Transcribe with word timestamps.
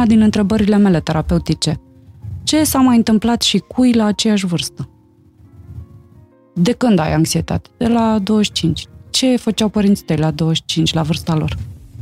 una 0.00 0.08
din 0.08 0.20
întrebările 0.20 0.76
mele 0.76 1.00
terapeutice. 1.00 1.80
Ce 2.42 2.64
s-a 2.64 2.78
mai 2.78 2.96
întâmplat 2.96 3.42
și 3.42 3.58
cui 3.58 3.92
la 3.92 4.04
aceeași 4.04 4.46
vârstă? 4.46 4.88
De 6.54 6.72
când 6.72 6.98
ai 6.98 7.12
anxietate? 7.12 7.68
De 7.76 7.86
la 7.86 8.18
25. 8.22 8.86
Ce 9.10 9.36
făceau 9.36 9.68
părinții 9.68 10.04
tăi 10.04 10.16
la 10.16 10.30
25, 10.30 10.94
la 10.94 11.02
vârsta 11.02 11.34
lor? 11.34 11.56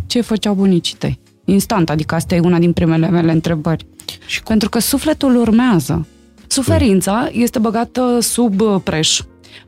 Ce 0.06 0.20
făceau 0.20 0.54
bunicii 0.54 0.96
tăi? 0.96 1.20
Instant, 1.44 1.90
adică 1.90 2.14
asta 2.14 2.34
e 2.34 2.40
una 2.40 2.58
din 2.58 2.72
primele 2.72 3.08
mele 3.08 3.32
întrebări. 3.32 3.86
Și 4.26 4.42
Pentru 4.42 4.68
că 4.68 4.78
sufletul 4.78 5.36
urmează. 5.36 6.06
Suferința 6.46 7.28
este 7.32 7.58
băgată 7.58 8.18
sub 8.20 8.60
uh, 8.60 8.80
preș, 8.84 9.20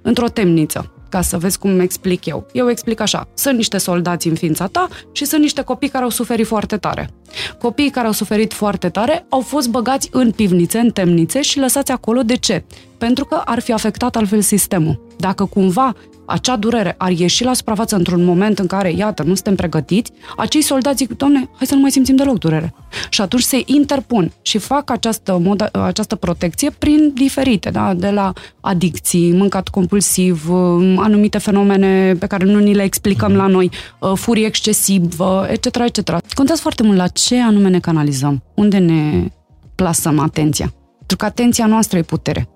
într-o 0.02 0.28
temniță 0.28 0.92
ca 1.08 1.20
să 1.20 1.38
vezi 1.38 1.58
cum 1.58 1.80
explic 1.80 2.26
eu. 2.26 2.46
Eu 2.52 2.70
explic 2.70 3.00
așa, 3.00 3.28
sunt 3.34 3.56
niște 3.56 3.78
soldați 3.78 4.28
în 4.28 4.34
ființa 4.34 4.66
ta 4.66 4.88
și 5.12 5.24
sunt 5.24 5.40
niște 5.40 5.62
copii 5.62 5.88
care 5.88 6.04
au 6.04 6.10
suferit 6.10 6.46
foarte 6.46 6.76
tare. 6.76 7.10
Copiii 7.58 7.90
care 7.90 8.06
au 8.06 8.12
suferit 8.12 8.52
foarte 8.52 8.88
tare 8.88 9.26
au 9.28 9.40
fost 9.40 9.68
băgați 9.68 10.08
în 10.12 10.30
pivnițe, 10.30 10.78
în 10.78 10.90
temnițe 10.90 11.40
și 11.40 11.58
lăsați 11.58 11.92
acolo. 11.92 12.22
De 12.22 12.36
ce? 12.36 12.64
Pentru 12.98 13.24
că 13.24 13.42
ar 13.44 13.60
fi 13.60 13.72
afectat 13.72 14.16
altfel 14.16 14.40
sistemul. 14.40 15.00
Dacă 15.18 15.44
cumva 15.44 15.94
acea 16.30 16.56
durere 16.56 16.94
ar 16.98 17.10
ieși 17.10 17.44
la 17.44 17.54
suprafață 17.54 17.96
într-un 17.96 18.24
moment 18.24 18.58
în 18.58 18.66
care, 18.66 18.92
iată, 18.92 19.22
nu 19.22 19.34
suntem 19.34 19.54
pregătiți, 19.54 20.12
acei 20.36 20.62
soldați 20.62 20.96
zic, 20.96 21.16
doamne, 21.16 21.48
hai 21.56 21.66
să 21.66 21.74
nu 21.74 21.80
mai 21.80 21.90
simțim 21.90 22.16
deloc 22.16 22.38
durere. 22.38 22.74
Și 23.08 23.20
atunci 23.20 23.42
se 23.42 23.62
interpun 23.64 24.32
și 24.42 24.58
fac 24.58 24.90
această, 24.90 25.38
moda, 25.42 25.68
această 25.72 26.14
protecție 26.14 26.70
prin 26.78 27.12
diferite, 27.14 27.70
da? 27.70 27.94
de 27.94 28.10
la 28.10 28.32
adicții, 28.60 29.32
mâncat 29.32 29.68
compulsiv, 29.68 30.50
um, 30.50 30.98
anumite 30.98 31.38
fenomene 31.38 32.14
pe 32.14 32.26
care 32.26 32.44
nu 32.44 32.58
ni 32.58 32.74
le 32.74 32.82
explicăm 32.82 33.32
la 33.32 33.46
noi, 33.46 33.70
uh, 33.98 34.12
furie 34.14 34.46
excesivă, 34.46 35.46
etc., 35.50 35.64
etc. 35.64 36.16
Contează 36.34 36.60
foarte 36.60 36.82
mult 36.82 36.96
la 36.96 37.06
ce 37.26 37.40
anume 37.40 37.68
ne 37.68 37.80
canalizăm, 37.80 38.42
unde 38.54 38.78
ne 38.78 39.28
plasăm 39.74 40.18
atenția. 40.18 40.74
Pentru 40.98 41.16
că 41.16 41.24
atenția 41.24 41.66
noastră 41.66 41.98
e 41.98 42.02
putere. 42.02 42.48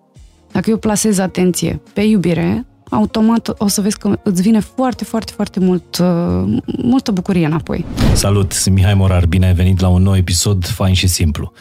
Dacă 0.52 0.70
eu 0.70 0.76
plasez 0.76 1.18
atenție 1.18 1.80
pe 1.92 2.00
iubire, 2.00 2.66
automat 2.90 3.54
o 3.58 3.68
să 3.68 3.80
vezi 3.80 3.98
că 3.98 4.18
îți 4.22 4.42
vine 4.42 4.60
foarte, 4.60 5.04
foarte, 5.04 5.32
foarte 5.32 5.60
mult, 5.60 5.98
uh, 5.98 6.62
multă 6.82 7.10
bucurie 7.10 7.46
înapoi. 7.46 7.84
Salut, 8.14 8.52
sunt 8.52 8.74
Mihai 8.74 8.94
Morar, 8.94 9.26
bine 9.26 9.46
ai 9.46 9.54
venit 9.54 9.80
la 9.80 9.88
un 9.88 10.02
nou 10.02 10.16
episod 10.16 10.66
fain 10.66 10.94
și 10.94 11.06
simplu. 11.06 11.52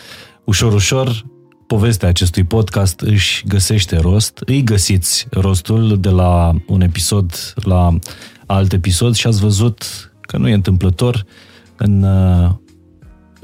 Ușor, 0.44 0.74
ușor, 0.74 1.26
povestea 1.68 2.08
acestui 2.08 2.44
podcast 2.44 3.00
își 3.00 3.44
găsește 3.48 3.98
rost. 3.98 4.42
Îi 4.46 4.64
găsiți 4.64 5.28
rostul 5.32 5.98
de 6.00 6.10
la 6.10 6.54
un 6.68 6.82
episod 6.82 7.54
la 7.56 7.98
alt 8.46 8.74
episod 8.74 9.16
și 9.16 9.28
ați 9.28 9.40
văzut 9.40 9.84
că 10.22 10.38
nu 10.38 10.48
e 10.48 10.54
întâmplător. 10.54 11.26
În 11.78 12.06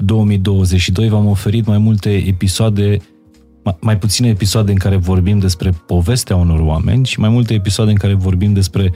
2022 0.04 1.04
uh, 1.04 1.10
v-am 1.10 1.26
oferit 1.26 1.66
mai 1.66 1.78
multe 1.78 2.10
episoade 2.10 2.98
mai 3.80 3.98
puține 3.98 4.28
episoade 4.28 4.72
în 4.72 4.78
care 4.78 4.96
vorbim 4.96 5.38
despre 5.38 5.70
povestea 5.86 6.36
unor 6.36 6.60
oameni 6.60 7.06
și 7.06 7.20
mai 7.20 7.28
multe 7.28 7.54
episoade 7.54 7.90
în 7.90 7.96
care 7.96 8.14
vorbim 8.14 8.52
despre 8.52 8.94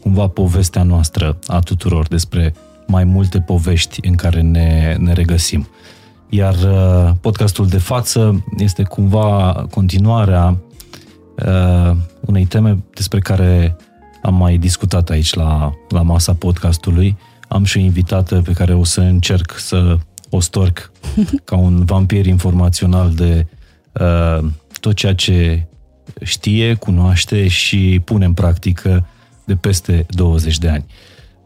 cumva 0.00 0.28
povestea 0.28 0.82
noastră 0.82 1.38
a 1.46 1.58
tuturor, 1.58 2.08
despre 2.08 2.54
mai 2.86 3.04
multe 3.04 3.40
povești 3.40 4.06
în 4.06 4.14
care 4.14 4.40
ne, 4.40 4.96
ne 4.98 5.12
regăsim. 5.12 5.68
Iar 6.28 6.54
uh, 6.54 7.10
podcastul 7.20 7.66
de 7.66 7.78
față 7.78 8.44
este 8.58 8.82
cumva 8.82 9.52
continuarea 9.70 10.58
uh, 11.46 11.96
unei 12.20 12.44
teme 12.44 12.84
despre 12.94 13.20
care 13.20 13.76
am 14.22 14.34
mai 14.34 14.58
discutat 14.58 15.10
aici 15.10 15.34
la, 15.34 15.72
la 15.88 16.02
masa 16.02 16.34
podcastului. 16.34 17.16
Am 17.48 17.64
și 17.64 17.76
o 17.76 17.80
invitată 17.80 18.40
pe 18.44 18.52
care 18.52 18.74
o 18.74 18.84
să 18.84 19.00
încerc 19.00 19.54
să 19.58 19.98
o 20.34 20.40
storc 20.40 20.90
ca 21.44 21.56
un 21.56 21.84
vampir 21.84 22.26
informațional 22.26 23.14
de 23.14 23.46
Uh, 24.00 24.44
tot 24.80 24.94
ceea 24.94 25.14
ce 25.14 25.66
știe, 26.22 26.74
cunoaște 26.74 27.48
și 27.48 28.00
pune 28.04 28.24
în 28.24 28.32
practică 28.32 29.06
de 29.44 29.54
peste 29.54 30.06
20 30.08 30.58
de 30.58 30.68
ani. 30.68 30.84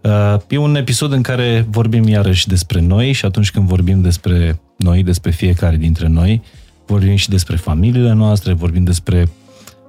Uh, 0.03 0.41
e 0.49 0.57
un 0.57 0.75
episod 0.75 1.13
în 1.13 1.23
care 1.23 1.67
vorbim 1.71 2.09
iarăși 2.09 2.49
despre 2.49 2.81
noi 2.81 3.13
și 3.13 3.25
atunci 3.25 3.51
când 3.51 3.67
vorbim 3.69 4.01
despre 4.01 4.61
noi, 4.77 5.03
despre 5.03 5.31
fiecare 5.31 5.77
dintre 5.77 6.07
noi, 6.07 6.43
vorbim 6.87 7.17
și 7.17 7.29
despre 7.29 7.57
familiile 7.57 8.13
noastre, 8.13 8.53
vorbim 8.53 8.85
despre 8.85 9.29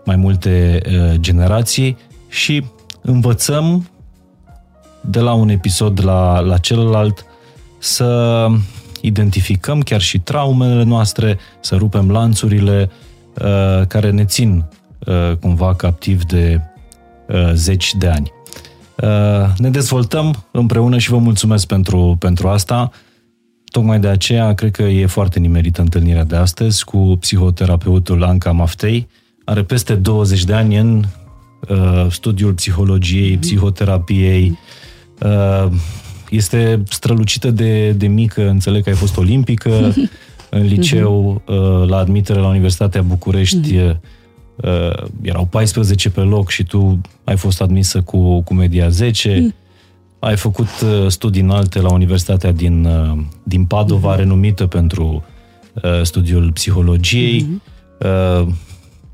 mai 0.06 0.16
multe 0.16 0.82
uh, 0.86 1.20
generații 1.20 1.98
și 2.30 2.64
învățăm 3.02 3.90
de 5.02 5.20
la 5.20 5.34
un 5.34 5.50
episod 5.50 6.04
la, 6.04 6.40
la 6.40 6.58
celălalt 6.58 7.26
să 7.78 8.48
identificăm 9.02 9.82
chiar 9.82 10.02
și 10.02 10.20
traumele 10.20 10.84
noastre, 10.84 11.38
să 11.60 11.76
rupem 11.76 12.12
lanțurile 12.12 12.90
uh, 13.34 13.88
care 13.88 14.12
ne 14.12 14.26
țin 14.26 14.66
uh, 15.00 15.36
cumva 15.40 15.76
captiv 15.76 16.24
de 16.24 16.62
uh, 17.28 17.52
zeci 17.54 17.96
de 17.96 18.08
ani. 18.08 18.32
Uh, 18.96 19.50
ne 19.58 19.70
dezvoltăm 19.70 20.46
împreună 20.52 20.98
și 20.98 21.10
vă 21.10 21.18
mulțumesc 21.18 21.68
pentru, 21.68 22.16
pentru 22.20 22.48
asta. 22.48 22.92
Tocmai 23.72 24.00
de 24.00 24.08
aceea 24.08 24.54
cred 24.54 24.72
că 24.72 24.84
e 24.84 25.06
foarte 25.06 25.40
nimerită 25.40 25.82
întâlnirea 25.82 26.24
de 26.24 26.36
astăzi 26.36 26.84
cu 26.84 27.18
psihoterapeutul 27.20 28.24
Anca 28.24 28.52
Maftei. 28.52 29.08
Are 29.46 29.64
peste 29.64 29.96
20 29.96 30.44
de 30.44 30.54
ani 30.54 30.78
în 30.78 31.04
uh, 31.70 32.06
studiul 32.10 32.54
psihologiei, 32.54 33.38
psihoterapiei, 33.38 34.58
uh, 35.22 35.72
este 36.30 36.84
strălucită 36.90 37.52
de, 37.52 37.92
de 37.92 38.08
mică, 38.08 38.50
înțeleg 38.50 38.84
că 38.84 38.90
ai 38.90 38.96
fost 38.96 39.18
olimpică 39.18 39.94
în 40.50 40.66
liceu, 40.66 41.42
uh, 41.48 41.90
la 41.90 41.98
admitere 41.98 42.40
la 42.40 42.48
Universitatea 42.48 43.02
București, 43.02 43.76
mhm. 43.76 44.02
uh, 44.56 45.04
erau 45.22 45.46
14 45.46 46.10
pe 46.10 46.22
loc 46.22 46.50
și 46.50 46.64
tu 46.64 47.02
ai 47.24 47.38
fost 47.38 47.62
admisă 47.62 48.02
cu, 48.02 48.42
cu 48.42 48.54
media 48.54 48.90
10. 48.90 49.40
Mhm. 49.40 49.56
Ai 50.20 50.36
făcut 50.36 50.70
uh, 50.84 51.08
studii 51.08 51.42
înalte 51.42 51.82
la 51.82 51.92
Universitatea 51.92 52.52
din, 52.52 52.88
din 53.44 53.66
Padova, 53.66 54.10
mhm. 54.10 54.18
renumită 54.18 54.66
pentru 54.66 55.24
studiul 56.04 56.52
psihologiei 56.52 57.62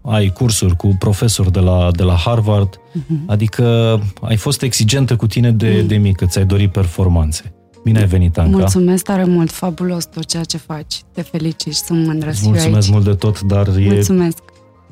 ai 0.05 0.29
cursuri 0.29 0.75
cu 0.75 0.95
profesori 0.99 1.51
de 1.51 1.59
la, 1.59 1.91
de 1.91 2.03
la 2.03 2.13
Harvard, 2.13 2.79
uh-huh. 2.79 3.25
adică 3.25 3.99
ai 4.21 4.35
fost 4.35 4.61
exigentă 4.61 5.16
cu 5.16 5.27
tine 5.27 5.51
de, 5.51 5.83
uh-huh. 5.83 5.88
de 5.88 5.95
mică, 5.95 6.25
ți-ai 6.25 6.45
dorit 6.45 6.71
performanțe. 6.71 7.53
Bine 7.83 7.99
ai 7.99 8.05
venit, 8.05 8.38
Anca. 8.38 8.57
Mulțumesc 8.57 9.03
tare 9.03 9.23
mult, 9.23 9.51
fabulos 9.51 10.05
tot 10.05 10.25
ceea 10.25 10.43
ce 10.43 10.57
faci. 10.57 11.01
Te 11.11 11.21
felicit 11.21 11.73
și 11.73 11.79
sunt 11.79 12.05
mândră 12.05 12.31
să 12.31 12.41
Mulțumesc 12.43 12.75
aici. 12.75 12.89
mult 12.89 13.03
de 13.03 13.13
tot, 13.13 13.41
dar 13.41 13.69
Mulțumesc. 13.77 14.38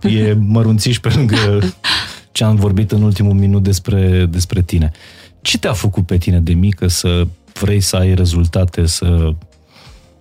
e, 0.01 0.09
e 0.09 0.38
mărunțiș 0.56 1.00
pe 1.00 1.12
lângă 1.16 1.59
ce 2.31 2.44
am 2.44 2.56
vorbit 2.56 2.91
în 2.91 3.01
ultimul 3.01 3.34
minut 3.34 3.63
despre, 3.63 4.25
despre 4.30 4.62
tine. 4.62 4.91
Ce 5.41 5.57
te-a 5.57 5.74
făcut 5.74 6.06
pe 6.06 6.18
tine 6.18 6.40
de 6.40 6.53
mică 6.53 6.88
să 6.88 7.28
vrei 7.53 7.80
să 7.80 7.95
ai 7.95 8.13
rezultate, 8.13 8.85
să, 8.85 9.34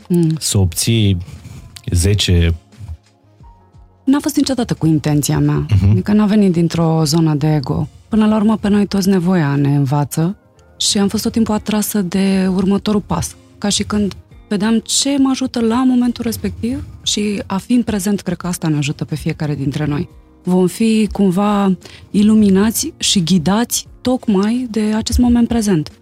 mm. 0.09 0.37
să 0.39 0.59
obții 0.59 1.17
10 1.91 2.55
N-a 4.05 4.19
fost 4.21 4.37
niciodată 4.37 4.75
cu 4.75 4.87
intenția 4.87 5.39
mea. 5.39 5.67
Uh-huh. 5.67 5.91
Adică 5.91 6.13
n-a 6.13 6.27
venit 6.27 6.53
dintr-o 6.53 7.03
zonă 7.05 7.35
de 7.35 7.55
ego. 7.55 7.89
Până 8.09 8.27
la 8.27 8.37
urmă, 8.37 8.57
pe 8.57 8.69
noi 8.69 8.87
toți 8.87 9.09
nevoia 9.09 9.57
ne 9.57 9.77
învață 9.77 10.37
și 10.79 10.99
am 10.99 11.09
fost 11.09 11.23
tot 11.23 11.33
timpul 11.33 11.55
atrasă 11.55 12.03
de 12.03 12.47
următorul 12.55 13.01
pas. 13.01 13.37
Ca 13.59 13.69
și 13.69 13.83
când 13.83 14.15
vedeam 14.49 14.79
ce 14.79 15.17
mă 15.19 15.29
ajută 15.31 15.61
la 15.61 15.85
momentul 15.85 16.25
respectiv 16.25 16.85
și 17.03 17.43
a 17.47 17.57
fi 17.57 17.73
în 17.73 17.83
prezent, 17.83 18.21
cred 18.21 18.37
că 18.37 18.47
asta 18.47 18.69
ne 18.69 18.77
ajută 18.77 19.05
pe 19.05 19.15
fiecare 19.15 19.55
dintre 19.55 19.87
noi. 19.87 20.09
Vom 20.43 20.67
fi 20.67 21.09
cumva 21.13 21.77
iluminați 22.11 22.93
și 22.97 23.23
ghidați 23.23 23.87
tocmai 24.01 24.67
de 24.71 24.81
acest 24.81 25.19
moment 25.19 25.49
prezent. 25.49 25.93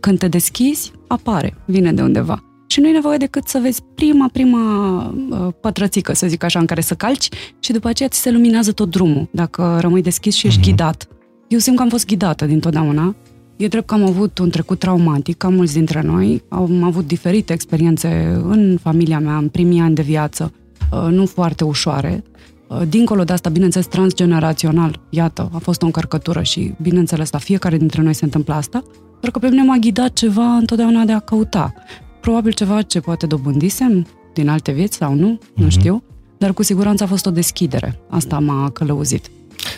Când 0.00 0.18
te 0.18 0.28
deschizi, 0.28 0.92
apare, 1.06 1.56
vine 1.64 1.92
de 1.92 2.02
undeva 2.02 2.44
și 2.70 2.80
nu 2.80 2.88
e 2.88 2.92
nevoie 2.92 3.16
decât 3.16 3.48
să 3.48 3.58
vezi 3.62 3.82
prima, 3.94 4.28
prima 4.32 5.02
uh, 5.30 5.48
pătrățică, 5.60 6.14
să 6.14 6.26
zic 6.26 6.42
așa, 6.42 6.58
în 6.58 6.66
care 6.66 6.80
să 6.80 6.94
calci 6.94 7.28
și 7.58 7.72
după 7.72 7.88
aceea 7.88 8.08
ți 8.08 8.20
se 8.20 8.30
luminează 8.30 8.72
tot 8.72 8.90
drumul, 8.90 9.28
dacă 9.30 9.78
rămâi 9.80 10.02
deschis 10.02 10.34
și 10.34 10.46
ești 10.46 10.60
mm-hmm. 10.60 10.64
ghidat. 10.64 11.08
Eu 11.48 11.58
simt 11.58 11.76
că 11.76 11.82
am 11.82 11.88
fost 11.88 12.06
ghidată 12.06 12.46
dintotdeauna. 12.46 13.16
E 13.56 13.68
drept 13.68 13.86
că 13.86 13.94
am 13.94 14.02
avut 14.02 14.38
un 14.38 14.50
trecut 14.50 14.78
traumatic, 14.78 15.36
ca 15.36 15.48
mulți 15.48 15.72
dintre 15.72 16.00
noi. 16.00 16.42
Am 16.48 16.82
avut 16.82 17.06
diferite 17.06 17.52
experiențe 17.52 18.40
în 18.44 18.78
familia 18.82 19.18
mea, 19.18 19.36
în 19.36 19.48
primii 19.48 19.80
ani 19.80 19.94
de 19.94 20.02
viață, 20.02 20.52
uh, 20.92 21.08
nu 21.10 21.26
foarte 21.26 21.64
ușoare. 21.64 22.24
Uh, 22.66 22.80
dincolo 22.88 23.24
de 23.24 23.32
asta, 23.32 23.48
bineînțeles, 23.50 23.86
transgenerațional, 23.86 25.00
iată, 25.08 25.50
a 25.52 25.58
fost 25.58 25.82
o 25.82 25.86
încărcătură 25.86 26.42
și, 26.42 26.74
bineînțeles, 26.82 27.30
la 27.30 27.38
fiecare 27.38 27.76
dintre 27.76 28.02
noi 28.02 28.14
se 28.14 28.24
întâmplă 28.24 28.54
asta, 28.54 28.82
pentru 29.10 29.30
că 29.30 29.38
pe 29.38 29.48
mine 29.48 29.62
m-a 29.62 29.76
ghidat 29.76 30.12
ceva 30.12 30.54
întotdeauna 30.54 31.04
de 31.04 31.12
a 31.12 31.18
căuta 31.18 31.74
probabil 32.20 32.52
ceva 32.52 32.82
ce 32.82 33.00
poate 33.00 33.26
dobândisem 33.26 34.06
din 34.32 34.48
alte 34.48 34.72
vieți 34.72 34.96
sau 34.96 35.14
nu, 35.14 35.38
mm-hmm. 35.38 35.54
nu 35.54 35.64
mhm. 35.64 35.78
știu, 35.78 36.02
dar 36.38 36.52
cu 36.52 36.62
siguranță 36.62 37.04
a 37.04 37.06
fost 37.06 37.26
o 37.26 37.30
deschidere. 37.30 37.98
Asta 38.08 38.38
m-a 38.38 38.70
călăuzit. 38.70 39.30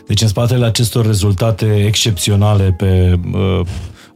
Deci 0.06 0.22
în 0.22 0.28
spatele 0.28 0.64
acestor 0.64 1.06
rezultate 1.06 1.84
excepționale 1.86 2.74
pe 2.78 3.20
uh, 3.32 3.66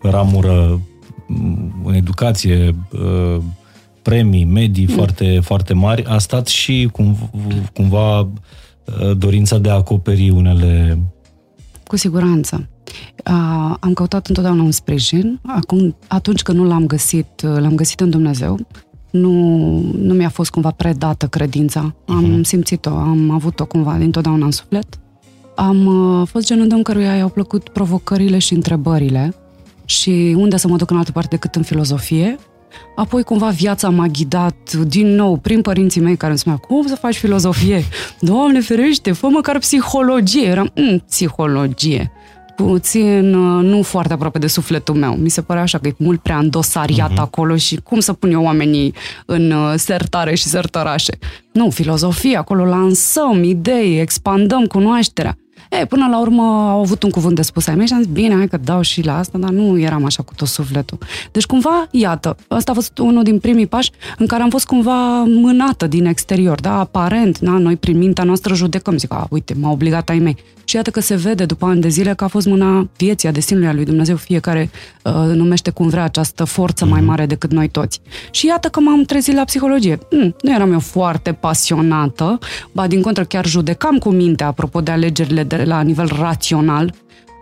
ramură, 0.03 0.81
mm, 1.27 1.83
în 1.85 1.95
educație, 1.95 2.75
uh, 2.93 3.43
premii, 4.03 4.45
medii 4.45 4.87
mm. 4.87 4.95
foarte, 4.95 5.41
foarte 5.43 5.75
mari, 5.75 6.05
a 6.05 6.19
stat 6.19 6.47
și 6.47 6.89
cum, 6.93 7.31
cumva 7.75 8.21
uh, 8.21 8.29
dorința 9.17 9.59
de 9.59 9.71
a 9.71 9.75
acoperi 9.75 10.31
unele... 10.31 10.99
Cu 11.87 11.97
siguranță. 11.97 12.69
Uh, 13.31 13.75
am 13.81 13.93
căutat 13.95 14.27
întotdeauna 14.27 14.63
un 14.63 14.71
sprijin. 14.71 15.41
Acum, 15.47 15.97
atunci 16.07 16.43
când 16.43 16.59
nu 16.59 16.65
l-am 16.65 16.87
găsit, 16.87 17.43
uh, 17.45 17.59
l-am 17.59 17.75
găsit 17.75 18.01
în 18.01 18.11
Dumnezeu. 18.11 18.59
Nu, 19.11 19.31
nu 19.99 20.15
mi-a 20.15 20.29
fost 20.29 20.51
cumva 20.51 20.71
predată 20.71 21.27
credința. 21.27 21.95
Uh-huh. 21.95 22.07
Am 22.07 22.25
mhm. 22.25 22.43
simțit-o, 22.43 22.91
am 22.91 23.31
avut-o 23.31 23.65
cumva 23.67 23.97
dintotdeauna 23.99 24.45
în 24.45 24.51
suflet. 24.51 24.87
Am 25.55 25.87
uh, 25.87 26.27
fost 26.29 26.47
genul 26.47 26.69
de 26.69 26.75
om 26.75 26.83
căruia 26.83 27.17
i-au 27.17 27.29
plăcut 27.29 27.69
provocările 27.69 28.39
și 28.39 28.55
întrebările 28.55 29.35
și 29.85 30.35
unde 30.39 30.57
să 30.57 30.69
mă 30.69 30.77
duc 30.77 30.91
în 30.91 30.97
altă 30.97 31.13
parte 31.13 31.35
decât 31.35 31.55
în 31.55 31.63
filozofie. 31.63 32.39
Apoi 32.97 33.23
cumva 33.23 33.49
viața 33.49 33.89
m-a 33.89 34.07
ghidat 34.07 34.73
din 34.73 35.15
nou 35.15 35.37
prin 35.37 35.61
părinții 35.61 36.01
mei 36.01 36.17
care 36.17 36.31
îmi 36.31 36.39
spuneau 36.39 36.61
cum 36.61 36.87
să 36.87 36.95
faci 36.95 37.17
filozofie? 37.17 37.85
Doamne 38.21 38.61
ferește, 38.61 39.13
fă 39.13 39.29
măcar 39.29 39.59
psihologie. 39.59 40.47
Eram, 40.47 40.71
mm, 40.75 40.99
psihologie 40.99 42.13
puțin 42.57 43.35
uh, 43.35 43.65
nu 43.65 43.83
foarte 43.83 44.13
aproape 44.13 44.39
de 44.39 44.47
sufletul 44.47 44.95
meu. 44.95 45.15
Mi 45.15 45.29
se 45.29 45.43
părea 45.43 45.63
așa 45.63 45.79
că 45.79 45.89
e 45.89 45.95
mult 45.99 46.21
prea 46.21 46.39
îndosariat 46.39 47.13
uh-huh. 47.13 47.17
acolo 47.17 47.57
și 47.57 47.77
cum 47.77 48.01
să 48.01 48.13
pun 48.13 48.31
eu 48.31 48.43
oamenii 48.43 48.95
în 49.27 49.51
uh, 49.51 49.73
sertare 49.77 50.35
și 50.35 50.45
sertărașe. 50.45 51.19
Nu, 51.53 51.71
filozofie, 51.71 52.37
acolo 52.37 52.65
lansăm 52.65 53.43
idei, 53.43 54.01
expandăm 54.01 54.65
cunoașterea. 54.65 55.37
E, 55.71 55.85
până 55.87 56.07
la 56.11 56.21
urmă 56.21 56.43
au 56.43 56.81
avut 56.81 57.03
un 57.03 57.11
cuvânt 57.11 57.35
de 57.35 57.43
spus 57.43 57.67
ai 57.67 57.75
mei 57.75 57.87
și 57.87 57.93
am 57.93 58.03
zis, 58.03 58.13
bine, 58.13 58.35
hai 58.35 58.49
că 58.49 58.57
dau 58.57 58.81
și 58.81 59.03
la 59.03 59.19
asta, 59.19 59.39
dar 59.39 59.51
nu 59.51 59.79
eram 59.79 60.05
așa 60.05 60.23
cu 60.23 60.35
tot 60.35 60.49
sufletul. 60.49 60.99
Deci 61.33 61.47
cumva, 61.47 61.89
iată, 61.91 62.37
ăsta 62.51 62.71
a 62.71 62.75
fost 62.75 62.99
unul 62.99 63.23
din 63.23 63.39
primii 63.39 63.67
pași 63.67 63.91
în 64.19 64.27
care 64.27 64.43
am 64.43 64.51
fost 64.51 64.67
cumva 64.67 65.23
mânată 65.23 65.87
din 65.87 66.07
exterior, 66.07 66.61
da, 66.61 66.79
aparent, 66.79 67.39
da, 67.39 67.51
noi 67.51 67.77
prin 67.77 67.99
mintea 67.99 68.25
noastră 68.25 68.55
judecăm, 68.55 68.97
zic, 68.97 69.13
a, 69.13 69.27
uite, 69.31 69.55
m-a 69.61 69.71
obligat 69.71 70.09
ai 70.09 70.19
mei. 70.19 70.37
Și 70.69 70.77
iată 70.77 70.91
că 70.91 71.01
se 71.01 71.15
vede 71.15 71.45
după 71.45 71.67
ani 71.67 71.81
de 71.81 71.89
zile 71.89 72.15
că 72.15 72.25
a 72.25 72.27
fost 72.27 72.47
mâna 72.47 72.89
vieții, 72.97 73.29
a 73.29 73.33
destinului 73.33 73.69
a 73.69 73.73
lui 73.73 73.85
Dumnezeu, 73.85 74.17
fiecare 74.17 74.71
uh, 75.03 75.13
numește 75.13 75.71
cum 75.71 75.89
vrea 75.89 76.05
această 76.05 76.45
forță 76.45 76.85
mai 76.85 77.01
mhm. 77.01 77.09
mare 77.09 77.27
decât 77.27 77.53
noi 77.53 77.69
toți. 77.69 78.01
Și 78.31 78.47
iată 78.47 78.69
că 78.69 78.81
m-am 78.81 79.03
trezit 79.03 79.35
la 79.35 79.45
psihologie. 79.45 79.99
Mm, 80.11 80.37
nu 80.43 80.55
eram 80.55 80.73
eu 80.73 80.81
foarte 80.81 81.33
pasionată, 81.33 82.39
ba 82.73 82.87
din 82.87 83.03
contră 83.03 83.25
chiar 83.25 83.47
judecam 83.47 83.99
cu 83.99 84.11
mintea, 84.11 84.47
apropo 84.47 84.81
de 84.81 84.91
alegerile 84.91 85.43
de 85.43 85.63
la 85.67 85.81
nivel 85.81 86.11
rațional, 86.19 86.95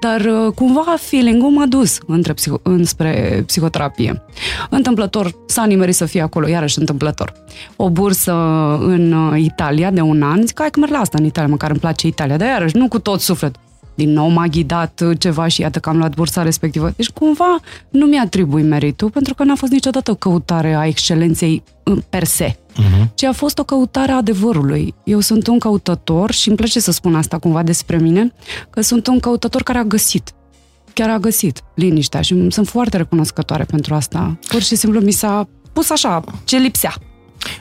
dar 0.05 0.21
uh, 0.21 0.53
cumva 0.55 0.95
feeling-ul 0.99 1.51
m-a 1.51 1.67
dus 1.67 1.99
între 2.07 2.33
psiho- 2.33 2.63
înspre 2.63 3.43
psihoterapie. 3.47 4.23
Întâmplător 4.71 5.35
s-a 5.47 5.65
nimerit 5.65 5.95
să 5.95 6.05
fie 6.05 6.21
acolo, 6.21 6.49
iarăși 6.49 6.79
întâmplător. 6.79 7.33
O 7.77 7.91
bursă 7.91 8.33
în 8.81 9.13
uh, 9.13 9.41
Italia 9.41 9.91
de 9.91 10.01
un 10.01 10.23
an, 10.23 10.47
zic, 10.47 10.61
hai 10.61 10.71
că 10.71 10.79
merg 10.81 10.93
la 10.93 10.99
asta 10.99 11.19
în 11.19 11.25
Italia, 11.25 11.51
măcar 11.51 11.71
îmi 11.71 11.79
place 11.79 12.07
Italia, 12.07 12.37
dar 12.37 12.49
iarăși 12.49 12.77
nu 12.77 12.89
cu 12.89 12.99
tot 12.99 13.21
suflet 13.21 13.57
din 13.95 14.13
nou 14.13 14.29
m-a 14.29 14.47
ghidat 14.47 15.03
ceva 15.19 15.47
și 15.47 15.61
iată 15.61 15.79
că 15.79 15.89
am 15.89 15.97
luat 15.97 16.15
bursa 16.15 16.43
respectivă. 16.43 16.93
Deci 16.97 17.11
cumva 17.11 17.57
nu 17.89 18.07
mi-atribui 18.07 18.63
meritul, 18.63 19.11
pentru 19.11 19.35
că 19.35 19.45
n-a 19.45 19.55
fost 19.55 19.73
niciodată 19.73 20.11
o 20.11 20.15
căutare 20.15 20.75
a 20.75 20.87
excelenței 20.87 21.63
per 22.09 22.25
se, 22.25 22.57
uh-huh. 22.57 23.15
ci 23.15 23.23
a 23.23 23.33
fost 23.33 23.59
o 23.59 23.65
căutare 23.65 24.13
a 24.13 24.17
adevărului. 24.17 24.95
Eu 25.05 25.21
sunt 25.21 25.47
un 25.47 25.59
căutător 25.59 26.31
și 26.31 26.49
îmi 26.49 26.57
place 26.57 26.81
să 26.81 26.93
spun 26.93 27.15
asta 27.15 27.39
cumva 27.39 27.63
despre 27.63 27.99
mine, 27.99 28.33
că 28.71 28.81
sunt 28.81 29.07
un 29.07 29.21
căutător 29.21 29.63
care 29.63 29.79
a 29.79 29.85
găsit. 29.85 30.33
Chiar 30.93 31.11
a 31.11 31.19
găsit 31.19 31.63
liniștea 31.75 32.21
și 32.21 32.47
sunt 32.51 32.69
foarte 32.69 32.97
recunoscătoare 32.97 33.65
pentru 33.65 33.95
asta. 33.95 34.39
Pur 34.49 34.63
și 34.63 34.75
simplu 34.77 35.01
mi 35.01 35.11
s-a 35.11 35.49
pus 35.73 35.91
așa, 35.91 36.25
ce 36.45 36.57
lipsea. 36.57 36.95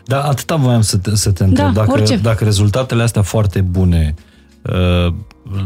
Da, 0.05 0.23
atâta 0.23 0.55
voiam 0.55 0.81
să 0.81 0.97
te, 0.97 1.15
să 1.15 1.31
te 1.31 1.43
întreb. 1.43 1.73
Da, 1.73 1.85
dacă, 1.85 2.15
dacă 2.21 2.43
rezultatele 2.43 3.03
astea 3.03 3.21
foarte 3.21 3.61
bune 3.61 4.13
uh, 4.17 4.32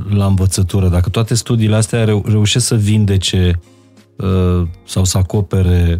la 0.09 0.25
învățătură, 0.25 0.87
dacă 0.89 1.09
toate 1.09 1.33
studiile 1.33 1.75
astea 1.75 2.03
reu- 2.03 2.23
reușesc 2.27 2.65
să 2.65 2.75
vindece 2.75 3.59
uh, 4.15 4.67
sau 4.85 5.03
să 5.03 5.17
acopere 5.17 5.99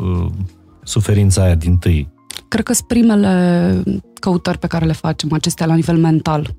uh, 0.00 0.26
suferința 0.82 1.42
aia 1.42 1.54
din 1.54 1.76
tâi. 1.76 2.08
Cred 2.48 2.64
că 2.64 2.72
sunt 2.72 2.86
primele 2.86 3.82
căutări 4.20 4.58
pe 4.58 4.66
care 4.66 4.84
le 4.84 4.92
facem, 4.92 5.32
acestea 5.32 5.66
la 5.66 5.74
nivel 5.74 5.96
mental. 5.96 6.54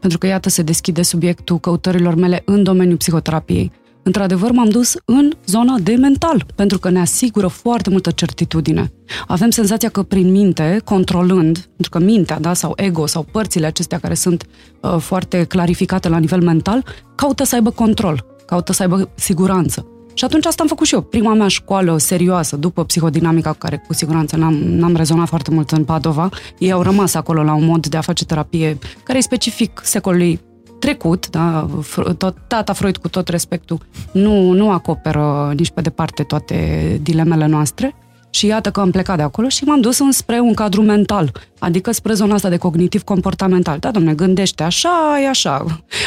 Pentru 0.00 0.18
că, 0.18 0.26
iată, 0.26 0.48
se 0.48 0.62
deschide 0.62 1.02
subiectul 1.02 1.58
căutărilor 1.58 2.14
mele 2.14 2.42
în 2.44 2.62
domeniul 2.62 2.96
psihoterapiei. 2.96 3.72
Într-adevăr, 4.02 4.50
m-am 4.50 4.68
dus 4.68 4.96
în 5.04 5.32
zona 5.46 5.78
de 5.82 5.94
mental, 5.94 6.46
pentru 6.54 6.78
că 6.78 6.90
ne 6.90 7.00
asigură 7.00 7.46
foarte 7.46 7.90
multă 7.90 8.10
certitudine. 8.10 8.92
Avem 9.26 9.50
senzația 9.50 9.88
că 9.88 10.02
prin 10.02 10.30
minte, 10.30 10.80
controlând, 10.84 11.58
pentru 11.58 11.90
că 11.90 11.98
mintea, 11.98 12.40
da, 12.40 12.54
sau 12.54 12.72
ego, 12.76 13.06
sau 13.06 13.22
părțile 13.22 13.66
acestea 13.66 13.98
care 13.98 14.14
sunt 14.14 14.46
uh, 14.80 14.96
foarte 14.98 15.44
clarificate 15.44 16.08
la 16.08 16.18
nivel 16.18 16.42
mental, 16.42 16.84
caută 17.14 17.44
să 17.44 17.54
aibă 17.54 17.70
control, 17.70 18.24
caută 18.46 18.72
să 18.72 18.82
aibă 18.82 19.10
siguranță. 19.14 19.86
Și 20.14 20.24
atunci 20.24 20.46
asta 20.46 20.62
am 20.62 20.68
făcut 20.68 20.86
și 20.86 20.94
eu. 20.94 21.02
Prima 21.02 21.34
mea 21.34 21.48
școală 21.48 21.98
serioasă, 21.98 22.56
după 22.56 22.84
psihodinamica, 22.84 23.50
cu 23.50 23.58
care 23.58 23.84
cu 23.86 23.92
siguranță 23.94 24.36
n-am, 24.36 24.54
n-am 24.54 24.96
rezonat 24.96 25.28
foarte 25.28 25.50
mult 25.50 25.70
în 25.70 25.84
Padova, 25.84 26.28
ei 26.58 26.72
au 26.72 26.82
rămas 26.82 27.14
acolo 27.14 27.42
la 27.42 27.54
un 27.54 27.64
mod 27.64 27.86
de 27.86 27.96
a 27.96 28.00
face 28.00 28.24
terapie 28.24 28.78
care 29.02 29.18
e 29.18 29.22
specific 29.22 29.80
secolului 29.84 30.40
trecut, 30.80 31.30
da, 31.30 31.66
tot, 32.18 32.36
tata 32.46 32.72
Freud 32.72 32.96
cu 32.96 33.08
tot 33.08 33.28
respectul, 33.28 33.78
nu, 34.12 34.52
nu 34.52 34.70
acoperă 34.70 35.52
nici 35.56 35.70
pe 35.70 35.80
departe 35.80 36.22
toate 36.22 36.98
dilemele 37.02 37.46
noastre. 37.46 37.94
Și 38.30 38.46
iată 38.46 38.70
că 38.70 38.80
am 38.80 38.90
plecat 38.90 39.16
de 39.16 39.22
acolo 39.22 39.48
și 39.48 39.64
m-am 39.64 39.80
dus 39.80 39.98
înspre 39.98 40.38
un 40.40 40.54
cadru 40.54 40.82
mental, 40.82 41.32
adică 41.58 41.90
spre 41.92 42.12
zona 42.12 42.34
asta 42.34 42.48
de 42.48 42.56
cognitiv-comportamental. 42.56 43.78
Da, 43.78 43.90
domne, 43.90 44.14
gândește 44.14 44.62
așa, 44.62 45.18
e 45.22 45.28
așa, 45.28 45.64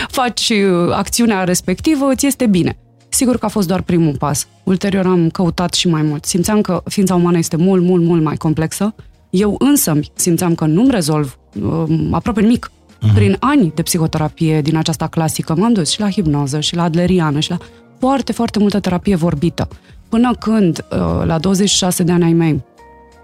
faci 0.08 0.50
uh, 0.50 0.94
acțiunea 0.94 1.44
respectivă, 1.44 2.06
îți 2.06 2.26
este 2.26 2.46
bine. 2.46 2.78
Sigur 3.10 3.38
că 3.38 3.46
a 3.46 3.50
fost 3.50 3.68
doar 3.68 3.82
primul 3.82 4.16
pas. 4.18 4.48
Ulterior 4.64 5.06
am 5.06 5.30
căutat 5.30 5.74
și 5.74 5.88
mai 5.88 6.02
mult. 6.02 6.26
Simțeam 6.26 6.62
că 6.62 6.82
ființa 6.86 7.16
umană 7.16 7.38
este 7.38 7.56
mult, 7.56 7.84
mult, 7.84 8.04
mult 8.04 8.24
mai 8.24 8.36
complexă. 8.36 8.96
Eu 9.30 9.56
însă 9.60 10.00
simțeam 10.14 10.56
că 10.56 10.66
nu-mi 10.66 10.92
rezolv 10.92 11.38
uh, 11.62 11.84
aproape 12.12 12.42
nimic. 12.42 12.72
Uh-huh. 13.04 13.14
Prin 13.14 13.38
ani 13.40 13.72
de 13.76 13.82
psihoterapie 13.82 14.62
din 14.62 14.78
aceasta 14.78 15.08
clasică 15.08 15.56
m-am 15.56 15.74
dus 15.74 15.90
și 15.90 16.00
la 16.00 16.10
hipnoză 16.10 16.60
și 16.60 16.76
la 16.76 16.84
adleriană 16.84 17.40
și 17.40 17.50
la 17.50 17.58
foarte, 18.00 18.32
foarte 18.32 18.60
multă 18.60 18.80
terapie 18.80 19.16
vorbită. 19.16 19.68
Până 20.10 20.34
când, 20.40 20.86
uh, 20.92 21.26
la 21.26 21.38
26 21.38 22.04
de 22.04 22.12
ani 22.12 22.24
ai 22.24 22.34
mei, 22.34 22.64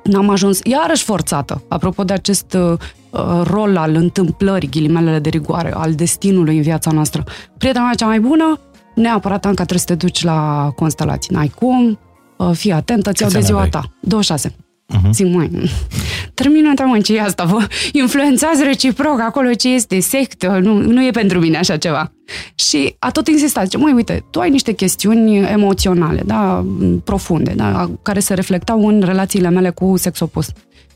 n-am 0.03 0.29
ajuns 0.29 0.59
iarăși 0.63 1.03
forțată, 1.03 1.63
apropo 1.67 2.03
de 2.03 2.13
acest 2.13 2.53
uh, 2.53 2.73
uh, 3.09 3.41
rol 3.43 3.77
al 3.77 3.95
întâmplării, 3.95 4.69
ghilimelele 4.69 5.19
de 5.19 5.29
rigoare, 5.29 5.73
al 5.73 5.93
destinului 5.93 6.55
în 6.55 6.61
viața 6.61 6.91
noastră. 6.91 7.23
Prietena 7.57 7.85
mea 7.85 7.93
cea 7.93 8.05
mai 8.05 8.19
bună, 8.19 8.59
neapărat, 8.95 9.45
Anca, 9.45 9.65
trebuie 9.65 9.79
să 9.79 9.85
te 9.85 10.05
duci 10.05 10.23
la 10.23 10.71
constelații. 10.75 11.35
N-ai 11.35 11.51
cum, 11.55 11.99
fii 12.53 12.71
atentă, 12.71 13.11
ți-au 13.11 13.29
de 13.29 13.39
ziua 13.39 13.67
ta. 13.67 13.83
26. 14.01 14.55
Uh-huh. 14.89 15.09
Zic, 15.11 15.33
măi, 15.33 15.49
termină 16.33 16.73
mă, 16.85 16.99
ce 16.99 17.15
e 17.15 17.21
asta, 17.21 17.43
vă 17.43 17.67
influențați 17.91 18.63
reciproc 18.63 19.19
acolo 19.19 19.53
ce 19.53 19.73
este 19.73 19.99
sectă, 19.99 20.59
nu, 20.63 20.73
nu 20.73 21.05
e 21.05 21.11
pentru 21.11 21.39
mine 21.39 21.57
așa 21.57 21.77
ceva. 21.77 22.11
Și 22.55 22.95
a 22.99 23.11
tot 23.11 23.27
insistat, 23.27 23.63
zice, 23.63 23.77
măi, 23.77 23.91
uite, 23.91 24.25
tu 24.29 24.39
ai 24.39 24.49
niște 24.49 24.71
chestiuni 24.71 25.37
emoționale, 25.37 26.21
da, 26.25 26.65
profunde, 27.03 27.53
da, 27.55 27.89
care 28.01 28.19
se 28.19 28.33
reflectau 28.33 28.87
în 28.87 29.01
relațiile 29.01 29.49
mele 29.49 29.69
cu 29.69 29.97
sex 29.97 30.19
opus. 30.19 30.47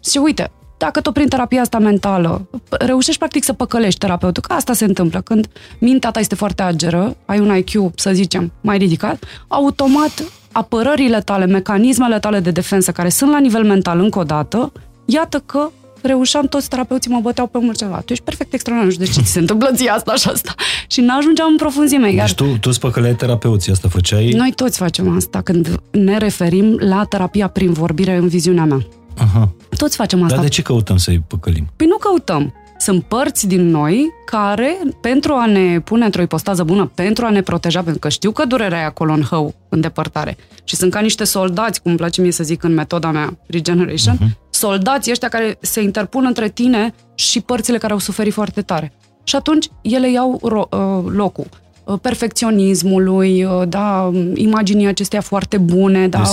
Și 0.09 0.17
uite, 0.17 0.51
dacă 0.77 1.01
tot 1.01 1.13
prin 1.13 1.27
terapia 1.27 1.61
asta 1.61 1.79
mentală 1.79 2.47
reușești 2.69 3.19
practic 3.19 3.43
să 3.43 3.53
păcălești 3.53 3.99
terapeutul, 3.99 4.43
că 4.47 4.53
asta 4.53 4.73
se 4.73 4.85
întâmplă 4.85 5.21
când 5.21 5.47
mintea 5.79 6.11
ta 6.11 6.19
este 6.19 6.35
foarte 6.35 6.61
ageră, 6.61 7.17
ai 7.25 7.39
un 7.39 7.55
IQ, 7.55 7.71
să 7.95 8.11
zicem, 8.13 8.51
mai 8.61 8.77
ridicat, 8.77 9.23
automat 9.47 10.23
apărările 10.53 11.21
tale, 11.21 11.45
mecanismele 11.45 12.19
tale 12.19 12.39
de 12.39 12.51
defensă 12.51 12.91
care 12.91 13.09
sunt 13.09 13.31
la 13.31 13.39
nivel 13.39 13.63
mental 13.63 13.99
încă 13.99 14.19
o 14.19 14.23
dată, 14.23 14.71
iată 15.05 15.43
că 15.45 15.69
reușeam, 16.01 16.45
toți 16.45 16.69
terapeuții 16.69 17.11
mă 17.11 17.19
băteau 17.21 17.47
pe 17.47 17.57
mult 17.61 17.77
ceva. 17.77 18.01
Tu 18.05 18.11
ești 18.11 18.23
perfect 18.23 18.53
extraordinar, 18.53 18.97
nu 18.97 19.03
știu 19.03 19.13
de 19.13 19.19
ce 19.19 19.25
ți 19.25 19.31
se 19.31 19.39
întâmplă 19.39 19.71
ție 19.75 19.89
asta 19.89 20.13
și 20.15 20.27
asta. 20.27 20.53
Și 20.87 21.01
n-ajungeam 21.01 21.47
în 21.51 21.57
profunzime. 21.57 22.05
Deci 22.07 22.15
iar... 22.15 22.31
tu, 22.31 22.57
tu 22.57 22.71
spăcăleai 22.71 23.15
terapeuții, 23.15 23.71
asta 23.71 23.87
făceai? 23.87 24.29
Noi 24.29 24.51
toți 24.55 24.77
facem 24.77 25.15
asta 25.15 25.41
când 25.41 25.79
ne 25.91 26.17
referim 26.17 26.77
la 26.79 27.03
terapia 27.03 27.47
prin 27.47 27.71
vorbire 27.71 28.15
în 28.15 28.27
viziunea 28.27 28.65
mea. 28.65 28.85
Aha. 29.17 29.49
Toți 29.77 29.95
facem 29.95 30.23
asta. 30.23 30.35
Dar 30.35 30.43
de 30.43 30.49
ce 30.49 30.61
căutăm 30.61 30.97
să-i 30.97 31.23
păcălim? 31.27 31.67
Păi 31.75 31.87
nu 31.87 31.97
căutăm. 31.97 32.53
Sunt 32.77 33.03
părți 33.03 33.47
din 33.47 33.69
noi 33.69 34.09
care, 34.25 34.77
pentru 35.01 35.33
a 35.33 35.45
ne 35.45 35.79
pune 35.79 36.05
într-o 36.05 36.21
ipostază 36.21 36.63
bună, 36.63 36.91
pentru 36.95 37.25
a 37.25 37.29
ne 37.29 37.41
proteja, 37.41 37.81
pentru 37.81 37.99
că 37.99 38.09
știu 38.09 38.31
că 38.31 38.45
durerea 38.45 38.79
e 38.79 38.85
acolo 38.85 39.13
în 39.13 39.21
hău, 39.21 39.53
în 39.69 39.81
depărtare, 39.81 40.37
și 40.63 40.75
sunt 40.75 40.91
ca 40.91 40.99
niște 40.99 41.23
soldați, 41.23 41.81
cum 41.81 41.91
îmi 41.91 41.99
place 41.99 42.21
mie 42.21 42.31
să 42.31 42.43
zic 42.43 42.63
în 42.63 42.73
metoda 42.73 43.11
mea 43.11 43.37
Regeneration, 43.47 44.17
uh-huh. 44.17 44.49
soldații 44.49 45.11
ăștia 45.11 45.27
care 45.27 45.57
se 45.61 45.81
interpun 45.81 46.25
între 46.25 46.49
tine 46.49 46.93
și 47.15 47.41
părțile 47.41 47.77
care 47.77 47.93
au 47.93 47.99
suferit 47.99 48.33
foarte 48.33 48.61
tare. 48.61 48.93
Și 49.23 49.35
atunci 49.35 49.67
ele 49.81 50.11
iau 50.11 50.41
ro- 50.43 50.69
uh, 50.77 51.11
locul 51.11 51.47
uh, 51.83 51.99
perfecționismului, 52.01 53.43
uh, 53.43 53.61
da, 53.67 54.11
imaginii 54.33 54.87
acestea 54.87 55.21
foarte 55.21 55.57
bune, 55.57 56.07
da, 56.07 56.23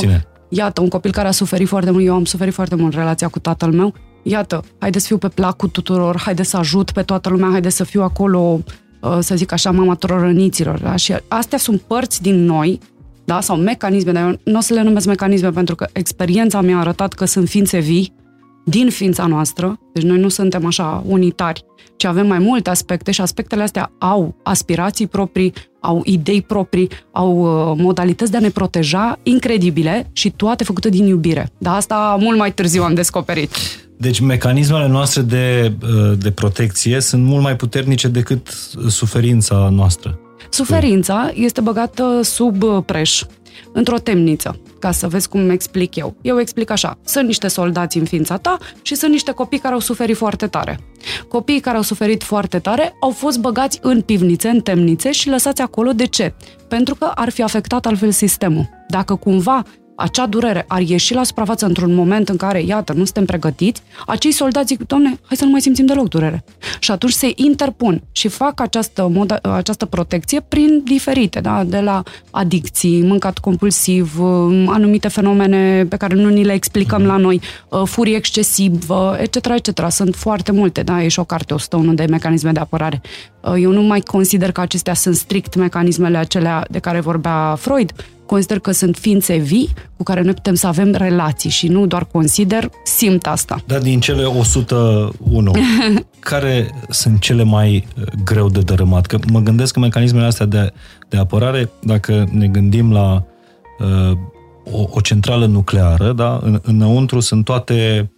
iată, 0.50 0.80
un 0.80 0.88
copil 0.88 1.12
care 1.12 1.28
a 1.28 1.30
suferit 1.30 1.68
foarte 1.68 1.90
mult, 1.90 2.04
eu 2.04 2.14
am 2.14 2.24
suferit 2.24 2.54
foarte 2.54 2.74
mult 2.74 2.92
în 2.92 2.98
relația 2.98 3.28
cu 3.28 3.38
tatăl 3.38 3.72
meu, 3.72 3.94
iată, 4.22 4.64
haide 4.78 4.98
să 4.98 5.06
fiu 5.06 5.18
pe 5.18 5.28
placul 5.28 5.68
tuturor, 5.68 6.20
haide 6.20 6.42
să 6.42 6.56
ajut 6.56 6.90
pe 6.90 7.02
toată 7.02 7.28
lumea, 7.28 7.50
haide 7.50 7.68
să 7.68 7.84
fiu 7.84 8.02
acolo, 8.02 8.60
uh, 9.00 9.18
să 9.20 9.34
zic 9.34 9.52
așa, 9.52 9.70
mama 9.70 9.92
tuturor 9.92 10.20
răniților. 10.20 10.78
Da? 10.78 10.96
Și 10.96 11.14
astea 11.28 11.58
sunt 11.58 11.80
părți 11.80 12.22
din 12.22 12.44
noi, 12.44 12.78
da? 13.24 13.40
sau 13.40 13.56
mecanisme, 13.56 14.12
dar 14.12 14.22
eu 14.22 14.38
nu 14.44 14.58
o 14.58 14.60
să 14.60 14.74
le 14.74 14.82
numesc 14.82 15.06
mecanisme 15.06 15.50
pentru 15.50 15.74
că 15.74 15.86
experiența 15.92 16.60
mi-a 16.60 16.78
arătat 16.78 17.12
că 17.12 17.24
sunt 17.24 17.48
ființe 17.48 17.78
vii 17.78 18.12
din 18.70 18.90
ființa 18.90 19.26
noastră, 19.26 19.78
deci 19.92 20.02
noi 20.02 20.18
nu 20.18 20.28
suntem 20.28 20.66
așa 20.66 21.02
unitari, 21.06 21.64
ci 21.96 22.04
avem 22.04 22.26
mai 22.26 22.38
multe 22.38 22.70
aspecte 22.70 23.10
și 23.10 23.20
aspectele 23.20 23.62
astea 23.62 23.92
au 23.98 24.34
aspirații 24.42 25.06
proprii, 25.06 25.52
au 25.80 26.02
idei 26.04 26.42
proprii, 26.42 26.88
au 27.12 27.38
uh, 27.38 27.76
modalități 27.82 28.30
de 28.30 28.36
a 28.36 28.40
ne 28.40 28.48
proteja 28.48 29.18
incredibile 29.22 30.10
și 30.12 30.30
toate 30.30 30.64
făcute 30.64 30.88
din 30.88 31.06
iubire. 31.06 31.50
Dar 31.58 31.74
asta 31.74 32.16
mult 32.20 32.38
mai 32.38 32.52
târziu 32.52 32.82
am 32.82 32.94
descoperit. 32.94 33.50
Deci 33.96 34.20
mecanismele 34.20 34.88
noastre 34.88 35.22
de, 35.22 35.72
uh, 35.82 36.18
de 36.18 36.30
protecție 36.30 37.00
sunt 37.00 37.24
mult 37.24 37.42
mai 37.42 37.56
puternice 37.56 38.08
decât 38.08 38.48
suferința 38.88 39.68
noastră. 39.72 40.18
Suferința 40.50 41.30
este 41.34 41.60
băgată 41.60 42.20
sub 42.22 42.62
uh, 42.62 42.82
preș, 42.86 43.22
într-o 43.72 43.98
temniță, 43.98 44.60
ca 44.78 44.90
să 44.90 45.08
vezi 45.08 45.28
cum 45.28 45.50
explic 45.50 45.96
eu. 45.96 46.16
Eu 46.22 46.40
explic 46.40 46.70
așa, 46.70 46.98
sunt 47.04 47.26
niște 47.26 47.48
soldați 47.48 47.98
în 47.98 48.04
ființa 48.04 48.36
ta 48.36 48.58
și 48.82 48.94
sunt 48.94 49.10
niște 49.10 49.32
copii 49.32 49.58
care 49.58 49.74
au 49.74 49.80
suferit 49.80 50.16
foarte 50.16 50.46
tare. 50.46 50.78
Copiii 51.28 51.60
care 51.60 51.76
au 51.76 51.82
suferit 51.82 52.22
foarte 52.22 52.58
tare 52.58 52.96
au 53.00 53.10
fost 53.10 53.38
băgați 53.38 53.78
în 53.82 54.00
pivnițe, 54.00 54.48
în 54.48 54.60
temnițe 54.60 55.10
și 55.10 55.28
lăsați 55.28 55.62
acolo. 55.62 55.92
De 55.92 56.06
ce? 56.06 56.34
Pentru 56.68 56.94
că 56.94 57.10
ar 57.14 57.30
fi 57.30 57.42
afectat 57.42 57.86
altfel 57.86 58.10
sistemul. 58.10 58.68
Dacă 58.88 59.14
cumva 59.14 59.62
acea 60.00 60.26
durere 60.26 60.64
ar 60.68 60.80
ieși 60.80 61.14
la 61.14 61.24
suprafață 61.24 61.66
într-un 61.66 61.94
moment 61.94 62.28
în 62.28 62.36
care, 62.36 62.62
iată, 62.62 62.92
nu 62.92 63.04
suntem 63.04 63.24
pregătiți, 63.24 63.82
acei 64.06 64.32
soldați 64.32 64.66
zic, 64.66 64.86
domne, 64.86 65.08
hai 65.08 65.36
să 65.36 65.44
nu 65.44 65.50
mai 65.50 65.60
simțim 65.60 65.86
deloc 65.86 66.08
durere. 66.08 66.44
Și 66.78 66.90
atunci 66.90 67.12
se 67.12 67.32
interpun 67.34 68.02
și 68.12 68.28
fac 68.28 68.60
această, 68.60 69.08
moda, 69.12 69.38
această 69.42 69.86
protecție 69.86 70.40
prin 70.48 70.82
diferite, 70.84 71.40
da? 71.40 71.64
de 71.64 71.80
la 71.80 72.02
adicții, 72.30 73.02
mâncat 73.02 73.38
compulsiv, 73.38 74.20
um, 74.20 74.68
anumite 74.68 75.08
fenomene 75.08 75.84
pe 75.84 75.96
care 75.96 76.14
nu 76.14 76.28
ni 76.28 76.44
le 76.44 76.52
explicăm 76.52 77.02
la 77.02 77.16
noi, 77.16 77.40
uh, 77.68 77.82
furie 77.84 78.16
excesivă, 78.16 79.16
etc., 79.20 79.46
etc. 79.54 79.90
Sunt 79.90 80.14
foarte 80.14 80.52
multe, 80.52 80.82
da? 80.82 81.02
E 81.02 81.08
și 81.08 81.18
o 81.18 81.24
carte 81.24 81.54
101 81.54 81.94
de 81.94 82.04
mecanisme 82.04 82.52
de 82.52 82.60
apărare. 82.60 83.00
Uh, 83.40 83.54
eu 83.60 83.70
nu 83.70 83.82
mai 83.82 84.00
consider 84.00 84.52
că 84.52 84.60
acestea 84.60 84.94
sunt 84.94 85.14
strict 85.14 85.54
mecanismele 85.54 86.18
acelea 86.18 86.64
de 86.70 86.78
care 86.78 87.00
vorbea 87.00 87.54
Freud, 87.58 87.92
consider 88.30 88.58
că 88.58 88.70
sunt 88.70 88.96
ființe 88.96 89.36
vii 89.36 89.68
cu 89.96 90.02
care 90.02 90.22
noi 90.22 90.34
putem 90.34 90.54
să 90.54 90.66
avem 90.66 90.92
relații 90.92 91.50
și 91.50 91.68
nu 91.68 91.86
doar 91.86 92.04
consider, 92.04 92.70
simt 92.84 93.26
asta. 93.26 93.62
Dar 93.66 93.80
din 93.80 94.00
cele 94.00 94.24
101, 94.24 95.52
care 96.30 96.70
sunt 96.88 97.20
cele 97.20 97.42
mai 97.42 97.86
uh, 97.98 98.04
greu 98.24 98.48
de 98.48 98.60
dărâmat? 98.60 99.06
Că 99.06 99.18
mă 99.30 99.40
gândesc 99.40 99.72
că 99.72 99.80
mecanismele 99.80 100.26
astea 100.26 100.46
de, 100.46 100.72
de 101.08 101.16
apărare, 101.16 101.70
dacă 101.82 102.28
ne 102.32 102.46
gândim 102.46 102.92
la 102.92 103.24
uh, 103.78 104.16
o, 104.72 104.86
o 104.90 105.00
centrală 105.00 105.46
nucleară, 105.46 106.12
da? 106.12 106.40
În, 106.42 106.60
înăuntru 106.62 107.20
sunt 107.20 107.44
toate 107.44 108.10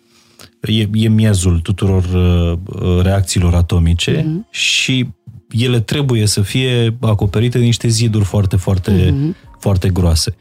e, 0.61 0.89
e 0.93 1.09
miezul 1.09 1.61
tuturor 1.61 2.05
uh, 2.05 2.59
uh 2.83 3.03
reacțiilor 3.03 3.55
atomice 3.55 4.23
mm-hmm. 4.23 4.51
și 4.51 5.09
ele 5.51 5.81
trebuie 5.81 6.27
să 6.27 6.41
fie 6.41 6.97
acoperite 7.01 7.59
de 7.59 7.65
niște 7.65 7.89
ziduri 7.89 8.25
foarte, 8.25 8.57
foarte 8.57 9.11
mm-hmm 9.11 9.51
foarte 9.63 9.89
groase 9.89 10.35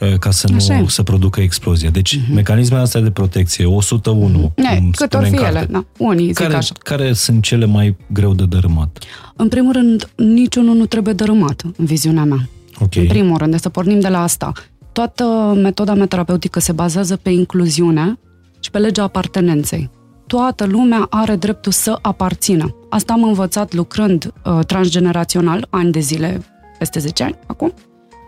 uh, 0.00 0.18
ca 0.18 0.30
să 0.30 0.48
nu 0.48 0.86
să 0.88 1.02
producă 1.02 1.40
explozie. 1.40 1.88
Deci, 1.88 2.18
uh-huh. 2.18 2.34
mecanismele 2.34 2.82
astea 2.82 3.00
de 3.00 3.10
protecție, 3.10 3.64
101, 3.64 4.52
uh-huh. 4.52 4.76
cum 4.76 4.90
cât 4.90 5.14
ori 5.14 5.28
fi 5.28 5.36
ele, 5.36 5.66
da. 5.70 5.84
Unii 5.98 6.26
zic 6.26 6.34
care, 6.34 6.54
așa. 6.54 6.74
care 6.82 7.12
sunt 7.12 7.42
cele 7.42 7.66
mai 7.66 7.96
greu 8.12 8.34
de 8.34 8.44
dărâmat? 8.44 8.98
În 9.36 9.48
primul 9.48 9.72
rând, 9.72 10.10
niciunul 10.16 10.76
nu 10.76 10.86
trebuie 10.86 11.14
dărâmat, 11.14 11.62
în 11.76 11.84
viziunea 11.84 12.24
mea. 12.24 12.48
Okay. 12.80 13.02
În 13.02 13.08
primul 13.08 13.36
rând, 13.36 13.50
de 13.50 13.56
să 13.56 13.68
pornim 13.68 14.00
de 14.00 14.08
la 14.08 14.22
asta. 14.22 14.52
Toată 14.92 15.24
metoda 15.62 15.94
mea 15.94 16.06
terapeutică 16.06 16.60
se 16.60 16.72
bazează 16.72 17.16
pe 17.16 17.30
incluziune 17.30 18.18
și 18.60 18.70
pe 18.70 18.78
legea 18.78 19.02
apartenenței. 19.02 19.90
Toată 20.26 20.64
lumea 20.64 21.06
are 21.10 21.36
dreptul 21.36 21.72
să 21.72 21.98
aparțină. 22.02 22.76
Asta 22.90 23.12
am 23.12 23.22
învățat 23.22 23.72
lucrând 23.72 24.32
uh, 24.44 24.58
transgenerațional, 24.66 25.66
ani 25.70 25.92
de 25.92 26.00
zile, 26.00 26.42
peste 26.78 26.98
10 26.98 27.22
ani 27.22 27.34
acum, 27.46 27.74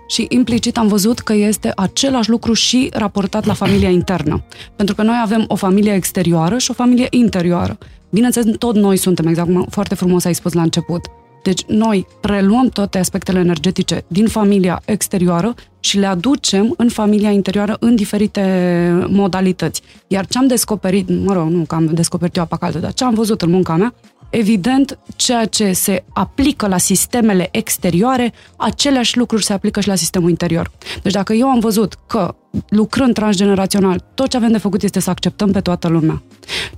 și 0.06 0.26
implicit 0.28 0.76
am 0.76 0.86
văzut 0.86 1.18
că 1.18 1.32
este 1.32 1.72
același 1.76 2.30
lucru 2.30 2.52
și 2.52 2.88
raportat 2.92 3.44
la 3.44 3.52
familia 3.52 3.88
internă. 3.88 4.44
Pentru 4.76 4.94
că 4.94 5.02
noi 5.02 5.20
avem 5.22 5.44
o 5.48 5.54
familie 5.54 5.94
exterioară 5.94 6.58
și 6.58 6.70
o 6.70 6.74
familie 6.74 7.06
interioară. 7.10 7.78
Bineînțeles, 8.10 8.56
tot 8.58 8.74
noi 8.74 8.96
suntem, 8.96 9.26
exact 9.26 9.52
cum 9.52 9.66
foarte 9.70 9.94
frumos 9.94 10.24
ai 10.24 10.34
spus 10.34 10.52
la 10.52 10.62
început. 10.62 11.00
Deci 11.42 11.64
noi 11.66 12.06
preluăm 12.20 12.68
toate 12.68 12.98
aspectele 12.98 13.38
energetice 13.38 14.04
din 14.06 14.26
familia 14.26 14.82
exterioară 14.84 15.54
și 15.80 15.98
le 15.98 16.06
aducem 16.06 16.74
în 16.76 16.88
familia 16.88 17.30
interioară 17.30 17.76
în 17.80 17.94
diferite 17.94 19.06
modalități. 19.08 19.82
Iar 20.06 20.26
ce 20.26 20.38
am 20.38 20.46
descoperit, 20.46 21.08
mă 21.24 21.32
rog, 21.32 21.48
nu 21.48 21.64
că 21.64 21.74
am 21.74 21.86
descoperit 21.86 22.36
eu 22.36 22.42
apa 22.42 22.56
caldă, 22.56 22.78
dar 22.78 22.92
ce 22.92 23.04
am 23.04 23.14
văzut 23.14 23.42
în 23.42 23.50
munca 23.50 23.76
mea, 23.76 23.94
evident, 24.30 24.98
ceea 25.16 25.44
ce 25.44 25.72
se 25.72 26.04
aplică 26.12 26.66
la 26.66 26.78
sistemele 26.78 27.48
exterioare, 27.50 28.32
aceleași 28.56 29.18
lucruri 29.18 29.44
se 29.44 29.52
aplică 29.52 29.80
și 29.80 29.88
la 29.88 29.94
sistemul 29.94 30.30
interior. 30.30 30.70
Deci 31.02 31.12
dacă 31.12 31.32
eu 31.32 31.48
am 31.48 31.58
văzut 31.58 31.94
că 32.06 32.34
lucrând 32.68 33.14
transgenerațional, 33.14 34.04
tot 34.14 34.28
ce 34.28 34.36
avem 34.36 34.50
de 34.50 34.58
făcut 34.58 34.82
este 34.82 35.00
să 35.00 35.10
acceptăm 35.10 35.50
pe 35.50 35.60
toată 35.60 35.88
lumea. 35.88 36.22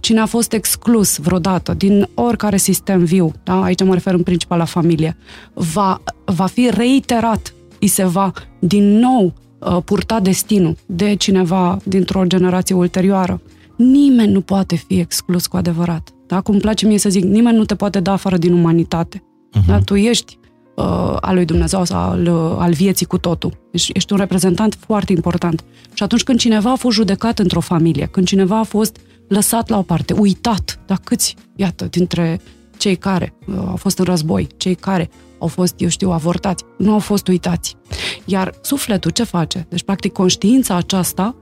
Cine 0.00 0.20
a 0.20 0.26
fost 0.26 0.52
exclus 0.52 1.16
vreodată 1.16 1.74
din 1.74 2.08
oricare 2.14 2.56
sistem 2.56 3.04
viu, 3.04 3.32
da? 3.44 3.62
aici 3.62 3.84
mă 3.84 3.92
refer 3.92 4.14
în 4.14 4.22
principal 4.22 4.58
la 4.58 4.64
familie, 4.64 5.16
va, 5.54 6.02
va 6.24 6.46
fi 6.46 6.70
reiterat, 6.70 7.54
îi 7.80 7.88
se 7.88 8.04
va 8.04 8.32
din 8.58 8.98
nou 8.98 9.34
uh, 9.58 9.78
purta 9.84 10.20
destinul 10.20 10.76
de 10.86 11.14
cineva 11.14 11.78
dintr-o 11.84 12.24
generație 12.24 12.74
ulterioară. 12.74 13.40
Nimeni 13.76 14.32
nu 14.32 14.40
poate 14.40 14.76
fi 14.76 14.98
exclus 14.98 15.46
cu 15.46 15.56
adevărat. 15.56 16.12
Da? 16.28 16.40
Cum 16.40 16.52
îmi 16.54 16.62
place 16.62 16.86
mie 16.86 16.98
să 16.98 17.08
zic, 17.08 17.24
nimeni 17.24 17.56
nu 17.56 17.64
te 17.64 17.74
poate 17.74 18.00
da 18.00 18.12
afară 18.12 18.36
din 18.36 18.52
umanitate. 18.52 19.18
Uh-huh. 19.18 19.66
Da? 19.66 19.78
Tu 19.78 19.94
ești 19.94 20.38
uh, 20.76 21.16
al 21.20 21.34
lui 21.34 21.44
Dumnezeu 21.44 21.84
sau 21.84 22.00
al, 22.00 22.26
uh, 22.26 22.56
al 22.58 22.72
vieții 22.72 23.06
cu 23.06 23.18
totul. 23.18 23.52
Deci 23.70 23.90
ești 23.92 24.12
un 24.12 24.18
reprezentant 24.18 24.78
foarte 24.80 25.12
important. 25.12 25.64
Și 25.92 26.02
atunci 26.02 26.22
când 26.22 26.38
cineva 26.38 26.70
a 26.70 26.74
fost 26.74 26.96
judecat 26.96 27.38
într-o 27.38 27.60
familie, 27.60 28.06
când 28.06 28.26
cineva 28.26 28.58
a 28.58 28.62
fost 28.62 28.96
lăsat 29.28 29.68
la 29.68 29.78
o 29.78 29.82
parte, 29.82 30.12
uitat, 30.12 30.80
da 30.86 30.94
câți, 30.94 31.36
iată, 31.56 31.84
dintre 31.84 32.40
cei 32.76 32.96
care 32.96 33.34
uh, 33.46 33.54
au 33.66 33.76
fost 33.76 33.98
în 33.98 34.04
război, 34.04 34.46
cei 34.56 34.74
care 34.74 35.10
au 35.38 35.46
fost, 35.46 35.74
eu 35.76 35.88
știu, 35.88 36.10
avortați, 36.10 36.64
nu 36.78 36.92
au 36.92 36.98
fost 36.98 37.28
uitați. 37.28 37.76
Iar 38.24 38.54
sufletul 38.60 39.10
ce 39.10 39.24
face? 39.24 39.66
Deci, 39.68 39.82
practic, 39.82 40.12
conștiința 40.12 40.74
aceasta 40.74 41.36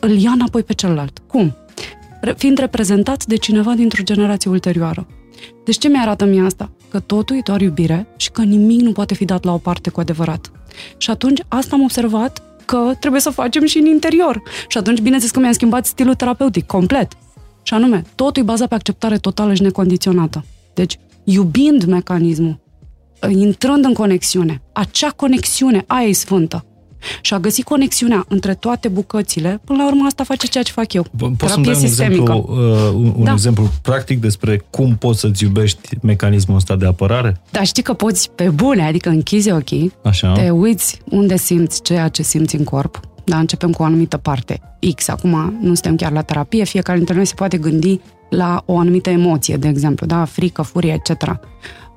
îl 0.00 0.10
ia 0.10 0.30
înapoi 0.30 0.62
pe 0.62 0.72
celălalt. 0.72 1.22
Cum? 1.26 1.56
Fiind 2.36 2.58
reprezentat 2.58 3.24
de 3.24 3.36
cineva 3.36 3.74
dintr-o 3.74 4.02
generație 4.02 4.50
ulterioară. 4.50 5.06
Deci 5.64 5.78
ce 5.78 5.88
mi-arată 5.88 6.24
mie 6.24 6.42
asta? 6.42 6.70
Că 6.88 7.00
totul 7.00 7.36
e 7.36 7.40
doar 7.44 7.60
iubire 7.60 8.06
și 8.16 8.30
că 8.30 8.42
nimic 8.42 8.80
nu 8.80 8.92
poate 8.92 9.14
fi 9.14 9.24
dat 9.24 9.44
la 9.44 9.52
o 9.52 9.58
parte 9.58 9.90
cu 9.90 10.00
adevărat. 10.00 10.50
Și 10.96 11.10
atunci 11.10 11.40
asta 11.48 11.74
am 11.74 11.82
observat 11.82 12.42
că 12.64 12.92
trebuie 13.00 13.20
să 13.20 13.30
facem 13.30 13.64
și 13.64 13.78
în 13.78 13.86
interior. 13.86 14.42
Și 14.68 14.78
atunci, 14.78 14.98
bineînțeles 14.98 15.30
că 15.30 15.40
mi-am 15.40 15.52
schimbat 15.52 15.86
stilul 15.86 16.14
terapeutic 16.14 16.66
complet. 16.66 17.12
Și 17.62 17.74
anume, 17.74 18.04
totul 18.14 18.42
e 18.42 18.44
bazat 18.44 18.68
pe 18.68 18.74
acceptare 18.74 19.16
totală 19.16 19.54
și 19.54 19.62
necondiționată. 19.62 20.44
Deci, 20.74 20.98
iubind 21.24 21.84
mecanismul, 21.84 22.60
intrând 23.28 23.84
în 23.84 23.92
conexiune, 23.92 24.62
acea 24.72 25.10
conexiune, 25.10 25.84
aia 25.86 26.06
e 26.06 26.12
sfântă 26.12 26.64
și 27.20 27.34
a 27.34 27.38
găsit 27.38 27.64
conexiunea 27.64 28.24
între 28.28 28.54
toate 28.54 28.88
bucățile, 28.88 29.60
până 29.64 29.82
la 29.82 29.88
urmă 29.88 30.04
asta 30.06 30.24
face 30.24 30.46
ceea 30.46 30.64
ce 30.64 30.72
fac 30.72 30.92
eu. 30.92 31.06
Poți 31.36 31.52
să-mi 31.52 31.64
dai 31.64 31.74
un 31.74 31.84
exemplu, 31.84 32.46
uh, 32.48 33.12
un, 33.16 33.24
da. 33.24 33.32
exemplu 33.32 33.70
practic 33.82 34.20
despre 34.20 34.64
cum 34.70 34.96
poți 34.96 35.20
să-ți 35.20 35.42
iubești 35.42 35.88
mecanismul 36.00 36.56
ăsta 36.56 36.76
de 36.76 36.86
apărare? 36.86 37.40
Da, 37.50 37.62
știi 37.62 37.82
că 37.82 37.92
poți 37.92 38.30
pe 38.30 38.48
bune, 38.48 38.86
adică 38.86 39.08
închizi 39.08 39.50
ochii, 39.50 39.92
Așa. 40.02 40.32
te 40.32 40.50
uiți 40.50 41.00
unde 41.10 41.36
simți 41.36 41.82
ceea 41.82 42.08
ce 42.08 42.22
simți 42.22 42.56
în 42.56 42.64
corp, 42.64 43.00
da, 43.24 43.38
începem 43.38 43.70
cu 43.70 43.82
o 43.82 43.84
anumită 43.84 44.16
parte 44.16 44.60
X. 44.94 45.08
Acum 45.08 45.58
nu 45.60 45.66
suntem 45.66 45.96
chiar 45.96 46.12
la 46.12 46.22
terapie, 46.22 46.64
fiecare 46.64 46.96
dintre 46.96 47.14
noi 47.14 47.24
se 47.24 47.34
poate 47.34 47.56
gândi 47.58 48.00
la 48.30 48.62
o 48.66 48.78
anumită 48.78 49.10
emoție, 49.10 49.56
de 49.56 49.68
exemplu, 49.68 50.06
da, 50.06 50.24
frică, 50.24 50.62
furie, 50.62 51.02
etc. 51.04 51.22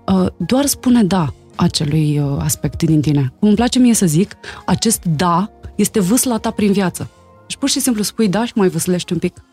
Uh, 0.06 0.26
doar 0.38 0.66
spune 0.66 1.04
da 1.04 1.34
acelui 1.56 2.20
uh, 2.20 2.38
aspect 2.40 2.84
din 2.84 3.02
tine. 3.02 3.34
Cum 3.40 3.48
îmi 3.48 3.58
place 3.58 3.80
mie 3.80 3.94
să 3.94 4.06
zic, 4.06 4.36
acest 4.66 5.04
da 5.06 5.52
este 5.76 6.00
vâsla 6.00 6.38
ta 6.38 6.52
prin 6.52 6.72
viață. 6.72 7.10
Și 7.48 7.58
pur 7.58 7.70
și 7.70 7.80
simplu 7.80 8.04
spui 8.04 8.30
da 8.30 8.46
și 8.46 8.52
mai 8.56 8.68
vâslești 8.68 9.14
un 9.14 9.20
pic. 9.20 9.44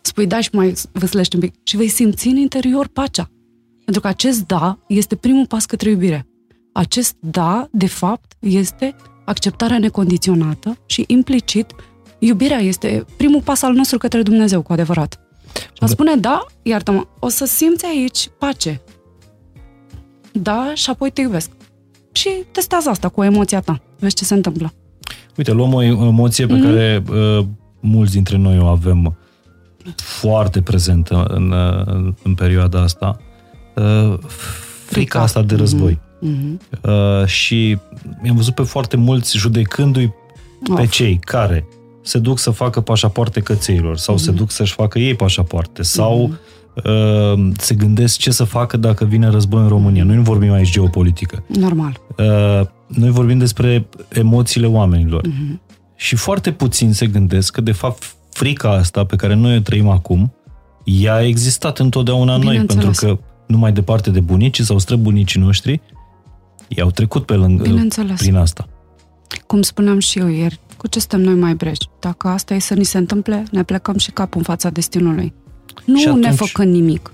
Spui 0.00 0.26
da 0.26 0.40
și 0.40 0.48
mai 0.52 0.74
vâslești 0.92 1.34
un 1.34 1.40
pic. 1.40 1.54
Și 1.62 1.76
vei 1.76 1.88
simți 1.88 2.26
în 2.26 2.36
interior 2.36 2.88
pacea. 2.88 3.30
Pentru 3.84 4.02
că 4.02 4.08
acest 4.08 4.46
da 4.46 4.78
este 4.88 5.16
primul 5.16 5.46
pas 5.46 5.66
către 5.66 5.90
iubire. 5.90 6.26
Acest 6.72 7.16
da, 7.20 7.68
de 7.70 7.86
fapt, 7.86 8.32
este 8.40 8.94
acceptarea 9.24 9.78
necondiționată 9.78 10.76
și 10.86 11.04
implicit 11.06 11.74
Iubirea 12.24 12.58
este 12.58 13.04
primul 13.16 13.42
pas 13.42 13.62
al 13.62 13.72
nostru 13.72 13.98
către 13.98 14.22
Dumnezeu, 14.22 14.62
cu 14.62 14.72
adevărat. 14.72 15.20
Și 15.54 15.78
a 15.80 15.86
spune, 15.86 16.16
da, 16.16 16.46
iartă-mă, 16.62 17.06
o 17.18 17.28
să 17.28 17.44
simți 17.44 17.84
aici 17.84 18.30
pace. 18.38 18.80
Da, 20.32 20.72
și 20.74 20.90
apoi 20.90 21.10
te 21.10 21.20
iubesc. 21.20 21.50
Și 22.12 22.28
testează 22.52 22.88
asta 22.88 23.08
cu 23.08 23.22
emoția 23.22 23.60
ta. 23.60 23.80
Vezi 23.98 24.14
ce 24.14 24.24
se 24.24 24.34
întâmplă. 24.34 24.72
Uite, 25.36 25.52
luăm 25.52 25.72
o 25.72 25.82
emoție 25.82 26.46
pe 26.46 26.56
mm-hmm. 26.56 26.62
care 26.62 27.02
uh, 27.10 27.44
mulți 27.80 28.12
dintre 28.12 28.36
noi 28.36 28.58
o 28.58 28.66
avem 28.66 29.16
foarte 29.96 30.62
prezentă 30.62 31.24
în, 31.28 31.50
uh, 31.50 32.12
în 32.22 32.34
perioada 32.34 32.80
asta. 32.80 33.20
Uh, 33.74 34.18
frica 34.84 35.20
asta 35.20 35.42
de 35.42 35.54
război. 35.54 36.00
Mm-hmm. 36.22 36.80
Uh, 36.82 37.26
și 37.26 37.78
am 38.28 38.36
văzut 38.36 38.54
pe 38.54 38.62
foarte 38.62 38.96
mulți 38.96 39.36
judecându-i 39.38 40.14
pe 40.74 40.82
of. 40.82 40.90
cei 40.90 41.18
care 41.20 41.66
se 42.02 42.18
duc 42.18 42.38
să 42.38 42.50
facă 42.50 42.80
pașapoarte 42.80 43.40
cățeilor 43.40 43.96
sau 43.96 44.14
mm-hmm. 44.14 44.18
se 44.18 44.30
duc 44.30 44.50
să-și 44.50 44.72
facă 44.72 44.98
ei 44.98 45.14
pașapoarte 45.14 45.82
sau 45.82 46.30
mm-hmm. 46.30 46.61
Uh, 46.74 47.50
se 47.56 47.74
gândesc 47.74 48.18
ce 48.18 48.30
să 48.30 48.44
facă 48.44 48.76
dacă 48.76 49.04
vine 49.04 49.28
război 49.28 49.62
în 49.62 49.68
România. 49.68 50.04
Noi 50.04 50.16
nu 50.16 50.22
vorbim 50.22 50.52
aici 50.52 50.70
geopolitică. 50.70 51.44
Normal. 51.46 52.00
Uh, 52.18 52.66
noi 52.86 53.10
vorbim 53.10 53.38
despre 53.38 53.88
emoțiile 54.08 54.66
oamenilor. 54.66 55.28
Mm-hmm. 55.28 55.60
Și 55.96 56.16
foarte 56.16 56.52
puțin 56.52 56.92
se 56.92 57.06
gândesc 57.06 57.52
că, 57.52 57.60
de 57.60 57.72
fapt, 57.72 58.16
frica 58.30 58.70
asta 58.70 59.04
pe 59.04 59.16
care 59.16 59.34
noi 59.34 59.56
o 59.56 59.60
trăim 59.60 59.88
acum, 59.88 60.32
ea 60.84 61.14
a 61.14 61.24
existat 61.24 61.78
întotdeauna 61.78 62.34
în 62.34 62.40
noi, 62.40 62.64
pentru 62.64 62.90
că 62.90 63.18
nu 63.46 63.58
mai 63.58 63.72
departe 63.72 64.10
de 64.10 64.20
bunicii 64.20 64.64
sau 64.64 64.78
străbunicii 64.78 65.40
noștri, 65.40 65.80
i-au 66.68 66.90
trecut 66.90 67.26
pe 67.26 67.34
lângă, 67.34 67.62
prin 68.16 68.36
asta. 68.36 68.68
Cum 69.46 69.62
spuneam 69.62 69.98
și 69.98 70.18
eu 70.18 70.28
ieri, 70.28 70.60
cu 70.76 70.88
ce 70.88 70.98
suntem 70.98 71.20
noi 71.20 71.34
mai 71.34 71.54
breji? 71.54 71.88
Dacă 72.00 72.28
asta 72.28 72.54
e 72.54 72.58
să 72.58 72.74
ni 72.74 72.84
se 72.84 72.98
întâmple, 72.98 73.44
ne 73.50 73.62
plecăm 73.62 73.98
și 73.98 74.10
capul 74.10 74.38
în 74.38 74.44
fața 74.44 74.70
destinului. 74.70 75.32
Nu 75.84 75.98
și 75.98 76.08
atunci... 76.08 76.24
ne 76.24 76.30
făcând 76.30 76.72
nimic, 76.72 77.12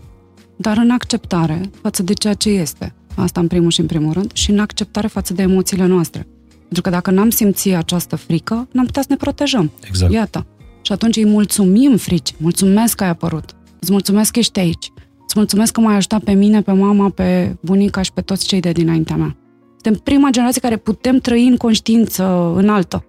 dar 0.56 0.76
în 0.76 0.90
acceptare 0.90 1.70
față 1.82 2.02
de 2.02 2.12
ceea 2.12 2.34
ce 2.34 2.48
este. 2.48 2.94
Asta 3.14 3.40
în 3.40 3.46
primul 3.46 3.70
și 3.70 3.80
în 3.80 3.86
primul 3.86 4.12
rând, 4.12 4.32
și 4.32 4.50
în 4.50 4.58
acceptare 4.58 5.06
față 5.06 5.34
de 5.34 5.42
emoțiile 5.42 5.86
noastre. 5.86 6.26
Pentru 6.58 6.82
că 6.82 6.90
dacă 6.90 7.10
n-am 7.10 7.30
simțit 7.30 7.74
această 7.74 8.16
frică, 8.16 8.68
n-am 8.72 8.84
putea 8.84 9.02
să 9.02 9.08
ne 9.10 9.16
protejăm. 9.16 9.70
Exact. 9.86 10.12
Iată. 10.12 10.46
Și 10.82 10.92
atunci 10.92 11.16
îi 11.16 11.26
mulțumim 11.26 11.96
frici. 11.96 12.34
Mulțumesc 12.38 12.94
că 12.94 13.04
ai 13.04 13.10
apărut. 13.10 13.56
Îți 13.80 13.92
mulțumesc 13.92 14.32
că 14.32 14.38
ești 14.38 14.58
aici. 14.58 14.92
Îți 15.24 15.34
mulțumesc 15.36 15.72
că 15.72 15.80
m-ai 15.80 15.94
ajutat 15.94 16.22
pe 16.22 16.32
mine, 16.32 16.62
pe 16.62 16.72
mama, 16.72 17.08
pe 17.08 17.56
bunica 17.60 18.02
și 18.02 18.12
pe 18.12 18.20
toți 18.20 18.46
cei 18.46 18.60
de 18.60 18.72
dinaintea 18.72 19.16
mea. 19.16 19.36
Suntem 19.80 20.02
prima 20.02 20.30
generație 20.30 20.60
care 20.60 20.76
putem 20.76 21.18
trăi 21.18 21.46
în 21.46 21.56
conștiință 21.56 22.52
înaltă. 22.56 23.04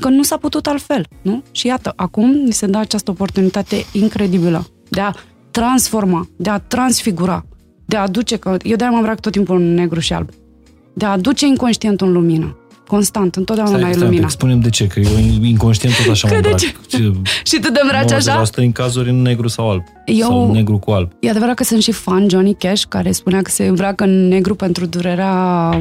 Că 0.00 0.08
nu 0.08 0.22
s-a 0.22 0.36
putut 0.36 0.66
altfel, 0.66 1.06
nu? 1.22 1.42
Și 1.50 1.66
iată, 1.66 1.92
acum 1.96 2.30
ni 2.30 2.52
se 2.52 2.66
dă 2.66 2.78
această 2.78 3.10
oportunitate 3.10 3.84
incredibilă 3.92 4.66
de 4.88 5.00
a 5.00 5.12
transforma, 5.50 6.28
de 6.36 6.50
a 6.50 6.58
transfigura, 6.58 7.44
de 7.84 7.96
a 7.96 8.00
aduce, 8.00 8.36
că 8.36 8.56
eu 8.62 8.76
de-aia 8.76 8.92
mă 8.92 8.98
îmbrac 8.98 9.20
tot 9.20 9.32
timpul 9.32 9.56
în 9.56 9.74
negru 9.74 10.00
și 10.00 10.12
alb, 10.12 10.28
de 10.92 11.04
a 11.04 11.10
aduce 11.10 11.46
inconștientul 11.46 12.06
în 12.06 12.12
lumină. 12.12 12.56
Constant, 12.88 13.36
întotdeauna 13.36 13.78
stai, 13.78 13.90
ai 13.90 13.96
lumina. 13.96 14.28
Spunem 14.28 14.60
de 14.60 14.68
ce, 14.68 14.86
că 14.86 15.00
eu 15.00 15.10
inconștient 15.42 15.96
tot 15.96 16.10
așa 16.10 16.28
mă 16.28 16.34
îmbrac. 16.34 16.58
și 17.48 17.60
tu 17.60 17.70
te 17.70 17.80
îmbraci 17.82 18.12
așa? 18.12 18.32
Asta 18.32 18.62
în 18.62 18.72
cazuri 18.72 19.08
în 19.08 19.22
negru 19.22 19.48
sau 19.48 19.70
alb. 19.70 19.82
Eu, 20.04 20.26
sau 20.26 20.52
negru 20.52 20.78
cu 20.78 20.90
alb. 20.90 21.10
E 21.20 21.30
adevărat 21.30 21.54
că 21.54 21.64
sunt 21.64 21.82
și 21.82 21.92
fan 21.92 22.28
Johnny 22.28 22.54
Cash, 22.54 22.82
care 22.88 23.12
spunea 23.12 23.42
că 23.42 23.50
se 23.50 23.66
îmbracă 23.66 24.04
în 24.04 24.28
negru 24.28 24.54
pentru 24.54 24.86
durerea 24.86 25.34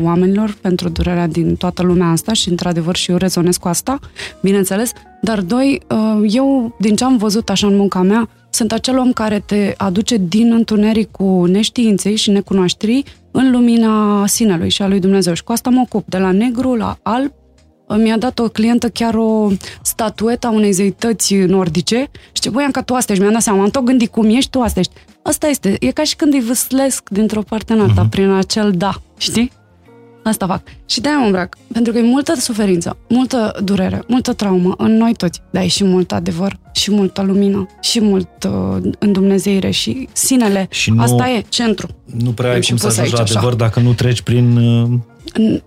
oamenilor, 0.04 0.58
pentru 0.62 0.90
durerea 0.90 1.28
din 1.28 1.56
toată 1.56 1.84
lumea 1.84 2.08
asta 2.08 2.34
și 2.34 2.50
într-adevăr 2.50 2.96
și 2.96 3.12
eu 3.12 3.18
rezonez 3.18 3.58
cu 3.58 3.68
asta, 3.68 4.00
bineînțeles. 4.42 4.92
Dar 5.22 5.42
doi, 5.42 5.82
uh, 5.90 6.28
eu, 6.30 6.76
din 6.80 6.96
ce 6.96 7.04
am 7.04 7.18
văzut 7.18 7.50
așa 7.50 7.68
în 7.68 7.76
munca 7.76 8.02
mea, 8.02 8.30
sunt 8.58 8.72
acel 8.72 8.98
om 8.98 9.14
care 9.14 9.40
te 9.46 9.74
aduce 9.78 10.18
din 10.18 10.52
întuneric 10.52 11.12
cu 11.12 11.46
neștiinței 11.46 12.16
și 12.16 12.32
necunoașterii 12.32 13.06
în 13.32 13.52
lumina 13.52 14.26
sinelui 14.28 14.70
și 14.70 14.82
a 14.82 14.88
lui 14.88 15.00
Dumnezeu. 15.00 15.34
Și 15.34 15.44
cu 15.44 15.52
asta 15.52 15.70
mă 15.70 15.82
ocup, 15.84 16.08
de 16.08 16.18
la 16.18 16.32
negru 16.32 16.76
la 16.76 16.98
alb. 17.02 17.32
Mi-a 17.98 18.18
dat 18.18 18.40
o 18.40 18.48
clientă 18.48 18.90
chiar 18.90 19.16
o 19.16 19.48
statuetă 19.82 20.48
a 20.48 20.52
unei 20.52 20.72
zeități 20.72 21.36
nordice 21.36 22.10
și 22.32 22.42
ce 22.42 22.50
băi, 22.50 22.68
că 22.72 22.82
tu 22.82 22.94
asta 22.94 23.12
ești, 23.12 23.24
mi-am 23.24 23.36
dat 23.36 23.44
seama, 23.44 23.64
am 23.64 23.70
tot 23.70 23.84
gândit 23.84 24.12
cum 24.12 24.26
ești, 24.30 24.50
tu 24.50 24.62
asta 24.62 24.80
ești. 24.80 24.94
Asta 25.22 25.48
este, 25.48 25.76
e 25.80 25.92
ca 25.92 26.04
și 26.04 26.16
când 26.16 26.34
îi 26.34 26.42
vâslesc 26.42 27.10
dintr-o 27.10 27.42
parte 27.42 27.74
în 27.74 27.80
alta, 27.80 28.06
uh-huh. 28.06 28.10
prin 28.10 28.30
acel 28.30 28.72
da, 28.72 28.94
știi? 29.18 29.52
Asta 30.28 30.46
fac. 30.46 30.62
Și 30.86 31.02
de-aia 31.02 31.18
mă 31.18 31.26
îmbrac. 31.26 31.58
Pentru 31.74 31.92
că 31.92 31.98
e 31.98 32.02
multă 32.02 32.36
suferință, 32.36 32.98
multă 33.10 33.60
durere, 33.64 34.04
multă 34.08 34.34
traumă 34.34 34.74
în 34.78 34.98
noi 34.98 35.14
toți. 35.14 35.42
Dar 35.52 35.64
e 35.64 35.68
și 35.68 35.84
mult 35.84 36.12
adevăr, 36.12 36.60
și 36.74 36.92
multă 36.92 37.22
lumină, 37.22 37.68
și 37.82 38.02
mult 38.02 38.30
uh, 38.44 38.92
îndumnezeire 39.00 39.70
și 39.70 40.08
sinele. 40.14 40.68
Și 40.70 40.92
nu, 40.92 41.02
Asta 41.02 41.30
e 41.30 41.44
centru. 41.50 41.88
Nu 42.06 42.32
prea 42.32 42.52
ai 42.52 42.62
cum 42.62 42.78
să 42.78 42.88
ajungi 42.88 43.14
la 43.14 43.20
adevăr 43.20 43.46
așa. 43.46 43.56
dacă 43.56 43.80
nu 43.80 43.94
treci 43.94 44.22
prin... 44.22 44.58
Uh... 44.58 45.60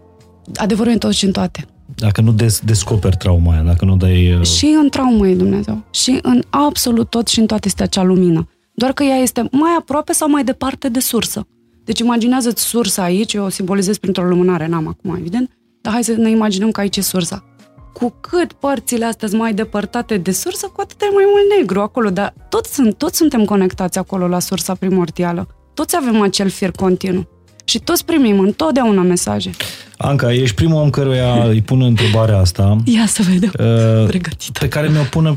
Adevărul 0.54 0.90
e 0.90 0.92
în 0.92 0.98
tot 0.98 1.12
și 1.12 1.24
în 1.24 1.32
toate. 1.32 1.66
Dacă 1.94 2.20
nu 2.20 2.32
des- 2.32 2.60
descoperi 2.64 3.16
trauma 3.16 3.52
aia, 3.52 3.62
dacă 3.62 3.84
nu 3.84 3.96
dai... 3.96 4.34
Uh... 4.34 4.46
Și 4.46 4.76
în 4.82 4.88
traumă 4.88 5.28
e 5.28 5.34
Dumnezeu. 5.34 5.84
Și 5.90 6.18
în 6.22 6.42
absolut 6.50 7.10
tot 7.10 7.28
și 7.28 7.38
în 7.38 7.46
toate 7.46 7.66
este 7.66 7.82
acea 7.82 8.02
lumină. 8.02 8.48
Doar 8.74 8.92
că 8.92 9.02
ea 9.02 9.16
este 9.16 9.48
mai 9.50 9.70
aproape 9.78 10.12
sau 10.12 10.30
mai 10.30 10.44
departe 10.44 10.88
de 10.88 11.00
sursă. 11.00 11.46
Deci 11.90 12.00
imaginează-ți 12.00 12.62
sursa 12.62 13.02
aici, 13.02 13.32
eu 13.32 13.44
o 13.44 13.48
simbolizez 13.48 13.98
printr-o 13.98 14.22
lumânare, 14.22 14.66
n-am 14.66 14.86
acum, 14.86 15.16
evident, 15.18 15.50
dar 15.80 15.92
hai 15.92 16.04
să 16.04 16.12
ne 16.12 16.30
imaginăm 16.30 16.70
că 16.70 16.80
aici 16.80 16.96
e 16.96 17.00
sursa. 17.00 17.44
Cu 17.92 18.14
cât 18.20 18.52
părțile 18.52 19.04
astea 19.04 19.28
sunt 19.28 19.40
mai 19.40 19.54
depărtate 19.54 20.16
de 20.16 20.32
sursă, 20.32 20.66
cu 20.66 20.80
atât 20.80 21.00
e 21.00 21.04
mai 21.14 21.24
mult 21.26 21.58
negru 21.58 21.80
acolo, 21.80 22.10
dar 22.10 22.34
toți, 22.48 22.74
sunt, 22.74 22.98
toți 22.98 23.16
suntem 23.16 23.44
conectați 23.44 23.98
acolo 23.98 24.28
la 24.28 24.38
sursa 24.38 24.74
primordială. 24.74 25.48
Toți 25.74 25.96
avem 25.96 26.20
acel 26.20 26.48
fir 26.48 26.70
continuu. 26.70 27.28
Și 27.64 27.78
toți 27.78 28.04
primim 28.04 28.38
întotdeauna 28.38 29.02
mesaje. 29.02 29.50
Anca, 29.96 30.32
ești 30.32 30.54
primul 30.54 30.82
om 30.82 30.90
căruia 30.90 31.44
îi 31.44 31.62
pun 31.62 31.82
întrebarea 31.82 32.38
asta. 32.38 32.76
Ia 32.84 33.06
să 33.06 33.22
vedem. 33.30 33.50
Uh, 33.58 34.06
Pregătită. 34.06 34.58
Pe 34.58 34.68
care 34.68 34.88
mi-o 34.88 35.02
pună 35.10 35.34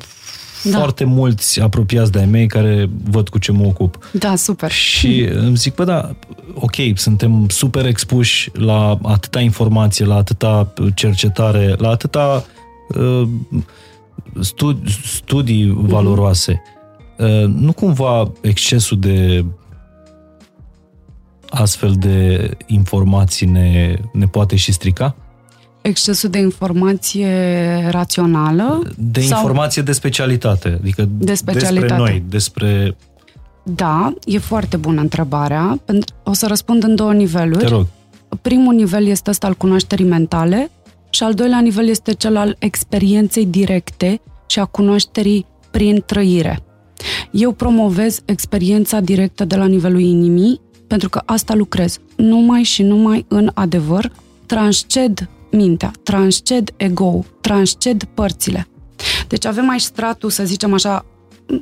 da. 0.63 0.77
foarte 0.77 1.03
mulți 1.03 1.61
apropiați 1.61 2.11
de-ai 2.11 2.25
mei 2.25 2.47
care 2.47 2.89
văd 3.09 3.29
cu 3.29 3.37
ce 3.37 3.51
mă 3.51 3.65
ocup. 3.65 4.09
Da, 4.11 4.35
super. 4.35 4.71
Și 4.71 5.21
îmi 5.21 5.55
zic, 5.55 5.75
bă, 5.75 5.83
da, 5.83 6.15
ok, 6.53 6.75
suntem 6.95 7.47
super 7.49 7.85
expuși 7.85 8.49
la 8.53 8.99
atâta 9.03 9.39
informație, 9.39 10.05
la 10.05 10.15
atâta 10.15 10.73
cercetare, 10.95 11.75
la 11.77 11.89
atâta 11.89 12.45
uh, 12.87 13.27
studi- 14.39 15.03
studii 15.05 15.65
mhm. 15.65 15.87
valoroase. 15.87 16.61
Uh, 17.17 17.45
nu 17.45 17.73
cumva 17.73 18.31
excesul 18.41 18.99
de 18.99 19.45
astfel 21.49 21.93
de 21.97 22.49
informații 22.65 23.47
ne, 23.47 23.95
ne 24.13 24.25
poate 24.25 24.55
și 24.55 24.71
strica? 24.71 25.15
Excesul 25.83 26.29
de 26.29 26.37
informație 26.37 27.29
rațională? 27.89 28.81
De 28.97 29.21
sau... 29.21 29.37
informație 29.37 29.81
de 29.81 29.91
specialitate, 29.91 30.77
adică 30.81 31.09
de 31.17 31.33
specialitate. 31.33 31.79
despre 31.79 31.97
noi, 31.97 32.23
despre... 32.29 32.95
Da, 33.63 34.13
e 34.25 34.37
foarte 34.37 34.77
bună 34.77 35.01
întrebarea. 35.01 35.81
O 36.23 36.33
să 36.33 36.47
răspund 36.47 36.83
în 36.83 36.95
două 36.95 37.13
niveluri. 37.13 37.63
Te 37.63 37.67
rog. 37.67 37.87
Primul 38.41 38.73
nivel 38.73 39.05
este 39.05 39.29
ăsta 39.29 39.47
al 39.47 39.53
cunoașterii 39.53 40.05
mentale 40.05 40.71
și 41.09 41.23
al 41.23 41.33
doilea 41.33 41.59
nivel 41.59 41.87
este 41.87 42.13
cel 42.13 42.37
al 42.37 42.55
experienței 42.59 43.45
directe 43.45 44.21
și 44.47 44.59
a 44.59 44.65
cunoașterii 44.65 45.45
prin 45.71 46.03
trăire. 46.05 46.59
Eu 47.31 47.51
promovez 47.51 48.21
experiența 48.25 48.99
directă 48.99 49.45
de 49.45 49.55
la 49.55 49.65
nivelul 49.65 50.01
inimii, 50.01 50.61
pentru 50.87 51.09
că 51.09 51.21
asta 51.25 51.53
lucrez. 51.53 51.99
Numai 52.15 52.63
și 52.63 52.83
numai 52.83 53.25
în 53.27 53.51
adevăr, 53.53 54.11
transced 54.45 55.29
mintea, 55.53 55.91
transced 56.03 56.73
ego 56.77 57.25
transced 57.41 58.03
părțile. 58.03 58.67
Deci 59.27 59.45
avem 59.45 59.65
mai 59.65 59.79
stratul, 59.79 60.29
să 60.29 60.45
zicem 60.45 60.73
așa, 60.73 61.05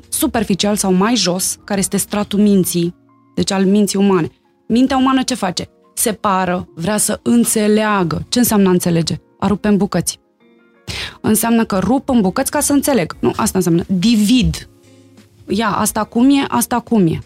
superficial 0.10 0.75
sau 0.75 0.93
mai 0.93 1.15
jos, 1.15 1.58
care 1.63 1.80
este 1.80 1.97
stratul 1.97 2.39
minții, 2.39 2.95
deci 3.36 3.51
al 3.51 3.65
minții 3.65 3.99
umane. 3.99 4.30
Mintea 4.67 4.97
umană 4.97 5.23
ce 5.23 5.36
face? 5.36 5.69
Separă, 5.93 6.67
vrea 6.75 6.97
să 6.97 7.19
înțeleagă. 7.23 8.25
Ce 8.30 8.39
înseamnă 8.39 8.67
a 8.67 8.71
înțelege? 8.71 9.15
A 9.39 9.47
rupe 9.47 9.67
în 9.67 9.77
bucăți. 9.77 10.19
Înseamnă 11.21 11.65
că 11.65 11.77
rup 11.77 12.10
în 12.10 12.21
bucăți 12.21 12.51
ca 12.51 12.60
să 12.60 12.73
înțeleg. 12.73 13.15
Nu, 13.19 13.32
asta 13.36 13.58
înseamnă. 13.58 13.84
Divid. 13.88 14.69
Ia, 15.47 15.69
asta 15.69 16.04
cum 16.04 16.30
e, 16.30 16.45
asta 16.47 16.80
cum 16.80 17.08
e. 17.08 17.19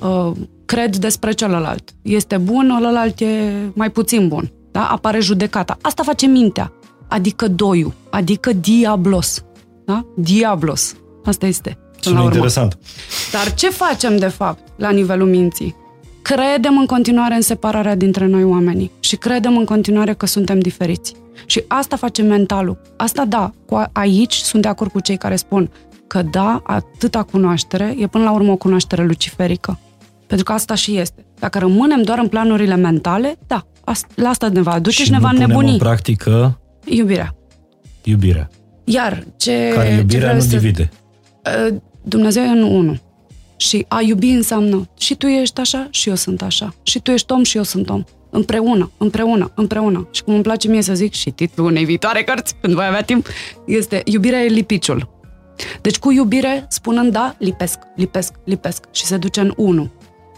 Uh, 0.00 0.32
cred 0.64 0.96
despre 0.96 1.32
celălalt. 1.32 1.94
Este 2.02 2.36
bun, 2.36 2.70
ălălalt 2.70 3.20
e 3.20 3.52
mai 3.74 3.90
puțin 3.90 4.28
bun 4.28 4.52
da? 4.72 4.88
apare 4.88 5.20
judecata. 5.20 5.76
Asta 5.80 6.02
face 6.02 6.26
mintea, 6.26 6.72
adică 7.08 7.48
doiul, 7.48 7.92
adică 8.10 8.52
diablos. 8.52 9.44
Da? 9.84 10.04
Diablos. 10.16 10.94
Asta 11.24 11.46
este. 11.46 11.78
Sună 12.00 12.22
interesant. 12.22 12.78
Dar 13.32 13.54
ce 13.54 13.70
facem, 13.70 14.16
de 14.16 14.26
fapt, 14.26 14.62
la 14.76 14.90
nivelul 14.90 15.28
minții? 15.28 15.76
Credem 16.22 16.78
în 16.78 16.86
continuare 16.86 17.34
în 17.34 17.40
separarea 17.40 17.94
dintre 17.94 18.26
noi 18.26 18.44
oamenii 18.44 18.90
și 19.00 19.16
credem 19.16 19.56
în 19.56 19.64
continuare 19.64 20.14
că 20.14 20.26
suntem 20.26 20.58
diferiți. 20.58 21.14
Și 21.46 21.64
asta 21.68 21.96
face 21.96 22.22
mentalul. 22.22 22.80
Asta 22.96 23.24
da, 23.24 23.52
cu 23.66 23.82
aici 23.92 24.34
sunt 24.34 24.62
de 24.62 24.68
acord 24.68 24.90
cu 24.90 25.00
cei 25.00 25.16
care 25.16 25.36
spun 25.36 25.70
că 26.06 26.22
da, 26.22 26.62
atâta 26.64 27.22
cunoaștere 27.22 27.94
e 27.98 28.06
până 28.06 28.24
la 28.24 28.32
urmă 28.32 28.52
o 28.52 28.56
cunoaștere 28.56 29.04
luciferică. 29.04 29.78
Pentru 30.32 30.50
că 30.50 30.58
asta 30.58 30.74
și 30.74 30.96
este. 30.96 31.24
Dacă 31.38 31.58
rămânem 31.58 32.02
doar 32.02 32.18
în 32.18 32.28
planurile 32.28 32.76
mentale, 32.76 33.38
da, 33.46 33.66
la 34.14 34.28
asta 34.28 34.48
ne 34.48 34.60
va 34.60 34.72
aduce 34.72 34.96
și, 34.96 35.04
și 35.04 35.10
ne 35.10 35.18
va 35.18 35.30
nebuni. 35.32 35.70
în 35.70 35.78
practică 35.78 36.60
iubirea. 36.84 37.34
Iubirea. 38.02 38.50
Iar 38.84 39.24
ce... 39.36 39.70
Care 39.74 39.88
iubirea 39.88 40.28
ce 40.28 40.34
nu 40.34 40.40
să... 40.40 40.48
divide. 40.48 40.90
Uh, 41.68 41.76
Dumnezeu 42.02 42.42
e 42.42 42.48
în 42.48 42.62
unul. 42.62 43.00
Și 43.56 43.84
a 43.88 44.00
iubi 44.00 44.30
înseamnă 44.30 44.88
și 44.98 45.14
tu 45.14 45.26
ești 45.26 45.60
așa 45.60 45.86
și 45.90 46.08
eu 46.08 46.14
sunt 46.14 46.42
așa. 46.42 46.74
Și 46.82 47.00
tu 47.00 47.10
ești 47.10 47.32
om 47.32 47.42
și 47.42 47.56
eu 47.56 47.62
sunt 47.62 47.88
om. 47.88 48.04
Împreună, 48.30 48.90
împreună, 48.98 49.50
împreună. 49.54 50.08
Și 50.10 50.22
cum 50.22 50.34
îmi 50.34 50.42
place 50.42 50.68
mie 50.68 50.82
să 50.82 50.94
zic 50.94 51.12
și 51.12 51.30
titlul 51.30 51.66
unei 51.66 51.84
viitoare 51.84 52.22
cărți, 52.22 52.54
când 52.60 52.74
voi 52.74 52.86
avea 52.86 53.02
timp, 53.02 53.26
este 53.66 54.02
Iubirea 54.04 54.44
e 54.44 54.48
lipiciul. 54.48 55.10
Deci 55.80 55.98
cu 55.98 56.12
iubire, 56.12 56.66
spunând 56.68 57.12
da, 57.12 57.34
lipesc, 57.38 57.78
lipesc, 57.96 58.32
lipesc 58.44 58.84
și 58.92 59.04
se 59.04 59.16
duce 59.16 59.40
în 59.40 59.52
unul. 59.56 59.90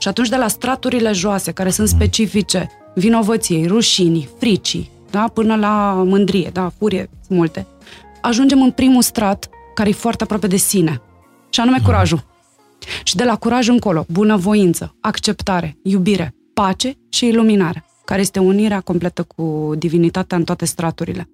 Și 0.04 0.10
atunci 0.10 0.28
de 0.28 0.36
la 0.36 0.48
straturile 0.48 1.12
joase, 1.12 1.52
care 1.52 1.70
sunt 1.70 1.88
specifice 1.88 2.70
vinovăției, 2.94 3.66
rușinii, 3.66 4.28
fricii, 4.38 4.90
da, 5.10 5.30
până 5.34 5.56
la 5.56 6.02
mândrie, 6.06 6.50
da, 6.52 6.72
furie, 6.78 7.10
multe, 7.28 7.66
ajungem 8.20 8.62
în 8.62 8.70
primul 8.70 9.02
strat, 9.02 9.48
care 9.74 9.88
e 9.88 9.92
foarte 9.92 10.22
aproape 10.22 10.46
de 10.46 10.56
sine, 10.56 11.02
și 11.50 11.60
anume 11.60 11.78
curajul. 11.84 12.24
Și 13.02 13.16
de 13.16 13.24
la 13.24 13.36
curaj 13.36 13.68
încolo, 13.68 14.04
bunăvoință, 14.08 14.94
acceptare, 15.00 15.76
iubire, 15.82 16.34
pace 16.54 16.96
și 17.08 17.26
iluminare, 17.26 17.84
care 18.04 18.20
este 18.20 18.38
unirea 18.38 18.80
completă 18.80 19.22
cu 19.22 19.72
divinitatea 19.78 20.36
în 20.36 20.44
toate 20.44 20.64
straturile. 20.64 21.28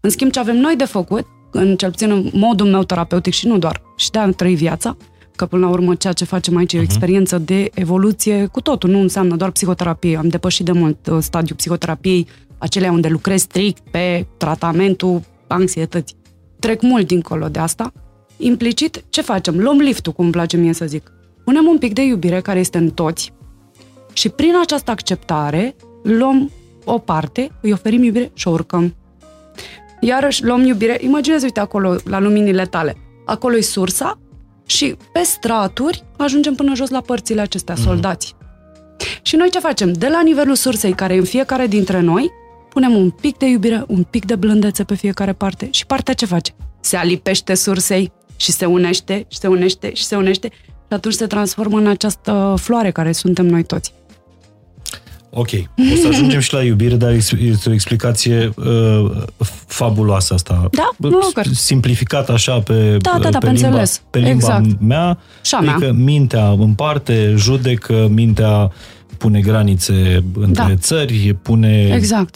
În 0.00 0.10
schimb, 0.10 0.30
ce 0.30 0.38
avem 0.38 0.56
noi 0.56 0.76
de 0.76 0.84
făcut, 0.84 1.26
în 1.50 1.76
cel 1.76 1.90
puțin 1.90 2.10
în 2.10 2.30
modul 2.32 2.66
meu 2.66 2.84
terapeutic 2.84 3.32
și 3.32 3.46
nu 3.46 3.58
doar, 3.58 3.82
și 3.96 4.10
de 4.10 4.18
a 4.18 4.30
trăi 4.30 4.54
viața, 4.54 4.96
că 5.36 5.46
până 5.46 5.66
la 5.66 5.72
urmă 5.72 5.94
ceea 5.94 6.12
ce 6.12 6.24
facem 6.24 6.56
aici 6.56 6.72
e 6.72 6.76
o 6.76 6.80
mhm. 6.80 6.90
experiență 6.90 7.38
de 7.38 7.70
evoluție 7.74 8.46
cu 8.46 8.60
totul, 8.60 8.90
nu 8.90 8.98
înseamnă 9.00 9.36
doar 9.36 9.50
psihoterapie. 9.50 10.16
Am 10.16 10.28
depășit 10.28 10.64
de 10.64 10.72
mult 10.72 11.06
uh, 11.06 11.18
stadiul 11.20 11.56
psihoterapiei, 11.56 12.26
acelea 12.58 12.92
unde 12.92 13.08
lucrez 13.08 13.40
strict 13.40 13.82
pe 13.90 14.26
tratamentul 14.36 15.22
anxietății. 15.46 16.16
Trec 16.58 16.82
mult 16.82 17.06
dincolo 17.06 17.48
de 17.48 17.58
asta. 17.58 17.92
Implicit, 18.36 19.04
ce 19.08 19.22
facem? 19.22 19.58
Luăm 19.58 19.78
liftul, 19.78 20.12
cum 20.12 20.24
îmi 20.24 20.32
place 20.32 20.56
mie 20.56 20.72
să 20.72 20.86
zic. 20.86 21.12
Punem 21.44 21.66
un 21.66 21.78
pic 21.78 21.92
de 21.92 22.02
iubire 22.02 22.40
care 22.40 22.58
este 22.58 22.78
în 22.78 22.90
toți 22.90 23.32
și 24.12 24.28
prin 24.28 24.54
această 24.62 24.90
acceptare 24.90 25.76
luăm 26.02 26.50
o 26.84 26.98
parte, 26.98 27.50
îi 27.60 27.72
oferim 27.72 28.02
iubire 28.02 28.30
și 28.34 28.48
o 28.48 28.50
urcăm. 28.50 28.94
Iarăși 30.00 30.44
luăm 30.44 30.62
iubire, 30.66 30.98
imaginează, 31.00 31.44
uite 31.44 31.60
acolo, 31.60 31.96
la 32.04 32.20
luminile 32.20 32.66
tale. 32.66 32.96
Acolo 33.24 33.56
e 33.56 33.60
sursa 33.60 34.18
și 34.66 34.96
pe 35.12 35.22
straturi 35.22 36.04
ajungem 36.16 36.54
până 36.54 36.74
jos 36.74 36.90
la 36.90 37.00
părțile 37.00 37.40
acestea, 37.40 37.74
mm-hmm. 37.74 37.84
soldați. 37.84 38.34
Și 39.22 39.36
noi 39.36 39.50
ce 39.50 39.58
facem? 39.58 39.92
De 39.92 40.08
la 40.08 40.22
nivelul 40.22 40.54
sursei, 40.54 40.92
care 40.92 41.14
e 41.14 41.18
în 41.18 41.24
fiecare 41.24 41.66
dintre 41.66 42.00
noi, 42.00 42.30
punem 42.68 42.96
un 42.96 43.10
pic 43.10 43.36
de 43.36 43.46
iubire, 43.46 43.84
un 43.86 44.02
pic 44.02 44.24
de 44.24 44.36
blândețe 44.36 44.84
pe 44.84 44.94
fiecare 44.94 45.32
parte 45.32 45.68
și 45.70 45.86
partea 45.86 46.14
ce 46.14 46.26
face? 46.26 46.54
Se 46.80 46.96
alipește 46.96 47.54
sursei 47.54 48.12
și 48.36 48.52
se 48.52 48.64
unește 48.64 49.26
și 49.28 49.38
se 49.38 49.46
unește 49.46 49.94
și 49.94 50.04
se 50.04 50.16
unește 50.16 50.48
și 50.88 50.92
atunci 50.94 51.14
se 51.14 51.26
transformă 51.26 51.78
în 51.78 51.86
această 51.86 52.54
floare 52.58 52.90
care 52.90 53.12
suntem 53.12 53.46
noi 53.46 53.64
toți. 53.64 53.94
Ok, 55.36 55.50
o 55.92 55.96
să 56.02 56.08
ajungem 56.08 56.40
și 56.40 56.52
la 56.52 56.62
iubire, 56.62 56.96
dar 56.96 57.12
este 57.12 57.68
o 57.68 57.72
explicație 57.72 58.52
uh, 58.56 59.10
fabuloasă 59.66 60.34
asta. 60.34 60.68
Da, 60.72 60.90
mă 60.96 61.30
Simplificat 61.52 62.28
așa 62.28 62.60
pe, 62.60 62.96
da, 63.00 63.18
da, 63.20 63.30
da, 63.30 63.38
pe, 63.38 63.46
pe, 63.46 63.52
limba, 63.52 63.66
înțeles. 63.66 64.02
pe 64.10 64.18
limba 64.18 64.32
exact. 64.34 64.80
mea. 64.80 65.18
Și 65.42 65.54
adică 65.54 65.78
mea. 65.78 65.92
mintea 65.92 66.48
împarte, 66.48 67.34
judecă, 67.36 68.08
mintea 68.10 68.72
pune 69.18 69.40
granițe 69.40 70.24
între 70.34 70.64
da. 70.68 70.74
țări, 70.76 71.36
pune 71.42 71.90
exact. 71.94 72.34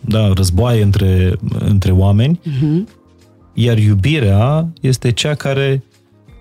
da, 0.00 0.32
războaie 0.34 0.82
între, 0.82 1.32
între 1.58 1.90
oameni, 1.90 2.40
uh-huh. 2.40 2.92
iar 3.54 3.78
iubirea 3.78 4.68
este 4.80 5.10
cea 5.10 5.34
care 5.34 5.82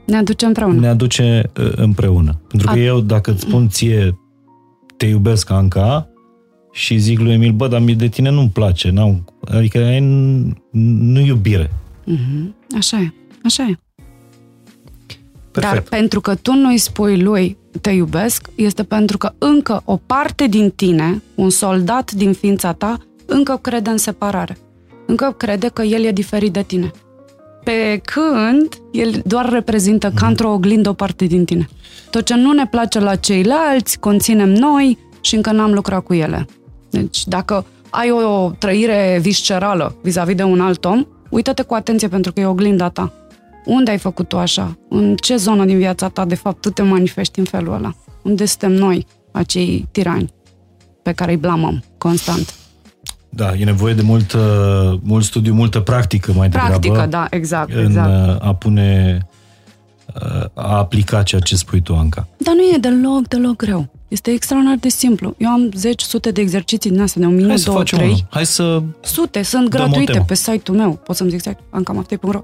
ne 0.06 0.18
aduce 0.18 0.46
împreună. 0.46 0.80
Ne 0.80 0.88
aduce 0.88 1.52
uh, 1.60 1.72
împreună. 1.76 2.42
Pentru 2.48 2.68
că 2.68 2.74
A... 2.74 2.82
eu, 2.82 3.00
dacă 3.00 3.32
îți 3.32 3.42
spun 3.42 3.70
ție 3.70 4.19
te 5.00 5.06
iubesc, 5.06 5.50
Anca, 5.50 6.10
și 6.72 6.98
zic 6.98 7.20
lui 7.20 7.34
Emil, 7.34 7.52
bă, 7.52 7.68
dar 7.68 7.82
mie 7.82 7.96
de 7.96 8.08
tine 8.08 8.30
nu-mi 8.30 8.50
place, 8.50 8.90
n-au, 8.90 9.24
adică 9.42 9.78
e 9.78 10.00
nu 10.72 11.20
iubire. 11.20 11.72
Mm-hmm. 12.08 12.76
Așa 12.78 12.98
e, 12.98 13.14
așa 13.44 13.64
e. 13.64 13.78
Perfect. 15.52 15.74
Dar 15.74 15.82
pentru 15.82 16.22
că 16.22 16.36
tu 16.36 16.54
nu-i 16.54 16.78
spui 16.78 17.22
lui 17.22 17.58
te 17.82 17.90
iubesc, 17.90 18.48
este 18.56 18.84
pentru 18.84 19.18
că 19.18 19.32
încă 19.38 19.82
o 19.86 19.96
parte 19.96 20.48
din 20.48 20.72
tine, 20.76 21.22
un 21.36 21.50
soldat 21.50 22.12
din 22.12 22.34
ființa 22.34 22.74
ta, 22.74 22.98
încă 23.26 23.60
crede 23.62 23.90
în 23.90 23.98
separare. 23.98 24.58
Încă 25.06 25.34
crede 25.38 25.68
că 25.68 25.82
el 25.82 26.04
e 26.04 26.12
diferit 26.12 26.54
de 26.54 26.62
tine. 26.62 26.92
Pe 27.64 28.02
când 28.04 28.68
el 28.92 29.22
doar 29.26 29.50
reprezintă 29.50 30.10
mm-hmm. 30.10 30.20
ca 30.20 30.28
într-o 30.28 30.52
oglindă 30.52 30.90
o 30.90 30.94
parte 30.94 31.26
din 31.26 31.46
tine. 31.46 31.68
Tot 32.10 32.26
ce 32.26 32.36
nu 32.36 32.52
ne 32.52 32.68
place 32.68 33.00
la 33.00 33.16
ceilalți, 33.16 34.00
conținem 34.00 34.50
noi 34.50 34.98
și 35.22 35.36
încă 35.36 35.52
n-am 35.52 35.74
lucrat 35.74 36.04
cu 36.04 36.14
ele. 36.14 36.46
Deci 36.90 37.28
dacă 37.28 37.66
ai 37.90 38.12
o 38.12 38.50
trăire 38.50 39.20
viscerală 39.22 39.96
vis-a-vis 40.02 40.36
de 40.36 40.44
un 40.44 40.62
alt 40.62 40.86
om, 40.86 41.06
uită-te 41.30 41.62
cu 41.62 41.74
atenție 41.74 42.08
pentru 42.08 42.34
că 42.34 42.40
e 42.40 42.46
oglinda 42.46 42.90
ta. 42.90 43.14
Unde 43.66 43.92
ai 43.92 43.98
făcut 43.98 44.28
tu 44.28 44.38
așa? 44.38 44.78
În 44.90 45.16
ce 45.16 45.36
zonă 45.36 45.66
din 45.66 45.78
viața 45.78 46.10
ta, 46.10 46.26
de 46.26 46.36
fapt, 46.36 46.62
tu 46.62 46.70
te 46.70 46.82
manifesti 46.82 47.40
în 47.40 47.46
felul 47.46 47.74
ăla? 47.74 47.96
Unde 48.22 48.46
suntem 48.46 48.72
noi, 48.72 49.06
acei 49.32 49.88
tirani 49.92 50.34
pe 51.04 51.12
care 51.12 51.32
îi 51.32 51.38
blamăm 51.38 51.84
constant? 51.98 52.54
Da, 53.30 53.54
e 53.56 53.64
nevoie 53.64 53.94
de 53.94 54.02
mult, 54.02 54.36
mult 55.02 55.24
studiu, 55.24 55.54
multă 55.54 55.80
practică 55.80 56.34
mai 56.34 56.50
degrabă. 56.50 56.70
Practică, 56.70 57.06
da, 57.10 57.28
exact, 57.30 57.74
în 57.74 57.86
exact. 57.86 58.44
a 58.44 58.54
pune 58.54 59.18
a 60.54 60.78
aplica 60.78 61.24
ceea 61.24 61.42
ce 61.42 61.56
spui 61.56 61.82
tu, 61.82 61.96
Anca. 61.96 62.28
Dar 62.38 62.54
nu 62.54 62.62
e 62.62 62.78
deloc, 62.78 63.28
deloc 63.28 63.56
greu. 63.56 63.88
Este 64.08 64.32
extraordinar 64.32 64.78
de 64.78 64.90
simplu. 64.90 65.36
Eu 65.38 65.50
am 65.50 65.70
10 65.74 66.06
sute 66.06 66.32
de 66.32 66.42
exerciții 66.42 66.90
din 66.90 67.02
astea 67.02 67.22
de 67.22 67.28
un 67.28 67.36
minut, 67.36 67.50
Hai 67.50 67.74
2, 67.74 67.84
3. 67.84 68.06
Unul. 68.06 68.18
Hai 68.30 68.46
să 68.46 68.82
Sute, 69.02 69.42
sunt 69.42 69.68
gratuite 69.68 70.24
pe 70.28 70.36
site-ul 70.36 70.78
meu. 70.78 70.92
Pot 70.92 71.16
să-mi 71.16 71.30
zic 71.30 71.40
exact, 71.40 71.64
ancamaftei.ro 71.70 72.44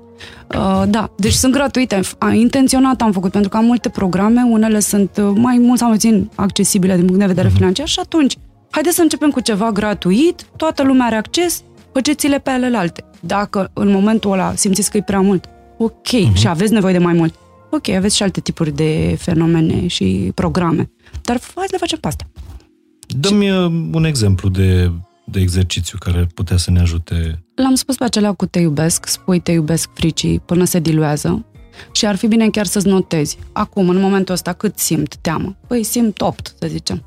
uh, 0.55 0.83
Da, 0.87 1.11
deci 1.17 1.33
sunt 1.33 1.53
gratuite. 1.53 1.99
Intenționat 2.33 3.01
am 3.01 3.11
făcut, 3.11 3.31
pentru 3.31 3.49
că 3.49 3.57
am 3.57 3.65
multe 3.65 3.89
programe, 3.89 4.41
unele 4.49 4.79
sunt 4.79 5.17
uh, 5.17 5.31
mai 5.35 5.57
mult 5.57 5.79
sau 5.79 5.87
mai 5.87 5.97
puțin 5.97 6.29
accesibile 6.35 6.95
din 6.95 7.05
punct 7.05 7.19
de 7.19 7.25
vedere 7.25 7.49
uh-huh. 7.49 7.55
financiar 7.55 7.87
și 7.87 7.99
atunci, 7.99 8.35
haideți 8.69 8.95
să 8.95 9.01
începem 9.01 9.29
cu 9.29 9.39
ceva 9.39 9.71
gratuit, 9.71 10.45
toată 10.55 10.83
lumea 10.83 11.05
are 11.05 11.15
acces, 11.15 11.63
faceți-le 11.93 12.39
pe 12.39 12.49
alelalte. 12.49 13.03
Dacă 13.19 13.71
în 13.73 13.91
momentul 13.91 14.31
ăla 14.31 14.55
simțiți 14.55 14.91
că 14.91 14.97
e 14.97 15.01
prea 15.01 15.21
mult, 15.21 15.45
ok, 15.77 16.07
uh-huh. 16.07 16.33
și 16.33 16.47
aveți 16.47 16.73
nevoie 16.73 16.93
de 16.93 16.99
mai 16.99 17.13
mult, 17.13 17.35
ok, 17.71 17.89
aveți 17.89 18.15
și 18.15 18.23
alte 18.23 18.39
tipuri 18.39 18.71
de 18.71 19.15
fenomene 19.19 19.87
și 19.87 20.31
programe, 20.35 20.91
dar 21.21 21.39
hai 21.55 21.65
să 21.65 21.71
le 21.71 21.77
facem 21.77 21.99
pe 21.99 22.07
astea. 22.07 22.27
Dă-mi 23.07 23.45
și... 23.45 23.51
Uh, 23.51 23.89
un 23.93 24.03
exemplu 24.03 24.49
de, 24.49 24.91
de 25.25 25.39
exercițiu 25.39 25.97
care 25.97 26.27
putea 26.33 26.57
să 26.57 26.71
ne 26.71 26.79
ajute. 26.79 27.43
L-am 27.55 27.75
spus 27.75 27.95
pe 27.95 28.03
acelea 28.03 28.33
cu 28.33 28.45
te 28.45 28.59
iubesc, 28.59 29.07
spui 29.07 29.39
te 29.39 29.51
iubesc 29.51 29.89
fricii 29.93 30.39
până 30.39 30.63
se 30.63 30.79
diluează 30.79 31.45
și 31.91 32.05
ar 32.05 32.15
fi 32.15 32.27
bine 32.27 32.49
chiar 32.49 32.65
să-ți 32.65 32.87
notezi. 32.87 33.37
Acum, 33.51 33.89
în 33.89 33.99
momentul 33.99 34.33
ăsta, 34.33 34.53
cât 34.53 34.77
simt 34.77 35.15
teamă? 35.15 35.55
Păi 35.67 35.83
simt 35.83 36.21
8, 36.21 36.55
să 36.59 36.67
zicem. 36.67 37.03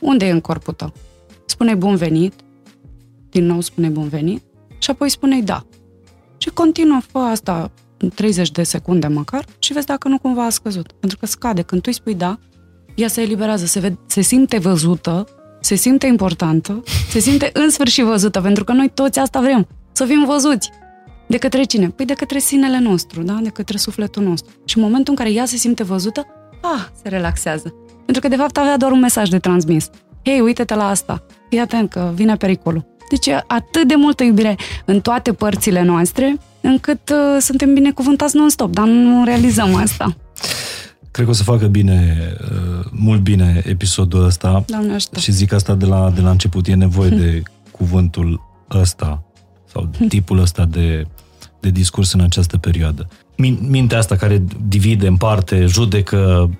Unde 0.00 0.26
e 0.26 0.30
în 0.30 0.40
corpul 0.40 0.72
tău? 0.72 0.92
Spune 1.46 1.74
bun 1.74 1.96
venit, 1.96 2.34
din 3.30 3.46
nou 3.46 3.60
spune 3.60 3.88
bun 3.88 4.08
venit 4.08 4.42
și 4.78 4.90
apoi 4.90 5.08
spune 5.08 5.40
da. 5.40 5.66
Și 6.38 6.48
continuă, 6.48 7.00
fă 7.10 7.18
asta 7.18 7.70
30 8.14 8.50
de 8.50 8.62
secunde 8.62 9.06
măcar 9.06 9.44
și 9.58 9.72
vezi 9.72 9.86
dacă 9.86 10.08
nu 10.08 10.18
cumva 10.18 10.44
a 10.44 10.50
scăzut. 10.50 10.92
Pentru 10.92 11.18
că 11.18 11.26
scade. 11.26 11.62
Când 11.62 11.82
tu 11.82 11.88
îi 11.90 11.96
spui 11.96 12.14
da, 12.14 12.38
ea 12.94 13.08
se 13.08 13.20
eliberează, 13.20 13.66
se, 13.66 13.80
ved- 13.80 14.06
se 14.06 14.20
simte 14.20 14.58
văzută, 14.58 15.28
se 15.60 15.74
simte 15.74 16.06
importantă, 16.06 16.82
se 17.10 17.18
simte 17.18 17.50
în 17.52 17.70
sfârșit 17.70 18.04
văzută, 18.04 18.40
pentru 18.40 18.64
că 18.64 18.72
noi 18.72 18.90
toți 18.94 19.18
asta 19.18 19.40
vrem, 19.40 19.68
să 19.92 20.04
fim 20.04 20.24
văzuți. 20.24 20.70
De 21.28 21.36
către 21.36 21.62
cine? 21.62 21.88
Păi 21.88 22.06
de 22.06 22.12
către 22.12 22.38
sinele 22.38 22.78
nostru, 22.78 23.22
da? 23.22 23.38
de 23.42 23.48
către 23.48 23.76
sufletul 23.76 24.22
nostru. 24.22 24.52
Și 24.64 24.76
în 24.76 24.82
momentul 24.82 25.12
în 25.12 25.24
care 25.24 25.32
ea 25.32 25.44
se 25.44 25.56
simte 25.56 25.82
văzută, 25.82 26.26
ah, 26.62 26.86
se 27.02 27.08
relaxează. 27.08 27.74
Pentru 28.10 28.28
că 28.28 28.36
de 28.36 28.42
fapt 28.42 28.56
avea 28.56 28.76
doar 28.76 28.92
un 28.92 29.00
mesaj 29.00 29.28
de 29.28 29.38
transmis. 29.38 29.90
Hei, 30.24 30.40
uite-te 30.40 30.74
la 30.74 30.88
asta, 30.88 31.22
fii 31.48 31.58
atent 31.58 31.90
că 31.90 32.12
vine 32.14 32.36
pericolul. 32.36 32.86
Deci 33.10 33.26
e 33.26 33.44
atât 33.46 33.88
de 33.88 33.94
multă 33.94 34.24
iubire 34.24 34.56
în 34.84 35.00
toate 35.00 35.32
părțile 35.32 35.82
noastre, 35.82 36.36
încât 36.60 37.10
uh, 37.10 37.40
suntem 37.40 37.74
binecuvântați 37.74 38.36
non-stop, 38.36 38.72
dar 38.72 38.86
nu 38.86 39.24
realizăm 39.24 39.74
asta. 39.74 40.16
Cred 41.10 41.24
că 41.24 41.30
o 41.30 41.34
să 41.34 41.42
facă 41.42 41.66
bine, 41.66 42.16
uh, 42.40 42.84
mult 42.90 43.20
bine 43.20 43.62
episodul 43.66 44.24
ăsta. 44.24 44.64
Doamne 44.66 44.96
Și 45.18 45.32
zic 45.32 45.52
asta 45.52 45.74
de 45.74 45.86
la, 45.86 46.12
de 46.14 46.20
la 46.20 46.30
început. 46.30 46.66
E 46.66 46.74
nevoie 46.74 47.08
de 47.08 47.42
cuvântul 47.78 48.40
ăsta 48.70 49.22
sau 49.72 49.90
tipul 50.08 50.38
ăsta 50.38 50.64
de, 50.64 51.06
de 51.60 51.70
discurs 51.70 52.12
în 52.12 52.20
această 52.20 52.58
perioadă. 52.58 53.08
Mintea 53.60 53.98
asta 53.98 54.16
care 54.16 54.42
divide, 54.68 55.06
în 55.06 55.16
parte, 55.16 55.66
judecă 55.66 56.50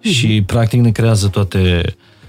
și 0.00 0.42
practic 0.46 0.80
ne 0.80 0.90
creează 0.90 1.28
toate 1.28 1.82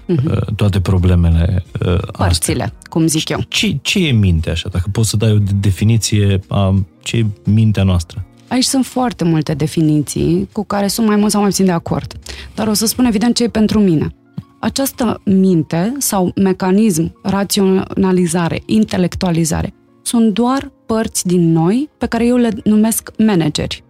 uh, 0.06 0.46
toate 0.56 0.80
problemele 0.80 1.64
uh, 1.86 1.98
Părțile, 2.16 2.62
astea. 2.62 2.78
cum 2.88 3.06
zic 3.06 3.28
eu. 3.28 3.40
Ce, 3.48 3.78
ce 3.82 4.06
e 4.06 4.10
mintea 4.12 4.52
așa? 4.52 4.68
Dacă 4.68 4.88
poți 4.92 5.08
să 5.08 5.16
dai 5.16 5.32
o 5.32 5.38
definiție 5.60 6.40
a 6.48 6.74
ce 7.02 7.16
e 7.16 7.26
mintea 7.44 7.82
noastră? 7.82 8.24
Aici 8.48 8.64
sunt 8.64 8.84
foarte 8.86 9.24
multe 9.24 9.54
definiții 9.54 10.48
cu 10.52 10.64
care 10.64 10.86
sunt 10.86 11.06
mai 11.06 11.16
mult 11.16 11.30
sau 11.30 11.40
mai 11.40 11.50
puțin 11.50 11.64
de 11.64 11.70
acord. 11.72 12.18
Dar 12.54 12.68
o 12.68 12.72
să 12.72 12.86
spun 12.86 13.04
evident 13.04 13.34
ce 13.34 13.42
e 13.42 13.48
pentru 13.48 13.80
mine. 13.80 14.14
Această 14.60 15.20
minte 15.24 15.94
sau 15.98 16.32
mecanism, 16.36 17.18
raționalizare, 17.22 18.62
intelectualizare, 18.66 19.74
sunt 20.02 20.34
doar 20.34 20.72
părți 20.86 21.26
din 21.26 21.52
noi 21.52 21.88
pe 21.98 22.06
care 22.06 22.26
eu 22.26 22.36
le 22.36 22.50
numesc 22.64 23.10
manageri. 23.18 23.84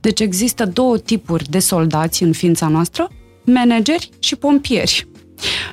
Deci 0.00 0.20
există 0.20 0.64
două 0.64 0.98
tipuri 0.98 1.50
de 1.50 1.58
soldați 1.58 2.22
în 2.22 2.32
ființa 2.32 2.68
noastră, 2.68 3.10
manageri 3.44 4.08
și 4.18 4.36
pompieri. 4.36 5.08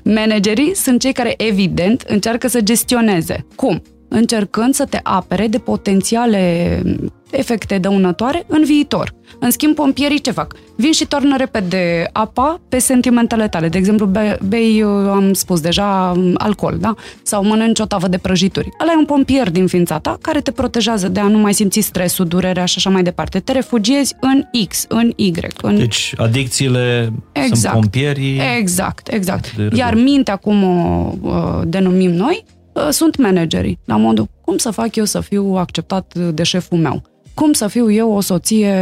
Managerii 0.03 0.75
sunt 0.75 1.01
cei 1.01 1.13
care, 1.13 1.33
evident, 1.37 2.01
încearcă 2.01 2.47
să 2.47 2.61
gestioneze. 2.61 3.45
Cum? 3.55 3.81
Încercând 4.07 4.73
să 4.73 4.85
te 4.85 4.99
apere 5.03 5.47
de 5.47 5.57
potențiale 5.57 6.81
efecte 7.31 7.77
dăunătoare 7.77 8.43
în 8.47 8.63
viitor. 8.63 9.13
În 9.39 9.51
schimb, 9.51 9.75
pompierii 9.75 10.21
ce 10.21 10.31
fac? 10.31 10.55
Vin 10.75 10.91
și 10.91 11.05
tornă 11.05 11.37
repede 11.37 12.09
apa 12.11 12.61
pe 12.69 12.79
sentimentele 12.79 13.47
tale. 13.47 13.67
De 13.69 13.77
exemplu, 13.77 14.05
be, 14.05 14.37
bei, 14.47 14.81
uh, 14.81 15.09
am 15.09 15.33
spus 15.33 15.59
deja, 15.59 16.13
um, 16.15 16.33
alcool, 16.37 16.77
da? 16.79 16.95
Sau 17.21 17.43
mănânci 17.43 17.79
o 17.79 17.85
tavă 17.85 18.07
de 18.07 18.17
prăjituri. 18.17 18.69
Ăla 18.81 18.91
e 18.91 18.97
un 18.97 19.05
pompier 19.05 19.51
din 19.51 19.67
ființa 19.67 19.99
ta 19.99 20.17
care 20.21 20.41
te 20.41 20.51
protejează 20.51 21.07
de 21.07 21.19
a 21.19 21.27
nu 21.27 21.37
mai 21.37 21.53
simți 21.53 21.79
stresul, 21.79 22.25
durerea 22.25 22.65
și 22.65 22.73
așa 22.77 22.89
mai 22.89 23.03
departe. 23.03 23.39
Te 23.39 23.51
refugiezi 23.51 24.15
în 24.19 24.43
X, 24.67 24.85
în 24.87 25.13
Y. 25.15 25.31
În... 25.61 25.77
Deci, 25.77 26.13
adicțiile 26.17 27.13
exact. 27.31 27.55
sunt 27.55 27.73
pompierii. 27.73 28.41
Exact, 28.57 29.13
exact. 29.13 29.53
Iar 29.73 29.93
mintea, 29.93 30.35
cum 30.35 30.63
o 30.63 31.13
uh, 31.21 31.61
denumim 31.65 32.11
noi, 32.11 32.43
uh, 32.45 32.56
sunt 32.91 33.17
managerii. 33.17 33.79
La 33.85 33.97
modul, 33.97 34.27
cum 34.41 34.57
să 34.57 34.71
fac 34.71 34.95
eu 34.95 35.05
să 35.05 35.19
fiu 35.19 35.55
acceptat 35.55 36.13
de 36.33 36.43
șeful 36.43 36.77
meu? 36.77 37.03
cum 37.37 37.53
să 37.53 37.67
fiu 37.67 37.91
eu 37.91 38.11
o 38.11 38.21
soție, 38.21 38.75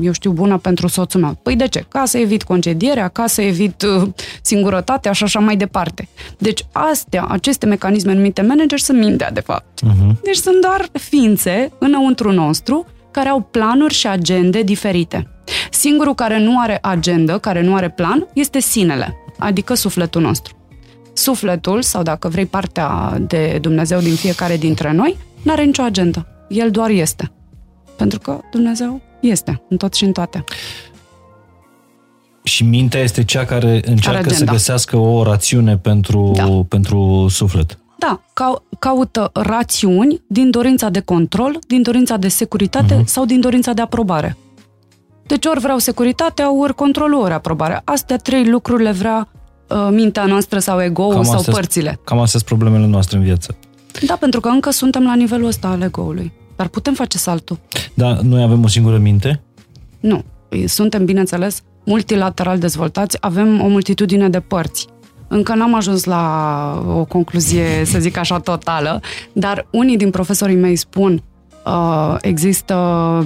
eu 0.00 0.12
știu, 0.12 0.30
bună 0.30 0.58
pentru 0.58 0.86
soțul 0.86 1.20
meu? 1.20 1.38
Păi 1.42 1.56
de 1.56 1.68
ce? 1.68 1.84
Ca 1.88 2.04
să 2.04 2.18
evit 2.18 2.42
concedierea, 2.42 3.08
ca 3.08 3.26
să 3.26 3.42
evit 3.42 3.82
uh, 3.82 4.08
singurătatea 4.42 5.12
și 5.12 5.22
așa 5.22 5.38
mai 5.38 5.56
departe. 5.56 6.08
Deci 6.38 6.64
astea, 6.72 7.26
aceste 7.28 7.66
mecanisme 7.66 8.14
numite 8.14 8.42
manager 8.42 8.78
sunt 8.78 8.98
mintea, 8.98 9.30
de 9.30 9.40
fapt. 9.40 9.80
Uh-huh. 9.84 10.20
Deci 10.22 10.36
sunt 10.36 10.60
doar 10.60 10.88
ființe 10.92 11.72
înăuntru 11.78 12.32
nostru 12.32 12.86
care 13.10 13.28
au 13.28 13.40
planuri 13.40 13.94
și 13.94 14.06
agende 14.06 14.62
diferite. 14.62 15.30
Singurul 15.70 16.14
care 16.14 16.38
nu 16.38 16.60
are 16.60 16.78
agendă, 16.82 17.38
care 17.38 17.62
nu 17.62 17.74
are 17.74 17.90
plan, 17.90 18.26
este 18.32 18.60
sinele, 18.60 19.16
adică 19.38 19.74
sufletul 19.74 20.22
nostru. 20.22 20.57
Sufletul, 21.18 21.82
sau 21.82 22.02
dacă 22.02 22.28
vrei 22.28 22.46
partea 22.46 23.18
de 23.20 23.58
Dumnezeu 23.60 24.00
din 24.00 24.14
fiecare 24.14 24.56
dintre 24.56 24.92
noi, 24.92 25.16
nu 25.42 25.52
are 25.52 25.64
nicio 25.64 25.82
agendă. 25.82 26.26
El 26.48 26.70
doar 26.70 26.90
este. 26.90 27.30
Pentru 27.96 28.18
că 28.18 28.40
Dumnezeu 28.50 29.00
este 29.20 29.62
în 29.68 29.76
tot 29.76 29.94
și 29.94 30.04
în 30.04 30.12
toate. 30.12 30.44
Și 32.42 32.64
mintea 32.64 33.00
este 33.00 33.24
cea 33.24 33.44
care 33.44 33.80
încearcă 33.84 34.28
să 34.28 34.44
găsească 34.44 34.96
o 34.96 35.22
rațiune 35.22 35.76
pentru, 35.76 36.32
da. 36.34 36.46
pentru 36.68 37.26
suflet. 37.30 37.78
Da, 37.98 38.20
caută 38.78 39.30
rațiuni 39.32 40.22
din 40.26 40.50
dorința 40.50 40.88
de 40.88 41.00
control, 41.00 41.58
din 41.66 41.82
dorința 41.82 42.16
de 42.16 42.28
securitate 42.28 43.00
uh-huh. 43.00 43.04
sau 43.04 43.24
din 43.24 43.40
dorința 43.40 43.72
de 43.72 43.82
aprobare. 43.82 44.36
Deci 45.26 45.46
ori 45.46 45.60
vreau 45.60 45.78
securitatea, 45.78 46.52
ori 46.52 46.74
controlul, 46.74 47.22
ori 47.22 47.32
aprobarea. 47.32 47.82
Astea 47.84 48.16
trei 48.16 48.48
lucruri 48.48 48.82
le 48.82 48.90
vrea 48.90 49.28
uh, 49.68 49.88
mintea 49.90 50.24
noastră 50.24 50.58
sau 50.58 50.82
ego-ul 50.82 51.24
sau 51.24 51.42
părțile. 51.42 51.98
Cam 52.04 52.18
astea 52.18 52.40
sunt 52.40 52.58
problemele 52.58 52.86
noastre 52.86 53.16
în 53.16 53.22
viață. 53.22 53.56
Da, 54.06 54.16
pentru 54.20 54.40
că 54.40 54.48
încă 54.48 54.70
suntem 54.70 55.02
la 55.02 55.14
nivelul 55.14 55.46
ăsta 55.46 55.68
al 55.68 55.82
ego-ului. 55.82 56.32
Dar 56.56 56.68
putem 56.68 56.94
face 56.94 57.18
saltul. 57.18 57.58
Da, 57.94 58.18
noi 58.22 58.42
avem 58.42 58.64
o 58.64 58.68
singură 58.68 58.98
minte? 58.98 59.40
Nu. 60.00 60.24
Suntem, 60.66 61.04
bineînțeles, 61.04 61.62
multilateral 61.84 62.58
dezvoltați, 62.58 63.16
avem 63.20 63.60
o 63.60 63.68
multitudine 63.68 64.28
de 64.28 64.40
părți. 64.40 64.86
Încă 65.28 65.54
n-am 65.54 65.74
ajuns 65.74 66.04
la 66.04 66.84
o 66.88 67.04
concluzie, 67.04 67.84
să 67.84 67.98
zic 67.98 68.16
așa, 68.16 68.38
totală, 68.38 69.00
dar 69.32 69.66
unii 69.70 69.96
din 69.96 70.10
profesorii 70.10 70.56
mei 70.56 70.76
spun 70.76 71.22
uh, 71.64 72.16
există 72.20 72.74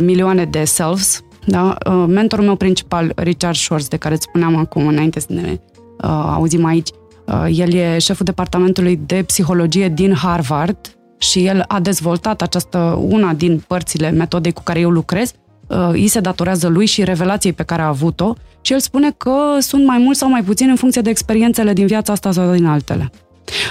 milioane 0.01 0.45
de 0.45 0.65
selves, 0.65 1.21
da? 1.47 1.77
Uh, 1.87 2.05
mentorul 2.09 2.45
meu 2.45 2.57
principal, 2.57 3.13
Richard 3.17 3.57
Schwartz, 3.57 3.89
de 3.89 3.97
care 3.97 4.15
îți 4.15 4.27
spuneam 4.29 4.57
acum 4.57 4.87
înainte 4.87 5.21
să 5.21 5.27
ne 5.29 5.43
uh, 5.51 5.59
auzim 6.09 6.65
aici, 6.65 6.88
uh, 7.27 7.47
el 7.51 7.73
e 7.73 7.99
șeful 7.99 8.25
departamentului 8.25 9.01
de 9.07 9.23
psihologie 9.27 9.88
din 9.88 10.15
Harvard 10.15 10.79
și 11.19 11.47
el 11.47 11.65
a 11.69 11.81
dezvoltat 11.81 12.43
această, 12.43 12.99
una 13.09 13.33
din 13.33 13.65
părțile 13.67 14.11
metodei 14.11 14.53
cu 14.53 14.62
care 14.62 14.81
eu 14.81 14.91
lucrez, 14.91 15.33
uh, 15.67 15.88
îi 15.93 16.07
se 16.07 16.21
datorează 16.21 16.69
lui 16.69 16.87
și 16.87 17.05
revelației 17.05 17.53
pe 17.53 17.62
care 17.62 17.83
a 17.83 17.87
avut-o 17.87 18.35
și 18.61 18.73
el 18.73 18.81
spune 18.81 19.11
că 19.17 19.57
sunt 19.59 19.87
mai 19.87 19.99
mult 19.99 20.17
sau 20.17 20.29
mai 20.29 20.43
puțin 20.43 20.69
în 20.69 20.77
funcție 20.77 21.03
de 21.03 21.11
experiențele 21.11 21.73
din 21.73 21.87
viața 21.87 22.12
asta 22.12 22.33
sau 22.33 22.53
din 22.53 22.67
altele. 22.67 23.11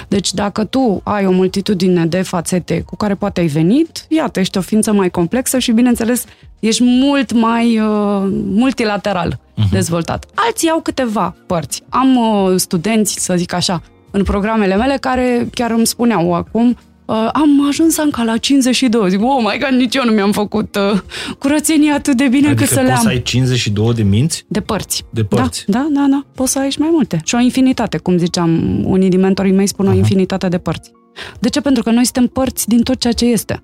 Deci 0.07 0.33
dacă 0.33 0.63
tu 0.63 1.01
ai 1.03 1.25
o 1.25 1.31
multitudine 1.31 2.05
de 2.05 2.21
fațete 2.21 2.81
cu 2.85 2.95
care 2.95 3.15
poate 3.15 3.39
ai 3.39 3.47
venit, 3.47 4.05
iată, 4.09 4.39
ești 4.39 4.57
o 4.57 4.61
ființă 4.61 4.93
mai 4.93 5.09
complexă 5.09 5.59
și, 5.59 5.71
bineînțeles, 5.71 6.25
ești 6.59 6.83
mult 6.83 7.31
mai 7.31 7.79
uh, 7.79 8.27
multilateral 8.45 9.39
uh-huh. 9.39 9.71
dezvoltat. 9.71 10.25
Alții 10.33 10.69
au 10.69 10.79
câteva 10.79 11.35
părți. 11.45 11.83
Am 11.89 12.15
uh, 12.15 12.53
studenți, 12.55 13.19
să 13.19 13.33
zic 13.35 13.53
așa, 13.53 13.81
în 14.11 14.23
programele 14.23 14.75
mele 14.75 14.97
care 14.99 15.47
chiar 15.53 15.71
îmi 15.71 15.87
spuneau 15.87 16.33
acum, 16.33 16.77
uh, 17.11 17.29
am 17.33 17.67
ajuns 17.67 17.97
încă 17.97 18.23
la 18.23 18.37
52. 18.37 19.09
Zic, 19.09 19.21
oh 19.21 19.37
my 19.39 19.59
god, 19.59 19.79
nici 19.79 19.95
eu 19.95 20.05
nu 20.05 20.11
mi-am 20.11 20.31
făcut 20.31 20.75
uh, 20.75 20.99
curățenie 21.39 21.91
atât 21.91 22.17
de 22.17 22.27
bine 22.27 22.47
adică 22.47 22.63
cât 22.63 22.73
să 22.73 22.81
le 22.81 22.91
am. 22.91 23.01
să 23.01 23.07
ai 23.07 23.21
52 23.21 23.93
de 23.93 24.03
minți? 24.03 24.45
De 24.47 24.61
părți. 24.61 25.05
De 25.09 25.23
părți. 25.23 25.63
Da, 25.67 25.87
da, 25.91 26.01
da, 26.01 26.07
da. 26.09 26.25
Poți 26.35 26.51
să 26.51 26.59
ai 26.59 26.69
și 26.69 26.79
mai 26.79 26.89
multe. 26.91 27.21
Și 27.23 27.35
o 27.35 27.39
infinitate, 27.39 27.97
cum 27.97 28.17
ziceam, 28.17 28.81
unii 28.85 29.09
din 29.09 29.19
mentorii 29.19 29.51
mei 29.51 29.67
spun 29.67 29.85
Aha. 29.85 29.95
o 29.95 29.97
infinitate 29.97 30.47
de 30.47 30.57
părți. 30.57 30.91
De 31.39 31.49
ce? 31.49 31.61
Pentru 31.61 31.83
că 31.83 31.91
noi 31.91 32.03
suntem 32.03 32.27
părți 32.27 32.67
din 32.67 32.81
tot 32.81 32.99
ceea 32.99 33.13
ce 33.13 33.25
este. 33.25 33.63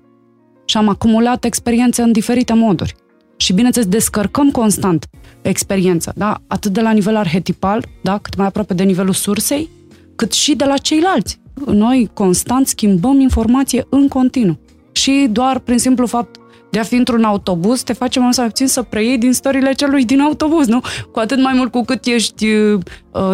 Și 0.64 0.76
am 0.76 0.88
acumulat 0.88 1.44
experiențe 1.44 2.02
în 2.02 2.12
diferite 2.12 2.52
moduri. 2.52 2.94
Și 3.36 3.52
bineînțeles, 3.52 3.88
descărcăm 3.88 4.50
constant 4.50 5.06
experiența, 5.42 6.12
da? 6.16 6.40
Atât 6.46 6.72
de 6.72 6.80
la 6.80 6.90
nivel 6.90 7.16
arhetipal, 7.16 7.84
da? 8.02 8.18
Cât 8.18 8.36
mai 8.36 8.46
aproape 8.46 8.74
de 8.74 8.82
nivelul 8.82 9.12
sursei, 9.12 9.68
cât 10.16 10.32
și 10.32 10.54
de 10.54 10.64
la 10.64 10.76
ceilalți 10.76 11.40
noi 11.66 12.10
constant 12.14 12.66
schimbăm 12.66 13.20
informație 13.20 13.86
în 13.88 14.08
continuu. 14.08 14.58
Și 14.92 15.28
doar 15.30 15.58
prin 15.58 15.78
simplu 15.78 16.06
fapt 16.06 16.36
de 16.70 16.78
a 16.78 16.82
fi 16.82 16.94
într-un 16.94 17.24
autobuz, 17.24 17.82
te 17.82 17.92
face 17.92 18.20
mai 18.20 18.34
sau 18.34 18.46
puțin 18.46 18.66
să 18.66 18.82
preiei 18.82 19.18
din 19.18 19.32
storiile 19.32 19.72
celui 19.72 20.04
din 20.04 20.20
autobuz, 20.20 20.66
nu? 20.66 20.80
Cu 21.12 21.18
atât 21.18 21.42
mai 21.42 21.52
mult 21.56 21.70
cu 21.70 21.82
cât 21.82 22.06
ești 22.06 22.46
uh, 22.46 22.80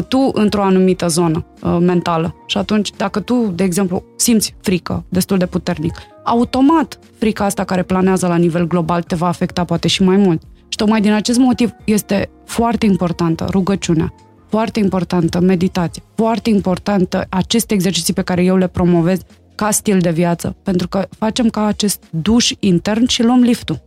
tu 0.08 0.30
într-o 0.32 0.62
anumită 0.62 1.06
zonă 1.06 1.44
uh, 1.62 1.76
mentală. 1.80 2.34
Și 2.46 2.58
atunci, 2.58 2.90
dacă 2.96 3.20
tu, 3.20 3.52
de 3.54 3.64
exemplu, 3.64 4.04
simți 4.16 4.54
frică 4.60 5.04
destul 5.08 5.38
de 5.38 5.46
puternic, 5.46 5.94
automat 6.24 6.98
frica 7.18 7.44
asta 7.44 7.64
care 7.64 7.82
planează 7.82 8.26
la 8.26 8.36
nivel 8.36 8.66
global 8.66 9.02
te 9.02 9.14
va 9.14 9.26
afecta 9.26 9.64
poate 9.64 9.88
și 9.88 10.02
mai 10.02 10.16
mult. 10.16 10.42
Și 10.68 10.76
tocmai 10.76 11.00
din 11.00 11.12
acest 11.12 11.38
motiv 11.38 11.70
este 11.84 12.30
foarte 12.44 12.86
importantă 12.86 13.46
rugăciunea 13.50 14.14
foarte 14.54 14.78
importantă 14.78 15.40
meditație, 15.40 16.02
foarte 16.14 16.50
importantă 16.50 17.26
aceste 17.28 17.74
exerciții 17.74 18.12
pe 18.12 18.22
care 18.22 18.44
eu 18.44 18.56
le 18.56 18.66
promovez 18.66 19.18
ca 19.54 19.70
stil 19.70 19.98
de 19.98 20.10
viață, 20.10 20.56
pentru 20.62 20.88
că 20.88 21.08
facem 21.18 21.48
ca 21.48 21.64
acest 21.64 22.02
duș 22.10 22.52
intern 22.58 23.06
și 23.06 23.22
luăm 23.22 23.40
liftul. 23.40 23.82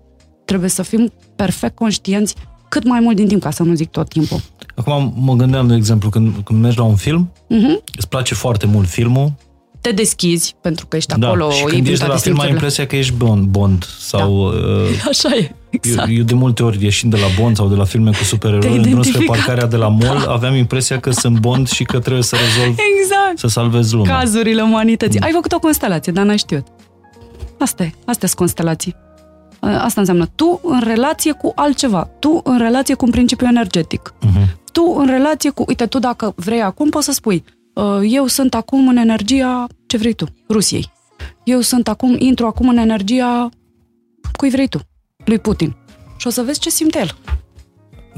Trebuie 0.45 0.69
să 0.69 0.81
fim 0.81 1.11
perfect 1.35 1.75
conștienți 1.75 2.35
cât 2.69 2.83
mai 2.83 2.99
mult 2.99 3.15
din 3.15 3.27
timp, 3.27 3.41
ca 3.41 3.51
să 3.51 3.63
nu 3.63 3.73
zic 3.73 3.89
tot 3.89 4.09
timpul. 4.09 4.39
Acum 4.75 5.13
mă 5.17 5.33
gândeam, 5.33 5.67
de 5.67 5.75
exemplu, 5.75 6.09
când, 6.09 6.35
când 6.43 6.61
mergi 6.61 6.77
la 6.77 6.83
un 6.83 6.95
film, 6.95 7.31
uh-huh. 7.31 7.83
îți 7.97 8.09
place 8.09 8.33
foarte 8.33 8.65
mult 8.65 8.87
filmul, 8.87 9.33
te 9.81 9.91
deschizi 9.91 10.55
pentru 10.61 10.85
că 10.85 10.95
ești 10.95 11.17
da. 11.17 11.27
acolo. 11.27 11.51
Și 11.51 11.63
când 11.63 11.87
ești 11.87 11.99
de 11.99 12.07
la 12.07 12.15
film 12.15 12.39
ai 12.39 12.49
impresia 12.49 12.87
că 12.87 12.95
ești 12.95 13.13
Bond, 13.13 13.47
Bond 13.47 13.85
sau... 13.99 14.51
Da. 14.51 14.57
Uh, 14.57 15.07
Așa 15.09 15.35
e, 15.35 15.55
exact. 15.69 16.09
Eu, 16.09 16.15
eu 16.15 16.23
de 16.23 16.33
multe 16.33 16.63
ori 16.63 16.83
ieșind 16.83 17.13
de 17.13 17.19
la 17.19 17.41
Bond 17.41 17.55
sau 17.55 17.67
de 17.67 17.75
la 17.75 17.83
filme 17.83 18.09
cu 18.09 18.23
supereroi, 18.23 18.77
în 18.77 19.03
spre 19.03 19.25
parcarea 19.25 19.65
de 19.65 19.75
la 19.75 19.87
mall, 19.87 20.21
da. 20.25 20.31
aveam 20.31 20.55
impresia 20.55 20.99
că 20.99 21.11
sunt 21.11 21.39
Bond 21.39 21.67
și 21.67 21.83
că 21.83 21.99
trebuie 21.99 22.23
să 22.23 22.35
rezolv, 22.35 22.75
exact. 22.99 23.37
să 23.37 23.47
salvez 23.47 23.91
lumea. 23.91 24.17
Cazurile 24.17 24.61
umanității. 24.61 25.19
Mm. 25.19 25.25
Ai 25.25 25.31
făcut 25.31 25.51
o 25.51 25.59
constelație, 25.59 26.11
dar 26.11 26.25
n-ai 26.25 26.37
știut. 26.37 26.65
Asta 27.59 27.83
e, 27.83 27.91
astea 28.05 28.27
sunt 28.27 28.39
constelații. 28.39 28.95
Asta 29.59 29.99
înseamnă 29.99 30.25
tu 30.35 30.59
în 30.63 30.81
relație 30.83 31.31
cu 31.31 31.51
altceva, 31.55 32.09
tu 32.19 32.41
în 32.43 32.57
relație 32.57 32.93
cu 32.95 33.05
un 33.05 33.11
principiu 33.11 33.47
energetic, 33.47 34.13
uh-huh. 34.25 34.47
tu 34.71 34.95
în 34.97 35.07
relație 35.07 35.49
cu, 35.49 35.63
uite, 35.67 35.85
tu 35.85 35.99
dacă 35.99 36.33
vrei 36.35 36.61
acum 36.61 36.89
poți 36.89 37.05
să 37.05 37.11
spui, 37.11 37.43
eu 38.03 38.27
sunt 38.27 38.53
acum 38.53 38.87
în 38.87 38.97
energia 38.97 39.67
ce 39.87 39.97
vrei 39.97 40.13
tu, 40.13 40.25
Rusiei. 40.49 40.91
eu 41.43 41.61
sunt 41.61 41.87
acum, 41.87 42.15
intru 42.19 42.45
acum 42.45 42.69
în 42.69 42.77
energia 42.77 43.49
cui 44.31 44.49
vrei 44.49 44.67
tu, 44.67 44.79
lui 45.25 45.39
Putin. 45.39 45.75
Și 46.17 46.27
o 46.27 46.29
să 46.29 46.41
vezi 46.41 46.59
ce 46.59 46.69
simte 46.69 46.99
el. 46.99 47.15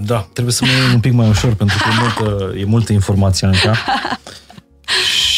Da, 0.05 0.27
trebuie 0.33 0.53
să 0.53 0.65
mă 0.65 0.71
iei 0.71 0.93
un 0.93 0.99
pic 0.99 1.13
mai 1.13 1.29
ușor, 1.29 1.53
pentru 1.53 1.77
că 1.77 1.89
e 1.89 1.93
multă, 2.01 2.57
e 2.57 2.65
multă 2.65 2.93
informație 2.93 3.47
în 3.47 3.53
ca. 3.63 3.73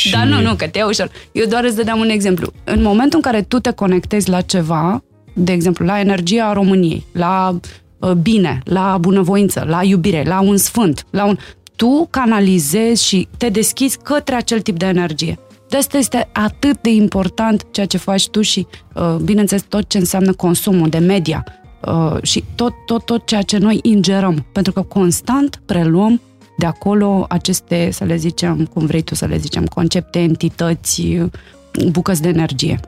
Și... 0.01 0.11
Da, 0.11 0.23
nu, 0.23 0.41
nu, 0.41 0.55
că 0.55 0.67
te 0.67 0.77
ia 0.77 0.87
ușor. 0.87 1.11
Eu 1.31 1.45
doar 1.45 1.63
îți 1.63 1.75
dădeam 1.75 1.99
un 1.99 2.09
exemplu. 2.09 2.51
În 2.63 2.81
momentul 2.81 3.19
în 3.23 3.31
care 3.31 3.41
tu 3.41 3.59
te 3.59 3.71
conectezi 3.71 4.29
la 4.29 4.41
ceva, 4.41 5.03
de 5.33 5.51
exemplu, 5.51 5.85
la 5.85 5.99
energia 5.99 6.53
României, 6.53 7.05
la 7.11 7.59
uh, 7.97 8.11
bine, 8.11 8.61
la 8.63 8.97
bunăvoință, 8.99 9.65
la 9.67 9.83
iubire, 9.83 10.23
la 10.23 10.39
un 10.39 10.57
sfânt, 10.57 11.05
la 11.09 11.25
un... 11.25 11.37
Tu 11.81 12.07
canalizezi 12.09 13.07
și 13.07 13.27
te 13.37 13.49
deschizi 13.49 13.97
către 13.97 14.35
acel 14.35 14.61
tip 14.61 14.77
de 14.77 14.85
energie. 14.85 15.39
De 15.69 15.77
asta 15.77 15.97
este 15.97 16.29
atât 16.33 16.81
de 16.81 16.89
important 16.89 17.65
ceea 17.71 17.85
ce 17.85 17.97
faci 17.97 18.29
tu 18.29 18.41
și, 18.41 18.67
uh, 18.93 19.15
bineînțeles, 19.23 19.63
tot 19.63 19.89
ce 19.89 19.97
înseamnă 19.97 20.33
consumul 20.33 20.89
de 20.89 20.97
media 20.97 21.45
uh, 21.85 22.21
și 22.21 22.43
tot, 22.55 22.73
tot, 22.85 23.05
tot 23.05 23.25
ceea 23.25 23.41
ce 23.41 23.57
noi 23.57 23.79
ingerăm. 23.83 24.45
Pentru 24.51 24.73
că 24.73 24.81
constant 24.81 25.61
preluăm 25.65 26.21
de 26.57 26.65
acolo 26.65 27.25
aceste, 27.29 27.89
să 27.91 28.03
le 28.03 28.15
zicem, 28.15 28.65
cum 28.65 28.85
vrei 28.85 29.01
tu 29.01 29.15
să 29.15 29.25
le 29.25 29.37
zicem, 29.37 29.65
concepte, 29.65 30.19
entități, 30.19 31.17
bucăți 31.91 32.21
de 32.21 32.27
energie. 32.27 32.79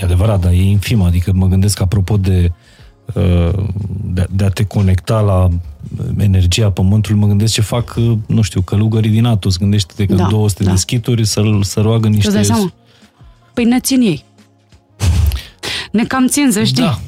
E 0.00 0.04
adevărat, 0.04 0.40
dar 0.40 0.52
e 0.52 0.62
infim, 0.62 1.02
adică 1.02 1.32
mă 1.34 1.46
gândesc 1.46 1.80
apropo 1.80 2.16
de, 2.16 2.48
uh, 2.50 2.54
de, 4.04 4.26
de 4.30 4.44
a 4.44 4.48
te 4.48 4.64
conecta 4.64 5.20
la 5.20 5.48
energia 6.18 6.70
pământului, 6.70 7.20
mă 7.20 7.26
gândesc 7.26 7.52
ce 7.52 7.60
fac, 7.60 7.94
uh, 7.96 8.12
nu 8.26 8.42
știu, 8.42 8.60
călugării 8.60 9.10
din 9.10 9.24
Atos, 9.24 9.58
gândește-te 9.58 10.06
că 10.06 10.14
da, 10.14 10.26
200 10.26 10.64
da. 10.64 10.70
de 10.70 10.76
schituri 10.76 11.24
să, 11.24 11.42
să 11.60 11.80
roagă 11.80 12.08
niște... 12.08 12.38
Îți 12.38 12.46
seama? 12.46 12.72
Păi 13.54 13.64
ne 13.64 13.80
țin 13.80 14.00
ei. 14.00 14.24
Ne 15.92 16.04
cam 16.04 16.26
țin, 16.26 16.50
să 16.50 16.64
știi. 16.64 16.82
Da. 16.82 16.98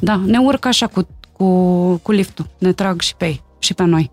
Da, 0.00 0.22
ne 0.26 0.38
urcă 0.38 0.68
așa 0.68 0.86
cu, 0.86 1.08
cu, 1.32 1.46
cu 2.02 2.12
liftul, 2.12 2.46
ne 2.58 2.72
trag 2.72 3.00
și 3.00 3.14
pe 3.16 3.24
ei, 3.24 3.42
și 3.58 3.74
pe 3.74 3.84
noi. 3.84 4.10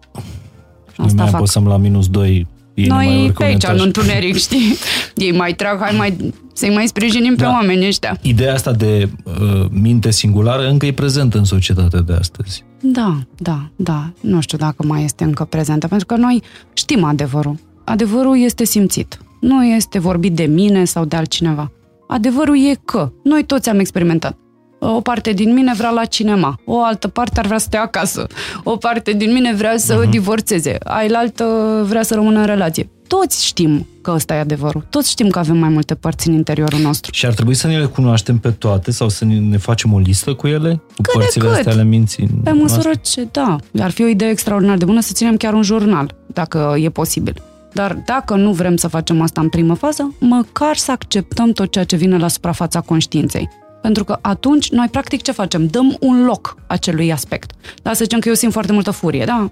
Asta 0.86 1.04
noi 1.04 1.14
mai 1.14 1.26
fac. 1.26 1.36
apăsăm 1.36 1.68
la 1.68 1.78
minus 1.78 2.08
2 2.08 2.48
ei 2.78 2.88
Noi 2.88 3.06
mai 3.06 3.34
pe 3.38 3.44
aici, 3.44 3.64
în 3.64 3.80
întuneric, 3.82 4.38
știi? 4.48 4.78
Ei 5.16 5.32
mai 5.32 5.54
trag, 5.54 5.80
hai 5.80 5.96
mai, 5.98 6.34
să-i 6.54 6.74
mai 6.74 6.88
sprijinim 6.88 7.36
da. 7.36 7.46
pe 7.46 7.52
oameni 7.52 7.88
ăștia. 7.88 8.18
Ideea 8.22 8.54
asta 8.54 8.72
de 8.72 9.10
uh, 9.24 9.66
minte 9.70 10.12
singulară 10.12 10.68
încă 10.68 10.86
e 10.86 10.94
prezentă 10.94 11.38
în 11.38 11.44
societatea 11.44 12.00
de 12.00 12.14
astăzi. 12.14 12.64
Da, 12.82 13.18
da, 13.38 13.70
da. 13.76 14.12
Nu 14.22 14.42
știu 14.42 14.58
dacă 14.58 14.86
mai 14.86 15.04
este 15.04 15.24
încă 15.24 15.44
prezentă, 15.44 15.88
pentru 15.88 16.06
că 16.06 16.16
noi 16.16 16.42
știm 16.74 17.04
adevărul. 17.04 17.60
Adevărul 17.84 18.42
este 18.44 18.66
simțit. 18.66 19.18
Nu 19.40 19.66
este 19.66 20.00
vorbit 20.00 20.36
de 20.36 20.44
mine 20.44 20.86
sau 20.86 21.06
de 21.06 21.16
altcineva. 21.16 21.72
Adevărul 22.08 22.58
e 22.70 22.80
că 22.86 23.12
noi 23.24 23.44
toți 23.44 23.70
am 23.70 23.80
experimentat. 23.80 24.38
O 24.80 25.02
parte 25.02 25.32
din 25.32 25.54
mine 25.54 25.74
vrea 25.78 25.90
la 25.90 26.06
cinema, 26.06 26.60
o 26.66 26.84
altă 26.84 27.08
parte 27.08 27.40
ar 27.40 27.46
vrea 27.46 27.58
să 27.58 27.66
stea 27.66 27.82
acasă, 27.82 28.28
o 28.64 28.76
parte 28.76 29.12
din 29.12 29.32
mine 29.32 29.54
vrea 29.54 29.78
să 29.78 30.06
uh-huh. 30.06 30.10
divorțeze, 30.10 30.78
ailaltă 30.84 31.46
vrea 31.88 32.04
să 32.04 32.14
rămână 32.14 32.40
în 32.40 32.46
relație. 32.46 32.90
Toți 33.08 33.46
știm 33.46 33.88
că 34.02 34.12
ăsta 34.12 34.36
e 34.36 34.40
adevărul. 34.40 34.86
Toți 34.90 35.10
știm 35.10 35.30
că 35.30 35.40
avem 35.40 35.58
mai 35.58 35.70
multe 35.70 35.96
părți 35.96 36.28
în 36.28 36.34
interiorul 36.34 36.80
nostru. 36.80 37.12
Și 37.14 37.26
ar 37.26 37.34
trebui 37.34 37.54
să 37.54 37.68
ne 37.68 37.78
le 37.80 37.86
cunoaștem 37.86 38.38
pe 38.38 38.52
toate 38.52 38.92
sau 38.92 39.10
să 39.10 39.26
ne 39.26 39.58
facem 39.58 39.94
o 39.94 40.00
listă 40.00 40.34
cu 40.34 40.48
ele? 40.48 40.82
Cu 40.96 41.02
cât 41.02 41.14
părțile 41.14 41.48
cât. 41.48 41.58
astea 41.58 41.72
ale 41.72 41.84
minții? 41.84 42.30
Pe 42.44 42.52
măsură 42.52 42.92
ce, 43.02 43.28
da. 43.32 43.56
Ar 43.80 43.92
fi 43.92 44.04
o 44.04 44.08
idee 44.08 44.30
extraordinar 44.30 44.78
de 44.78 44.86
bună 44.86 45.02
să 45.02 45.12
ținem 45.14 45.38
chiar 45.38 45.54
un 45.54 45.62
jurnal, 45.62 46.16
dacă 46.26 46.76
e 46.80 46.90
posibil. 46.90 47.42
Dar 47.74 47.98
dacă 48.06 48.36
nu 48.36 48.52
vrem 48.52 48.76
să 48.76 48.88
facem 48.88 49.22
asta 49.22 49.42
în 49.42 49.50
primă 49.50 49.74
fază, 49.74 50.16
măcar 50.20 50.76
să 50.76 50.92
acceptăm 50.92 51.52
tot 51.52 51.72
ceea 51.72 51.84
ce 51.84 51.96
vine 51.96 52.18
la 52.18 52.28
suprafața 52.28 52.82
conștiinței. 52.82 53.50
Pentru 53.88 54.06
că 54.06 54.18
atunci 54.22 54.70
noi 54.72 54.88
practic 54.88 55.22
ce 55.22 55.32
facem? 55.32 55.68
Dăm 55.68 55.98
un 56.00 56.26
loc 56.26 56.58
acelui 56.68 57.12
aspect. 57.12 57.52
Da, 57.82 57.94
să 57.94 58.04
zicem 58.04 58.20
că 58.20 58.28
eu 58.28 58.34
simt 58.34 58.52
foarte 58.52 58.72
multă 58.72 58.92
furie, 58.92 59.26
da? 59.26 59.52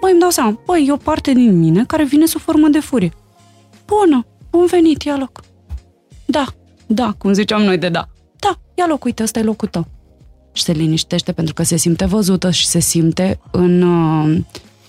Băi, 0.00 0.10
îmi 0.10 0.20
dau 0.20 0.30
seama, 0.30 0.60
băi, 0.66 0.84
e 0.88 0.92
o 0.92 0.96
parte 0.96 1.32
din 1.32 1.58
mine 1.58 1.84
care 1.84 2.04
vine 2.04 2.26
sub 2.26 2.40
formă 2.40 2.68
de 2.68 2.80
furie. 2.80 3.12
Bună, 3.86 4.26
bun 4.50 4.66
venit, 4.66 5.02
ia 5.02 5.16
loc. 5.16 5.40
Da, 6.24 6.46
da, 6.86 7.14
cum 7.18 7.32
ziceam 7.32 7.62
noi 7.62 7.78
de 7.78 7.88
da. 7.88 8.08
Da, 8.38 8.58
ia 8.74 8.86
loc, 8.88 9.04
uite, 9.04 9.22
ăsta 9.22 9.38
e 9.38 9.42
locul 9.42 9.68
tău. 9.68 9.86
Și 10.52 10.62
se 10.62 10.72
liniștește 10.72 11.32
pentru 11.32 11.54
că 11.54 11.62
se 11.62 11.76
simte 11.76 12.04
văzută 12.04 12.50
și 12.50 12.66
se 12.66 12.80
simte 12.80 13.40
în, 13.50 13.82
uh, 13.82 14.38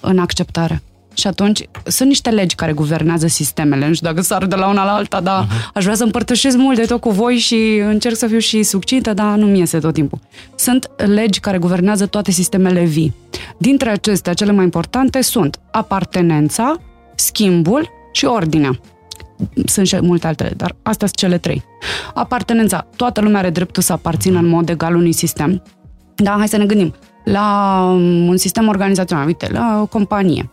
în 0.02 0.20
acceptare. 0.20 0.82
Și 1.14 1.28
atunci 1.28 1.68
sunt 1.86 2.08
niște 2.10 2.30
legi 2.30 2.56
care 2.56 2.72
guvernează 2.72 3.28
sistemele. 3.28 3.88
Nu 3.88 3.94
știu 3.94 4.08
dacă 4.08 4.22
sar 4.22 4.46
de 4.46 4.56
la 4.56 4.68
una 4.68 4.86
la 4.86 4.94
alta, 4.94 5.22
dar 5.22 5.46
uh-huh. 5.46 5.72
aș 5.74 5.84
vrea 5.84 5.96
să 5.96 6.04
împărtășesc 6.04 6.58
mult 6.58 6.78
de 6.78 6.86
tot 6.86 7.00
cu 7.00 7.10
voi 7.10 7.36
și 7.36 7.82
încerc 7.86 8.16
să 8.16 8.28
fiu 8.28 8.40
și 8.40 8.64
succintă, 8.64 9.14
dar 9.14 9.36
nu 9.38 9.46
mi 9.46 9.60
iese 9.60 9.80
tot 9.80 9.94
timpul. 9.94 10.20
Sunt 10.56 10.90
legi 10.96 11.40
care 11.40 11.58
guvernează 11.58 12.06
toate 12.06 12.32
sistemele 12.32 12.84
vii. 12.84 13.14
Dintre 13.58 13.90
acestea, 13.90 14.34
cele 14.34 14.52
mai 14.52 14.64
importante 14.64 15.22
sunt 15.22 15.60
apartenența, 15.72 16.76
schimbul 17.16 17.90
și 18.12 18.26
ordinea. 18.26 18.80
Sunt 19.66 19.88
și 19.88 19.98
multe 20.02 20.28
altele, 20.28 20.54
dar 20.58 20.76
astea 20.82 21.08
sunt 21.08 21.20
cele 21.20 21.38
trei. 21.38 21.64
Apartenența. 22.14 22.88
Toată 22.96 23.22
lumea 23.22 23.40
are 23.40 23.50
dreptul 23.50 23.84
să 23.84 23.94
aparțină 23.94 24.40
în 24.40 24.48
mod 24.48 24.70
egal 24.70 24.96
unui 24.96 25.12
sistem. 25.12 25.64
Da, 26.16 26.36
hai 26.38 26.48
să 26.48 26.58
ne 26.58 26.66
gândim 26.66 26.94
la 27.24 27.80
un 28.28 28.38
sistem 28.38 28.68
organizațional, 28.68 29.26
uite, 29.26 29.50
la 29.52 29.80
o 29.82 29.86
companie 29.86 30.50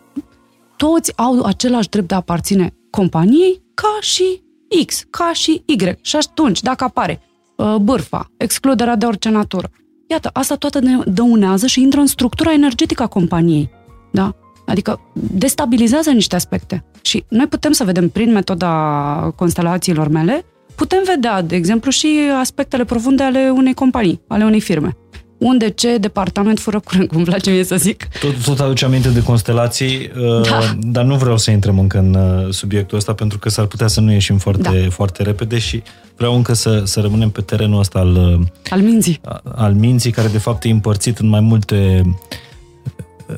toți 0.80 1.12
au 1.16 1.42
același 1.44 1.88
drept 1.88 2.08
de 2.08 2.14
a 2.14 2.16
aparține 2.16 2.74
companiei 2.90 3.62
ca 3.74 3.98
și 4.00 4.42
X, 4.86 5.04
ca 5.10 5.30
și 5.32 5.62
Y. 5.66 5.76
Și 6.00 6.16
atunci, 6.16 6.62
dacă 6.62 6.84
apare 6.84 7.20
uh, 7.56 7.74
bârfa, 7.76 8.30
excluderea 8.36 8.96
de 8.96 9.06
orice 9.06 9.28
natură, 9.28 9.70
iată, 10.08 10.30
asta 10.32 10.54
toată 10.54 10.80
ne 10.80 10.98
dăunează 11.06 11.66
și 11.66 11.80
intră 11.80 12.00
în 12.00 12.06
structura 12.06 12.52
energetică 12.52 13.02
a 13.02 13.06
companiei. 13.06 13.70
Da? 14.12 14.34
Adică 14.66 15.00
destabilizează 15.12 16.10
niște 16.10 16.34
aspecte. 16.34 16.84
Și 17.02 17.24
noi 17.28 17.46
putem 17.46 17.72
să 17.72 17.84
vedem 17.84 18.08
prin 18.08 18.32
metoda 18.32 19.32
constelațiilor 19.36 20.08
mele, 20.08 20.44
putem 20.74 21.02
vedea, 21.04 21.42
de 21.42 21.56
exemplu, 21.56 21.90
și 21.90 22.18
aspectele 22.38 22.84
profunde 22.84 23.22
ale 23.22 23.50
unei 23.54 23.74
companii, 23.74 24.20
ale 24.28 24.44
unei 24.44 24.60
firme 24.60 24.96
unde 25.40 25.68
ce 25.70 25.96
departament 25.98 26.58
fură 26.58 26.80
curent, 26.80 27.08
cum 27.08 27.16
îmi 27.16 27.26
place 27.26 27.50
mie 27.50 27.64
să 27.64 27.76
zic. 27.76 28.08
Tot, 28.20 28.44
tot 28.44 28.60
aduce 28.60 28.84
aminte 28.84 29.08
de 29.08 29.22
constelații, 29.22 30.10
uh, 30.16 30.48
da. 30.48 30.76
dar 30.80 31.04
nu 31.04 31.16
vreau 31.16 31.36
să 31.36 31.50
intrăm 31.50 31.78
încă 31.78 31.98
în 31.98 32.14
uh, 32.14 32.52
subiectul 32.52 32.96
ăsta 32.96 33.14
pentru 33.14 33.38
că 33.38 33.48
s-ar 33.48 33.66
putea 33.66 33.86
să 33.86 34.00
nu 34.00 34.12
ieșim 34.12 34.38
foarte, 34.38 34.80
da. 34.82 34.90
foarte 34.90 35.22
repede 35.22 35.58
și 35.58 35.82
vreau 36.16 36.34
încă 36.34 36.52
să, 36.52 36.82
să 36.84 37.00
rămânem 37.00 37.30
pe 37.30 37.40
terenul 37.40 37.78
ăsta 37.78 37.98
al, 37.98 38.14
uh, 38.14 38.46
al 38.70 38.80
minții. 38.80 39.20
Al 39.54 39.72
minții, 39.72 40.10
care 40.10 40.28
de 40.28 40.38
fapt 40.38 40.64
e 40.64 40.70
împărțit 40.70 41.18
în 41.18 41.28
mai 41.28 41.40
multe, 41.40 42.02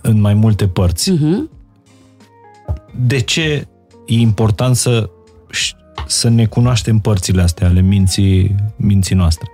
în 0.02 0.20
mai 0.20 0.34
multe 0.34 0.66
părți. 0.68 1.12
Uh-huh. 1.12 1.60
De 3.06 3.20
ce 3.20 3.66
e 4.06 4.14
important 4.14 4.76
să, 4.76 5.10
să 6.06 6.28
ne 6.28 6.46
cunoaștem 6.46 6.98
părțile 6.98 7.42
astea 7.42 7.68
ale 7.68 7.80
minții, 7.80 8.54
minții 8.76 9.14
noastre? 9.14 9.50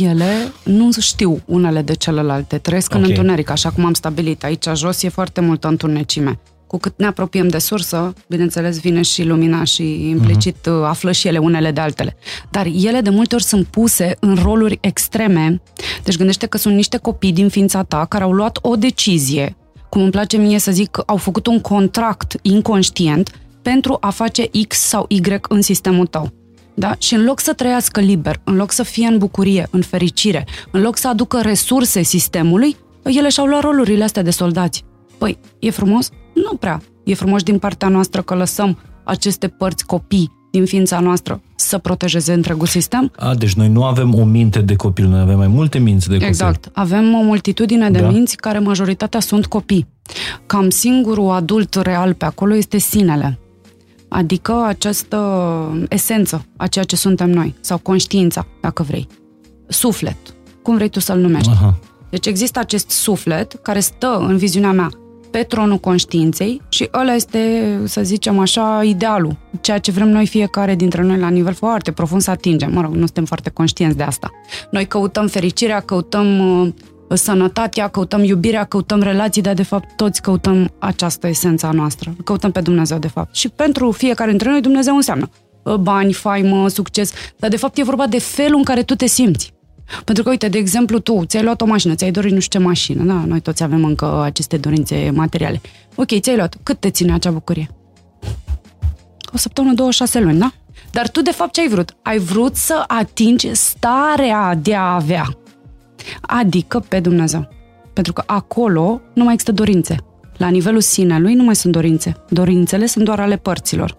Ele 0.00 0.52
nu 0.64 0.90
știu 0.98 1.42
unele 1.46 1.82
de 1.82 1.94
celelalte, 1.94 2.58
trăiesc 2.58 2.90
okay. 2.90 3.02
în 3.02 3.08
întuneric, 3.08 3.50
așa 3.50 3.70
cum 3.70 3.84
am 3.84 3.94
stabilit. 3.94 4.44
Aici 4.44 4.66
jos 4.74 5.02
e 5.02 5.08
foarte 5.08 5.40
multă 5.40 5.68
întunecime. 5.68 6.38
Cu 6.66 6.78
cât 6.78 6.94
ne 6.96 7.06
apropiem 7.06 7.48
de 7.48 7.58
sursă, 7.58 8.14
bineînțeles, 8.28 8.80
vine 8.80 9.02
și 9.02 9.22
lumina 9.22 9.64
și 9.64 10.08
implicit 10.08 10.56
uh-huh. 10.56 10.88
află 10.88 11.12
și 11.12 11.28
ele 11.28 11.38
unele 11.38 11.70
de 11.70 11.80
altele. 11.80 12.16
Dar 12.50 12.66
ele 12.66 13.00
de 13.00 13.10
multe 13.10 13.34
ori 13.34 13.44
sunt 13.44 13.66
puse 13.66 14.16
în 14.20 14.38
roluri 14.42 14.78
extreme. 14.80 15.62
Deci 16.02 16.16
gândește 16.16 16.46
că 16.46 16.58
sunt 16.58 16.74
niște 16.74 16.96
copii 16.96 17.32
din 17.32 17.48
ființa 17.48 17.82
ta 17.82 18.04
care 18.04 18.24
au 18.24 18.32
luat 18.32 18.58
o 18.62 18.76
decizie, 18.76 19.56
cum 19.88 20.02
îmi 20.02 20.10
place 20.10 20.36
mie 20.36 20.58
să 20.58 20.70
zic, 20.70 20.98
au 21.06 21.16
făcut 21.16 21.46
un 21.46 21.60
contract 21.60 22.34
inconștient 22.42 23.30
pentru 23.62 23.96
a 24.00 24.10
face 24.10 24.50
X 24.68 24.76
sau 24.76 25.04
Y 25.08 25.20
în 25.48 25.62
sistemul 25.62 26.06
tău. 26.06 26.41
Da? 26.74 26.94
Și 26.98 27.14
în 27.14 27.24
loc 27.24 27.40
să 27.40 27.52
trăiască 27.52 28.00
liber, 28.00 28.40
în 28.44 28.56
loc 28.56 28.72
să 28.72 28.82
fie 28.82 29.06
în 29.06 29.18
bucurie, 29.18 29.68
în 29.70 29.82
fericire, 29.82 30.46
în 30.70 30.80
loc 30.80 30.96
să 30.96 31.08
aducă 31.08 31.40
resurse 31.40 32.02
sistemului, 32.02 32.76
ele 33.04 33.28
și-au 33.28 33.46
luat 33.46 33.62
rolurile 33.62 34.04
astea 34.04 34.22
de 34.22 34.30
soldați. 34.30 34.84
Păi, 35.18 35.38
e 35.58 35.70
frumos? 35.70 36.10
Nu 36.34 36.56
prea. 36.56 36.80
E 37.04 37.14
frumos 37.14 37.42
din 37.42 37.58
partea 37.58 37.88
noastră 37.88 38.22
că 38.22 38.34
lăsăm 38.34 38.78
aceste 39.04 39.48
părți 39.48 39.86
copii 39.86 40.40
din 40.50 40.64
ființa 40.64 41.00
noastră 41.00 41.40
să 41.56 41.78
protejeze 41.78 42.32
întregul 42.32 42.66
sistem. 42.66 43.12
A, 43.16 43.34
deci 43.34 43.54
noi 43.54 43.68
nu 43.68 43.84
avem 43.84 44.14
o 44.14 44.24
minte 44.24 44.60
de 44.60 44.74
copil, 44.74 45.06
noi 45.06 45.20
avem 45.20 45.36
mai 45.36 45.46
multe 45.46 45.78
minți 45.78 46.06
de 46.06 46.12
copil. 46.12 46.28
Exact. 46.28 46.68
Avem 46.72 47.14
o 47.14 47.22
multitudine 47.22 47.90
de 47.90 48.00
da. 48.00 48.08
minți 48.08 48.36
care 48.36 48.58
majoritatea 48.58 49.20
sunt 49.20 49.46
copii. 49.46 49.86
Cam 50.46 50.70
singurul 50.70 51.30
adult 51.30 51.74
real 51.74 52.14
pe 52.14 52.24
acolo 52.24 52.54
este 52.54 52.78
sinele 52.78 53.38
adică 54.12 54.64
această 54.66 55.86
esență 55.88 56.44
a 56.56 56.66
ceea 56.66 56.84
ce 56.84 56.96
suntem 56.96 57.30
noi, 57.30 57.54
sau 57.60 57.78
conștiința, 57.78 58.46
dacă 58.60 58.82
vrei. 58.82 59.06
Suflet, 59.68 60.16
cum 60.62 60.74
vrei 60.74 60.88
tu 60.88 61.00
să-l 61.00 61.18
numești. 61.18 61.50
Aha. 61.50 61.78
Deci 62.10 62.26
există 62.26 62.58
acest 62.58 62.90
suflet 62.90 63.52
care 63.62 63.80
stă, 63.80 64.24
în 64.28 64.36
viziunea 64.36 64.72
mea, 64.72 64.90
pe 65.30 65.42
tronul 65.42 65.78
conștiinței 65.78 66.60
și 66.68 66.88
ăla 66.94 67.14
este, 67.14 67.80
să 67.84 68.02
zicem 68.02 68.38
așa, 68.38 68.80
idealul. 68.84 69.36
Ceea 69.60 69.78
ce 69.78 69.90
vrem 69.90 70.08
noi 70.08 70.26
fiecare 70.26 70.74
dintre 70.74 71.02
noi 71.02 71.18
la 71.18 71.28
nivel 71.28 71.52
foarte 71.52 71.92
profund 71.92 72.22
să 72.22 72.30
atingem. 72.30 72.72
Mă 72.72 72.80
rog, 72.80 72.90
nu 72.90 73.04
suntem 73.04 73.24
foarte 73.24 73.50
conștienți 73.50 73.96
de 73.96 74.02
asta. 74.02 74.30
Noi 74.70 74.86
căutăm 74.86 75.26
fericirea, 75.26 75.80
căutăm 75.80 76.58
uh, 76.60 76.72
sănătatea, 77.14 77.88
căutăm 77.88 78.24
iubirea, 78.24 78.64
căutăm 78.64 79.02
relații, 79.02 79.42
dar 79.42 79.54
de 79.54 79.62
fapt 79.62 79.96
toți 79.96 80.22
căutăm 80.22 80.72
această 80.78 81.26
esență 81.26 81.66
a 81.66 81.70
noastră. 81.70 82.14
Căutăm 82.24 82.50
pe 82.50 82.60
Dumnezeu, 82.60 82.98
de 82.98 83.08
fapt. 83.08 83.34
Și 83.34 83.48
pentru 83.48 83.90
fiecare 83.90 84.30
dintre 84.30 84.50
noi 84.50 84.60
Dumnezeu 84.60 84.96
înseamnă 84.96 85.30
uh, 85.62 85.74
bani, 85.74 86.12
faimă, 86.12 86.68
succes, 86.68 87.12
dar 87.36 87.50
de 87.50 87.56
fapt 87.56 87.78
e 87.78 87.82
vorba 87.84 88.06
de 88.06 88.18
felul 88.18 88.56
în 88.56 88.64
care 88.64 88.82
tu 88.82 88.94
te 88.94 89.06
simți. 89.06 89.52
Pentru 90.04 90.24
că, 90.24 90.30
uite, 90.30 90.48
de 90.48 90.58
exemplu, 90.58 90.98
tu 90.98 91.24
ți-ai 91.24 91.42
luat 91.42 91.60
o 91.60 91.66
mașină, 91.66 91.94
ți-ai 91.94 92.10
dorit 92.10 92.32
nu 92.32 92.40
știu 92.40 92.58
ce 92.58 92.66
mașină, 92.66 93.02
da? 93.02 93.24
Noi 93.26 93.40
toți 93.40 93.62
avem 93.62 93.84
încă 93.84 94.22
aceste 94.22 94.56
dorințe 94.56 95.10
materiale. 95.14 95.60
Ok, 95.94 96.20
ți-ai 96.20 96.36
luat. 96.36 96.56
Cât 96.62 96.80
te 96.80 96.90
ține 96.90 97.12
acea 97.12 97.30
bucurie? 97.30 97.70
O 99.34 99.36
săptămână, 99.36 99.74
două, 99.74 99.90
șase 99.90 100.20
luni, 100.20 100.38
da? 100.38 100.52
Dar 100.90 101.08
tu, 101.08 101.22
de 101.22 101.30
fapt, 101.30 101.52
ce 101.52 101.60
ai 101.60 101.68
vrut? 101.68 101.94
Ai 102.02 102.18
vrut 102.18 102.56
să 102.56 102.84
atingi 102.86 103.54
starea 103.54 104.54
de 104.54 104.74
a 104.74 104.94
avea. 104.94 105.36
Adică 106.20 106.84
pe 106.88 107.00
Dumnezeu. 107.00 107.48
Pentru 107.92 108.12
că 108.12 108.22
acolo 108.26 109.00
nu 109.14 109.24
mai 109.24 109.32
există 109.32 109.52
dorințe. 109.54 109.96
La 110.36 110.48
nivelul 110.48 110.80
sinelui 110.80 111.34
nu 111.34 111.42
mai 111.42 111.56
sunt 111.56 111.72
dorințe. 111.72 112.16
Dorințele 112.28 112.86
sunt 112.86 113.04
doar 113.04 113.20
ale 113.20 113.36
părților. 113.36 113.94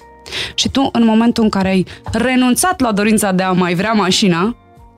Și 0.55 0.69
tu, 0.69 0.89
în 0.91 1.05
momentul 1.05 1.43
în 1.43 1.49
care 1.49 1.67
ai 1.67 1.85
renunțat 2.11 2.79
la 2.79 2.91
dorința 2.91 3.31
de 3.31 3.43
a 3.43 3.51
mai 3.51 3.73
vrea 3.73 3.93
mașina, 3.93 4.55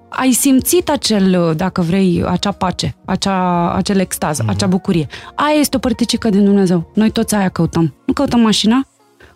ai 0.10 0.32
simțit 0.32 0.90
acel, 0.90 1.54
dacă 1.56 1.82
vrei, 1.82 2.24
acea 2.28 2.52
pace, 2.52 2.96
acea, 3.06 3.72
acel 3.74 4.00
extaz, 4.00 4.42
mm-hmm. 4.42 4.48
acea 4.48 4.68
bucurie. 4.68 5.08
Aia 5.36 5.60
este 5.60 5.76
o 5.76 5.80
părticică 5.80 6.30
din 6.30 6.44
Dumnezeu. 6.44 6.92
Noi 6.94 7.10
toți 7.10 7.36
aia 7.36 7.50
căutăm. 7.50 7.94
Nu 8.06 8.14
căutăm 8.14 8.40
mașina, 8.40 8.88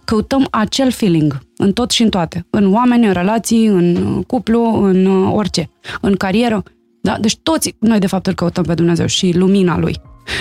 căutăm 0.05 0.47
acel 0.51 0.91
feeling 0.91 1.39
în 1.57 1.71
tot 1.71 1.91
și 1.91 2.03
în 2.03 2.09
toate. 2.09 2.45
În 2.49 2.73
oameni, 2.73 3.05
în 3.05 3.13
relații, 3.13 3.65
în 3.65 4.21
cuplu, 4.27 4.83
în 4.83 5.05
orice. 5.27 5.69
În 6.01 6.15
carieră. 6.15 6.63
Da? 7.09 7.17
Deci 7.19 7.37
toți 7.37 7.75
noi 7.79 7.99
de 7.99 8.07
fapt 8.07 8.27
îl 8.27 8.33
căutăm 8.33 8.63
pe 8.63 8.73
Dumnezeu 8.73 9.05
și 9.05 9.31
lumina 9.35 9.77
Lui. 9.77 9.95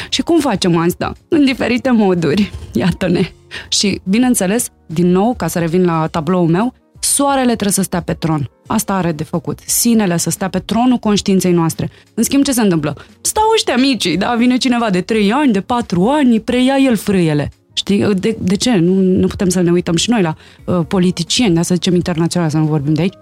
Și 0.09 0.23
cum 0.23 0.41
facem 0.41 0.77
asta? 0.77 1.13
În 1.29 1.45
diferite 1.45 1.91
moduri. 1.91 2.53
Iată-ne. 2.73 3.31
Și, 3.69 4.01
bineînțeles, 4.05 4.69
din 4.87 5.11
nou, 5.11 5.35
ca 5.37 5.47
să 5.47 5.59
revin 5.59 5.85
la 5.85 6.07
tabloul 6.07 6.49
meu, 6.49 6.75
soarele 7.01 7.47
trebuie 7.47 7.73
să 7.73 7.83
stea 7.83 8.01
pe 8.01 8.13
tron. 8.13 8.51
Asta 8.67 8.95
are 8.95 9.13
de 9.13 9.25
făcut. 9.25 9.59
Sinele 9.67 10.17
să 10.17 10.31
stea 10.31 10.49
pe 10.49 10.59
tronul 10.59 10.97
conștiinței 10.97 11.53
noastre. 11.53 11.91
În 12.15 12.23
schimb, 12.23 12.45
ce 12.45 12.53
se 12.53 12.61
întâmplă? 12.61 12.97
Stau 13.21 13.45
ăștia 13.55 13.77
mici, 13.77 14.15
da? 14.15 14.35
Vine 14.35 14.57
cineva 14.57 14.91
de 14.91 15.01
3 15.01 15.33
ani, 15.33 15.53
de 15.53 15.61
4 15.61 16.09
ani, 16.09 16.41
preia 16.41 16.77
el 16.79 16.97
frâiele. 16.97 17.53
Știi? 17.73 18.15
De, 18.15 18.37
de 18.41 18.57
ce? 18.57 18.77
Nu, 18.77 18.95
nu 18.95 19.27
putem 19.27 19.49
să 19.49 19.61
ne 19.61 19.71
uităm 19.71 19.97
și 19.97 20.11
noi 20.11 20.23
la 20.23 20.37
uh, 20.65 20.81
politicieni, 20.89 21.55
da? 21.55 21.63
să 21.63 21.75
zicem 21.75 21.95
internațional, 21.95 22.51
să 22.51 22.57
nu 22.57 22.65
vorbim 22.65 22.95
de 22.95 23.01
aici, 23.01 23.15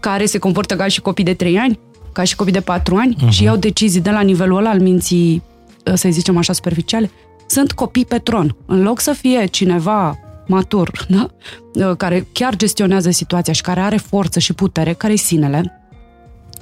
care 0.00 0.24
se 0.24 0.38
comportă 0.38 0.76
ca 0.76 0.86
și 0.86 1.00
copii 1.00 1.24
de 1.24 1.34
3 1.34 1.58
ani, 1.58 1.78
ca 2.12 2.24
și 2.24 2.36
copii 2.36 2.52
de 2.52 2.60
4 2.60 2.96
ani 2.96 3.16
uh-huh. 3.16 3.28
și 3.28 3.42
iau 3.42 3.56
decizii 3.56 4.00
de 4.00 4.10
la 4.10 4.20
nivelul 4.20 4.56
ăla 4.56 4.70
al 4.70 4.80
minții, 4.80 5.42
uh, 5.86 5.94
să 5.94 6.08
zicem 6.10 6.36
așa, 6.36 6.52
superficiale. 6.52 7.10
Sunt 7.46 7.72
copii 7.72 8.04
pe 8.04 8.18
tron. 8.18 8.56
În 8.66 8.82
loc 8.82 9.00
să 9.00 9.12
fie 9.12 9.46
cineva 9.46 10.18
matur, 10.46 10.90
da? 11.08 11.30
Uh, 11.74 11.96
care 11.96 12.26
chiar 12.32 12.56
gestionează 12.56 13.10
situația 13.10 13.52
și 13.52 13.62
care 13.62 13.80
are 13.80 13.96
forță 13.96 14.38
și 14.38 14.52
putere, 14.52 14.92
care 14.92 15.12
e 15.12 15.16
sinele, 15.16 15.80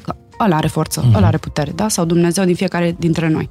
că 0.03 0.15
ăla 0.41 0.57
are 0.57 0.69
forță, 0.69 1.01
uh-huh. 1.01 1.17
ăla 1.17 1.27
are 1.27 1.39
putere, 1.39 1.73
da? 1.75 1.89
Sau 1.89 2.05
Dumnezeu 2.05 2.45
din 2.45 2.55
fiecare 2.55 2.97
dintre 2.99 3.29
noi. 3.29 3.51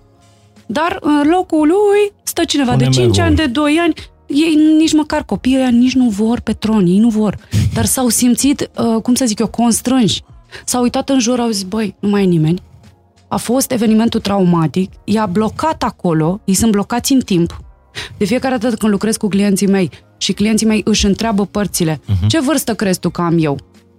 Dar 0.65 0.97
în 1.01 1.29
locul 1.29 1.67
lui 1.67 2.13
stă 2.23 2.43
cineva 2.43 2.71
Pune 2.71 2.83
de 2.83 2.89
5 2.89 3.17
ani, 3.17 3.35
de 3.35 3.45
2 3.45 3.77
ani, 3.81 3.93
ei 4.27 4.55
nici 4.77 4.93
măcar 4.93 5.23
copiii 5.23 5.55
ăia 5.55 5.69
nici 5.69 5.93
nu 5.93 6.09
vor 6.09 6.39
pe 6.39 6.53
tron, 6.53 6.85
ei 6.85 6.97
nu 6.97 7.09
vor. 7.09 7.37
Dar 7.75 7.85
s-au 7.85 8.07
simțit, 8.07 8.69
uh, 8.77 9.01
cum 9.01 9.15
să 9.15 9.25
zic 9.25 9.39
eu, 9.39 9.47
constrânși. 9.47 10.21
S-au 10.65 10.81
uitat 10.81 11.09
în 11.09 11.19
jur, 11.19 11.39
au 11.39 11.49
zis, 11.49 11.63
băi, 11.63 11.95
nu 11.99 12.09
mai 12.09 12.23
e 12.23 12.25
nimeni. 12.25 12.61
A 13.27 13.37
fost 13.37 13.71
evenimentul 13.71 14.19
traumatic, 14.19 14.91
i-a 15.03 15.25
blocat 15.25 15.83
acolo, 15.83 16.41
ei 16.45 16.53
sunt 16.53 16.71
blocați 16.71 17.13
în 17.13 17.19
timp. 17.19 17.59
De 18.17 18.25
fiecare 18.25 18.57
dată 18.57 18.75
când 18.75 18.91
lucrez 18.91 19.17
cu 19.17 19.27
clienții 19.27 19.67
mei, 19.67 19.89
și 20.17 20.33
clienții 20.33 20.67
mei 20.67 20.81
își 20.85 21.05
întreabă 21.05 21.45
părțile, 21.45 21.95
uh-huh. 21.99 22.27
ce 22.27 22.39
vârstă 22.39 22.73
crezi 22.73 22.99
tu 22.99 23.09
că 23.09 23.21
am 23.21 23.37
eu? 23.39 23.57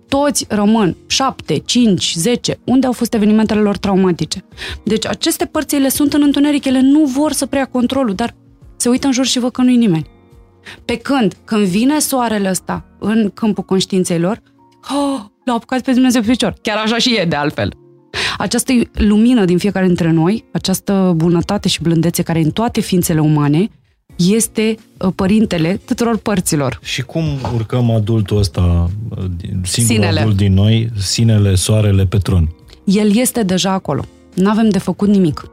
Toți 0.08 0.46
rămân 0.48 0.96
7, 1.06 1.58
5, 1.58 2.14
10. 2.16 2.58
Unde 2.64 2.86
au 2.86 2.92
fost 2.92 3.14
evenimentele 3.14 3.60
lor 3.60 3.76
traumatice? 3.76 4.44
Deci 4.84 5.06
aceste 5.06 5.44
părți 5.44 5.74
ele 5.74 5.88
sunt 5.88 6.12
în 6.12 6.22
întuneric, 6.22 6.64
ele 6.64 6.80
nu 6.80 7.04
vor 7.04 7.32
să 7.32 7.46
preia 7.46 7.64
controlul, 7.66 8.14
dar 8.14 8.34
se 8.76 8.88
uită 8.88 9.06
în 9.06 9.12
jur 9.12 9.26
și 9.26 9.38
văd 9.38 9.52
că 9.52 9.62
nu-i 9.62 9.76
nimeni. 9.76 10.06
Pe 10.84 10.96
când, 10.96 11.36
când 11.44 11.64
vine 11.64 11.98
soarele 11.98 12.48
ăsta 12.48 12.84
în 12.98 13.30
câmpul 13.34 13.64
conștiinței 13.64 14.18
lor, 14.18 14.42
oh, 14.90 15.20
l-a 15.44 15.52
apucat 15.52 15.80
pe 15.80 15.92
Dumnezeu 15.92 16.20
pe 16.20 16.26
picior. 16.26 16.54
Chiar 16.62 16.76
așa 16.76 16.98
și 16.98 17.16
e 17.18 17.24
de 17.24 17.36
altfel. 17.36 17.72
Această 18.38 18.72
lumină 18.92 19.44
din 19.44 19.58
fiecare 19.58 19.86
dintre 19.86 20.10
noi, 20.10 20.44
această 20.52 21.12
bunătate 21.16 21.68
și 21.68 21.82
blândețe 21.82 22.22
care 22.22 22.38
e 22.38 22.42
în 22.42 22.50
toate 22.50 22.80
ființele 22.80 23.20
umane, 23.20 23.70
este 24.16 24.74
uh, 24.98 25.12
părintele 25.14 25.80
tuturor 25.84 26.16
părților. 26.16 26.78
Și 26.82 27.02
cum 27.02 27.24
urcăm 27.54 27.90
adultul 27.90 28.38
ăsta, 28.38 28.90
uh, 29.08 29.24
singurul 29.62 29.64
sinele. 29.64 30.20
adult 30.20 30.36
din 30.36 30.54
noi, 30.54 30.90
sinele, 30.98 31.54
soarele 31.54 32.06
pe 32.06 32.16
tron? 32.16 32.54
El 32.84 33.16
este 33.16 33.42
deja 33.42 33.70
acolo. 33.70 34.04
Nu 34.34 34.50
avem 34.50 34.68
de 34.68 34.78
făcut 34.78 35.08
nimic. 35.08 35.50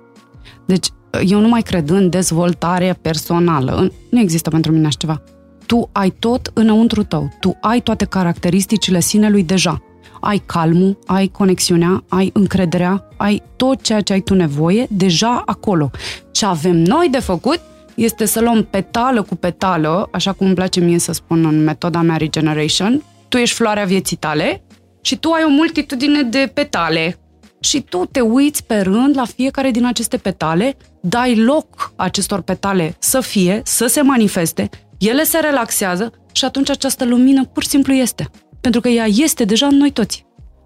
Deci, 0.65 0.85
uh, 0.85 1.21
eu 1.29 1.39
nu 1.39 1.47
mai 1.47 1.61
cred 1.61 1.89
în 1.89 2.09
dezvoltare 2.09 2.97
personală. 3.01 3.91
Nu 4.09 4.19
există 4.19 4.49
pentru 4.49 4.71
mine 4.71 4.85
așa 4.85 4.97
ceva. 4.99 5.21
Tu 5.67 5.89
ai 5.91 6.09
tot 6.09 6.51
înăuntru 6.53 7.03
tău. 7.03 7.29
Tu 7.39 7.57
ai 7.61 7.81
toate 7.81 8.05
caracteristicile 8.05 8.99
sinelui 8.99 9.43
deja. 9.43 9.81
Ai 10.21 10.43
calmul, 10.45 10.99
ai 11.05 11.27
conexiunea, 11.27 12.03
ai 12.09 12.29
încrederea, 12.33 13.07
ai 13.17 13.43
tot 13.55 13.81
ceea 13.81 14.01
ce 14.01 14.13
ai 14.13 14.19
tu 14.19 14.33
nevoie 14.33 14.87
deja 14.89 15.41
acolo. 15.45 15.91
Ce 16.31 16.45
avem 16.45 16.75
noi 16.75 17.09
de 17.09 17.19
făcut 17.19 17.59
este 17.95 18.25
să 18.25 18.41
luăm 18.41 18.63
petală 18.63 19.21
cu 19.21 19.35
petală, 19.35 20.09
așa 20.11 20.31
cum 20.31 20.45
îmi 20.45 20.55
place 20.55 20.79
mie 20.79 20.99
să 20.99 21.11
spun 21.11 21.45
în 21.45 21.63
metoda 21.63 22.01
mea 22.01 22.17
Regeneration, 22.17 23.03
tu 23.27 23.37
ești 23.37 23.55
floarea 23.55 23.85
vieții 23.85 24.17
tale 24.17 24.63
și 25.01 25.17
tu 25.17 25.29
ai 25.31 25.43
o 25.43 25.49
multitudine 25.49 26.21
de 26.21 26.51
petale 26.53 27.19
și 27.59 27.81
tu 27.81 28.05
te 28.11 28.19
uiți 28.19 28.65
pe 28.65 28.79
rând 28.79 29.15
la 29.15 29.25
fiecare 29.25 29.71
din 29.71 29.85
aceste 29.85 30.17
petale, 30.17 30.77
dai 31.01 31.35
loc 31.35 31.93
acestor 31.95 32.41
petale 32.41 32.95
să 32.99 33.19
fie, 33.19 33.61
să 33.63 33.87
se 33.87 34.01
manifeste, 34.01 34.69
ele 34.97 35.23
se 35.23 35.39
relaxează 35.39 36.11
și 36.31 36.45
atunci 36.45 36.69
această 36.69 37.05
lumină 37.05 37.45
pur 37.45 37.63
și 37.63 37.69
simplu 37.69 37.93
este. 37.93 38.29
Pentru 38.61 38.81
că 38.81 38.87
ea 38.87 39.05
este 39.05 39.43
deja 39.43 39.67
în 39.67 39.77
noi 39.77 39.91
toți. 39.91 40.25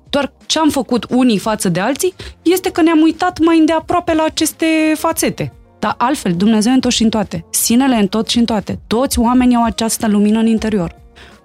Doar 0.10 0.34
ce 0.46 0.60
am 0.60 0.70
făcut 0.70 1.06
unii 1.10 1.38
față 1.38 1.70
de 1.70 1.80
alții 1.80 2.14
este 2.42 2.70
că 2.72 2.82
ne-am 2.82 3.02
uitat 3.02 3.40
mai 3.40 3.58
îndeaproape 3.60 4.14
la 4.14 4.24
aceste 4.24 4.66
fațete. 4.98 5.54
Dar 5.80 5.96
altfel, 5.98 6.34
Dumnezeu 6.36 6.74
în 6.74 6.80
tot 6.80 6.92
și 6.92 7.04
în 7.04 7.10
toate. 7.10 7.46
Sinele 7.50 7.96
în 7.96 8.08
tot 8.08 8.28
și 8.28 8.38
în 8.38 8.46
toate. 8.46 8.80
Toți 8.88 9.20
oamenii 9.20 9.56
au 9.56 9.64
această 9.64 10.08
lumină 10.08 10.40
în 10.40 10.48
interior. 10.48 10.96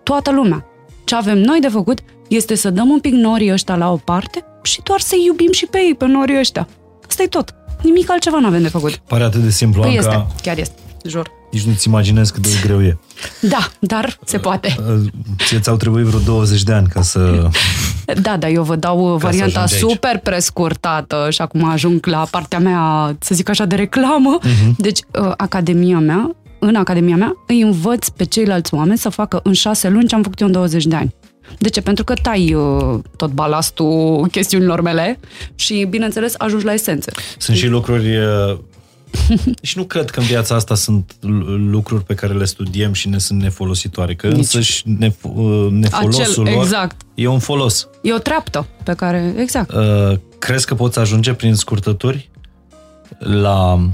Toată 0.02 0.30
lumea. 0.30 0.66
Ce 1.04 1.14
avem 1.14 1.38
noi 1.38 1.60
de 1.60 1.68
făcut 1.68 1.98
este 2.28 2.54
să 2.54 2.70
dăm 2.70 2.88
un 2.88 3.00
pic 3.00 3.12
norii 3.12 3.52
ăștia 3.52 3.76
la 3.76 3.92
o 3.92 3.96
parte 3.96 4.44
și 4.62 4.80
doar 4.82 5.00
să 5.00 5.14
iubim 5.26 5.52
și 5.52 5.66
pe 5.66 5.78
ei, 5.78 5.94
pe 5.94 6.06
norii 6.06 6.38
ăștia. 6.38 6.68
Asta 7.06 7.22
e 7.22 7.26
tot. 7.26 7.54
Nimic 7.82 8.10
altceva 8.10 8.38
nu 8.38 8.46
avem 8.46 8.62
de 8.62 8.68
făcut. 8.68 8.96
Pare 8.96 9.22
atât 9.24 9.40
de 9.40 9.50
simplu, 9.50 9.82
păi 9.82 9.98
Anca. 9.98 10.10
este, 10.10 10.42
chiar 10.42 10.58
este, 10.58 10.80
jur. 11.04 11.30
Nici 11.50 11.62
nu-ți 11.62 11.88
imaginezi 11.88 12.32
cât 12.32 12.42
de 12.42 12.58
greu 12.62 12.82
e. 12.82 12.98
Da, 13.40 13.70
dar 13.80 14.18
se 14.24 14.38
poate. 14.38 14.76
Ție 15.44 15.58
ți-au 15.58 15.76
trebuit 15.76 16.04
vreo 16.04 16.20
20 16.20 16.62
de 16.62 16.72
ani 16.72 16.86
ca 16.86 17.02
să... 17.02 17.48
Da, 18.22 18.36
da, 18.36 18.48
eu 18.48 18.62
vă 18.62 18.76
dau 18.76 19.16
varianta 19.16 19.66
super 19.66 20.18
prescurtată 20.18 21.26
și 21.30 21.40
acum 21.40 21.64
ajung 21.64 22.06
la 22.06 22.26
partea 22.30 22.58
mea, 22.58 23.16
să 23.20 23.34
zic 23.34 23.48
așa, 23.48 23.64
de 23.64 23.74
reclamă. 23.74 24.38
Uh-huh. 24.38 24.76
Deci, 24.76 25.00
uh, 25.20 25.32
academia 25.36 25.98
mea, 25.98 26.36
în 26.58 26.74
academia 26.74 27.16
mea, 27.16 27.32
îi 27.46 27.60
învăț 27.60 28.08
pe 28.08 28.24
ceilalți 28.24 28.74
oameni 28.74 28.98
să 28.98 29.08
facă 29.08 29.40
în 29.42 29.52
șase 29.52 29.88
luni 29.88 30.06
ce 30.08 30.14
am 30.14 30.22
făcut 30.22 30.40
eu 30.40 30.46
în 30.46 30.52
20 30.52 30.86
de 30.86 30.96
ani. 30.96 31.14
De 31.58 31.68
ce? 31.68 31.80
Pentru 31.80 32.04
că 32.04 32.14
tai 32.14 32.54
uh, 32.54 32.98
tot 33.16 33.30
balastul 33.30 34.26
chestiunilor 34.30 34.80
mele 34.80 35.18
și, 35.54 35.86
bineînțeles, 35.90 36.34
ajungi 36.38 36.64
la 36.64 36.72
esență. 36.72 37.12
Sunt 37.38 37.56
și 37.56 37.66
lucruri 37.66 38.16
uh, 38.16 38.58
și 39.62 39.78
nu 39.78 39.84
cred 39.84 40.10
că 40.10 40.20
în 40.20 40.26
viața 40.26 40.54
asta 40.54 40.74
sunt 40.74 41.16
lucruri 41.70 42.04
pe 42.04 42.14
care 42.14 42.32
le 42.34 42.44
studiem 42.44 42.92
și 42.92 43.08
ne 43.08 43.18
sunt 43.18 43.42
nefolositoare, 43.42 44.14
că 44.14 44.26
Nici. 44.26 44.36
însăși 44.36 44.82
nef- 44.82 45.22
uh, 45.22 45.68
nefolosul 45.70 46.42
Acel, 46.44 46.54
lor 46.54 46.62
exact. 46.62 46.96
e 47.14 47.26
un 47.26 47.38
folos. 47.38 47.88
E 48.02 48.12
o 48.14 48.18
treaptă 48.18 48.66
pe 48.84 48.94
care, 48.94 49.34
exact. 49.38 49.72
Uh, 49.72 50.18
crezi 50.38 50.66
că 50.66 50.74
poți 50.74 50.98
ajunge 50.98 51.32
prin 51.34 51.54
scurtături 51.54 52.30
la... 53.18 53.88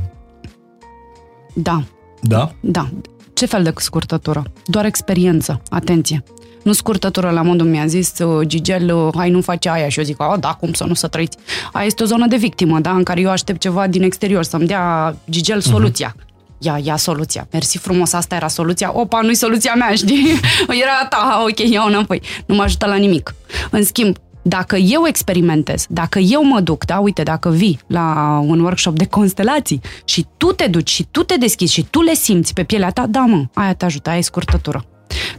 Da. 1.55 1.85
Da? 2.21 2.55
Da. 2.61 2.91
Ce 3.33 3.47
fel 3.47 3.63
de 3.63 3.73
scurtătură? 3.77 4.43
Doar 4.67 4.85
experiență. 4.85 5.63
Atenție 5.71 6.25
nu 6.63 6.73
scurtătură 6.73 7.31
la 7.31 7.43
modul 7.43 7.67
mi-a 7.67 7.87
zis 7.87 8.19
uh, 8.19 8.47
Gigel, 8.47 8.95
uh, 8.95 9.09
hai 9.17 9.31
nu 9.31 9.41
face 9.41 9.71
aia 9.71 9.89
și 9.89 9.99
eu 9.99 10.05
zic, 10.05 10.21
a, 10.21 10.37
da, 10.41 10.49
cum 10.49 10.73
să 10.73 10.85
nu 10.85 10.95
să 10.95 11.07
trăiți. 11.07 11.37
Aia 11.73 11.87
este 11.87 12.03
o 12.03 12.07
zonă 12.07 12.27
de 12.27 12.37
victimă, 12.37 12.81
da, 12.81 12.91
în 12.91 13.03
care 13.03 13.21
eu 13.21 13.31
aștept 13.31 13.61
ceva 13.61 13.87
din 13.87 14.03
exterior, 14.03 14.43
să-mi 14.43 14.67
dea 14.67 15.17
Gigel 15.31 15.57
mhm. 15.57 15.69
soluția. 15.69 16.15
Uh-huh. 16.17 16.59
ia, 16.59 16.79
ia 16.83 16.97
soluția. 16.97 17.49
Mersi 17.53 17.79
frumos, 17.79 18.13
asta 18.13 18.35
era 18.35 18.49
soluția. 18.49 18.91
Opa, 18.95 19.21
nu-i 19.21 19.35
soluția 19.35 19.75
mea, 19.75 19.95
știi? 19.95 20.41
Era 20.83 21.07
ta, 21.09 21.45
ok, 21.49 21.71
iau 21.71 21.87
înapoi. 21.87 22.23
Nu 22.47 22.55
mă 22.55 22.63
ajută 22.63 22.87
la 22.87 22.97
nimic. 22.97 23.35
În 23.71 23.85
schimb, 23.85 24.17
dacă 24.43 24.77
eu 24.77 25.07
experimentez, 25.07 25.87
dacă 25.89 26.19
eu 26.19 26.45
mă 26.45 26.61
duc, 26.61 26.85
da, 26.85 26.99
uite, 26.99 27.23
dacă 27.23 27.51
vii 27.51 27.81
la 27.87 28.39
un 28.47 28.61
workshop 28.61 28.97
de 28.97 29.07
constelații 29.07 29.81
și 30.05 30.27
tu 30.37 30.47
te 30.47 30.67
duci 30.67 30.91
și 30.91 31.07
tu 31.11 31.23
te 31.23 31.37
deschizi 31.37 31.73
și 31.73 31.87
tu 31.91 32.01
le 32.01 32.15
simți 32.15 32.53
pe 32.53 32.63
pielea 32.63 32.91
ta, 32.91 33.07
da, 33.07 33.21
mă, 33.21 33.45
aia 33.55 33.75
te 33.75 33.85
ajută, 33.85 34.09
aia 34.11 34.19
e 34.19 34.23
scurtătură. 34.23 34.85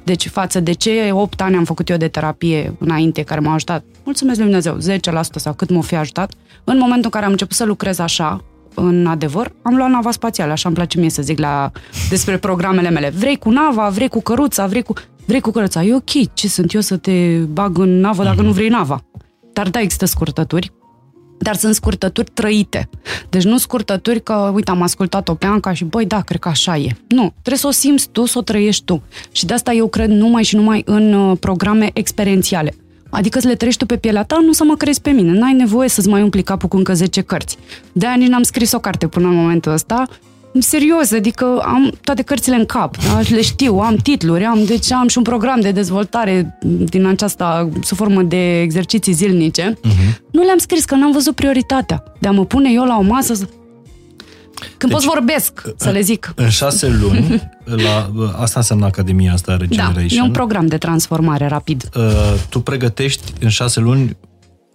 Deci 0.04 0.28
față 0.28 0.60
de 0.60 0.72
ce 0.72 1.10
8 1.12 1.42
ani 1.42 1.56
am 1.56 1.64
făcut 1.64 1.90
eu 1.90 1.98
de 1.98 2.08
terapie 2.08 2.76
înainte, 2.80 3.22
care 3.22 3.40
m-a 3.40 3.54
ajutat, 3.54 3.84
mulțumesc 4.04 4.40
lui 4.40 4.48
Dumnezeu, 4.48 4.98
10% 4.98 5.00
sau 5.36 5.54
cât 5.54 5.70
m-a 5.70 5.82
fi 5.82 5.96
ajutat, 5.96 6.34
în 6.64 6.78
momentul 6.78 7.04
în 7.04 7.10
care 7.10 7.26
am 7.26 7.32
început 7.32 7.56
să 7.56 7.66
lucrez 7.66 8.00
așa, 8.00 8.44
în 8.76 9.08
adevăr, 9.08 9.52
am 9.62 9.76
luat 9.76 9.90
nava 9.90 10.12
spațială, 10.12 10.52
așa 10.52 10.68
îmi 10.68 10.78
place 10.78 11.00
mie 11.00 11.10
să 11.10 11.22
zic 11.22 11.40
la, 11.40 11.72
despre 12.10 12.38
programele 12.38 12.90
mele. 12.90 13.10
Vrei 13.10 13.38
cu 13.38 13.50
nava, 13.50 13.90
vrei 13.90 14.08
cu 14.08 14.22
căruța, 14.22 14.66
vrei 14.66 14.84
cu... 14.84 14.94
Vrei 15.26 15.42
cu 15.42 15.52
căruța, 15.52 15.84
e 15.84 15.96
ok, 15.96 16.34
ce 16.34 16.48
sunt 16.48 16.74
eu 16.74 16.82
să 16.82 16.98
te 16.98 17.38
bag 17.38 17.78
în 17.78 18.00
navă 18.00 18.24
dacă 18.24 18.42
mm-hmm. 18.42 18.46
nu 18.46 18.52
vrei 18.52 18.70
nava. 18.70 19.02
Dar 19.54 19.70
da, 19.70 19.80
există 19.80 20.06
scurtături, 20.06 20.72
dar 21.44 21.56
sunt 21.56 21.76
scurtături 21.76 22.32
trăite. 22.34 22.90
Deci 23.30 23.44
nu 23.44 23.58
scurtături 23.58 24.24
că, 24.24 24.52
uite, 24.54 24.72
am 24.72 24.82
ascultat-o 24.82 25.34
pe 25.34 25.46
Anca 25.46 25.74
și, 25.74 25.84
băi, 25.84 26.06
da, 26.06 26.22
cred 26.22 26.40
că 26.40 26.48
așa 26.48 26.78
e. 26.78 26.96
Nu, 27.08 27.34
trebuie 27.42 27.58
să 27.58 27.68
o 27.68 27.72
simți 27.72 28.10
tu, 28.10 28.26
să 28.26 28.38
o 28.38 28.42
trăiești 28.42 28.84
tu. 28.84 29.02
Și 29.32 29.46
de 29.46 29.54
asta 29.54 29.72
eu 29.72 29.88
cred 29.88 30.10
numai 30.10 30.44
și 30.44 30.56
numai 30.56 30.82
în 30.86 31.14
uh, 31.14 31.38
programe 31.40 31.90
experiențiale. 31.94 32.76
Adică 33.10 33.40
să 33.40 33.48
le 33.48 33.56
trăiești 33.56 33.80
tu 33.80 33.86
pe 33.86 33.98
pielea 33.98 34.24
ta, 34.24 34.40
nu 34.42 34.52
să 34.52 34.64
mă 34.64 34.76
crezi 34.76 35.02
pe 35.02 35.10
mine. 35.10 35.32
N-ai 35.32 35.54
nevoie 35.54 35.90
să-ți 35.90 36.08
mai 36.08 36.22
umpli 36.22 36.44
capul 36.44 36.70
cu 36.70 36.78
încă 36.78 36.94
10 36.94 37.22
cărți. 37.22 37.58
De-aia 37.92 38.16
nici 38.16 38.28
n-am 38.28 38.44
scris 38.44 38.72
o 38.72 38.80
carte 38.80 39.08
până 39.08 39.28
în 39.28 39.36
momentul 39.36 39.72
ăsta, 39.72 40.08
serios, 40.62 41.12
adică 41.12 41.62
am 41.66 41.94
toate 42.02 42.22
cărțile 42.22 42.56
în 42.56 42.66
cap, 42.66 42.98
da? 42.98 43.20
le 43.30 43.42
știu, 43.42 43.78
am 43.78 43.96
titluri, 43.96 44.44
am, 44.44 44.66
deci 44.66 44.92
am 44.92 45.08
și 45.08 45.18
un 45.18 45.24
program 45.24 45.60
de 45.60 45.72
dezvoltare 45.72 46.58
din 46.64 47.06
aceasta, 47.06 47.70
sub 47.82 47.98
formă 47.98 48.22
de 48.22 48.62
exerciții 48.62 49.14
zilnice. 49.14 49.74
Uh-huh. 49.74 50.20
Nu 50.32 50.44
le-am 50.44 50.58
scris, 50.58 50.86
că 50.86 50.96
n-am 50.96 51.12
văzut 51.12 51.36
prioritatea 51.36 52.04
de 52.20 52.28
a 52.28 52.32
mă 52.32 52.46
pune 52.46 52.72
eu 52.72 52.84
la 52.84 52.98
o 52.98 53.02
masă 53.02 53.34
să... 53.34 53.44
când 54.78 54.92
deci, 54.92 55.02
pot 55.02 55.14
vorbesc, 55.14 55.62
să 55.78 55.90
le 55.90 56.02
zic. 56.02 56.34
În 56.36 56.50
șase 56.50 56.88
luni, 56.88 57.52
la, 57.64 58.12
asta 58.38 58.60
înseamnă 58.60 58.86
Academia 58.86 59.34
asta 59.34 59.58
Regeneration. 59.58 60.08
Da, 60.08 60.16
e 60.16 60.22
un 60.22 60.32
program 60.32 60.66
de 60.66 60.78
transformare 60.78 61.48
rapid. 61.48 61.90
Uh, 61.96 62.04
tu 62.50 62.60
pregătești 62.60 63.34
în 63.40 63.50
șase 63.50 63.80
luni 63.80 64.18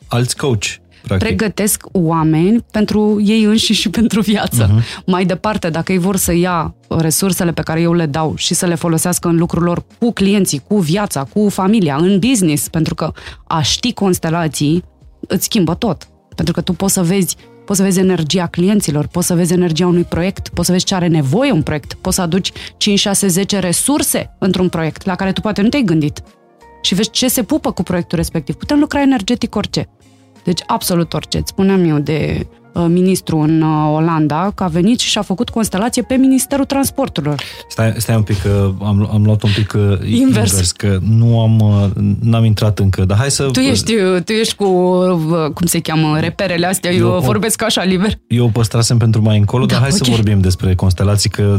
alți 0.09 0.37
coach 0.37 0.64
Practic. 1.09 1.36
pregătesc 1.36 1.82
oameni 1.92 2.64
pentru 2.70 3.20
ei 3.24 3.42
înșiși 3.42 3.80
și 3.80 3.90
pentru 3.90 4.20
viață. 4.20 4.66
Uh-huh. 4.66 5.04
Mai 5.06 5.24
departe, 5.24 5.70
dacă 5.70 5.92
ei 5.92 5.98
vor 5.98 6.16
să 6.16 6.32
ia 6.32 6.74
resursele 6.88 7.52
pe 7.52 7.62
care 7.62 7.80
eu 7.80 7.92
le 7.92 8.06
dau 8.06 8.32
și 8.36 8.54
să 8.54 8.66
le 8.66 8.74
folosească 8.74 9.28
în 9.28 9.36
lucrul 9.36 9.62
lor 9.62 9.84
cu 9.98 10.12
clienții, 10.12 10.62
cu 10.68 10.78
viața, 10.78 11.24
cu 11.24 11.48
familia, 11.48 11.96
în 11.96 12.18
business, 12.18 12.68
pentru 12.68 12.94
că 12.94 13.12
a 13.46 13.62
ști 13.62 13.92
constelații 13.92 14.84
îți 15.20 15.44
schimbă 15.44 15.74
tot. 15.74 16.09
Pentru 16.34 16.54
că 16.54 16.61
tu 16.61 16.72
poți 16.72 16.92
să 16.92 17.02
vezi 17.02 17.36
poți 17.64 17.80
să 17.80 17.86
vezi 17.86 17.98
energia 17.98 18.46
clienților, 18.46 19.06
poți 19.06 19.26
să 19.26 19.34
vezi 19.34 19.52
energia 19.52 19.86
unui 19.86 20.04
proiect, 20.04 20.48
poți 20.48 20.66
să 20.66 20.72
vezi 20.72 20.84
ce 20.84 20.94
are 20.94 21.06
nevoie 21.06 21.52
un 21.52 21.62
proiect, 21.62 21.94
poți 21.94 22.16
să 22.16 22.22
aduci 22.22 22.52
5, 22.76 22.98
6, 22.98 23.26
10 23.26 23.59
resurse 23.59 24.36
într-un 24.38 24.68
proiect 24.68 25.04
la 25.04 25.14
care 25.14 25.32
tu 25.32 25.40
poate 25.40 25.62
nu 25.62 25.68
te-ai 25.68 25.82
gândit 25.82 26.22
și 26.82 26.94
vezi 26.94 27.11
ce 27.11 27.28
se 27.28 27.42
pupă 27.42 27.72
cu 27.72 27.82
proiectul 27.82 28.18
respectiv. 28.18 28.54
Putem 28.54 28.78
lucra 28.78 29.00
energetic 29.00 29.54
orice. 29.54 29.88
Deci 30.45 30.61
absolut 30.66 31.12
orice. 31.12 31.39
Îți 31.39 31.49
spuneam 31.49 31.84
eu 31.84 31.99
de 31.99 32.47
uh, 32.72 32.84
ministru 32.89 33.39
în 33.39 33.62
uh, 33.62 33.93
Olanda, 33.95 34.51
că 34.55 34.62
a 34.62 34.66
venit 34.66 34.99
și 34.99 35.18
a 35.18 35.22
făcut 35.22 35.49
constelație 35.49 36.03
pe 36.03 36.14
Ministerul 36.14 36.64
Transporturilor. 36.64 37.43
Stai, 37.68 37.95
stai 37.97 38.16
un 38.16 38.22
pic, 38.22 38.43
că 38.43 38.70
am, 38.82 39.09
am 39.12 39.24
luat 39.24 39.43
un 39.43 39.51
pic 39.55 39.72
uh, 39.72 39.82
invers. 39.82 40.51
invers, 40.51 40.72
că 40.72 40.99
nu 41.03 41.41
am, 41.41 41.62
n-am 42.20 42.45
intrat 42.45 42.78
încă, 42.78 43.05
dar 43.05 43.18
hai 43.18 43.30
să... 43.30 43.49
Tu 43.53 43.61
ești, 43.61 43.95
tu 44.24 44.32
ești 44.32 44.55
cu, 44.55 44.66
cum 45.55 45.66
se 45.66 45.80
cheamă, 45.80 46.18
reperele 46.20 46.66
astea, 46.66 46.93
eu, 46.93 47.12
eu 47.12 47.20
vorbesc 47.20 47.62
așa 47.62 47.84
liber. 47.84 48.18
Eu 48.26 48.45
o 48.45 48.49
păstrasem 48.49 48.99
pentru 48.99 49.22
mai 49.22 49.39
încolo, 49.39 49.64
da, 49.64 49.72
dar 49.72 49.80
hai 49.80 49.91
okay. 49.93 50.07
să 50.07 50.11
vorbim 50.14 50.41
despre 50.41 50.74
constelații, 50.74 51.30
că 51.30 51.57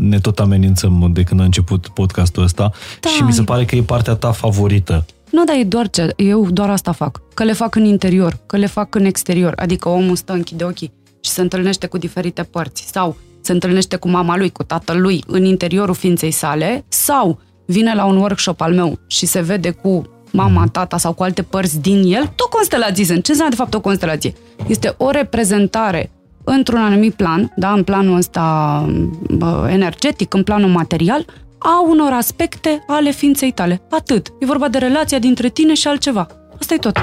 ne 0.00 0.18
tot 0.18 0.38
amenințăm 0.38 1.10
de 1.14 1.22
când 1.22 1.40
a 1.40 1.44
început 1.44 1.88
podcastul 1.88 2.42
ăsta 2.42 2.70
da. 3.00 3.08
și 3.08 3.22
mi 3.22 3.32
se 3.32 3.42
pare 3.42 3.64
că 3.64 3.76
e 3.76 3.82
partea 3.82 4.14
ta 4.14 4.30
favorită. 4.30 5.04
Nu, 5.32 5.44
dar 5.44 5.56
e 5.56 5.64
doar 5.64 5.90
ce, 5.90 6.12
eu 6.16 6.50
doar 6.50 6.70
asta 6.70 6.92
fac. 6.92 7.20
Că 7.34 7.44
le 7.44 7.52
fac 7.52 7.74
în 7.74 7.84
interior, 7.84 8.38
că 8.46 8.56
le 8.56 8.66
fac 8.66 8.94
în 8.94 9.04
exterior. 9.04 9.52
Adică 9.56 9.88
omul 9.88 10.16
stă, 10.16 10.32
închide 10.32 10.64
ochii 10.64 10.92
și 11.20 11.30
se 11.30 11.40
întâlnește 11.40 11.86
cu 11.86 11.98
diferite 11.98 12.42
părți. 12.42 12.88
Sau 12.92 13.16
se 13.40 13.52
întâlnește 13.52 13.96
cu 13.96 14.08
mama 14.08 14.36
lui, 14.36 14.50
cu 14.50 14.62
tatăl 14.62 15.00
lui, 15.00 15.24
în 15.26 15.44
interiorul 15.44 15.94
ființei 15.94 16.30
sale. 16.30 16.84
Sau 16.88 17.40
vine 17.66 17.94
la 17.94 18.04
un 18.04 18.16
workshop 18.16 18.60
al 18.60 18.74
meu 18.74 18.98
și 19.06 19.26
se 19.26 19.40
vede 19.40 19.70
cu 19.70 20.02
mama, 20.30 20.66
tata 20.66 20.98
sau 20.98 21.12
cu 21.12 21.22
alte 21.22 21.42
părți 21.42 21.80
din 21.80 22.02
el, 22.14 22.32
tot 22.34 22.50
constelații 22.50 23.04
sunt. 23.04 23.24
Ce 23.24 23.30
înseamnă 23.30 23.54
de 23.54 23.60
fapt 23.62 23.74
o 23.74 23.80
constelație? 23.80 24.32
Este 24.66 24.94
o 24.96 25.10
reprezentare 25.10 26.10
într-un 26.44 26.80
anumit 26.80 27.14
plan, 27.14 27.52
da, 27.56 27.72
în 27.72 27.84
planul 27.84 28.16
ăsta 28.16 28.86
energetic, 29.68 30.34
în 30.34 30.42
planul 30.42 30.68
material, 30.68 31.24
a 31.62 31.84
unor 31.88 32.12
aspecte 32.12 32.84
ale 32.86 33.10
ființei 33.10 33.52
tale. 33.52 33.82
Atât. 33.90 34.32
E 34.40 34.46
vorba 34.46 34.68
de 34.68 34.78
relația 34.78 35.18
dintre 35.18 35.48
tine 35.48 35.74
și 35.74 35.88
altceva. 35.88 36.26
Asta 36.60 36.74
e 36.74 36.76
tot. 36.76 36.96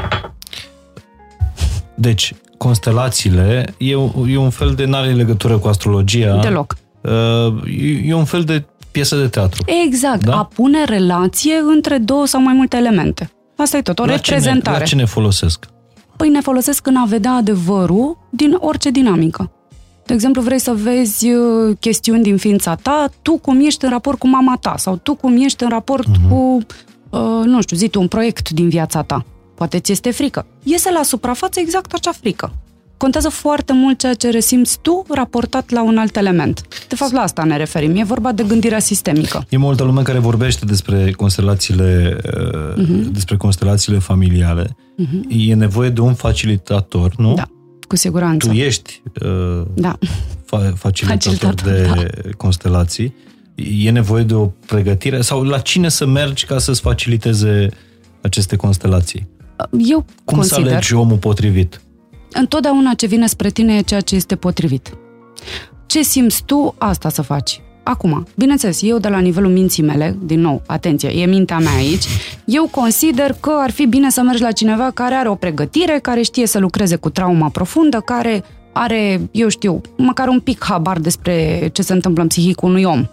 Deci, 1.95 2.33
constelațiile 2.57 3.75
e, 3.77 3.91
e 4.27 4.37
un 4.37 4.49
fel 4.49 4.73
de 4.73 4.85
n-are 4.85 5.13
legătură 5.13 5.57
cu 5.57 5.67
astrologia. 5.67 6.39
Deloc. 6.39 6.75
Uh, 7.01 7.11
e 8.05 8.13
un 8.13 8.25
fel 8.25 8.43
de 8.43 8.65
piesă 8.91 9.15
de 9.15 9.27
teatru. 9.27 9.63
Exact. 9.85 10.25
Da? 10.25 10.37
A 10.37 10.43
pune 10.43 10.83
relație 10.83 11.55
între 11.73 11.97
două 11.97 12.25
sau 12.25 12.41
mai 12.41 12.53
multe 12.53 12.77
elemente. 12.77 13.31
Asta 13.57 13.77
e 13.77 13.81
tot, 13.81 13.99
o 13.99 14.05
la 14.05 14.11
reprezentare. 14.11 14.61
Ce 14.61 14.71
ne, 14.71 14.77
la 14.79 14.83
ce 14.83 14.95
ne 14.95 15.05
folosesc? 15.05 15.65
Păi 16.17 16.29
ne 16.29 16.39
folosesc 16.39 16.87
în 16.87 16.95
a 16.95 17.05
vedea 17.07 17.31
adevărul 17.31 18.17
din 18.31 18.57
orice 18.59 18.89
dinamică. 18.89 19.51
De 20.09 20.15
exemplu, 20.15 20.41
vrei 20.41 20.59
să 20.59 20.73
vezi 20.75 21.29
uh, 21.29 21.77
chestiuni 21.79 22.23
din 22.23 22.37
ființa 22.37 22.75
ta, 22.75 23.09
tu 23.21 23.37
cum 23.37 23.59
ești 23.65 23.83
în 23.83 23.89
raport 23.89 24.19
cu 24.19 24.27
mama 24.27 24.57
ta 24.61 24.73
sau 24.77 24.99
tu 25.03 25.15
cum 25.15 25.37
ești 25.37 25.63
în 25.63 25.69
raport 25.69 26.07
uh-huh. 26.07 26.29
cu, 26.29 26.57
uh, 27.09 27.45
nu 27.45 27.61
știu, 27.61 27.77
zi 27.77 27.87
tu, 27.87 27.99
un 27.99 28.07
proiect 28.07 28.49
din 28.49 28.69
viața 28.69 29.01
ta. 29.01 29.25
Poate 29.55 29.79
ți 29.79 29.91
este 29.91 30.11
frică. 30.11 30.45
Iese 30.63 30.91
la 30.91 31.03
suprafață 31.03 31.59
exact 31.59 31.93
acea 31.93 32.11
frică. 32.11 32.51
Contează 32.97 33.29
foarte 33.29 33.73
mult 33.73 33.99
ceea 33.99 34.13
ce 34.13 34.29
resimți 34.29 34.79
tu 34.81 35.05
raportat 35.09 35.69
la 35.69 35.83
un 35.83 35.97
alt 35.97 36.15
element. 36.15 36.61
De 36.87 36.95
fapt, 36.95 37.11
la 37.11 37.21
asta 37.21 37.43
ne 37.43 37.57
referim. 37.57 37.95
E 37.95 38.03
vorba 38.03 38.31
de 38.31 38.43
gândirea 38.43 38.79
sistemică. 38.79 39.45
E 39.49 39.57
multă 39.57 39.83
lume 39.83 40.01
care 40.01 40.19
vorbește 40.19 40.65
despre 40.65 41.11
constelațiile, 41.11 42.17
uh-huh. 42.17 43.11
despre 43.11 43.37
constelațiile 43.37 43.99
familiale. 43.99 44.75
Uh-huh. 45.01 45.49
E 45.49 45.53
nevoie 45.53 45.89
de 45.89 46.01
un 46.01 46.13
facilitator, 46.13 47.13
nu? 47.17 47.33
Da 47.33 47.47
cu 47.89 47.95
siguranță. 47.95 48.47
Tu 48.47 48.53
ești 48.53 49.01
uh, 49.25 49.61
da. 49.73 49.97
fa- 49.97 50.73
facilitator, 50.75 51.33
facilitator 51.33 51.71
de 51.71 51.81
da. 51.95 52.29
constelații. 52.37 53.15
E 53.55 53.91
nevoie 53.91 54.23
de 54.23 54.33
o 54.33 54.45
pregătire? 54.45 55.21
Sau 55.21 55.43
la 55.43 55.59
cine 55.59 55.89
să 55.89 56.05
mergi 56.05 56.45
ca 56.45 56.57
să-ți 56.57 56.81
faciliteze 56.81 57.69
aceste 58.21 58.55
constelații? 58.55 59.27
Eu 59.71 60.05
Cum 60.25 60.37
consider, 60.37 60.63
să 60.63 60.69
alegi 60.69 60.93
omul 60.93 61.17
potrivit? 61.17 61.81
Întotdeauna 62.31 62.93
ce 62.93 63.05
vine 63.05 63.27
spre 63.27 63.49
tine 63.49 63.75
e 63.75 63.81
ceea 63.81 64.01
ce 64.01 64.15
este 64.15 64.35
potrivit. 64.35 64.97
Ce 65.85 66.03
simți 66.03 66.43
tu, 66.45 66.75
asta 66.77 67.09
să 67.09 67.21
faci. 67.21 67.61
Acum, 67.89 68.27
bineînțeles, 68.35 68.81
eu 68.81 68.97
de 68.97 69.07
la 69.07 69.19
nivelul 69.19 69.51
minții 69.51 69.83
mele, 69.83 70.17
din 70.23 70.39
nou, 70.39 70.61
atenție, 70.65 71.09
e 71.09 71.25
mintea 71.25 71.59
mea 71.59 71.75
aici, 71.75 72.03
eu 72.45 72.67
consider 72.71 73.35
că 73.39 73.51
ar 73.59 73.71
fi 73.71 73.85
bine 73.85 74.09
să 74.09 74.21
mergi 74.21 74.41
la 74.41 74.51
cineva 74.51 74.91
care 74.93 75.15
are 75.15 75.29
o 75.29 75.35
pregătire, 75.35 75.99
care 76.01 76.21
știe 76.21 76.47
să 76.47 76.59
lucreze 76.59 76.95
cu 76.95 77.09
trauma 77.09 77.49
profundă, 77.49 77.99
care 78.05 78.43
are, 78.71 79.29
eu 79.31 79.47
știu, 79.47 79.81
măcar 79.97 80.27
un 80.27 80.39
pic 80.39 80.63
habar 80.63 80.99
despre 80.99 81.69
ce 81.73 81.81
se 81.81 81.93
întâmplă 81.93 82.21
în 82.21 82.27
psihicul 82.27 82.69
unui 82.69 82.83
om. 82.83 83.05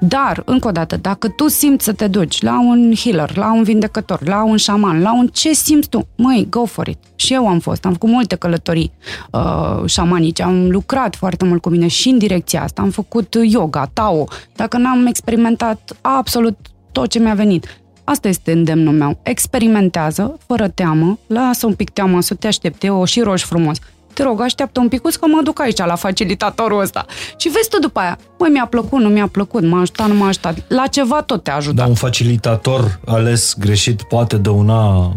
Dar, 0.00 0.42
încă 0.44 0.68
o 0.68 0.70
dată, 0.70 0.96
dacă 0.96 1.28
tu 1.28 1.48
simți 1.48 1.84
să 1.84 1.92
te 1.92 2.06
duci 2.06 2.42
la 2.42 2.60
un 2.60 2.92
healer, 2.94 3.36
la 3.36 3.52
un 3.52 3.62
vindecător, 3.62 4.28
la 4.28 4.44
un 4.44 4.56
șaman, 4.56 5.00
la 5.00 5.14
un 5.14 5.26
ce 5.26 5.52
simți 5.52 5.88
tu, 5.88 6.06
măi, 6.16 6.46
go 6.50 6.64
for 6.64 6.86
it. 6.86 6.98
Și 7.16 7.32
eu 7.32 7.48
am 7.48 7.58
fost, 7.58 7.84
am 7.84 7.92
făcut 7.92 8.08
multe 8.08 8.34
călătorii 8.34 8.92
uh, 9.30 9.82
șamanice, 9.86 10.42
am 10.42 10.70
lucrat 10.70 11.16
foarte 11.16 11.44
mult 11.44 11.62
cu 11.62 11.68
mine 11.68 11.86
și 11.86 12.08
în 12.08 12.18
direcția 12.18 12.62
asta, 12.62 12.82
am 12.82 12.90
făcut 12.90 13.36
yoga, 13.42 13.90
tao, 13.92 14.28
dacă 14.56 14.76
n-am 14.76 15.06
experimentat 15.06 15.96
absolut 16.00 16.56
tot 16.92 17.10
ce 17.10 17.18
mi-a 17.18 17.34
venit. 17.34 17.66
Asta 18.04 18.28
este 18.28 18.52
îndemnul 18.52 18.94
meu. 18.94 19.18
Experimentează, 19.22 20.38
fără 20.46 20.68
teamă, 20.68 21.18
lasă 21.26 21.66
un 21.66 21.74
pic 21.74 21.90
teamă 21.90 22.20
să 22.20 22.34
te 22.34 22.46
aștepte, 22.46 22.90
o 22.90 23.04
și 23.04 23.20
roși 23.20 23.44
frumos 23.44 23.78
te 24.18 24.24
rog, 24.24 24.40
așteaptă 24.40 24.80
un 24.80 24.88
picuț 24.88 25.14
că 25.14 25.26
mă 25.26 25.40
duc 25.44 25.60
aici 25.60 25.78
la 25.78 25.94
facilitatorul 25.94 26.80
ăsta. 26.80 27.06
Și 27.36 27.48
vezi 27.48 27.68
tu 27.68 27.78
după 27.78 28.00
aia, 28.00 28.18
măi, 28.38 28.50
mi-a 28.50 28.66
plăcut, 28.66 29.00
nu 29.00 29.08
mi-a 29.08 29.26
plăcut, 29.26 29.62
m-a 29.64 29.80
ajutat, 29.80 30.08
nu 30.08 30.14
m-a 30.14 30.26
ajutat. 30.26 30.64
La 30.68 30.86
ceva 30.86 31.22
tot 31.22 31.42
te 31.42 31.50
ajută. 31.50 31.74
Dar 31.74 31.88
un 31.88 31.94
facilitator 31.94 33.00
ales 33.06 33.54
greșit 33.58 34.02
poate 34.02 34.36
dăuna 34.36 35.12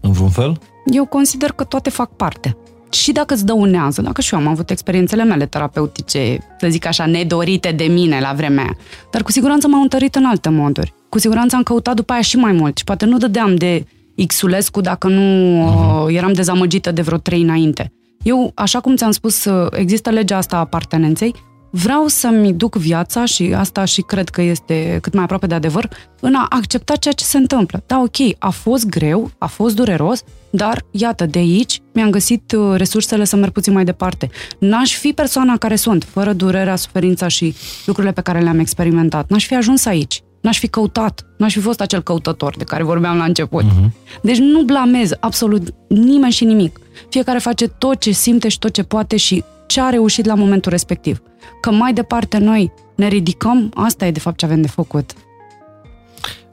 în 0.00 0.12
vreun 0.12 0.30
fel? 0.30 0.58
Eu 0.92 1.04
consider 1.06 1.52
că 1.52 1.64
toate 1.64 1.90
fac 1.90 2.10
parte. 2.16 2.56
și 2.90 3.12
dacă 3.12 3.34
îți 3.34 3.46
dăunează, 3.46 4.02
dacă 4.02 4.20
și 4.20 4.34
eu 4.34 4.40
am 4.40 4.46
avut 4.46 4.70
experiențele 4.70 5.24
mele 5.24 5.46
terapeutice, 5.46 6.38
să 6.60 6.66
zic 6.68 6.86
așa, 6.86 7.06
nedorite 7.06 7.72
de 7.72 7.84
mine 7.84 8.20
la 8.20 8.32
vremea 8.36 8.62
aia, 8.62 8.76
dar 9.10 9.22
cu 9.22 9.30
siguranță 9.30 9.68
m-au 9.68 9.82
întărit 9.82 10.14
în 10.14 10.24
alte 10.24 10.48
moduri. 10.48 10.94
Cu 11.08 11.18
siguranță 11.18 11.56
am 11.56 11.62
căutat 11.62 11.94
după 11.94 12.12
aia 12.12 12.22
și 12.22 12.36
mai 12.36 12.52
mult 12.52 12.78
și 12.78 12.84
poate 12.84 13.04
nu 13.04 13.16
dădeam 13.16 13.56
de 13.56 13.86
Xulescu 14.26 14.80
dacă 14.80 15.08
nu 15.08 15.22
uh-huh. 15.22 16.14
eram 16.14 16.32
dezamăgită 16.32 16.92
de 16.92 17.02
vreo 17.02 17.18
trei 17.18 17.42
înainte. 17.42 17.92
Eu, 18.22 18.52
așa 18.54 18.80
cum 18.80 18.96
ți-am 18.96 19.10
spus, 19.10 19.44
uh, 19.44 19.66
există 19.70 20.10
legea 20.10 20.36
asta 20.36 20.56
a 20.56 20.58
apartenenței, 20.58 21.34
vreau 21.70 22.06
să-mi 22.06 22.52
duc 22.52 22.76
viața 22.76 23.24
și 23.24 23.54
asta 23.56 23.84
și 23.84 24.00
cred 24.00 24.28
că 24.28 24.42
este 24.42 24.98
cât 25.02 25.14
mai 25.14 25.22
aproape 25.22 25.46
de 25.46 25.54
adevăr, 25.54 25.88
în 26.20 26.34
a 26.34 26.46
accepta 26.50 26.96
ceea 26.96 27.14
ce 27.14 27.24
se 27.24 27.36
întâmplă. 27.36 27.82
Da, 27.86 28.00
ok, 28.00 28.36
a 28.38 28.50
fost 28.50 28.86
greu, 28.86 29.30
a 29.38 29.46
fost 29.46 29.74
dureros, 29.74 30.22
dar 30.50 30.84
iată, 30.90 31.26
de 31.26 31.38
aici 31.38 31.80
mi-am 31.92 32.10
găsit 32.10 32.52
uh, 32.52 32.76
resursele 32.76 33.24
să 33.24 33.36
merg 33.36 33.52
puțin 33.52 33.72
mai 33.72 33.84
departe. 33.84 34.30
N-aș 34.58 34.96
fi 34.96 35.12
persoana 35.12 35.56
care 35.56 35.76
sunt, 35.76 36.04
fără 36.10 36.32
durerea, 36.32 36.76
suferința 36.76 37.28
și 37.28 37.54
lucrurile 37.86 38.12
pe 38.12 38.20
care 38.20 38.40
le-am 38.40 38.58
experimentat. 38.58 39.30
N-aș 39.30 39.46
fi 39.46 39.54
ajuns 39.54 39.84
aici. 39.84 40.22
N-aș 40.46 40.58
fi 40.58 40.68
căutat. 40.68 41.26
N-aș 41.36 41.52
fi 41.52 41.60
fost 41.60 41.80
acel 41.80 42.02
căutător 42.02 42.56
de 42.56 42.64
care 42.64 42.82
vorbeam 42.82 43.16
la 43.16 43.24
început. 43.24 43.64
Uh-huh. 43.64 43.90
Deci 44.22 44.38
nu 44.38 44.62
blamez 44.62 45.10
absolut 45.20 45.74
nimeni 45.88 46.32
și 46.32 46.44
nimic. 46.44 46.80
Fiecare 47.08 47.38
face 47.38 47.68
tot 47.68 48.00
ce 48.00 48.10
simte 48.10 48.48
și 48.48 48.58
tot 48.58 48.72
ce 48.72 48.82
poate 48.82 49.16
și 49.16 49.44
ce 49.66 49.80
a 49.80 49.88
reușit 49.88 50.24
la 50.24 50.34
momentul 50.34 50.70
respectiv. 50.70 51.22
Că 51.60 51.70
mai 51.70 51.92
departe 51.92 52.38
noi 52.38 52.72
ne 52.94 53.08
ridicăm, 53.08 53.72
asta 53.74 54.06
e 54.06 54.10
de 54.10 54.20
fapt 54.20 54.36
ce 54.36 54.44
avem 54.44 54.60
de 54.60 54.68
făcut. 54.68 55.12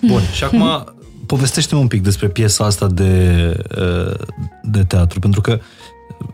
Bun, 0.02 0.22
și 0.34 0.44
acum 0.44 0.94
povestește 1.26 1.76
un 1.76 1.88
pic 1.88 2.02
despre 2.02 2.28
piesa 2.28 2.66
asta 2.66 2.88
de, 2.88 3.56
de 4.64 4.84
teatru, 4.84 5.20
pentru 5.20 5.42
că 5.42 5.60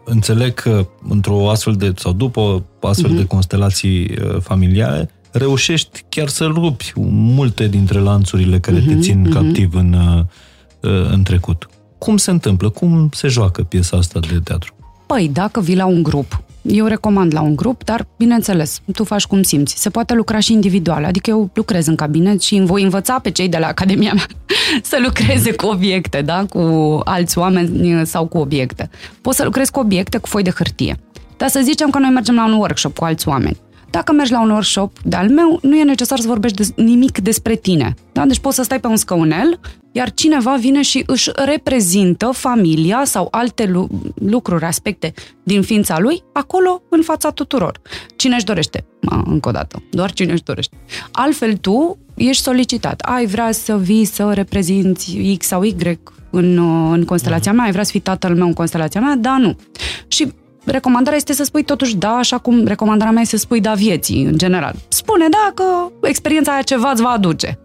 înțeleg 0.03 0.53
că 0.53 0.87
într-o 1.09 1.49
astfel 1.49 1.73
de, 1.73 1.93
sau 1.95 2.11
după 2.11 2.63
astfel 2.81 3.11
uh-huh. 3.11 3.17
de 3.17 3.25
constelații 3.25 4.17
familiale, 4.41 5.09
reușești 5.31 6.03
chiar 6.09 6.27
să 6.27 6.45
rupi 6.45 6.93
multe 7.11 7.67
dintre 7.67 7.99
lanțurile 7.99 8.59
care 8.59 8.81
uh-huh, 8.81 8.85
te 8.85 8.93
mhm, 8.93 9.01
țin 9.01 9.25
uh-huh. 9.27 9.33
captiv 9.33 9.75
în, 9.75 9.95
în 11.11 11.23
trecut. 11.23 11.69
Cum 11.97 12.17
se 12.17 12.31
întâmplă? 12.31 12.69
Cum 12.69 13.09
se 13.13 13.27
joacă 13.27 13.61
piesa 13.61 13.97
asta 13.97 14.19
de 14.19 14.39
teatru? 14.43 14.73
Păi, 15.05 15.29
dacă 15.33 15.61
vii 15.61 15.75
la 15.75 15.85
un 15.85 16.03
grup 16.03 16.43
eu 16.61 16.85
recomand 16.85 17.33
la 17.33 17.41
un 17.41 17.55
grup, 17.55 17.83
dar, 17.83 18.07
bineînțeles, 18.17 18.79
tu 18.93 19.03
faci 19.03 19.25
cum 19.25 19.43
simți. 19.43 19.79
Se 19.81 19.89
poate 19.89 20.13
lucra 20.13 20.39
și 20.39 20.53
individual, 20.53 21.05
adică 21.05 21.29
eu 21.29 21.49
lucrez 21.53 21.87
în 21.87 21.95
cabinet 21.95 22.41
și 22.41 22.55
îmi 22.55 22.65
voi 22.65 22.83
învăța 22.83 23.19
pe 23.19 23.31
cei 23.31 23.49
de 23.49 23.57
la 23.57 23.67
Academia 23.67 24.13
mea 24.13 24.25
să 24.81 24.99
lucreze 25.03 25.51
cu 25.51 25.65
obiecte, 25.65 26.21
da? 26.21 26.45
cu 26.49 26.59
alți 27.03 27.37
oameni 27.37 28.05
sau 28.05 28.25
cu 28.25 28.37
obiecte. 28.37 28.89
Poți 29.21 29.37
să 29.37 29.43
lucrezi 29.43 29.71
cu 29.71 29.79
obiecte, 29.79 30.17
cu 30.17 30.27
foi 30.27 30.43
de 30.43 30.49
hârtie. 30.49 30.99
Dar 31.37 31.49
să 31.49 31.59
zicem 31.63 31.89
că 31.89 31.99
noi 31.99 32.09
mergem 32.09 32.35
la 32.35 32.45
un 32.45 32.53
workshop 32.53 32.97
cu 32.97 33.03
alți 33.05 33.27
oameni. 33.27 33.57
Dacă 33.91 34.11
mergi 34.13 34.31
la 34.31 34.41
un 34.41 34.49
workshop 34.49 34.99
de-al 35.03 35.29
meu, 35.29 35.59
nu 35.61 35.75
e 35.75 35.83
necesar 35.83 36.19
să 36.19 36.27
vorbești 36.27 36.57
de, 36.57 36.83
nimic 36.83 37.19
despre 37.19 37.55
tine. 37.55 37.93
Da? 38.11 38.25
Deci 38.25 38.39
poți 38.39 38.55
să 38.55 38.63
stai 38.63 38.79
pe 38.79 38.87
un 38.87 38.95
scăunel, 38.95 39.59
iar 39.91 40.13
cineva 40.13 40.55
vine 40.55 40.81
și 40.81 41.03
își 41.05 41.29
reprezintă 41.45 42.29
familia 42.33 43.01
sau 43.05 43.27
alte 43.31 43.71
lucruri, 44.15 44.65
aspecte 44.65 45.13
din 45.43 45.61
ființa 45.61 45.99
lui, 45.99 46.23
acolo, 46.33 46.81
în 46.89 47.01
fața 47.01 47.29
tuturor. 47.29 47.81
Cine 48.15 48.35
își 48.35 48.45
dorește? 48.45 48.85
Ma, 49.01 49.23
încă 49.25 49.49
o 49.49 49.51
dată, 49.51 49.83
doar 49.91 50.11
cine 50.11 50.31
își 50.31 50.43
dorește. 50.43 50.77
Altfel 51.11 51.57
tu 51.57 51.97
ești 52.15 52.43
solicitat. 52.43 52.99
Ai 52.99 53.25
vrea 53.25 53.51
să 53.51 53.77
vii 53.77 54.05
să 54.05 54.31
reprezinți 54.33 55.35
X 55.37 55.45
sau 55.45 55.63
Y 55.63 55.75
în, 56.29 56.57
în 56.91 57.05
constelația 57.05 57.53
mea, 57.53 57.63
ai 57.65 57.71
vrea 57.71 57.83
să 57.83 57.91
fii 57.91 57.99
tatăl 57.99 58.35
meu 58.35 58.47
în 58.47 58.53
constelația 58.53 59.01
mea? 59.01 59.15
Da, 59.15 59.37
nu. 59.37 59.55
Și 60.07 60.33
recomandarea 60.65 61.17
este 61.17 61.33
să 61.33 61.43
spui 61.43 61.63
totuși 61.63 61.95
da, 61.95 62.15
așa 62.15 62.37
cum 62.37 62.65
recomandarea 62.65 63.13
mea 63.13 63.21
este 63.21 63.37
să 63.37 63.43
spui 63.43 63.61
da 63.61 63.73
vieții, 63.73 64.23
în 64.23 64.37
general. 64.37 64.75
Spune 64.87 65.27
da 65.29 65.51
că 65.53 65.63
experiența 66.01 66.51
aia 66.51 66.61
ceva 66.61 66.91
îți 66.91 67.01
va 67.01 67.09
aduce. 67.09 67.59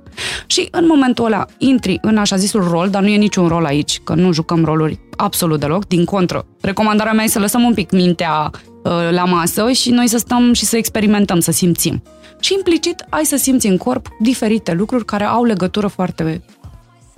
Și 0.46 0.68
în 0.70 0.86
momentul 0.86 1.24
ăla 1.24 1.46
intri 1.58 1.98
în 2.02 2.16
așa 2.16 2.36
zisul 2.36 2.68
rol, 2.70 2.88
dar 2.90 3.02
nu 3.02 3.08
e 3.08 3.16
niciun 3.16 3.48
rol 3.48 3.64
aici, 3.64 4.00
că 4.04 4.14
nu 4.14 4.32
jucăm 4.32 4.64
roluri 4.64 4.98
absolut 5.16 5.60
deloc, 5.60 5.86
din 5.86 6.04
contră. 6.04 6.46
Recomandarea 6.60 7.12
mea 7.12 7.24
e 7.24 7.28
să 7.28 7.38
lăsăm 7.38 7.62
un 7.62 7.74
pic 7.74 7.90
mintea 7.90 8.50
uh, 8.84 8.92
la 9.10 9.24
masă 9.24 9.70
și 9.70 9.90
noi 9.90 10.08
să 10.08 10.18
stăm 10.18 10.52
și 10.52 10.64
să 10.64 10.76
experimentăm, 10.76 11.40
să 11.40 11.52
simțim. 11.52 12.02
Și 12.40 12.54
implicit 12.54 13.04
ai 13.08 13.24
să 13.24 13.36
simți 13.36 13.66
în 13.66 13.76
corp 13.76 14.06
diferite 14.20 14.72
lucruri 14.72 15.04
care 15.04 15.24
au 15.24 15.44
legătură 15.44 15.86
foarte 15.86 16.42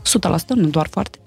100%, 0.07 0.09
nu 0.55 0.67
doar 0.69 0.87
foarte, 0.91 1.19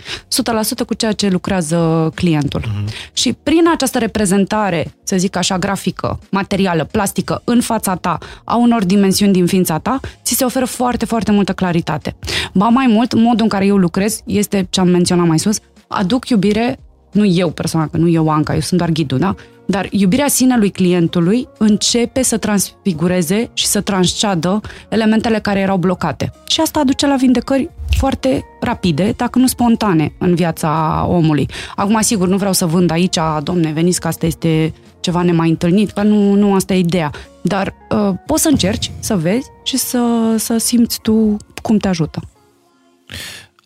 100% 0.84 0.86
cu 0.86 0.94
ceea 0.94 1.12
ce 1.12 1.28
lucrează 1.30 2.12
clientul. 2.16 2.62
Uh-huh. 2.62 3.14
Și 3.14 3.34
prin 3.44 3.64
această 3.74 3.98
reprezentare, 3.98 4.94
să 5.04 5.18
zic 5.18 5.36
așa, 5.36 5.58
grafică, 5.58 6.20
materială, 6.32 6.84
plastică, 6.84 7.42
în 7.44 7.62
fața 7.62 7.96
ta, 7.96 8.18
a 8.44 8.56
unor 8.56 8.84
dimensiuni 8.84 9.34
din 9.34 9.46
ființa 9.46 9.78
ta, 9.78 10.00
ți 10.24 10.34
se 10.34 10.44
oferă 10.44 10.66
foarte, 10.66 11.06
foarte 11.06 11.32
multă 11.32 11.54
claritate. 11.54 12.16
Ba 12.54 12.68
mai 12.68 12.88
mult, 12.88 13.14
modul 13.14 13.44
în 13.44 13.50
care 13.50 13.66
eu 13.66 13.78
lucrez 13.78 14.22
este 14.26 14.68
ce 14.70 14.80
am 14.80 14.88
menționat 14.88 15.28
mai 15.28 15.40
sus, 15.40 15.60
aduc 15.88 16.30
iubire, 16.30 16.80
nu 17.12 17.26
eu 17.26 17.50
personal, 17.50 17.88
că 17.88 17.98
nu 17.98 18.08
eu 18.08 18.30
Anca, 18.30 18.54
eu 18.54 18.60
sunt 18.60 18.80
doar 18.80 18.92
ghidul, 18.92 19.18
da? 19.18 19.36
Dar 19.66 19.88
iubirea 19.92 20.28
sinelui 20.28 20.70
clientului 20.70 21.48
începe 21.58 22.22
să 22.22 22.38
transfigureze 22.38 23.50
și 23.54 23.66
să 23.66 23.82
transceadă 23.82 24.62
elementele 24.90 25.40
care 25.40 25.60
erau 25.60 25.78
blocate. 25.78 26.32
Și 26.48 26.62
asta 26.62 26.80
aduce 26.80 27.08
la 27.08 27.16
vindecări 27.16 27.70
foarte 28.00 28.46
rapide, 28.60 29.14
dacă 29.18 29.40
nu 29.40 29.48
spontane, 29.48 30.14
în 30.18 30.36
viața 30.36 31.06
omului. 31.10 31.50
Acum, 31.76 32.02
sigur, 32.02 32.28
nu 32.28 32.38
vreau 32.38 32.54
să 32.54 32.66
vând 32.66 32.92
aici, 32.92 33.18
domne, 33.44 33.72
veniți 33.72 34.00
că 34.00 34.08
asta 34.08 34.26
este 34.26 34.74
ceva 35.00 35.22
nemai 35.22 35.50
întâlnit, 35.50 35.92
că 35.92 36.04
nu, 36.04 36.34
nu 36.34 36.54
asta 36.54 36.74
e 36.74 36.78
ideea. 36.78 37.12
Dar 37.42 37.74
uh, 37.90 38.14
poți 38.26 38.42
să 38.42 38.50
încerci 38.50 38.92
să 39.00 39.18
vezi 39.18 39.48
și 39.64 39.78
să, 39.78 40.36
să 40.38 40.58
simți 40.58 41.00
tu 41.02 41.38
cum 41.62 41.78
te 41.78 41.88
ajută. 41.88 42.22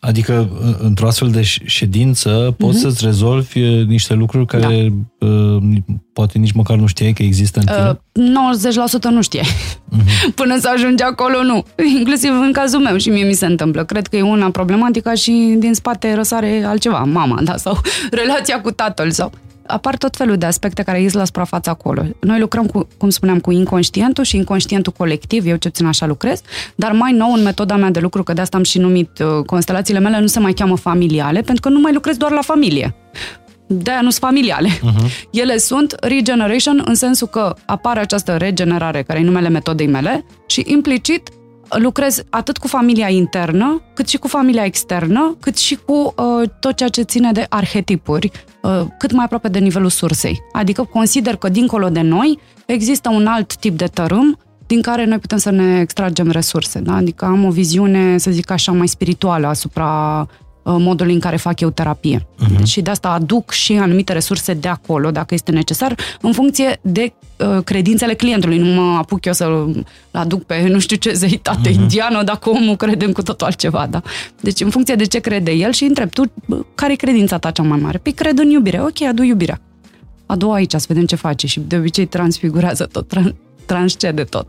Adică, 0.06 0.48
într-o 0.78 1.06
astfel 1.06 1.30
de 1.30 1.42
ședință, 1.64 2.54
poți 2.58 2.78
uh-huh. 2.78 2.80
să-ți 2.80 3.04
rezolvi 3.04 3.60
niște 3.86 4.14
lucruri 4.14 4.46
care 4.46 4.92
da. 5.18 5.26
uh, 5.26 5.62
poate 6.12 6.38
nici 6.38 6.52
măcar 6.52 6.76
nu 6.76 6.86
știai 6.86 7.12
că 7.12 7.22
există 7.22 7.58
în 7.58 7.66
tine? 7.66 7.98
Uh, 8.30 9.00
90% 9.00 9.02
nu 9.10 9.22
știai. 9.22 9.46
Uh-huh. 9.94 10.34
Până 10.34 10.58
să 10.60 10.70
ajungi 10.74 11.02
acolo, 11.02 11.42
nu. 11.42 11.64
Inclusiv 11.98 12.30
în 12.30 12.52
cazul 12.52 12.80
meu 12.80 12.96
și 12.96 13.08
mie 13.08 13.24
mi 13.24 13.32
se 13.32 13.46
întâmplă. 13.46 13.84
Cred 13.84 14.06
că 14.06 14.16
e 14.16 14.22
una 14.22 14.50
problematică 14.50 15.14
și 15.14 15.54
din 15.58 15.74
spate 15.74 16.14
răsare 16.14 16.62
altceva, 16.66 16.98
mama, 16.98 17.40
da, 17.42 17.56
sau 17.56 17.80
relația 18.22 18.60
cu 18.60 18.70
tatăl 18.70 19.10
sau 19.10 19.32
apar 19.66 19.96
tot 19.96 20.16
felul 20.16 20.36
de 20.36 20.46
aspecte 20.46 20.82
care 20.82 21.00
ies 21.00 21.12
la 21.12 21.24
suprafață 21.24 21.70
acolo. 21.70 22.04
Noi 22.20 22.40
lucrăm, 22.40 22.66
cu, 22.66 22.88
cum 22.96 23.10
spuneam, 23.10 23.40
cu 23.40 23.50
inconștientul 23.50 24.24
și 24.24 24.36
inconștientul 24.36 24.92
colectiv, 24.92 25.46
eu 25.46 25.56
ce 25.56 25.68
țin 25.68 25.86
așa 25.86 26.06
lucrez, 26.06 26.40
dar 26.74 26.92
mai 26.92 27.12
nou 27.12 27.32
în 27.32 27.42
metoda 27.42 27.76
mea 27.76 27.90
de 27.90 28.00
lucru, 28.00 28.22
că 28.22 28.32
de 28.32 28.40
asta 28.40 28.56
am 28.56 28.62
și 28.62 28.78
numit 28.78 29.18
uh, 29.18 29.44
constelațiile 29.46 29.98
mele, 30.00 30.20
nu 30.20 30.26
se 30.26 30.40
mai 30.40 30.52
cheamă 30.52 30.76
familiale, 30.76 31.40
pentru 31.40 31.62
că 31.62 31.68
nu 31.68 31.80
mai 31.80 31.92
lucrez 31.92 32.16
doar 32.16 32.32
la 32.32 32.40
familie. 32.40 32.94
De-aia 33.66 34.00
nu 34.00 34.10
sunt 34.10 34.24
familiale. 34.24 34.68
Uh-huh. 34.68 35.30
Ele 35.42 35.56
sunt 35.56 35.94
regeneration 36.00 36.82
în 36.84 36.94
sensul 36.94 37.26
că 37.26 37.54
apare 37.66 38.00
această 38.00 38.36
regenerare, 38.36 39.02
care 39.02 39.18
e 39.18 39.22
numele 39.22 39.48
metodei 39.48 39.86
mele, 39.86 40.24
și 40.46 40.62
implicit 40.66 41.28
lucrez 41.78 42.22
atât 42.30 42.58
cu 42.58 42.68
familia 42.68 43.08
internă, 43.08 43.82
cât 43.94 44.08
și 44.08 44.16
cu 44.16 44.28
familia 44.28 44.64
externă, 44.64 45.36
cât 45.40 45.56
și 45.56 45.78
cu 45.86 46.14
uh, 46.16 46.48
tot 46.60 46.76
ceea 46.76 46.88
ce 46.88 47.02
ține 47.02 47.32
de 47.32 47.46
arhetipuri, 47.48 48.30
uh, 48.62 48.80
cât 48.98 49.12
mai 49.12 49.24
aproape 49.24 49.48
de 49.48 49.58
nivelul 49.58 49.90
sursei. 49.90 50.40
Adică 50.52 50.88
consider 50.92 51.36
că 51.36 51.48
dincolo 51.48 51.88
de 51.88 52.00
noi 52.00 52.38
există 52.66 53.10
un 53.10 53.26
alt 53.26 53.56
tip 53.56 53.78
de 53.78 53.86
tărâm 53.86 54.38
din 54.66 54.82
care 54.82 55.04
noi 55.04 55.18
putem 55.18 55.38
să 55.38 55.50
ne 55.50 55.80
extragem 55.80 56.30
resurse. 56.30 56.78
Da? 56.78 56.94
Adică 56.94 57.24
am 57.24 57.44
o 57.44 57.50
viziune, 57.50 58.18
să 58.18 58.30
zic 58.30 58.50
așa, 58.50 58.72
mai 58.72 58.88
spirituală 58.88 59.46
asupra 59.46 60.18
Uh, 60.20 60.43
modul 60.64 61.08
în 61.08 61.18
care 61.18 61.36
fac 61.36 61.60
eu 61.60 61.70
terapie. 61.70 62.18
Uh-huh. 62.18 62.62
Și 62.64 62.80
de 62.80 62.90
asta 62.90 63.08
aduc 63.08 63.50
și 63.50 63.72
anumite 63.72 64.12
resurse 64.12 64.54
de 64.54 64.68
acolo, 64.68 65.10
dacă 65.10 65.34
este 65.34 65.50
necesar, 65.50 65.94
în 66.20 66.32
funcție 66.32 66.78
de 66.82 67.12
uh, 67.36 67.62
credințele 67.64 68.14
clientului. 68.14 68.58
Nu 68.58 68.82
mă 68.82 68.96
apuc 68.96 69.24
eu 69.24 69.32
să-l 69.32 69.84
aduc 70.10 70.44
pe 70.44 70.68
nu 70.68 70.78
știu 70.78 70.96
ce 70.96 71.12
zeitate 71.12 71.70
uh-huh. 71.70 71.74
indiană, 71.74 72.22
dacă 72.22 72.50
omul 72.50 72.76
crede 72.76 73.04
în 73.04 73.12
cu 73.12 73.22
totul 73.22 73.46
altceva. 73.46 73.86
Da? 73.90 74.02
Deci 74.40 74.60
în 74.60 74.70
funcție 74.70 74.94
de 74.94 75.04
ce 75.04 75.18
crede 75.18 75.50
el 75.50 75.72
și 75.72 75.84
întreb, 75.84 76.10
tu 76.10 76.22
care 76.74 76.92
e 76.92 76.96
credința 76.96 77.38
ta 77.38 77.50
cea 77.50 77.62
mai 77.62 77.78
mare? 77.78 77.98
Păi 77.98 78.12
cred 78.12 78.38
în 78.38 78.50
iubire. 78.50 78.80
Ok, 78.80 79.02
adu 79.02 79.22
iubirea. 79.22 79.60
Adu 80.26 80.50
aici, 80.50 80.72
să 80.72 80.84
vedem 80.88 81.06
ce 81.06 81.16
face 81.16 81.46
și 81.46 81.60
de 81.60 81.76
obicei 81.76 82.06
transfigurează 82.06 82.84
tot, 82.84 83.12
transcede 83.66 84.24
tot. 84.24 84.46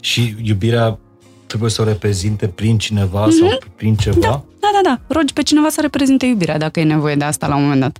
Și 0.00 0.34
iubirea 0.42 0.98
trebuie 1.46 1.70
să 1.70 1.82
o 1.82 1.84
reprezinte 1.84 2.46
prin 2.46 2.78
cineva 2.78 3.26
mm-hmm. 3.26 3.38
sau 3.38 3.58
prin 3.76 3.94
ceva? 3.94 4.18
Da, 4.20 4.44
da, 4.72 4.80
da, 4.82 4.88
da. 4.94 5.14
Rogi 5.14 5.32
pe 5.32 5.42
cineva 5.42 5.68
să 5.68 5.80
reprezinte 5.80 6.26
iubirea, 6.26 6.58
dacă 6.58 6.80
e 6.80 6.84
nevoie 6.84 7.14
de 7.14 7.24
asta 7.24 7.46
la 7.46 7.56
un 7.56 7.62
moment 7.62 7.80
dat. 7.80 7.98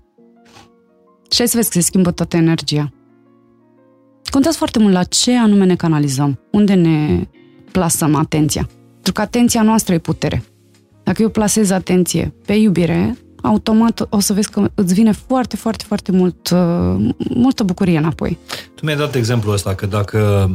Și 1.31 1.41
ai 1.41 1.49
să 1.49 1.57
vezi 1.57 1.71
că 1.71 1.79
se 1.79 1.85
schimbă 1.85 2.11
toată 2.11 2.37
energia. 2.37 2.93
Contează 4.31 4.57
foarte 4.57 4.79
mult 4.79 4.93
la 4.93 5.03
ce 5.03 5.37
anume 5.39 5.65
ne 5.65 5.77
canalizăm, 5.77 6.39
unde 6.51 6.75
ne 6.75 7.29
plasăm 7.73 8.15
atenția. 8.15 8.69
Pentru 8.93 9.13
că 9.13 9.21
atenția 9.21 9.63
noastră 9.63 9.95
e 9.95 9.99
putere. 9.99 10.43
Dacă 11.03 11.23
eu 11.23 11.29
plasez 11.29 11.71
atenție 11.71 12.35
pe 12.47 12.53
iubire, 12.53 13.19
automat 13.43 14.07
o 14.11 14.21
să 14.21 14.33
vezi 14.33 14.51
că 14.51 14.71
îți 14.75 14.95
vine 14.95 15.13
foarte, 15.13 15.57
foarte, 15.57 15.85
foarte 15.87 16.13
mult, 16.13 16.51
uh, 16.51 17.09
multă 17.35 17.63
bucurie 17.63 17.99
înapoi. 17.99 18.39
Tu 18.75 18.85
mi-ai 18.85 18.97
dat 18.97 19.15
exemplul 19.15 19.55
ăsta 19.55 19.75
că 19.75 19.87
dacă 19.87 20.51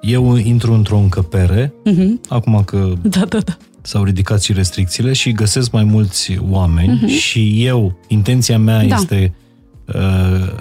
eu 0.00 0.36
intru 0.36 0.72
într-o 0.72 0.96
încăpere, 0.96 1.74
Uh-huh. 1.90 2.28
acum 2.28 2.62
că 2.64 2.92
Da, 3.02 3.24
da, 3.24 3.38
da. 3.38 3.56
S-au 3.86 4.02
ridicat 4.04 4.42
și 4.42 4.52
restricțiile 4.52 5.12
și 5.12 5.32
găsesc 5.32 5.70
mai 5.70 5.84
mulți 5.84 6.36
oameni 6.50 6.92
Mhm. 6.92 7.06
și 7.06 7.64
eu, 7.66 7.98
intenția 8.08 8.58
mea 8.58 8.84
Da. 8.86 8.94
este 8.94 9.34
uh, 9.94 10.52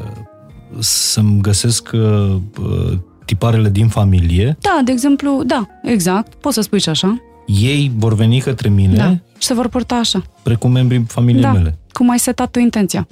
să-mi 0.80 1.41
găsesc 1.41 1.89
uh, 1.93 2.36
uh, 2.61 2.97
tiparele 3.26 3.69
din 3.69 3.88
familie, 3.88 4.57
Da, 4.59 4.82
de 4.86 4.91
exemplu, 4.91 5.43
da, 5.45 5.67
exact, 5.84 6.34
poți 6.34 6.55
să 6.55 6.61
spui 6.61 6.80
și 6.80 6.89
așa. 6.89 7.21
ei 7.45 7.91
vor 7.95 8.13
veni 8.15 8.39
către 8.39 8.69
mine 8.69 8.95
Da. 8.95 9.09
Și 9.38 9.47
se 9.47 9.53
vor 9.53 9.67
purta 9.67 9.95
așa. 9.95 10.21
precum 10.43 10.71
membrii 10.71 11.03
familiei 11.07 11.41
Da. 11.41 11.51
mele. 11.51 11.78
Cum 11.91 12.09
ai 12.09 12.19
setat 12.19 12.51
tu 12.51 12.59
intenția. 12.59 13.07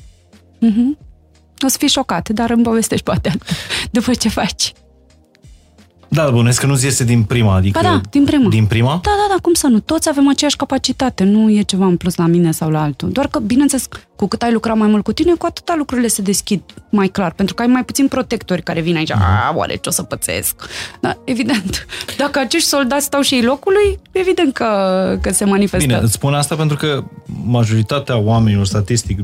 Uh-huh. 0.57 0.97
O 1.66 1.68
să 1.68 1.76
fii 1.80 1.88
șocat, 1.88 2.30
dar 2.30 2.49
îmi 2.49 2.64
povestești 2.64 3.03
poate 3.05 3.32
după 3.91 4.14
ce 4.14 4.30
faci. 4.30 4.74
Da, 6.14 6.30
bănesc 6.30 6.59
că 6.59 6.66
nu-ți 6.66 6.86
iese 6.86 7.03
din 7.03 7.24
prima, 7.24 7.55
adică... 7.55 7.80
Ba 7.84 7.89
da, 7.89 8.01
din 8.09 8.24
prima. 8.24 8.49
Din 8.49 8.66
prima? 8.66 8.89
Da, 9.03 9.12
da, 9.12 9.34
da, 9.34 9.36
cum 9.41 9.53
să 9.53 9.68
nu? 9.68 9.80
Toți 9.80 10.09
avem 10.09 10.30
aceeași 10.30 10.55
capacitate, 10.55 11.24
nu 11.24 11.51
e 11.51 11.62
ceva 11.62 11.86
în 11.86 11.97
plus 11.97 12.16
la 12.16 12.26
mine 12.26 12.51
sau 12.51 12.70
la 12.70 12.82
altul. 12.82 13.12
Doar 13.12 13.28
că, 13.28 13.39
bineînțeles, 13.39 13.88
cu 14.16 14.28
cât 14.28 14.41
ai 14.41 14.51
lucrat 14.51 14.78
mai 14.78 14.88
mult 14.88 15.03
cu 15.03 15.12
tine, 15.12 15.34
cu 15.34 15.45
atâta 15.45 15.76
lucrurile 15.78 16.07
se 16.07 16.22
deschid 16.22 16.62
mai 16.89 17.07
clar, 17.07 17.32
pentru 17.32 17.55
că 17.55 17.62
ai 17.62 17.68
mai 17.68 17.84
puțin 17.84 18.07
protectori 18.07 18.62
care 18.62 18.82
vin 18.82 18.95
aici, 18.95 19.12
a, 19.12 19.53
oare 19.55 19.76
ce 19.76 19.89
o 19.89 19.91
să 19.91 20.03
pățesc? 20.03 20.55
Da, 20.99 21.18
evident. 21.24 21.86
Dacă 22.18 22.39
acești 22.39 22.68
soldați 22.68 23.05
stau 23.05 23.22
și 23.22 23.34
ei 23.34 23.43
locului, 23.43 23.99
evident 24.12 24.53
că, 24.53 24.68
că 25.22 25.32
se 25.32 25.45
manifestă. 25.45 25.88
Bine, 25.88 25.99
îți 26.03 26.14
spun 26.14 26.34
asta 26.34 26.55
pentru 26.55 26.78
că 26.78 27.03
majoritatea 27.45 28.18
oamenilor, 28.18 28.66
statistic, 28.66 29.20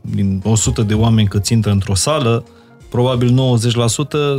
din 0.00 0.40
100 0.44 0.82
de 0.82 0.94
oameni 0.94 1.28
cât 1.28 1.46
intră 1.46 1.70
într-o 1.70 1.94
sală, 1.94 2.44
probabil 2.90 3.58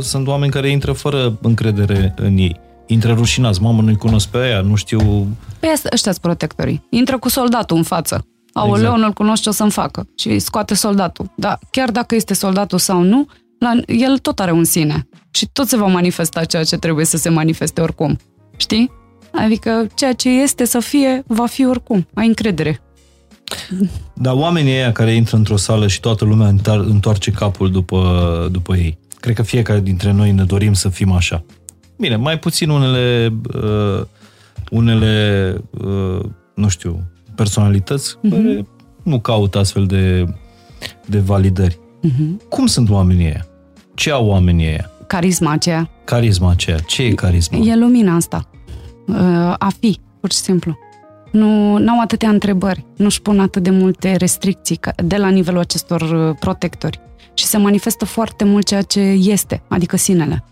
sunt 0.00 0.26
oameni 0.26 0.52
care 0.52 0.70
intră 0.70 0.92
fără 0.92 1.38
încredere 1.42 2.14
în 2.16 2.36
ei. 2.36 2.60
Intră 2.86 3.12
rușinați, 3.12 3.62
mamă, 3.62 3.82
nu-i 3.82 3.96
cunosc 3.96 4.28
pe 4.28 4.38
aia, 4.38 4.60
nu 4.60 4.74
știu... 4.74 5.26
Păi 5.60 5.68
asta, 5.74 5.88
ăștia 5.92 6.12
protectorii. 6.20 6.86
Intră 6.90 7.18
cu 7.18 7.28
soldatul 7.28 7.76
în 7.76 7.82
față. 7.82 8.26
Aoleu, 8.52 8.82
Exact. 8.82 8.98
nu-l 9.00 9.12
cunosc 9.12 9.42
ce 9.42 9.48
o 9.48 9.52
să-mi 9.52 9.70
facă. 9.70 10.06
Și 10.16 10.38
scoate 10.38 10.74
soldatul. 10.74 11.30
Da, 11.36 11.58
chiar 11.70 11.90
dacă 11.90 12.14
este 12.14 12.34
soldatul 12.34 12.78
sau 12.78 13.02
nu, 13.02 13.26
la, 13.58 13.70
el 13.86 14.18
tot 14.18 14.40
are 14.40 14.50
un 14.52 14.64
sine. 14.64 15.08
Și 15.30 15.48
tot 15.52 15.68
se 15.68 15.76
va 15.76 15.86
manifesta 15.86 16.44
ceea 16.44 16.64
ce 16.64 16.76
trebuie 16.76 17.04
să 17.04 17.16
se 17.16 17.28
manifeste 17.28 17.80
oricum. 17.80 18.18
Știi? 18.56 18.90
Adică 19.32 19.86
ceea 19.94 20.12
ce 20.12 20.28
este 20.28 20.64
să 20.64 20.78
fie, 20.78 21.22
va 21.26 21.46
fi 21.46 21.66
oricum. 21.66 22.06
Ai 22.14 22.26
încredere. 22.26 22.80
Dar 24.14 24.34
oamenii 24.34 24.72
ăia 24.72 24.92
care 24.92 25.14
intră 25.14 25.36
într-o 25.36 25.56
sală 25.56 25.86
și 25.86 26.00
toată 26.00 26.24
lumea 26.24 26.54
întar- 26.54 26.84
întoarce 26.88 27.30
capul 27.30 27.70
după, 27.70 28.48
după 28.52 28.76
ei. 28.76 28.98
Cred 29.20 29.34
că 29.34 29.42
fiecare 29.42 29.80
dintre 29.80 30.12
noi 30.12 30.32
ne 30.32 30.44
dorim 30.44 30.72
să 30.72 30.88
fim 30.88 31.12
așa. 31.12 31.44
Bine, 31.98 32.16
mai 32.16 32.38
puțin 32.38 32.68
unele, 32.70 33.32
uh, 33.54 34.02
unele 34.70 35.54
uh, 35.70 36.24
nu 36.54 36.68
știu, 36.68 37.02
personalități 37.34 38.16
Mhm. 38.22 38.30
care 38.34 38.66
nu 39.02 39.20
caută 39.20 39.58
astfel 39.58 39.86
de, 39.86 40.24
de 41.06 41.18
validări. 41.18 41.78
Uh-huh. 42.08 42.48
Cum 42.48 42.66
sunt 42.66 42.90
oamenii 42.90 43.24
ăia? 43.26 43.46
Ce 43.94 44.10
au 44.10 44.26
oamenii 44.26 44.66
ăia? 44.66 44.90
Carisma 45.06 45.52
aceea. 45.52 45.90
Carisma 46.04 46.50
aceea. 46.50 46.78
Ce 46.78 47.02
e 47.02 47.10
carisma? 47.14 47.58
E 47.58 47.76
lumina 47.76 48.14
asta. 48.14 48.48
Uh, 49.06 49.16
A 49.58 49.68
fi, 49.80 49.98
pur 50.20 50.32
și 50.32 50.38
simplu. 50.38 50.78
Nu 51.32 51.90
au 51.90 52.00
atâtea 52.00 52.28
întrebări, 52.28 52.84
nu-și 52.96 53.22
pun 53.22 53.40
atât 53.40 53.62
de 53.62 53.70
multe 53.70 54.16
restricții 54.16 54.76
ca- 54.76 54.92
de 55.04 55.16
la 55.16 55.28
nivelul 55.28 55.60
acestor 55.60 56.00
uh, 56.00 56.36
protectori. 56.40 57.00
Și 57.34 57.44
se 57.44 57.56
manifestă 57.56 58.04
foarte 58.04 58.44
mult 58.44 58.66
ceea 58.66 58.82
ce 58.82 59.00
este, 59.00 59.62
adică 59.68 59.96
sinele. 59.96 60.44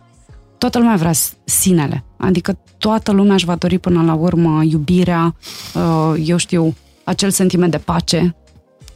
Toată 0.58 0.78
lumea 0.78 0.96
vrea 0.96 1.12
s- 1.12 1.34
sinele, 1.44 2.04
adică 2.16 2.58
toată 2.78 3.12
lumea 3.12 3.34
își 3.34 3.44
va 3.44 3.54
dori 3.54 3.78
până 3.78 4.02
la 4.02 4.14
urmă 4.14 4.62
iubirea, 4.64 5.34
uh, 5.74 6.14
eu 6.24 6.36
știu, 6.36 6.74
acel 7.04 7.30
sentiment 7.30 7.70
de 7.70 7.78
pace, 7.78 8.34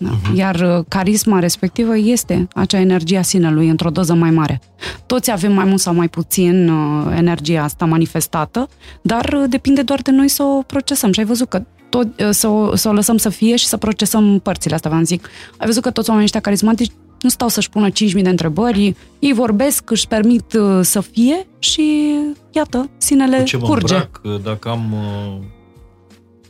da? 0.04 0.32
Iar 0.34 0.54
uh, 0.78 0.84
carisma 0.88 1.38
respectivă 1.38 1.96
este 1.96 2.48
acea 2.54 2.78
energie 2.80 3.18
a 3.18 3.22
sinelui 3.22 3.68
într-o 3.68 3.90
doză 3.90 4.14
mai 4.14 4.30
mare. 4.30 4.60
Toți 5.06 5.30
avem 5.30 5.52
mai 5.52 5.64
mult 5.64 5.80
sau 5.80 5.94
mai 5.94 6.08
puțin 6.08 6.68
uh, 6.68 7.12
energia 7.16 7.62
asta 7.62 7.84
manifestată, 7.84 8.68
dar 9.02 9.32
uh, 9.36 9.44
depinde 9.48 9.82
doar 9.82 10.00
de 10.02 10.10
noi 10.10 10.28
să 10.28 10.42
o 10.42 10.62
procesăm. 10.62 11.12
Și 11.12 11.20
ai 11.20 11.26
văzut 11.26 11.48
că 11.48 11.62
tot, 11.88 12.20
uh, 12.20 12.28
să, 12.30 12.48
o, 12.48 12.76
să 12.76 12.88
o 12.88 12.92
lăsăm 12.92 13.16
să 13.16 13.28
fie 13.28 13.56
și 13.56 13.66
să 13.66 13.76
procesăm 13.76 14.38
părțile 14.38 14.74
astea, 14.74 14.90
v-am 14.90 15.04
zic. 15.04 15.28
Ai 15.56 15.66
văzut 15.66 15.82
că 15.82 15.90
toți 15.90 16.08
oamenii 16.08 16.24
ăștia 16.24 16.40
carismatici 16.40 16.92
nu 17.20 17.28
stau 17.30 17.48
să-și 17.48 17.70
pună 17.70 17.88
5.000 17.88 17.94
de 18.22 18.28
întrebări, 18.28 18.96
ei 19.18 19.32
vorbesc, 19.32 19.90
își 19.90 20.06
permit 20.08 20.52
uh, 20.52 20.78
să 20.82 21.00
fie 21.00 21.46
și 21.58 22.14
iată, 22.50 22.90
sinele 22.96 23.36
Cu 23.38 23.44
ce 23.44 23.56
mă 23.56 23.66
curge. 23.66 23.94
îmbrac, 23.94 24.42
dacă 24.42 24.68
am... 24.68 24.92
uh, 24.92 25.42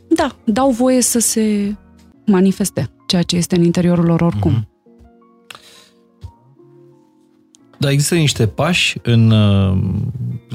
Da, 0.09 0.37
dau 0.45 0.71
voie 0.71 1.01
să 1.03 1.19
se 1.19 1.75
manifeste 2.27 2.91
ceea 3.07 3.23
ce 3.23 3.37
este 3.37 3.57
în 3.57 3.63
interiorul 3.65 4.05
lor 4.05 4.21
oricum. 4.21 4.51
Mhm. 4.53 4.69
Da, 7.79 7.91
există 7.91 8.15
niște 8.15 8.47
pași 8.47 8.99
în... 9.03 9.31
uh, 9.31 9.77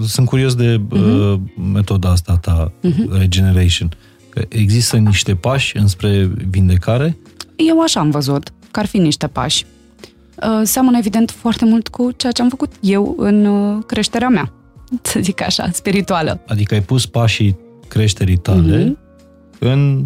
Sunt 0.07 0.28
curios 0.28 0.55
de 0.55 0.82
uh, 0.91 1.39
metoda 1.74 2.09
asta 2.09 2.38
ta, 2.38 2.72
regeneration. 3.17 3.89
Că 4.30 4.45
există 4.49 4.97
niște 4.97 5.36
pași 5.36 5.78
înspre 5.78 6.32
vindecare? 6.49 7.17
Eu 7.55 7.82
așa 7.82 7.99
am 7.99 8.09
văzut, 8.09 8.51
că 8.72 8.80
ar 8.80 8.86
fi 8.86 8.97
niște 8.97 9.28
pași. 9.28 9.65
Uh, 10.43 10.61
Seamănă 10.63 10.97
evident 10.97 11.32
foarte 11.32 11.65
mult 11.65 11.88
cu 11.88 12.11
ceea 12.11 12.32
ce 12.32 12.41
am 12.41 12.49
făcut 12.49 12.72
eu 12.82 13.15
în 13.17 13.45
uh, 13.45 13.84
creșterea 13.86 14.30
mea, 14.30 14.53
să 15.01 15.20
zic 15.22 15.41
așa, 15.41 15.70
spirituală. 15.72 16.41
Adică 16.47 16.74
ai 16.74 16.82
pus 16.82 17.05
pașii 17.05 17.57
creșterii 17.88 18.38
tale 18.38 18.84
Mhm. 18.84 18.97
în... 19.59 20.05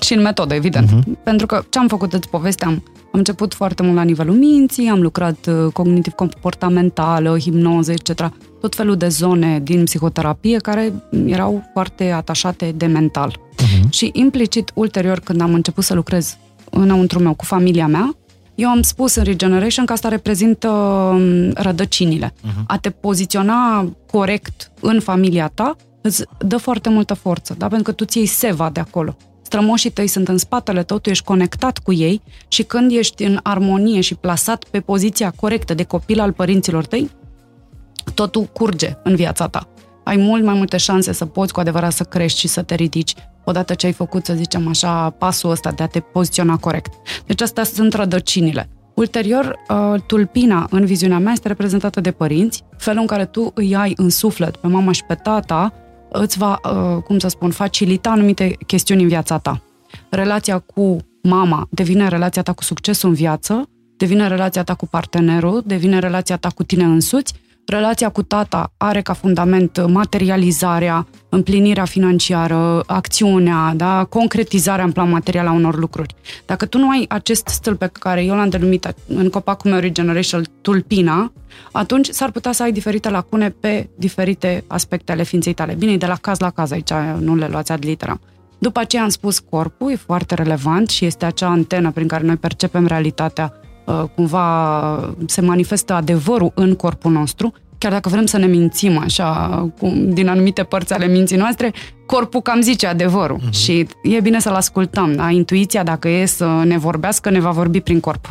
Și 0.00 0.14
în 0.14 0.22
metodă, 0.22 0.54
evident. 0.54 0.90
Mhm. 0.90 1.18
Pentru 1.22 1.46
că 1.46 1.64
ce 1.68 1.78
am 1.78 1.88
făcut, 1.88 2.12
îți 2.12 2.28
povesteam, 2.28 2.82
am 3.12 3.18
început 3.18 3.54
foarte 3.54 3.82
mult 3.82 3.94
la 3.94 4.02
nivelul 4.02 4.34
minții, 4.34 4.88
am 4.88 5.00
lucrat 5.00 5.46
uh, 5.46 5.72
cognitiv-comportamentală, 5.72 7.38
hipnoză, 7.38 7.92
etc. 7.92 8.30
Tot 8.60 8.74
felul 8.74 8.96
de 8.96 9.08
zone 9.08 9.60
din 9.62 9.84
psihoterapie 9.84 10.56
care 10.56 10.92
erau 11.26 11.70
foarte 11.72 12.10
atașate 12.10 12.72
de 12.76 12.86
mental. 12.86 13.36
Uh-huh. 13.36 13.90
Și 13.90 14.10
implicit, 14.12 14.70
ulterior, 14.74 15.20
când 15.20 15.40
am 15.40 15.54
început 15.54 15.84
să 15.84 15.94
lucrez 15.94 16.36
înăuntru 16.70 17.18
meu 17.18 17.34
cu 17.34 17.44
familia 17.44 17.86
mea, 17.86 18.16
eu 18.54 18.68
am 18.68 18.82
spus 18.82 19.14
în 19.14 19.24
Regeneration 19.24 19.84
că 19.84 19.92
asta 19.92 20.08
reprezintă 20.08 20.68
um, 20.68 21.50
rădăcinile. 21.54 22.34
Mhm. 22.42 22.64
A 22.66 22.78
te 22.78 22.90
poziționa 22.90 23.92
corect 24.10 24.72
în 24.80 25.00
familia 25.00 25.50
ta 25.54 25.76
îți 26.00 26.24
dă 26.38 26.56
foarte 26.56 26.88
multă 26.88 27.14
forță, 27.14 27.54
da? 27.58 27.66
pentru 27.66 27.84
că 27.84 27.92
tu 27.92 28.04
ți 28.04 28.18
iei 28.18 28.26
seva 28.26 28.70
de 28.70 28.80
acolo. 28.80 29.16
Strămoșii 29.52 29.90
tăi 29.90 30.06
sunt 30.06 30.28
în 30.28 30.38
spatele 30.38 30.82
tău, 30.82 30.98
tu 30.98 31.10
ești 31.10 31.24
conectat 31.24 31.78
cu 31.78 31.92
ei 31.92 32.22
și 32.48 32.62
când 32.62 32.92
ești 32.92 33.24
în 33.24 33.40
armonie 33.42 34.00
și 34.00 34.14
plasat 34.14 34.64
pe 34.64 34.80
poziția 34.80 35.32
corectă 35.36 35.74
de 35.74 35.82
copil 35.82 36.20
al 36.20 36.32
părinților 36.32 36.86
tăi, 36.86 37.10
totul 38.14 38.44
curge 38.44 38.96
în 39.02 39.14
viața 39.14 39.48
ta. 39.48 39.68
Ai 40.04 40.16
mult 40.16 40.44
mai 40.44 40.54
multe 40.54 40.76
șanse 40.76 41.12
să 41.12 41.26
poți 41.26 41.52
cu 41.52 41.60
adevărat 41.60 41.92
să 41.92 42.04
crești 42.04 42.38
și 42.38 42.48
să 42.48 42.62
te 42.62 42.74
ridici 42.74 43.14
odată 43.44 43.74
ce 43.74 43.86
ai 43.86 43.92
făcut, 43.92 44.24
să 44.24 44.34
zicem 44.34 44.68
așa, 44.68 45.10
pasul 45.10 45.50
ăsta 45.50 45.70
de 45.70 45.82
a 45.82 45.86
te 45.86 46.00
poziționa 46.00 46.56
corect. 46.56 46.92
Deci 47.26 47.40
astea 47.40 47.64
sunt 47.64 47.94
rădăcinile. 47.94 48.68
Ulterior, 48.94 49.58
uh, 49.68 50.00
tulpina 50.06 50.66
în 50.70 50.84
viziunea 50.84 51.18
mea 51.18 51.32
este 51.32 51.48
reprezentată 51.48 52.00
de 52.00 52.10
părinți. 52.10 52.64
Felul 52.76 53.00
în 53.00 53.06
care 53.06 53.24
tu 53.24 53.50
îi 53.54 53.76
ai 53.76 53.92
în 53.96 54.10
suflet 54.10 54.56
pe 54.56 54.66
mama 54.66 54.92
și 54.92 55.04
pe 55.04 55.14
tata 55.14 55.72
îți 56.12 56.38
va, 56.38 56.60
uh, 56.64 57.02
cum 57.02 57.18
să 57.18 57.28
spun, 57.28 57.50
facilita 57.50 58.10
anumite 58.10 58.56
chestiuni 58.66 59.02
în 59.02 59.08
viața 59.08 59.38
ta. 59.38 59.62
Relația 60.08 60.58
cu 60.58 60.96
mama 61.22 61.68
devine 61.70 62.08
relația 62.08 62.42
ta 62.42 62.52
cu 62.52 62.62
succesul 62.62 63.08
în 63.08 63.14
viață, 63.14 63.68
devine 63.96 64.28
relația 64.28 64.62
ta 64.62 64.74
cu 64.74 64.86
partenerul, 64.86 65.62
devine 65.66 65.98
relația 65.98 66.36
ta 66.36 66.48
cu 66.48 66.62
tine 66.62 66.84
însuți, 66.84 67.34
relația 67.66 68.08
cu 68.08 68.22
tata 68.22 68.72
are 68.76 69.00
ca 69.00 69.12
fundament 69.12 69.86
materializarea, 69.86 71.06
împlinirea 71.28 71.84
financiară, 71.84 72.82
acțiunea, 72.86 73.72
da? 73.76 74.04
concretizarea 74.04 74.84
în 74.84 74.92
plan 74.92 75.10
material 75.10 75.46
a 75.46 75.52
unor 75.52 75.78
lucruri. 75.78 76.14
Dacă 76.46 76.66
tu 76.66 76.78
nu 76.78 76.90
ai 76.90 77.04
acest 77.08 77.46
stâlp 77.46 77.78
pe 77.78 77.90
care 77.92 78.24
eu 78.24 78.34
l-am 78.34 78.48
denumit 78.48 78.94
în 79.06 79.30
copacul 79.30 79.70
meu 79.70 79.80
Regeneration 79.80 80.44
tulpina, 80.60 81.32
atunci 81.72 82.06
s-ar 82.06 82.30
putea 82.30 82.52
să 82.52 82.62
ai 82.62 82.72
diferite 82.72 83.10
lacune 83.10 83.50
pe 83.50 83.88
diferite 83.96 84.64
aspecte 84.66 85.12
ale 85.12 85.22
ființei 85.22 85.52
tale. 85.52 85.74
Bine, 85.74 85.92
e 85.92 85.96
de 85.96 86.06
la 86.06 86.16
caz 86.16 86.38
la 86.38 86.50
caz, 86.50 86.70
aici 86.70 86.92
nu 87.18 87.34
le 87.34 87.48
luați 87.50 87.72
ad 87.72 87.84
literam. 87.84 88.20
După 88.58 88.80
aceea 88.80 89.02
am 89.02 89.08
spus 89.08 89.38
corpul, 89.38 89.90
e 89.90 89.96
foarte 89.96 90.34
relevant 90.34 90.88
și 90.88 91.04
este 91.04 91.24
acea 91.24 91.48
antenă 91.48 91.90
prin 91.90 92.06
care 92.06 92.24
noi 92.24 92.36
percepem 92.36 92.86
realitatea, 92.86 93.52
uh, 93.54 93.61
cumva 94.14 95.14
se 95.26 95.40
manifestă 95.40 95.92
adevărul 95.92 96.52
în 96.54 96.74
corpul 96.74 97.12
nostru. 97.12 97.52
chiar 97.78 97.92
dacă 97.92 98.08
vrem 98.08 98.26
să 98.26 98.38
ne 98.38 98.46
mințim 98.46 98.98
așa, 98.98 99.48
cum, 99.78 100.10
din 100.12 100.28
anumite 100.28 100.62
părți 100.62 100.92
ale 100.92 101.06
minții 101.06 101.36
noastre, 101.36 101.72
corpul 102.06 102.40
cam 102.40 102.60
zice 102.60 102.86
adevărul 102.86 103.38
uh-huh. 103.38 103.50
și 103.50 103.86
e 104.02 104.20
bine 104.20 104.40
să-l 104.40 104.54
ascultăm. 104.54 105.14
Da? 105.14 105.30
Intuiția, 105.30 105.82
dacă 105.82 106.08
e 106.08 106.24
să 106.24 106.62
ne 106.64 106.78
vorbească, 106.78 107.30
ne 107.30 107.40
va 107.40 107.50
vorbi 107.50 107.80
prin 107.80 108.00
corp. 108.00 108.28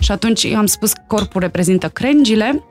Și 0.00 0.12
atunci 0.12 0.44
am 0.44 0.66
spus 0.66 0.92
că 0.92 1.00
corpul 1.06 1.40
reprezintă 1.40 1.88
crengile, 1.88 2.62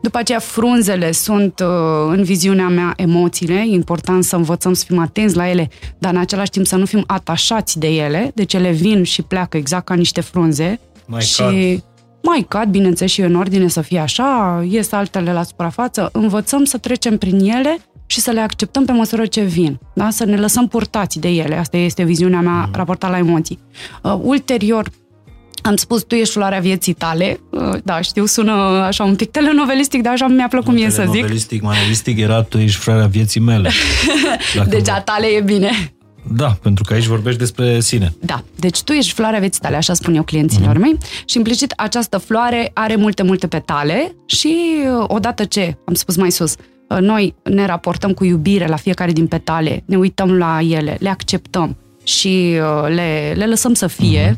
după 0.00 0.18
aceea, 0.18 0.38
frunzele 0.38 1.12
sunt, 1.12 1.60
uh, 1.60 1.66
în 2.08 2.22
viziunea 2.22 2.68
mea, 2.68 2.92
emoțiile. 2.96 3.54
E 3.54 3.74
important 3.74 4.24
să 4.24 4.36
învățăm 4.36 4.72
să 4.72 4.84
fim 4.86 4.98
atenți 4.98 5.36
la 5.36 5.48
ele, 5.50 5.68
dar 5.98 6.12
în 6.12 6.20
același 6.20 6.50
timp 6.50 6.66
să 6.66 6.76
nu 6.76 6.84
fim 6.84 7.04
atașați 7.06 7.78
de 7.78 7.88
ele. 7.88 8.30
Deci 8.34 8.54
ele 8.54 8.70
vin 8.70 9.02
și 9.02 9.22
pleacă 9.22 9.56
exact 9.56 9.84
ca 9.84 9.94
niște 9.94 10.20
frunze. 10.20 10.80
Mai 11.12 11.22
și 11.22 11.36
cad. 11.36 11.84
mai 12.22 12.46
cad, 12.48 12.68
bineînțeles, 12.68 13.12
și 13.12 13.20
în 13.20 13.34
ordine 13.34 13.68
să 13.68 13.80
fie 13.80 13.98
așa, 13.98 14.64
ies 14.68 14.92
altele 14.92 15.32
la 15.32 15.42
suprafață. 15.42 16.08
Învățăm 16.12 16.64
să 16.64 16.78
trecem 16.78 17.18
prin 17.18 17.38
ele 17.38 17.78
și 18.06 18.20
să 18.20 18.30
le 18.30 18.40
acceptăm 18.40 18.84
pe 18.84 18.92
măsură 18.92 19.26
ce 19.26 19.40
vin. 19.40 19.78
Da? 19.94 20.10
Să 20.10 20.24
ne 20.24 20.36
lăsăm 20.36 20.68
purtați 20.68 21.18
de 21.18 21.28
ele. 21.28 21.56
Asta 21.56 21.76
este 21.76 22.02
viziunea 22.02 22.40
mea 22.40 22.52
mm. 22.52 22.70
raportată 22.74 23.12
la 23.12 23.18
emoții. 23.18 23.58
Uh, 24.02 24.18
ulterior, 24.20 24.88
am 25.62 25.76
spus, 25.76 26.02
tu 26.02 26.14
ești 26.14 26.32
floarea 26.32 26.60
vieții 26.60 26.92
tale. 26.92 27.40
Uh, 27.50 27.74
Da, 27.84 28.00
știu, 28.00 28.26
sună 28.26 28.52
așa 28.86 29.04
un 29.04 29.16
pic 29.16 29.30
telenovelistic, 29.30 30.02
dar 30.02 30.12
așa 30.12 30.26
mi-a 30.26 30.48
plăcut 30.48 30.74
mie 30.74 30.90
să 30.90 31.04
zic. 31.10 31.20
Novelistic, 31.20 31.62
manelistic 31.62 32.18
era 32.18 32.42
tu 32.42 32.58
ești 32.58 32.78
frarea 32.80 33.06
vieții 33.06 33.40
mele. 33.40 33.70
Dacă 34.56 34.68
Deci 34.68 34.86
vă- 34.86 34.92
a 34.92 35.00
tale 35.00 35.26
e 35.26 35.40
bine. 35.40 35.70
Da, 36.22 36.56
pentru 36.62 36.84
că 36.84 36.94
aici 36.94 37.06
vorbești 37.06 37.38
despre 37.38 37.80
sine. 37.80 38.14
Da, 38.20 38.44
deci 38.58 38.82
tu 38.82 38.92
ești 38.92 39.12
floarea 39.12 39.38
vieții 39.38 39.60
tale, 39.60 39.76
așa 39.76 39.94
spun 39.94 40.14
eu 40.14 40.22
clienților 40.22 40.78
mei 40.78 40.96
și 41.24 41.36
implicit 41.36 41.72
această 41.76 42.18
floare 42.18 42.70
are 42.74 42.96
multe, 42.96 43.22
multe 43.22 43.46
petale 43.46 44.14
și 44.26 44.56
uh, 44.98 45.04
odată 45.08 45.44
ce, 45.44 45.76
am 45.84 45.94
spus 45.94 46.16
mai 46.16 46.30
sus, 46.30 46.54
uh, 46.88 46.98
noi 46.98 47.34
ne 47.42 47.66
raportăm 47.66 48.12
cu 48.12 48.24
iubire 48.24 48.66
la 48.66 48.76
fiecare 48.76 49.12
din 49.12 49.26
petale, 49.26 49.82
ne 49.86 49.96
uităm 49.96 50.32
la 50.32 50.60
ele, 50.60 50.96
le 51.00 51.08
acceptăm 51.08 51.76
și 52.04 52.54
uh, 52.54 52.88
le, 52.88 53.32
le 53.36 53.46
lăsăm 53.46 53.74
să 53.74 53.86
fie, 53.86 54.36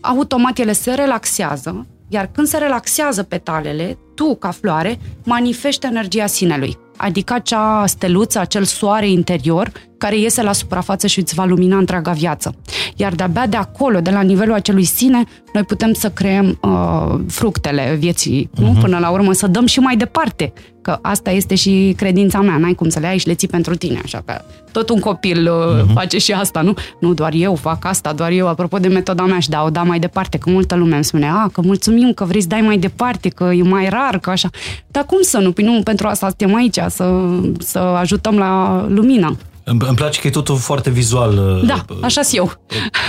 automat 0.00 0.58
ele 0.58 0.72
se 0.72 0.94
relaxează, 0.94 1.86
iar 2.08 2.30
când 2.32 2.46
se 2.46 2.58
relaxează 2.58 3.22
petalele, 3.22 3.98
tu, 4.14 4.36
ca 4.36 4.50
floare, 4.50 4.98
manifesti 5.24 5.86
energia 5.86 6.26
sinelui. 6.26 6.78
Adică 6.98 7.32
acea 7.32 7.84
steluță, 7.86 8.38
acel 8.38 8.64
soare 8.64 9.10
interior 9.10 9.72
care 9.98 10.18
iese 10.18 10.42
la 10.42 10.52
suprafață 10.52 11.06
și 11.06 11.18
îți 11.18 11.34
va 11.34 11.44
lumina 11.44 11.76
întreaga 11.76 12.12
viață. 12.12 12.54
Iar 12.96 13.12
de-abia 13.14 13.46
de 13.46 13.56
acolo, 13.56 14.00
de 14.00 14.10
la 14.10 14.20
nivelul 14.20 14.54
acelui 14.54 14.84
sine, 14.84 15.24
noi 15.52 15.62
putem 15.62 15.92
să 15.92 16.10
creăm 16.10 16.58
uh, 16.62 17.20
fructele 17.28 17.96
vieții, 17.98 18.50
uh-huh. 18.50 18.60
nu? 18.60 18.76
Până 18.80 18.98
la 18.98 19.10
urmă 19.10 19.32
să 19.32 19.46
dăm 19.46 19.66
și 19.66 19.80
mai 19.80 19.96
departe. 19.96 20.52
Că 20.82 20.98
asta 21.02 21.30
este 21.30 21.54
și 21.54 21.94
credința 21.96 22.40
mea, 22.40 22.56
n-ai 22.56 22.74
cum 22.74 22.88
să 22.88 22.98
le 22.98 23.06
ai 23.06 23.18
și 23.18 23.26
le 23.26 23.34
ții 23.34 23.48
pentru 23.48 23.74
tine, 23.74 24.00
așa 24.04 24.22
că 24.24 24.40
tot 24.72 24.88
un 24.88 25.00
copil 25.00 25.50
uh, 25.50 25.82
uh-huh. 25.82 25.92
face 25.94 26.18
și 26.18 26.32
asta, 26.32 26.60
nu? 26.60 26.74
Nu 27.00 27.14
doar 27.14 27.32
eu 27.34 27.54
fac 27.54 27.84
asta, 27.84 28.12
doar 28.12 28.30
eu, 28.30 28.48
apropo 28.48 28.78
de 28.78 28.88
metoda 28.88 29.24
mea 29.24 29.38
și 29.38 29.48
da, 29.48 29.62
o 29.62 29.70
da 29.70 29.82
mai 29.82 29.98
departe, 29.98 30.38
că 30.38 30.50
multă 30.50 30.74
lume 30.74 30.94
îmi 30.94 31.04
spune, 31.04 31.28
a, 31.28 31.48
că 31.52 31.60
mulțumim 31.60 32.12
că 32.12 32.24
vrei 32.24 32.40
să 32.40 32.46
dai 32.46 32.60
mai 32.60 32.78
departe, 32.78 33.28
că 33.28 33.50
e 33.54 33.62
mai 33.62 33.88
rar, 33.88 34.18
că 34.18 34.30
așa. 34.30 34.48
Dar 34.86 35.04
cum 35.04 35.18
să 35.22 35.38
nu? 35.38 35.52
Păi 35.52 35.64
nu, 35.64 35.80
pentru 35.82 36.06
asta 36.06 36.26
suntem 36.26 36.54
aici, 36.54 36.78
să, 36.88 37.14
să 37.58 37.78
ajutăm 37.78 38.38
la 38.38 38.84
lumină. 38.88 39.36
Îmi, 39.64 39.78
îmi 39.86 39.96
place 39.96 40.20
că 40.20 40.26
e 40.26 40.30
totul 40.30 40.56
foarte 40.56 40.90
vizual 40.90 41.60
Da, 41.66 41.84
așa 42.02 42.20
eu. 42.32 42.52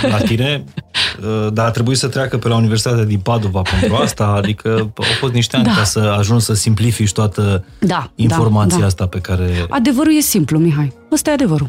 la 0.09 0.17
tine, 0.17 0.63
uh, 1.45 1.47
dar 1.53 1.65
a 1.65 1.71
trebuit 1.71 1.97
să 1.97 2.07
treacă 2.07 2.37
pe 2.37 2.47
la 2.47 2.55
Universitatea 2.55 3.03
din 3.03 3.19
Padova 3.19 3.61
pentru 3.61 3.95
asta, 4.03 4.25
adică 4.25 4.69
au 4.95 5.03
fost 5.19 5.33
niște 5.33 5.55
ani 5.55 5.65
Da. 5.65 5.71
ca 5.73 5.83
să 5.83 5.99
ajungi 5.99 6.43
să 6.45 6.53
simplifici 6.53 7.11
toată 7.11 7.65
Da, 7.79 8.11
informația 8.15 8.73
da, 8.75 8.79
da. 8.79 8.85
asta 8.85 9.05
pe 9.07 9.19
care... 9.19 9.65
Adevărul 9.69 10.15
e 10.17 10.19
simplu, 10.19 10.57
Mihai. 10.57 10.93
Ăsta 11.11 11.29
e 11.29 11.33
adevărul. 11.33 11.67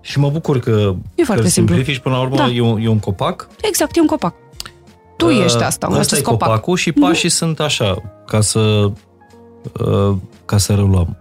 Și 0.00 0.18
mă 0.18 0.28
bucur 0.30 0.58
că, 0.58 0.70
E 1.14 1.20
că 1.20 1.24
foarte 1.24 1.42
îl 1.44 1.48
simplu. 1.48 1.74
simplifici, 1.74 2.02
până 2.02 2.14
la 2.14 2.20
urmă 2.20 2.36
Da. 2.36 2.46
e, 2.48 2.60
un, 2.60 2.80
e 2.82 2.88
un 2.88 2.98
copac. 2.98 3.48
Exact, 3.62 3.96
e 3.96 4.00
un 4.00 4.06
copac. 4.06 4.34
Tu 5.16 5.26
Uh, 5.26 5.42
ești 5.44 5.62
asta, 5.62 5.86
un 5.86 5.92
Asta 5.98 6.14
e 6.14 6.18
acest 6.18 6.22
copac. 6.22 6.40
Mhm. 6.40 6.48
copacul 6.50 6.76
și 6.76 6.92
pașii 6.92 7.28
sunt 7.28 7.60
așa, 7.60 7.94
ca 8.26 8.40
să, 8.40 8.58
uh, 8.58 10.16
ca 10.44 10.58
să 10.58 10.72
reluăm. 10.72 11.16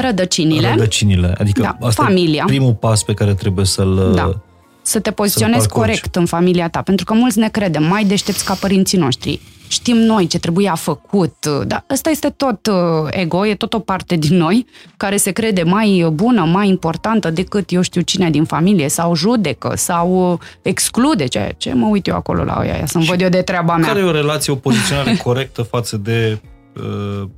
Rădăcinile, 0.00 0.70
Rădăcinile. 0.70 1.34
Adică 1.38 1.60
Da, 1.60 1.76
asta 1.86 2.02
familia. 2.02 2.42
e 2.46 2.50
primul 2.50 2.74
pas 2.74 3.02
pe 3.02 3.14
care 3.14 3.34
trebuie 3.34 3.64
să-l... 3.64 4.12
Da. 4.14 4.40
să 4.82 5.00
te 5.00 5.10
poziționezi 5.10 5.58
parcurgi. 5.66 5.86
corect 5.86 6.16
în 6.16 6.26
familia 6.26 6.68
ta, 6.68 6.82
pentru 6.82 7.04
că 7.04 7.14
mulți 7.14 7.38
ne 7.38 7.48
credem 7.48 7.84
mai 7.84 8.04
deștepți 8.04 8.44
ca 8.44 8.54
părinții 8.54 8.98
noștri. 8.98 9.40
Știm 9.68 9.96
noi 9.96 10.26
ce 10.26 10.38
trebuia 10.38 10.74
făcut, 10.74 11.46
dar 11.66 11.84
ăsta 11.90 12.10
este 12.10 12.28
tot 12.28 12.66
uh, 12.66 12.74
ego, 13.10 13.46
e 13.46 13.54
tot 13.54 13.74
o 13.74 13.78
parte 13.78 14.16
din 14.16 14.36
noi 14.36 14.66
care 14.96 15.16
se 15.16 15.30
crede 15.30 15.62
mai 15.62 16.08
bună, 16.12 16.44
mai 16.44 16.68
importantă 16.68 17.30
decât 17.30 17.72
eu 17.72 17.80
știu 17.80 18.00
cine 18.00 18.30
din 18.30 18.44
familie 18.44 18.88
sau 18.88 19.14
judecă 19.14 19.72
sau 19.76 20.32
uh, 20.32 20.38
exclude, 20.62 21.26
ce, 21.26 21.54
ce 21.56 21.72
mă 21.72 21.86
uit 21.86 22.06
eu 22.06 22.14
acolo 22.14 22.44
la 22.44 22.56
ăia, 22.60 22.86
să-mi 22.86 23.04
văd 23.04 23.20
eu 23.20 23.28
de 23.28 23.42
treaba 23.42 23.76
mea. 23.76 23.88
Care 23.88 24.00
e 24.00 24.02
o 24.02 24.10
relație, 24.10 24.52
o 24.52 24.56
poziționare 24.56 25.16
corectă 25.24 25.62
față 25.62 25.96
de 25.96 26.40
uh, 26.76 27.28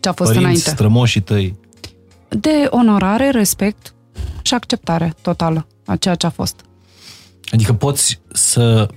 Ce 0.00 0.08
a 0.08 0.12
fost 0.12 0.18
părinți, 0.30 0.38
înainte. 0.44 0.70
strămoșii 0.70 1.20
tăi? 1.20 1.56
De 2.28 2.66
onorare, 2.70 3.30
respect 3.30 3.94
și 4.42 4.54
acceptare 4.54 5.14
totală 5.22 5.66
a 5.86 5.96
ceea 5.96 6.14
ce 6.14 6.26
a 6.26 6.30
fost. 6.30 6.60
Adică 7.52 7.72
poți 7.72 8.20
să 8.32 8.88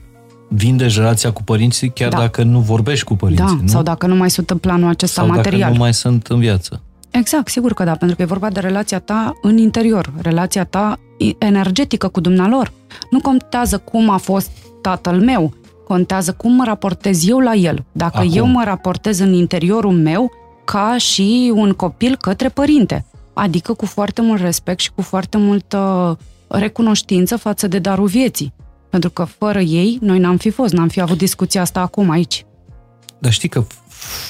vindești 0.50 1.00
relația 1.00 1.32
cu 1.32 1.43
părinții 1.43 1.89
chiar 1.89 2.10
Da. 2.10 2.18
dacă 2.18 2.43
nu 2.43 2.60
vorbești 2.60 3.06
cu 3.06 3.16
părinții, 3.16 3.45
Da, 3.45 3.58
nu? 3.62 3.68
sau 3.68 3.82
dacă 3.84 4.08
nu 4.08 4.16
mai 4.16 4.30
sunt 4.30 4.50
în 4.50 4.58
planul 4.58 4.89
acesta 4.89 5.22
sau 5.22 5.30
material. 5.30 5.60
dacă 5.60 5.72
nu 5.72 5.78
mai 5.80 5.93
sunt 5.93 6.28
în 6.28 6.39
viață. 6.39 6.82
Exact, 7.12 7.47
sigur 7.47 7.74
că 7.74 7.84
da, 7.84 7.95
pentru 7.95 8.16
că 8.16 8.22
e 8.22 8.26
vorba 8.26 8.50
de 8.50 8.60
relația 8.60 9.00
ta 9.00 9.34
în 9.41 9.58
interior, 9.58 10.14
relația 10.22 10.64
ta 10.64 11.00
i- 11.18 11.36
energetică 11.39 12.08
cu 12.08 12.20
dumnealor. 12.20 12.72
Nu 13.10 13.20
contează 13.20 13.78
cum 13.78 14.10
a 14.10 14.18
fost 14.18 14.50
tatăl 14.82 15.20
meu, 15.22 15.54
contează 15.88 16.32
cum 16.34 16.52
mă 16.54 16.64
raportez 16.66 17.28
eu 17.28 17.39
la 17.39 17.54
el. 17.54 17.86
Dacă 17.91 18.18
Acum. 18.18 18.32
eu 18.34 18.45
mă 18.45 18.62
raportez 18.64 19.20
în 19.20 19.34
interiorul 19.34 19.91
meu 19.93 20.32
ca 20.72 20.97
și 20.97 21.51
un 21.55 21.74
copil 21.74 22.15
către 22.15 22.49
părinte, 22.49 23.05
adică 23.34 23.74
cu 23.74 23.86
foarte 23.86 24.22
mult 24.22 24.41
respect 24.41 24.80
și 24.80 24.91
cu 24.95 25.01
foarte 25.01 25.38
multă 25.38 26.17
recunoștință 26.47 27.38
față 27.38 27.67
de 27.67 27.80
darul 27.80 28.07
vieții. 28.07 28.53
Pentru 28.89 29.09
că 29.09 29.24
fără 29.24 29.59
ei, 29.59 29.97
noi 30.01 30.20
n-am 30.20 30.38
fi 30.38 30.49
fost, 30.49 30.74
n-am 30.74 30.88
fi 30.88 31.01
avut 31.01 31.17
discuția 31.17 31.61
asta 31.61 31.80
acum 31.80 32.09
aici. 32.09 32.45
Dar 33.20 33.32
știi 33.32 33.49
că 33.49 33.63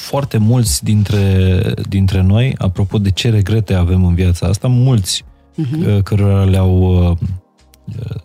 foarte 0.08 0.38
mulți 0.38 0.84
dintre, 0.84 1.62
dintre 1.90 2.22
noi, 2.22 2.56
apropo 2.58 2.98
de 2.98 3.12
ce 3.12 3.30
regrete 3.30 3.74
avem 3.74 4.06
în 4.06 4.14
viața 4.14 4.48
asta, 4.48 4.68
mulți 4.68 5.24
uh-huh. 5.62 6.04
cărora 6.04 6.44
le-au 6.44 7.08
uh, 7.10 7.18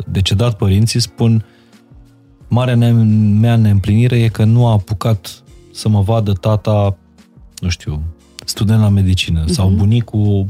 decedat 0.07 0.57
părinții 0.57 1.01
spun 1.01 1.45
marea 2.49 2.75
ne- 2.75 2.93
mea 3.41 3.57
neîmplinire 3.57 4.23
e 4.23 4.29
că 4.29 4.45
nu 4.45 4.67
a 4.67 4.73
apucat 4.73 5.43
să 5.73 5.89
mă 5.89 6.01
vadă 6.01 6.33
tata, 6.33 6.97
nu 7.65 7.71
știu, 7.71 8.03
student 8.45 8.81
la 8.81 8.89
medicină 8.89 9.45
uh-huh. 9.45 9.51
sau 9.51 9.69
bunicul 9.69 10.47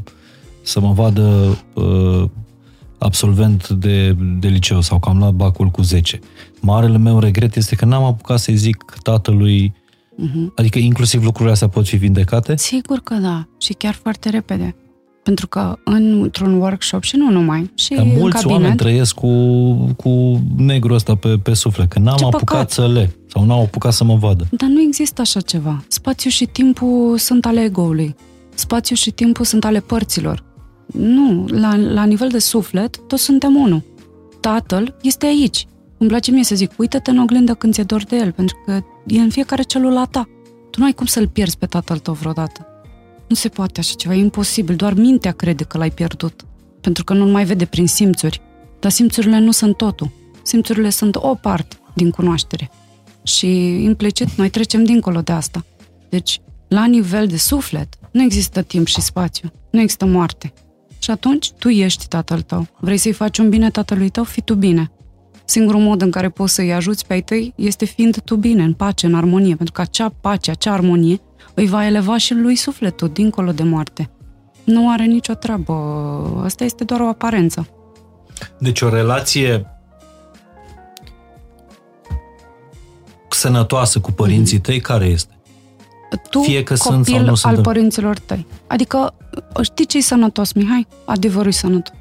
să 0.62 0.80
mă 0.80 0.92
vadă 0.92 1.58
uh, 1.74 2.28
absolvent 2.98 3.68
de, 3.68 4.16
de 4.38 4.48
liceu 4.48 4.80
sau 4.80 4.98
că 4.98 5.08
am 5.08 5.18
luat 5.18 5.32
bacul 5.32 5.66
cu 5.66 5.82
10. 5.82 6.20
Marele 6.60 6.98
meu 6.98 7.18
regret 7.18 7.56
este 7.56 7.74
că 7.74 7.84
n-am 7.84 8.04
apucat 8.04 8.38
să-i 8.38 8.56
zic 8.56 8.84
tatălui 9.02 9.74
Uh-huh. 10.14 10.54
Adică 10.54 10.78
inclusiv 10.78 11.22
lucrurile 11.24 11.52
astea 11.52 11.68
pot 11.68 11.86
fi 11.86 11.96
vindecate? 11.96 12.56
Sigur 12.56 12.98
că 12.98 13.14
da, 13.14 13.48
și 13.60 13.72
chiar 13.72 13.94
foarte 13.94 14.28
repede. 14.28 14.76
Pentru 15.24 15.48
că 15.48 15.78
într-un 15.84 16.60
workshop 16.60 17.02
și 17.02 17.16
nu 17.16 17.30
numai, 17.30 17.70
și 17.74 17.94
Dar 17.94 18.04
în 18.04 18.10
mulți 18.18 18.36
cabinet, 18.36 18.60
oameni 18.60 18.76
trăiesc 18.76 19.14
cu, 19.14 19.28
cu 19.96 20.40
negru 20.56 20.94
ăsta 20.94 21.14
pe, 21.14 21.38
pe 21.42 21.54
suflet, 21.54 21.88
că 21.88 21.98
n-am 21.98 22.16
Ce 22.16 22.24
apucat 22.24 22.44
păcat. 22.44 22.70
să 22.70 22.88
le, 22.88 23.16
sau 23.26 23.44
n-au 23.44 23.62
apucat 23.62 23.92
să 23.92 24.04
mă 24.04 24.14
vadă. 24.14 24.46
Dar 24.50 24.68
nu 24.68 24.80
există 24.80 25.20
așa 25.20 25.40
ceva. 25.40 25.84
Spațiu 25.88 26.30
și 26.30 26.46
timpul 26.46 27.18
sunt 27.18 27.46
ale 27.46 27.60
ego-ului. 27.60 28.14
Spațiu 28.54 28.94
și 28.96 29.10
timpul 29.10 29.44
sunt 29.44 29.64
ale 29.64 29.80
părților. 29.80 30.44
Nu, 30.86 31.44
la, 31.46 31.76
la 31.76 32.04
nivel 32.04 32.28
de 32.28 32.38
suflet, 32.38 32.98
toți 33.06 33.22
suntem 33.22 33.56
unul. 33.56 33.82
Tatăl 34.40 34.96
este 35.02 35.26
aici. 35.26 35.66
Îmi 35.98 36.08
place 36.08 36.30
mie 36.30 36.44
să 36.44 36.54
zic, 36.54 36.70
uită-te 36.76 37.10
în 37.10 37.18
oglindă 37.18 37.54
când 37.54 37.72
ți-e 37.72 37.82
dor 37.82 38.04
de 38.04 38.16
el, 38.16 38.32
pentru 38.32 38.56
că 38.66 38.80
e 39.06 39.20
în 39.20 39.30
fiecare 39.30 39.62
celulă 39.62 39.98
a 39.98 40.04
ta. 40.04 40.28
Tu 40.70 40.80
nu 40.80 40.84
ai 40.84 40.92
cum 40.92 41.06
să-l 41.06 41.28
pierzi 41.28 41.58
pe 41.58 41.66
tatăl 41.66 41.98
tău 41.98 42.14
vreodată. 42.14 42.66
Nu 43.34 43.40
se 43.40 43.48
poate 43.48 43.80
așa 43.80 43.94
ceva, 43.94 44.14
e 44.14 44.18
imposibil. 44.18 44.76
Doar 44.76 44.94
mintea 44.94 45.32
crede 45.32 45.64
că 45.64 45.78
l-ai 45.78 45.90
pierdut. 45.90 46.44
Pentru 46.80 47.04
că 47.04 47.12
nu 47.12 47.26
mai 47.26 47.44
vede 47.44 47.64
prin 47.64 47.86
simțuri. 47.86 48.40
Dar 48.80 48.90
simțurile 48.90 49.38
nu 49.38 49.50
sunt 49.50 49.76
totul. 49.76 50.10
Simțurile 50.42 50.90
sunt 50.90 51.16
o 51.16 51.34
parte 51.34 51.76
din 51.94 52.10
cunoaștere. 52.10 52.70
Și 53.22 53.46
implicit 53.82 54.30
noi 54.30 54.50
trecem 54.50 54.84
dincolo 54.84 55.20
de 55.20 55.32
asta. 55.32 55.64
Deci, 56.08 56.40
la 56.68 56.84
nivel 56.84 57.26
de 57.26 57.36
suflet, 57.36 57.98
nu 58.10 58.22
există 58.22 58.62
timp 58.62 58.86
și 58.86 59.00
spațiu. 59.00 59.52
Nu 59.70 59.80
există 59.80 60.04
moarte. 60.04 60.52
Și 60.98 61.10
atunci, 61.10 61.52
tu 61.52 61.68
ești 61.68 62.08
tatăl 62.08 62.40
tău. 62.40 62.66
Vrei 62.80 62.96
să-i 62.96 63.12
faci 63.12 63.38
un 63.38 63.48
bine 63.48 63.70
tatălui 63.70 64.08
tău? 64.08 64.24
Fii 64.24 64.42
tu 64.42 64.54
bine. 64.54 64.90
Singurul 65.44 65.80
mod 65.80 66.02
în 66.02 66.10
care 66.10 66.28
poți 66.28 66.54
să-i 66.54 66.72
ajuți 66.72 67.06
pe 67.06 67.12
ai 67.12 67.22
tăi 67.22 67.52
este 67.56 67.84
fiind 67.84 68.20
tu 68.20 68.36
bine, 68.36 68.62
în 68.62 68.72
pace, 68.72 69.06
în 69.06 69.14
armonie. 69.14 69.54
Pentru 69.54 69.74
că 69.74 69.80
acea 69.80 70.08
pace, 70.20 70.50
acea 70.50 70.72
armonie 70.72 71.20
îi 71.54 71.66
va 71.66 71.86
eleva 71.86 72.16
și 72.16 72.34
lui 72.34 72.56
sufletul, 72.56 73.08
dincolo 73.12 73.52
de 73.52 73.62
moarte. 73.62 74.10
Nu 74.64 74.90
are 74.90 75.04
nicio 75.04 75.34
treabă. 75.34 75.72
Asta 76.44 76.64
este 76.64 76.84
doar 76.84 77.00
o 77.00 77.06
aparență. 77.08 77.68
Deci 78.58 78.80
o 78.80 78.88
relație 78.88 79.66
sănătoasă 83.30 84.00
cu 84.00 84.12
părinții 84.12 84.58
tăi, 84.60 84.80
care 84.80 85.04
este? 85.04 85.38
Tu, 86.30 86.40
Fie 86.40 86.62
că 86.62 86.74
copil 86.78 86.92
sunt 86.94 87.06
sau 87.06 87.20
nu 87.22 87.28
al 87.28 87.36
sunt. 87.36 87.62
părinților 87.62 88.18
tăi. 88.18 88.46
Adică, 88.66 89.14
știi 89.62 89.86
ce 89.86 89.96
e 89.98 90.00
sănătos, 90.00 90.52
Mihai? 90.52 90.86
Adevărul 91.04 91.48
e 91.48 91.50
sănătos. 91.52 91.94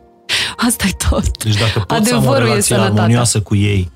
Asta 0.66 0.84
e 0.86 0.96
tot. 1.08 1.44
Deci 1.44 1.56
dacă 1.58 1.80
poți 1.86 2.08
să 2.08 2.14
am 2.14 2.20
o 2.24 2.28
Adevărul 2.28 2.46
e 2.46 2.48
relație 2.48 2.74
sănătatea. 2.74 3.02
armonioasă 3.02 3.40
cu 3.40 3.54
ei 3.54 3.90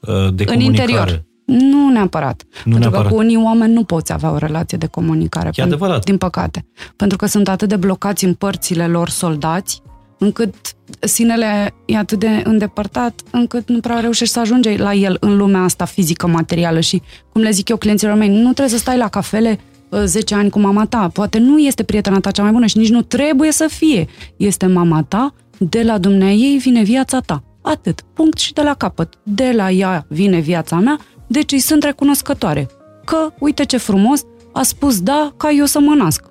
uh, 0.00 0.08
de 0.34 0.42
În 0.42 0.52
comunicare. 0.52 0.64
interior. 0.64 1.24
Nu 1.46 1.88
neapărat. 1.88 2.42
Nu 2.42 2.50
Pentru 2.62 2.78
neapărat. 2.78 3.06
că 3.06 3.12
cu 3.12 3.20
unii 3.20 3.36
oameni 3.36 3.72
nu 3.72 3.84
poți 3.84 4.12
avea 4.12 4.30
o 4.30 4.36
relație 4.36 4.78
de 4.78 4.86
comunicare. 4.86 5.50
E 5.54 5.62
adevărat. 5.62 6.04
Din 6.04 6.16
păcate. 6.16 6.66
Pentru 6.96 7.16
că 7.16 7.26
sunt 7.26 7.48
atât 7.48 7.68
de 7.68 7.76
blocați 7.76 8.24
în 8.24 8.34
părțile 8.34 8.86
lor 8.86 9.08
soldați, 9.08 9.82
încât 10.18 10.54
sinele 11.00 11.74
e 11.84 11.96
atât 11.96 12.18
de 12.18 12.42
îndepărtat, 12.44 13.20
încât 13.30 13.68
nu 13.68 13.80
prea 13.80 14.00
reușești 14.00 14.34
să 14.34 14.40
ajungi 14.40 14.76
la 14.76 14.94
el 14.94 15.16
în 15.20 15.36
lumea 15.36 15.62
asta 15.62 15.84
fizică, 15.84 16.26
materială 16.26 16.80
și, 16.80 17.02
cum 17.32 17.42
le 17.42 17.50
zic 17.50 17.68
eu 17.68 17.76
clienților 17.76 18.14
mei, 18.14 18.28
nu 18.28 18.42
trebuie 18.52 18.68
să 18.68 18.76
stai 18.76 18.96
la 18.96 19.08
cafele 19.08 19.58
uh, 19.88 20.02
10 20.04 20.34
ani 20.34 20.50
cu 20.50 20.58
mama 20.58 20.86
ta. 20.86 21.10
Poate 21.12 21.38
nu 21.38 21.58
este 21.58 21.82
prietena 21.82 22.20
ta 22.20 22.30
cea 22.30 22.42
mai 22.42 22.52
bună 22.52 22.66
și 22.66 22.78
nici 22.78 22.90
nu 22.90 23.02
trebuie 23.02 23.52
să 23.52 23.66
fie. 23.70 24.06
Este 24.36 24.66
mama 24.66 25.02
ta, 25.02 25.34
de 25.58 25.82
la 25.82 25.98
dumnea 25.98 26.32
ei 26.32 26.58
vine 26.58 26.82
viața 26.82 27.20
ta. 27.20 27.42
Atât. 27.62 28.00
Punct 28.14 28.38
și 28.38 28.52
de 28.52 28.62
la 28.62 28.74
capăt. 28.74 29.14
De 29.22 29.52
la 29.54 29.70
ea 29.70 30.06
vine 30.08 30.38
viața 30.38 30.76
mea, 30.76 30.98
deci 31.26 31.52
îi 31.52 31.58
sunt 31.58 31.82
recunoscătoare. 31.82 32.68
Că, 33.04 33.16
uite 33.38 33.64
ce 33.64 33.76
frumos, 33.76 34.20
a 34.52 34.62
spus 34.62 35.00
da 35.00 35.32
ca 35.36 35.50
eu 35.50 35.64
să 35.64 35.80
mă 35.80 35.94
nasc. 35.94 36.24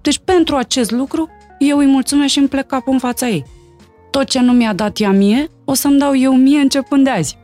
Deci 0.00 0.18
pentru 0.24 0.56
acest 0.56 0.90
lucru, 0.90 1.28
eu 1.58 1.78
îi 1.78 1.86
mulțumesc 1.86 2.32
și 2.32 2.38
îmi 2.38 2.48
plec 2.48 2.66
capul 2.66 2.92
în 2.92 2.98
fața 2.98 3.28
ei. 3.28 3.44
Tot 4.10 4.24
ce 4.24 4.40
nu 4.40 4.52
mi-a 4.52 4.72
dat 4.72 5.00
ea 5.00 5.10
mie, 5.10 5.50
o 5.64 5.74
să-mi 5.74 5.98
dau 5.98 6.16
eu 6.16 6.34
mie 6.36 6.58
începând 6.58 7.04
de 7.04 7.10
azi. 7.10 7.38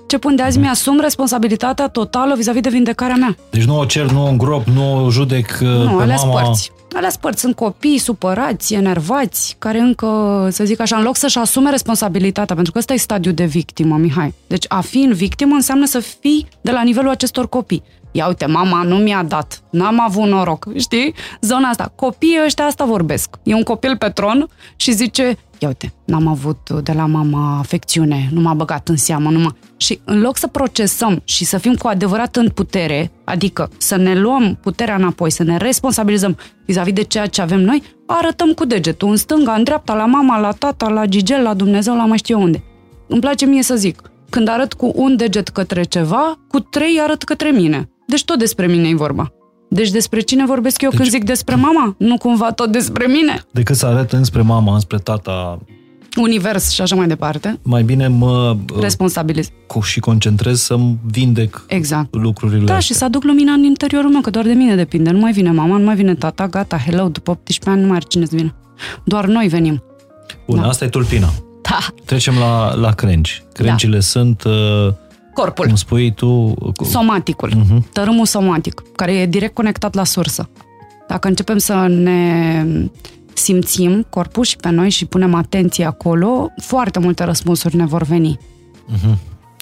Începând 0.00 0.36
de 0.36 0.42
azi 0.42 0.58
mi-asum 0.58 1.00
responsabilitatea 1.00 1.88
totală 1.88 2.34
vis-a-vis 2.34 2.60
de 2.60 2.68
vindecarea 2.68 3.16
mea. 3.16 3.36
Deci 3.50 3.64
nu 3.64 3.78
o 3.78 3.84
cer, 3.84 4.10
nu 4.10 4.24
o 4.24 4.28
îngrop, 4.28 4.64
nu 4.66 5.04
o 5.04 5.10
judec 5.10 5.58
uh, 5.62 5.68
Nu, 5.68 5.96
pe 5.96 6.02
alea 6.02 6.16
mama. 6.16 6.40
spărți. 6.40 6.72
Alea 6.96 7.10
spărți. 7.10 7.40
Sunt 7.40 7.54
copii 7.54 7.98
supărați, 7.98 8.74
enervați, 8.74 9.56
care 9.58 9.78
încă, 9.78 10.48
să 10.50 10.64
zic 10.64 10.80
așa, 10.80 10.96
în 10.96 11.02
loc 11.02 11.16
să-și 11.16 11.38
asume 11.38 11.70
responsabilitatea, 11.70 12.54
pentru 12.54 12.72
că 12.72 12.78
ăsta 12.78 12.92
e 12.92 12.96
stadiul 12.96 13.34
de 13.34 13.44
victimă, 13.44 13.96
Mihai. 13.96 14.34
Deci 14.46 14.64
a 14.68 14.80
fi 14.80 14.98
în 14.98 15.12
victimă 15.12 15.54
înseamnă 15.54 15.86
să 15.86 15.98
fii 15.98 16.46
de 16.60 16.70
la 16.70 16.82
nivelul 16.82 17.10
acestor 17.10 17.48
copii. 17.48 17.82
Ia 18.16 18.26
uite, 18.26 18.46
mama 18.46 18.82
nu 18.82 18.96
mi-a 18.96 19.22
dat, 19.22 19.62
n-am 19.70 20.00
avut 20.00 20.26
noroc, 20.26 20.66
știi? 20.78 21.14
Zona 21.40 21.68
asta. 21.68 21.92
Copiii 21.94 22.40
ăștia 22.44 22.64
asta 22.64 22.84
vorbesc. 22.84 23.36
E 23.42 23.54
un 23.54 23.62
copil 23.62 23.96
pe 23.96 24.08
tron 24.08 24.48
și 24.76 24.92
zice, 24.92 25.36
ia 25.58 25.68
uite, 25.68 25.92
n-am 26.04 26.26
avut 26.26 26.70
de 26.82 26.92
la 26.92 27.06
mama 27.06 27.58
afecțiune, 27.58 28.28
nu 28.32 28.40
m-a 28.40 28.54
băgat 28.54 28.88
în 28.88 28.96
seamă, 28.96 29.30
nu 29.30 29.38
m-a... 29.38 29.56
Și 29.76 30.00
în 30.04 30.20
loc 30.20 30.36
să 30.36 30.46
procesăm 30.46 31.20
și 31.24 31.44
să 31.44 31.58
fim 31.58 31.74
cu 31.74 31.86
adevărat 31.86 32.36
în 32.36 32.48
putere, 32.48 33.10
adică 33.24 33.70
să 33.78 33.96
ne 33.96 34.14
luăm 34.14 34.58
puterea 34.62 34.94
înapoi, 34.94 35.30
să 35.30 35.42
ne 35.42 35.56
responsabilizăm 35.56 36.36
vis-a-vis 36.66 36.92
de 36.92 37.02
ceea 37.02 37.26
ce 37.26 37.42
avem 37.42 37.60
noi, 37.60 37.82
arătăm 38.06 38.52
cu 38.52 38.64
degetul 38.64 39.08
în 39.08 39.16
stânga, 39.16 39.52
în 39.52 39.62
dreapta, 39.62 39.94
la 39.94 40.06
mama, 40.06 40.38
la 40.38 40.52
tata, 40.52 40.88
la 40.88 41.06
Gigel, 41.06 41.42
la 41.42 41.54
Dumnezeu, 41.54 41.96
la 41.96 42.06
mai 42.06 42.18
știu 42.18 42.36
eu 42.38 42.44
unde. 42.44 42.62
Îmi 43.08 43.20
place 43.20 43.46
mie 43.46 43.62
să 43.62 43.74
zic, 43.74 44.10
când 44.30 44.48
arăt 44.48 44.72
cu 44.72 44.92
un 44.94 45.16
deget 45.16 45.48
către 45.48 45.82
ceva, 45.82 46.38
cu 46.48 46.60
trei 46.60 47.00
arăt 47.00 47.22
către 47.22 47.50
mine. 47.50 47.88
Deci 48.06 48.24
tot 48.24 48.38
despre 48.38 48.66
mine 48.66 48.88
e 48.88 48.94
vorba. 48.94 49.32
Deci 49.68 49.90
despre 49.90 50.20
cine 50.20 50.44
vorbesc 50.46 50.80
eu 50.82 50.88
deci... 50.90 50.98
când 50.98 51.10
zic 51.10 51.24
despre 51.24 51.54
mama? 51.54 51.94
Nu 51.98 52.16
cumva 52.18 52.52
tot 52.52 52.72
despre 52.72 53.06
mine? 53.06 53.42
Decât 53.50 53.76
să 53.76 53.86
arăt 53.86 54.12
înspre 54.12 54.42
mama, 54.42 54.74
înspre 54.74 54.98
tata, 54.98 55.58
Univers 56.20 56.70
și 56.70 56.80
așa 56.80 56.94
mai 56.96 57.06
departe. 57.06 57.58
mai 57.62 57.82
bine 57.82 58.08
mă 58.08 58.56
uh, 58.74 58.80
Responsabiliz. 58.80 59.48
co- 59.48 59.82
și 59.84 60.00
concentrez 60.00 60.60
să-mi 60.60 60.98
vindec 61.06 61.64
Exact. 61.68 62.14
lucrurile 62.14 62.56
Da, 62.58 62.62
astea. 62.64 62.78
și 62.78 62.94
să 62.94 63.04
aduc 63.04 63.24
lumina 63.24 63.52
în 63.52 63.62
interiorul 63.62 64.10
meu, 64.10 64.20
că 64.20 64.30
doar 64.30 64.44
de 64.44 64.52
mine 64.52 64.74
depinde. 64.74 65.10
Nu 65.10 65.18
mai 65.18 65.32
vine 65.32 65.50
mama, 65.50 65.76
nu 65.76 65.84
mai 65.84 65.94
vine 65.94 66.14
tata, 66.14 66.46
gata, 66.46 66.78
hello, 66.78 67.08
după 67.08 67.30
18 67.30 67.70
ani 67.70 67.80
nu 67.80 67.86
mai 67.86 67.96
are 67.96 68.04
cine 68.08 68.24
să 68.24 68.36
vină. 68.36 68.54
Doar 69.04 69.26
noi 69.26 69.48
venim. 69.48 69.82
Bun, 70.46 70.60
Da. 70.60 70.66
asta 70.68 70.84
e 70.84 70.88
tulpina. 70.88 71.28
Da, 71.62 71.78
Trecem 72.04 72.34
la, 72.38 72.74
la 72.74 72.92
crengi. 72.92 73.42
Crengile 73.52 74.00
sunt, 74.00 74.42
uh, 74.44 74.92
corpul. 75.36 75.66
cum 75.66 75.74
spui 75.76 76.12
tu, 76.12 76.54
cu- 76.76 76.84
Somaticul, 76.84 77.52
Mhm. 77.56 77.86
tărâmul 77.92 78.26
somatic, 78.26 78.82
care 78.96 79.12
e 79.12 79.26
direct 79.26 79.54
conectat 79.54 79.94
la 79.94 80.04
sursă. 80.04 80.48
Dacă 81.08 81.28
începem 81.28 81.58
să 81.58 81.86
ne 81.88 82.64
simțim 83.34 84.06
corpul 84.10 84.44
și 84.44 84.56
pe 84.56 84.70
noi 84.70 84.90
și 84.90 85.04
punem 85.04 85.34
atenție 85.34 85.84
acolo, 85.84 86.48
foarte 86.60 86.98
multe 86.98 87.24
răspunsuri 87.24 87.76
ne 87.76 87.86
vor 87.86 88.02
veni. 88.02 88.38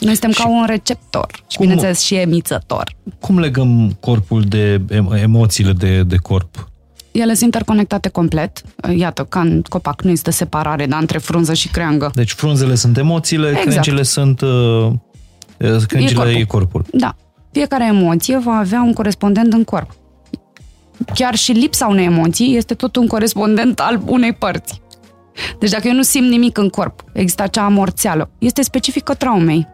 Noi 0.01 0.15
suntem 0.17 0.31
ca 0.31 0.49
un 0.49 0.65
receptor 0.67 1.27
și, 1.31 1.37
Mhm. 1.39 1.57
Cum- 1.57 1.61
bineînțeles, 1.67 2.01
și 2.01 2.15
emițător. 2.15 2.95
cum 3.21 3.39
legăm 3.39 3.97
corpul 4.01 4.43
de 4.43 4.81
em- 4.91 5.23
emoțiile 5.23 5.73
de, 5.73 6.03
de 6.03 6.17
corp? 6.17 6.69
Ele 7.13 7.33
sunt 7.33 7.43
interconectate 7.45 8.09
complet. 8.09 8.63
Iată, 8.97 9.25
ca 9.25 9.41
în 9.41 9.63
copac 9.69 10.03
nu 10.03 10.09
există 10.11 10.31
separare 10.31 10.87
da, 10.87 10.97
între 10.97 11.19
frunză 11.19 11.55
și 11.55 11.69
creangă. 11.69 12.11
Deci 12.15 12.33
frunzele 12.33 12.75
sunt 12.75 12.97
emoțiile, 12.99 13.49
Exact. 13.49 13.67
crengile 13.69 14.03
sunt 14.03 14.41
uh, 14.41 14.93
uh, 15.59 15.83
crengile 15.87 16.21
corpul. 16.21 16.41
e 16.41 16.45
corpul. 16.45 16.85
Da. 16.93 17.17
Fiecare 17.53 17.87
emoție 17.87 18.39
va 18.39 18.55
avea 18.55 18.83
un 18.83 18.93
corespondent 18.93 19.53
în 19.53 19.65
corp. 19.65 19.95
Chiar 21.15 21.35
și 21.35 21.53
lipsa 21.53 21.87
unei 21.87 22.05
emoții 22.05 22.57
este 22.57 22.75
tot 22.75 22.97
un 22.97 23.07
corespondent 23.07 23.81
al 23.81 24.03
unei 24.07 24.33
părți. 24.33 24.83
Deci 25.59 25.71
dacă 25.71 25.89
eu 25.89 25.95
nu 25.95 26.03
simt 26.03 26.29
nimic 26.29 26.59
în 26.59 26.69
corp, 26.69 27.05
există 27.13 27.43
acea 27.43 27.65
amorțeală, 27.65 28.31
este 28.39 28.63
specifică 28.63 29.15
traumei. 29.15 29.69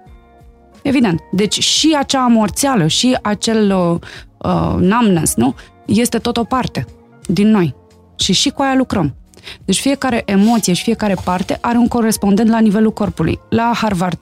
Evident. 0.82 1.20
Deci 1.32 1.58
și 1.62 1.96
acea 1.98 2.22
amorțeală, 2.22 2.86
și 2.86 3.18
acel 3.22 3.74
uh, 3.76 3.98
uh, 4.38 4.74
numbness, 4.78 5.34
nu? 5.34 5.54
Este 5.86 6.18
tot 6.18 6.36
o 6.36 6.44
parte 6.44 6.86
din 7.26 7.50
noi. 7.50 7.74
Și 8.18 8.32
și 8.32 8.50
cu 8.50 8.62
aia 8.62 8.74
lucrăm. 8.74 9.14
Deci 9.64 9.80
fiecare 9.80 10.22
emoție 10.24 10.72
și 10.72 10.82
fiecare 10.82 11.16
parte 11.24 11.58
are 11.60 11.78
un 11.78 11.88
corespondent 11.88 12.48
la 12.48 12.58
nivelul 12.58 12.92
corpului. 12.92 13.40
La 13.48 13.72
Harvard, 13.74 14.20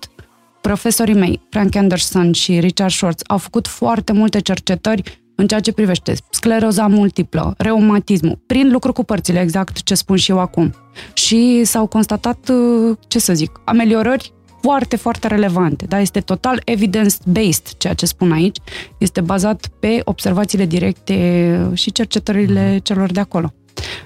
profesorii 0.69 1.15
mei, 1.15 1.41
Frank 1.51 1.75
Anderson 1.75 2.33
și 2.33 2.61
Richard 2.61 2.91
Schwartz, 2.91 3.23
au 3.27 3.39
făcut 3.39 3.67
foarte 3.67 4.13
multe 4.13 4.41
cercetări 4.41 5.23
în 5.35 5.47
ceea 5.47 5.61
ce 5.61 5.73
privește 5.73 6.15
scleroza 6.31 6.87
multiplă, 6.87 7.55
reumatismul, 7.59 8.39
prin 8.47 8.71
lucru 8.71 8.93
cu 8.93 9.05
părțile, 9.05 9.41
exact 9.41 9.83
ce 9.83 9.95
spun 9.95 10.17
și 10.17 10.31
eu 10.31 10.39
acum. 10.39 10.75
Și 11.13 11.65
s-au 11.65 11.87
constatat, 11.87 12.49
uh, 12.49 12.97
ce 13.07 13.19
să 13.19 13.35
zic, 13.35 13.61
ameliorări 13.65 14.33
foarte, 14.61 14.97
foarte 14.97 15.27
relevante. 15.27 15.85
Da? 15.87 16.01
Este 16.01 16.21
total 16.21 16.63
evidence-based 16.65 17.77
ceea 17.77 17.95
ce 17.95 18.07
spun 18.07 18.33
aici. 18.33 18.57
Este 18.99 19.21
bazat 19.21 19.69
pe 19.81 20.01
observațiile 20.05 20.67
directe 20.67 21.71
și 21.75 21.93
cercetările 21.93 22.81
celor 22.83 23.13
de 23.13 23.21
acolo. 23.21 23.53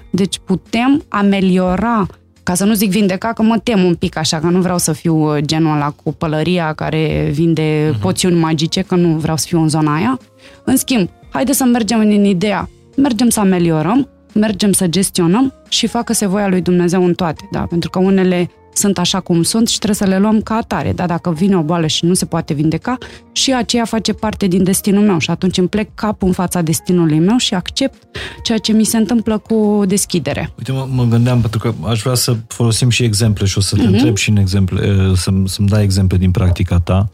Deci 0.09 0.39
putem 0.45 1.03
ameliora, 1.09 2.07
ca 2.43 2.53
să 2.53 2.65
nu 2.65 2.73
zic 2.73 2.89
vindeca, 2.89 3.33
că 3.33 3.41
mă 3.41 3.57
tem 3.57 3.83
un 3.83 3.95
pic 3.95 4.17
așa, 4.17 4.39
că 4.39 4.47
nu 4.47 4.61
vreau 4.61 4.77
să 4.77 4.91
fiu 4.91 5.35
uh, 5.35 5.37
genul 5.41 5.75
ăla 5.75 5.89
cu 6.03 6.13
pălăria 6.13 6.73
care 6.73 7.29
vinde 7.31 7.97
poțiuni 8.01 8.39
magice, 8.39 8.81
că 8.81 8.95
nu 8.95 9.17
vreau 9.17 9.37
să 9.37 9.45
fiu 9.47 9.61
în 9.61 9.69
zona 9.69 9.95
aia. 9.95 10.19
În 10.63 10.77
schimb, 10.77 11.09
haide 11.29 11.51
să 11.51 11.63
mergem 11.63 11.99
în 11.99 12.23
ideea, 12.23 12.69
mergem 12.97 13.29
să 13.29 13.39
ameliorăm, 13.39 14.09
mergem 14.33 14.71
să 14.71 14.87
gestionăm 14.87 15.53
și 15.69 15.87
facă-se 15.87 16.27
voia 16.27 16.47
lui 16.47 16.61
Dumnezeu 16.61 17.05
în 17.05 17.13
toate, 17.13 17.47
da? 17.51 17.59
Pentru 17.59 17.89
că 17.89 17.99
unele 17.99 18.49
sunt 18.73 18.97
așa 18.97 19.19
cum 19.19 19.43
sunt 19.43 19.67
și 19.67 19.77
trebuie 19.79 20.07
să 20.07 20.15
le 20.15 20.19
luăm 20.19 20.41
ca 20.41 20.55
atare, 20.55 20.91
da? 20.93 21.05
Dacă 21.05 21.31
vine 21.31 21.57
o 21.57 21.61
boală 21.61 21.87
și 21.87 22.05
nu 22.05 22.13
se 22.13 22.25
poate 22.25 22.53
vindeca, 22.53 22.97
și 23.31 23.53
aceea 23.53 23.85
face 23.85 24.13
parte 24.13 24.47
din 24.47 24.63
destinul 24.63 25.03
meu 25.05 25.17
și 25.17 25.29
atunci 25.29 25.57
îmi 25.57 25.67
plec 25.67 25.89
capul 25.95 26.27
în 26.27 26.33
fața 26.33 26.61
destinului 26.61 27.19
meu 27.19 27.37
și 27.37 27.53
accept 27.53 28.03
ceea 28.43 28.57
ce 28.57 28.71
mi 28.71 28.83
se 28.83 28.97
întâmplă 28.97 29.37
cu 29.37 29.83
deschidere. 29.87 30.53
Uite, 30.57 30.71
mă, 30.71 30.87
mă 30.91 31.03
gândeam, 31.03 31.39
pentru 31.41 31.59
că 31.59 31.73
aș 31.87 32.01
vrea 32.01 32.13
să 32.15 32.35
folosim 32.47 32.89
și 32.89 33.03
exemple 33.03 33.45
și 33.45 33.57
o 33.57 33.61
să 33.61 33.75
te 33.75 33.81
Mhm. 33.83 33.93
întreb 33.93 34.15
și 34.17 34.29
în 34.29 34.37
exemple, 34.37 34.95
uh, 35.09 35.17
să-mi, 35.17 35.49
să-mi 35.49 35.67
dai 35.67 35.83
exemple 35.83 36.17
din 36.17 36.31
practica 36.31 36.79
ta, 36.79 37.09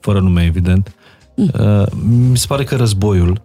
fără 0.00 0.20
nume, 0.20 0.44
evident. 0.44 0.94
Mhm. 1.36 1.50
Uh, 1.80 1.86
Mi 2.08 2.36
se 2.36 2.44
pare 2.48 2.64
că 2.64 2.76
războiul, 2.76 3.42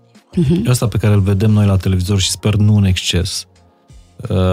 ăsta 0.67 0.87
pe 0.87 0.97
care 0.97 1.13
îl 1.13 1.19
vedem 1.19 1.51
noi 1.51 1.65
la 1.65 1.77
televizor 1.77 2.19
și 2.19 2.29
sper 2.29 2.55
nu 2.55 2.75
în 2.75 2.83
exces, 2.83 3.45
uh, 3.45 3.50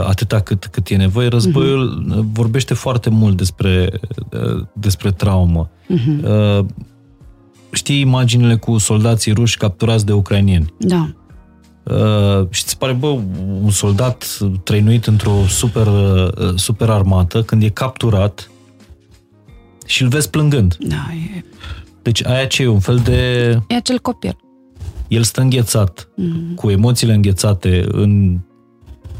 atâta 0.06 0.40
cât, 0.40 0.66
cât 0.66 0.88
e 0.88 0.96
nevoie, 0.96 1.28
războiul 1.28 2.04
uh, 2.10 2.24
vorbește 2.32 2.74
foarte 2.74 3.10
mult 3.10 3.36
despre, 3.36 3.90
uh, 4.30 4.64
despre 4.72 5.10
traumă. 5.10 5.70
Uh, 5.88 6.64
Știi 7.72 8.00
imaginile 8.00 8.56
cu 8.56 8.78
soldații 8.78 9.32
ruși 9.32 9.56
capturați 9.56 10.06
de 10.06 10.12
ucrainieni? 10.12 10.74
Da. 10.78 11.10
Uh, 11.82 12.46
și 12.50 12.64
ți 12.64 12.78
pare, 12.78 12.92
bă, 12.92 13.06
un 13.62 13.70
soldat 13.70 14.38
trăinuit 14.64 15.06
într-o 15.06 15.46
super, 15.48 15.86
uh, 15.86 16.54
super 16.54 16.90
armată, 16.90 17.42
când 17.42 17.62
e 17.62 17.68
capturat 17.68 18.50
și 19.86 20.02
îl 20.02 20.08
vezi 20.08 20.30
plângând. 20.30 20.76
Da, 20.80 21.06
e, 21.36 21.44
Deci 22.02 22.24
aia 22.24 22.46
ce 22.46 22.62
e? 22.62 22.66
Un 22.66 22.80
fel 22.80 22.96
de... 22.96 23.12
e 23.66 23.74
acel 23.74 23.98
copil. 23.98 24.36
el 25.08 25.22
stă 25.22 25.40
înghețat, 25.40 26.08
mm-hmm. 26.08 26.54
cu 26.54 26.70
emoțiile 26.70 27.14
înghețate 27.14 27.84
în, 27.88 28.38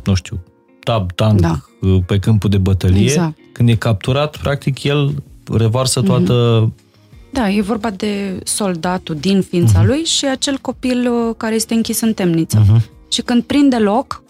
nu 0.04 0.14
știu, 0.14 0.40
tab, 0.82 1.12
tank, 1.12 1.40
da. 1.40 1.60
pe 2.06 2.18
câmpul 2.18 2.50
de 2.50 2.58
bătălie. 2.58 3.02
Exact. 3.02 3.36
Când 3.52 3.68
e 3.68 3.74
capturat, 3.74 4.36
practic, 4.36 4.82
el 4.82 5.14
revarsă 5.52 6.00
toată... 6.00 6.64
Mm-hmm. 6.64 6.86
Da, 7.32 7.50
e 7.50 7.60
vorba 7.60 7.90
de 7.90 8.40
soldatul 8.44 9.14
din 9.14 9.42
ființa 9.42 9.82
uh-huh. 9.82 9.86
lui 9.86 10.02
și 10.04 10.26
acel 10.26 10.58
copil 10.60 11.10
uh, 11.10 11.34
care 11.36 11.54
este 11.54 11.74
închis 11.74 12.00
în 12.00 12.12
temniță. 12.12 12.62
Uh-huh. 12.62 12.82
Și 13.08 13.22
când 13.22 13.42
prinde 13.42 13.78
loc 13.78 14.22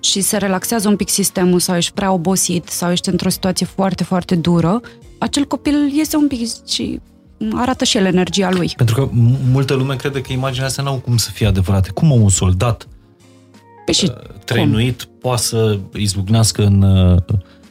și 0.00 0.20
se 0.20 0.36
relaxează 0.36 0.88
un 0.88 0.96
pic 0.96 1.08
sistemul 1.08 1.60
sau 1.60 1.76
ești 1.76 1.92
prea 1.92 2.12
obosit 2.12 2.68
sau 2.68 2.90
ești 2.90 3.08
într-o 3.08 3.28
situație 3.28 3.66
foarte, 3.66 4.04
foarte 4.04 4.34
dură, 4.34 4.80
acel 5.18 5.44
copil 5.44 5.92
iese 5.94 6.16
un 6.16 6.26
pic 6.26 6.66
și 6.68 7.00
arată 7.52 7.84
și 7.84 7.96
el 7.96 8.04
energia 8.04 8.50
lui. 8.50 8.72
Pentru 8.76 8.94
că 8.94 9.08
multă 9.50 9.74
lume 9.74 9.96
crede 9.96 10.20
că 10.20 10.32
imaginea 10.32 10.66
asta 10.66 10.82
n-au 10.82 10.96
cum 10.96 11.16
să 11.16 11.30
fie 11.30 11.46
adevărate. 11.46 11.90
Cum 11.90 12.10
un 12.10 12.28
soldat 12.28 12.88
Păi 13.84 13.94
și 13.94 14.04
uh, 14.04 14.34
trăinuit 14.44 15.02
cum? 15.02 15.12
Poate 15.26 15.42
să 15.42 15.78
izbucnească 15.94 16.64
în 16.64 16.82
uh, 16.82 17.18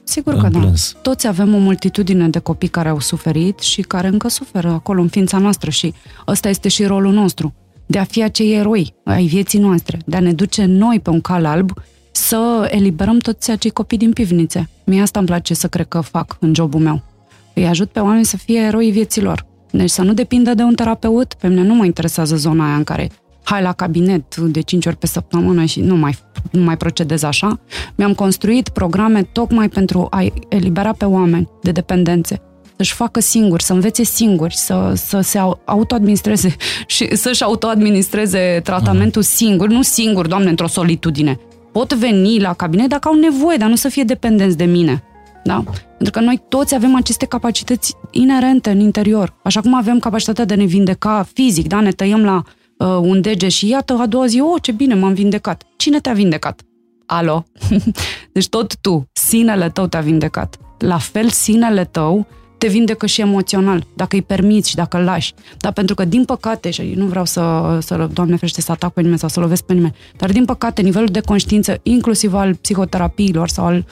Sigur 0.03 0.33
în 0.33 0.39
că 0.39 0.47
da. 0.47 0.59
plâns. 0.59 0.91
da. 0.93 0.99
Toți 0.99 1.27
avem 1.27 1.53
o 1.53 1.57
multitudine 1.57 2.27
de 2.27 2.39
copii 2.39 2.67
care 2.67 2.89
au 2.89 2.99
suferit 2.99 3.59
și 3.59 3.81
care 3.81 4.07
încă 4.07 4.27
suferă 4.27 4.69
acolo 4.69 5.01
în 5.01 5.07
ființa 5.07 5.37
noastră 5.37 5.69
și 5.69 5.93
ăsta 6.27 6.49
este 6.49 6.69
și 6.69 6.85
rolul 6.85 7.13
nostru. 7.13 7.53
De 7.85 7.97
a 7.97 8.03
fi 8.03 8.23
acei 8.23 8.53
eroi 8.53 8.93
ai 9.03 9.25
vieții 9.25 9.59
noastre, 9.59 9.99
de 10.05 10.15
a 10.15 10.19
ne 10.19 10.33
duce 10.33 10.65
noi 10.65 10.99
pe 10.99 11.09
un 11.09 11.21
cal 11.21 11.45
alb 11.45 11.71
să 12.11 12.67
eliberăm 12.71 13.17
toți 13.17 13.51
acei 13.51 13.71
copii 13.71 13.97
din 13.97 14.13
pivnițe. 14.13 14.69
Mie 14.85 15.01
asta 15.01 15.19
îmi 15.19 15.27
place 15.27 15.53
să 15.53 15.67
cred 15.67 15.87
că 15.87 15.99
fac 15.99 16.37
în 16.39 16.53
jobul 16.53 16.79
meu. 16.79 17.01
Îi 17.53 17.67
ajut 17.67 17.89
pe 17.89 17.99
oameni 17.99 18.25
să 18.25 18.37
fie 18.37 18.59
eroi 18.59 18.91
vieților. 18.91 19.45
Deci 19.71 19.89
să 19.89 20.01
nu 20.01 20.13
depindă 20.13 20.53
de 20.53 20.63
un 20.63 20.75
terapeut, 20.75 21.33
pe 21.33 21.47
mine 21.47 21.61
nu 21.61 21.75
mă 21.75 21.85
interesează 21.85 22.35
zona 22.35 22.65
aia 22.65 22.75
în 22.75 22.83
care 22.83 23.09
hai 23.45 23.61
la 23.61 23.73
cabinet 23.73 24.35
de 24.35 24.61
5 24.61 24.85
ori 24.85 24.97
pe 24.97 25.07
săptămână 25.07 25.65
și 25.65 25.81
nu 25.81 25.95
mai, 25.95 26.17
nu 26.51 26.61
mai 26.61 26.77
procedez 26.77 27.23
așa. 27.23 27.59
Mi-am 27.95 28.13
construit 28.13 28.69
programe 28.69 29.23
tocmai 29.23 29.69
pentru 29.69 30.07
a 30.09 30.25
elibera 30.49 30.91
pe 30.91 31.05
oameni 31.05 31.49
de 31.61 31.71
dependențe 31.71 32.41
să-și 32.77 32.93
facă 32.93 33.19
singuri, 33.19 33.63
să 33.63 33.73
învețe 33.73 34.03
singuri, 34.03 34.55
să, 34.55 34.93
să 34.95 35.19
se 35.19 35.39
autoadministreze 35.65 36.55
și 36.87 37.15
să-și 37.15 37.43
autoadministreze 37.43 38.59
tratamentul 38.63 39.21
uh-huh. 39.21 39.35
singur, 39.35 39.67
nu 39.67 39.81
singur, 39.81 40.27
doamne, 40.27 40.49
într-o 40.49 40.67
solitudine. 40.67 41.39
Pot 41.71 41.93
veni 41.93 42.39
la 42.39 42.53
cabinet 42.53 42.89
dacă 42.89 43.07
au 43.07 43.13
nevoie, 43.13 43.57
dar 43.57 43.69
nu 43.69 43.75
să 43.75 43.89
fie 43.89 44.03
dependenți 44.03 44.57
de 44.57 44.65
mine. 44.65 45.03
Da? 45.43 45.63
Pentru 45.97 46.11
că 46.11 46.19
noi 46.19 46.41
toți 46.49 46.75
avem 46.75 46.95
aceste 46.95 47.25
capacități 47.25 47.93
inerente 48.11 48.69
în 48.69 48.79
interior. 48.79 49.33
Așa 49.43 49.61
cum 49.61 49.75
avem 49.75 49.99
capacitatea 49.99 50.45
de 50.45 50.53
a 50.53 50.57
ne 50.57 50.65
vindeca 50.65 51.27
fizic, 51.33 51.67
da? 51.67 51.79
ne 51.79 51.91
tăiem 51.91 52.23
la 52.23 52.35
uh, 52.35 52.43
un 52.77 53.21
dege 53.21 53.49
și 53.49 53.67
iată, 53.67 53.93
a 53.93 54.05
doua 54.05 54.25
zi, 54.25 54.39
oh, 54.39 54.61
ce 54.61 54.71
bine, 54.71 54.93
m-am 54.93 55.13
vindecat. 55.13 55.63
Cine 55.75 55.99
te-a 55.99 56.13
vindecat? 56.13 56.61
Alo? 57.05 57.45
deci 58.33 58.47
tot 58.47 58.77
tu, 58.77 59.09
sinele 59.13 59.69
tău 59.69 59.87
te-a 59.87 60.01
vindecat. 60.01 60.57
La 60.77 60.97
fel, 60.97 61.29
sinele 61.29 61.85
tău 61.85 62.27
te 62.65 62.71
vindecă 62.71 63.05
și 63.05 63.21
emoțional, 63.21 63.85
dacă 63.93 64.15
îi 64.15 64.21
permiți 64.21 64.69
și 64.69 64.75
dacă 64.75 64.97
îl 64.97 65.03
lași. 65.03 65.33
Dar 65.57 65.71
pentru 65.73 65.95
că, 65.95 66.05
din 66.05 66.25
păcate, 66.25 66.69
și 66.69 66.93
nu 66.95 67.05
vreau 67.05 67.25
să, 67.25 67.77
să 67.81 68.09
Doamne 68.13 68.35
ferește, 68.35 68.61
să 68.61 68.71
atac 68.71 68.93
pe 68.93 69.01
nimeni 69.01 69.19
sau 69.19 69.29
să 69.29 69.39
lovesc 69.39 69.63
pe 69.63 69.73
nimeni, 69.73 69.95
dar 70.17 70.31
din 70.31 70.45
păcate, 70.45 70.81
nivelul 70.81 71.07
de 71.07 71.19
conștiință, 71.19 71.79
inclusiv 71.83 72.33
al 72.33 72.55
psihoterapiilor 72.55 73.47
sau 73.47 73.65
al, 73.65 73.85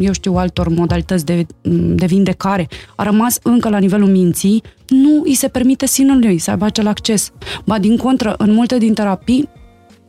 eu 0.00 0.12
știu, 0.12 0.34
altor 0.34 0.68
modalități 0.68 1.24
de, 1.24 1.46
de 1.94 2.06
vindecare, 2.06 2.68
a 2.96 3.02
rămas 3.02 3.38
încă 3.42 3.68
la 3.68 3.78
nivelul 3.78 4.08
minții, 4.08 4.62
nu 4.86 5.22
îi 5.24 5.34
se 5.34 5.48
permite 5.48 5.86
sinului 5.86 6.38
să 6.38 6.50
aibă 6.50 6.64
acel 6.64 6.86
acces. 6.86 7.30
Ba, 7.64 7.78
din 7.78 7.96
contră, 7.96 8.34
în 8.38 8.52
multe 8.52 8.78
din 8.78 8.94
terapii, 8.94 9.48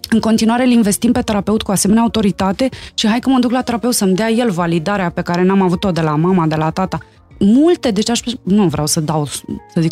în 0.09 0.19
continuare 0.19 0.63
îl 0.63 0.71
investim 0.71 1.11
pe 1.11 1.21
terapeut 1.21 1.61
cu 1.61 1.71
asemenea 1.71 2.01
autoritate 2.01 2.69
și 2.93 3.07
hai 3.07 3.19
că 3.19 3.29
mă 3.29 3.39
duc 3.39 3.51
la 3.51 3.61
terapeut 3.61 3.93
să-mi 3.93 4.15
dea 4.15 4.29
el 4.29 4.51
validarea 4.51 5.09
pe 5.09 5.21
care 5.21 5.43
n-am 5.43 5.61
avut-o 5.61 5.91
de 5.91 6.01
la 6.01 6.15
mama, 6.15 6.47
de 6.47 6.55
la 6.55 6.69
tata 6.69 6.97
multe, 7.39 7.91
deci 7.91 8.09
aș, 8.09 8.19
nu 8.43 8.67
vreau 8.67 8.87
să 8.87 8.99
dau, 8.99 9.25
să 9.25 9.81
zic 9.81 9.91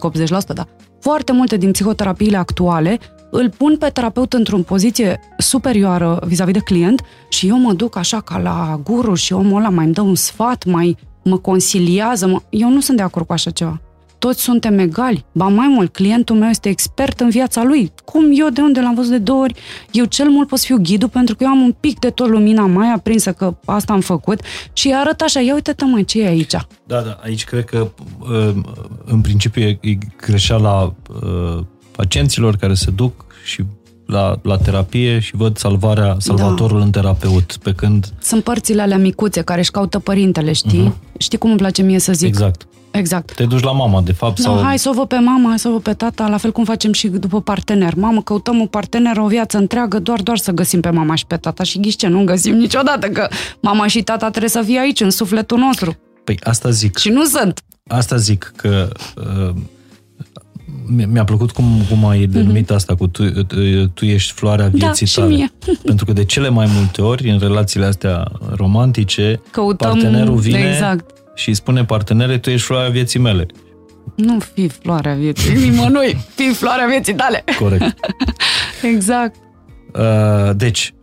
80%, 0.52 0.54
dar 0.54 0.68
foarte 1.00 1.32
multe 1.32 1.58
din 1.58 1.72
psihoterapiile 1.72 2.38
actuale 2.38 3.00
îl 3.32 3.50
pun 3.50 3.78
pe 3.78 3.90
terapeut 3.90 4.34
într-o 4.34 4.58
poziție 4.58 5.20
superioară 5.38 6.20
vis-a-vis 6.26 6.54
de 6.54 6.60
client 6.60 7.02
și 7.30 7.48
eu 7.48 7.60
mă 7.60 7.74
duc 7.74 7.96
așa 7.96 8.22
ca 8.22 8.38
la 8.38 8.80
guru 8.84 9.14
și 9.14 9.34
omul 9.34 9.60
ăla 9.60 9.70
mai 9.70 9.86
îmi 9.86 9.94
dă 9.94 10.02
un 10.02 10.16
sfat, 10.16 10.66
mai 10.66 10.98
mă 11.24 11.38
consiliază. 11.38 12.28
Mă... 12.28 12.42
Eu 12.50 12.70
nu 12.70 12.80
sunt 12.80 12.98
de 12.98 13.04
acord 13.04 13.26
cu 13.26 13.34
așa 13.34 13.50
ceva 13.50 13.82
toți 14.20 14.42
suntem 14.42 14.80
egali. 14.80 15.26
Ba 15.32 15.48
mai 15.48 15.68
mult, 15.68 15.94
clientul 15.94 16.36
meu 16.36 16.50
este 16.50 16.70
expert 16.70 17.20
în 17.20 17.30
viața 17.30 17.64
lui. 17.64 17.92
Cum 18.06 18.30
eu, 18.34 18.50
de 18.50 18.62
unde 18.62 18.80
l-am 18.80 18.96
văzut 18.96 19.12
de 19.12 19.18
două 19.18 19.42
ori, 19.42 19.54
eu 19.92 20.06
cel 20.06 20.30
mult 20.30 20.48
pot 20.48 20.60
să 20.60 20.66
fiu 20.66 20.78
ghidul 20.82 21.10
pentru 21.10 21.36
că 21.36 21.44
eu 21.44 21.50
am 21.50 21.62
un 21.62 21.76
pic 21.80 22.00
de 22.00 22.10
tot 22.10 22.28
lumina 22.28 22.66
mai 22.66 22.92
aprinsă 22.92 23.32
că 23.32 23.58
asta 23.66 23.94
am 23.94 24.02
făcut 24.02 24.42
și 24.74 24.94
arăt 24.94 25.22
așa, 25.22 25.40
ia 25.40 25.54
uite-te 25.54 25.86
mă, 25.86 26.02
ce 26.02 26.22
e 26.22 26.28
aici? 26.28 26.56
Da, 26.86 27.02
da, 27.02 27.18
aici 27.24 27.44
cred 27.44 27.66
că 27.66 27.92
uh, 28.20 28.54
în 29.06 29.22
principiu 29.22 29.62
e 29.62 29.98
greșeala 30.18 30.94
uh, 31.24 31.64
pacienților 31.92 32.56
care 32.56 32.74
se 32.74 32.92
duc 32.92 33.26
și 33.44 33.64
la, 34.06 34.40
la 34.42 34.58
terapie 34.58 35.20
și 35.20 35.36
văd 35.36 35.58
salvarea, 35.58 36.16
salvatorul 36.20 36.78
da. 36.78 36.84
în 36.84 36.92
terapeut, 36.92 37.58
pe 37.64 37.74
când... 37.74 38.14
Sunt 38.22 38.44
părțile 38.44 38.82
alea 38.82 38.98
micuțe 38.98 39.42
care 39.42 39.60
își 39.60 39.72
caută 39.72 40.00
părintele, 40.00 40.52
știi? 40.52 40.88
Uh-huh. 40.88 41.18
Știi 41.18 41.38
cum 41.38 41.50
îmi 41.50 41.60
place 41.60 41.82
mie 41.82 42.00
să 42.00 42.14
zic? 42.14 42.28
Exact. 42.28 42.68
Exact. 42.92 43.36
Te 43.36 43.46
duci 43.46 43.64
la 43.64 43.72
mama, 43.72 44.02
de 44.02 44.12
fapt? 44.12 44.38
sau... 44.38 44.64
hai 44.64 44.80
să 44.80 44.90
o 44.90 44.94
văd 44.94 45.08
pe 45.08 45.18
mama, 45.18 45.50
hai 45.50 45.60
să 45.60 45.68
o 45.68 45.72
văd 45.72 45.82
pe 45.82 45.94
tata, 45.94 46.28
la 46.28 46.38
fel 46.38 46.52
cum 46.52 46.64
facem 46.64 46.94
și 46.94 47.08
după 47.08 47.42
partener. 47.42 47.96
Mamă, 47.96 48.22
căutăm 48.22 48.60
un 48.60 48.68
partener 48.68 49.18
o 49.18 49.28
viață 49.28 49.58
întreagă 49.58 50.00
doar, 50.00 50.22
doar 50.22 50.38
să 50.38 50.52
găsim 50.52 50.82
pe 50.82 50.90
mama 50.90 51.16
și 51.16 51.26
pe 51.26 51.38
tata 51.38 51.64
și 51.64 51.80
ghiși 51.80 51.96
ce, 51.96 52.08
nu 52.08 52.24
găsim 52.24 52.56
niciodată, 52.56 53.08
că 53.08 53.28
mama 53.60 53.88
și 53.88 54.02
tata 54.02 54.30
trebuie 54.30 54.50
să 54.50 54.62
fie 54.66 54.80
aici, 54.80 55.00
în 55.00 55.10
sufletul 55.10 55.58
nostru. 55.58 55.98
Păi 56.24 56.40
asta 56.44 56.70
zic. 56.70 56.98
Și 56.98 57.10
nu 57.10 57.24
sunt. 57.24 57.62
Asta 57.88 58.16
zic, 58.16 58.54
că 58.56 58.88
uh, 59.16 59.54
mi-a 61.08 61.24
plăcut 61.24 61.52
cum, 61.52 61.66
cum 61.90 62.06
ai 62.06 62.20
mhm. 62.20 62.32
denumit 62.32 62.72
mm-hmm. 62.72 62.76
asta 62.76 62.96
cu 62.96 63.08
tu, 63.08 63.44
tu, 63.44 63.88
tu 63.94 64.06
ești 64.06 64.34
floarea 64.34 64.70
da, 64.70 64.78
vieții 64.78 65.08
da, 65.16 65.22
tale. 65.22 65.36
Mie. 65.36 65.52
Pentru 65.84 66.06
că 66.06 66.14
de 66.14 66.26
cele 66.26 66.50
mai 66.50 66.68
multe 66.76 67.02
ori, 67.02 67.30
în 67.30 67.40
relațiile 67.40 67.86
astea 67.86 68.32
romantice, 68.56 69.42
Căutăm, 69.52 69.92
partenerul 69.92 70.36
vine 70.36 70.70
exact 70.74 71.17
și 71.38 71.54
spune 71.54 71.86
partenere, 71.86 72.38
tu 72.38 72.50
ești 72.50 72.66
floarea 72.66 72.90
vieții 72.90 73.20
mele. 73.20 73.46
Nu 74.16 74.40
fi 74.40 74.68
floarea 74.68 75.14
vieții 75.14 75.56
nimănui, 75.56 76.18
fi 76.36 76.54
floarea 76.54 76.88
vieții 76.88 77.14
tale. 77.16 77.44
Corect. 77.60 78.00
exact. 78.94 79.36
Uh, 79.94 80.56
deci, 80.56 80.94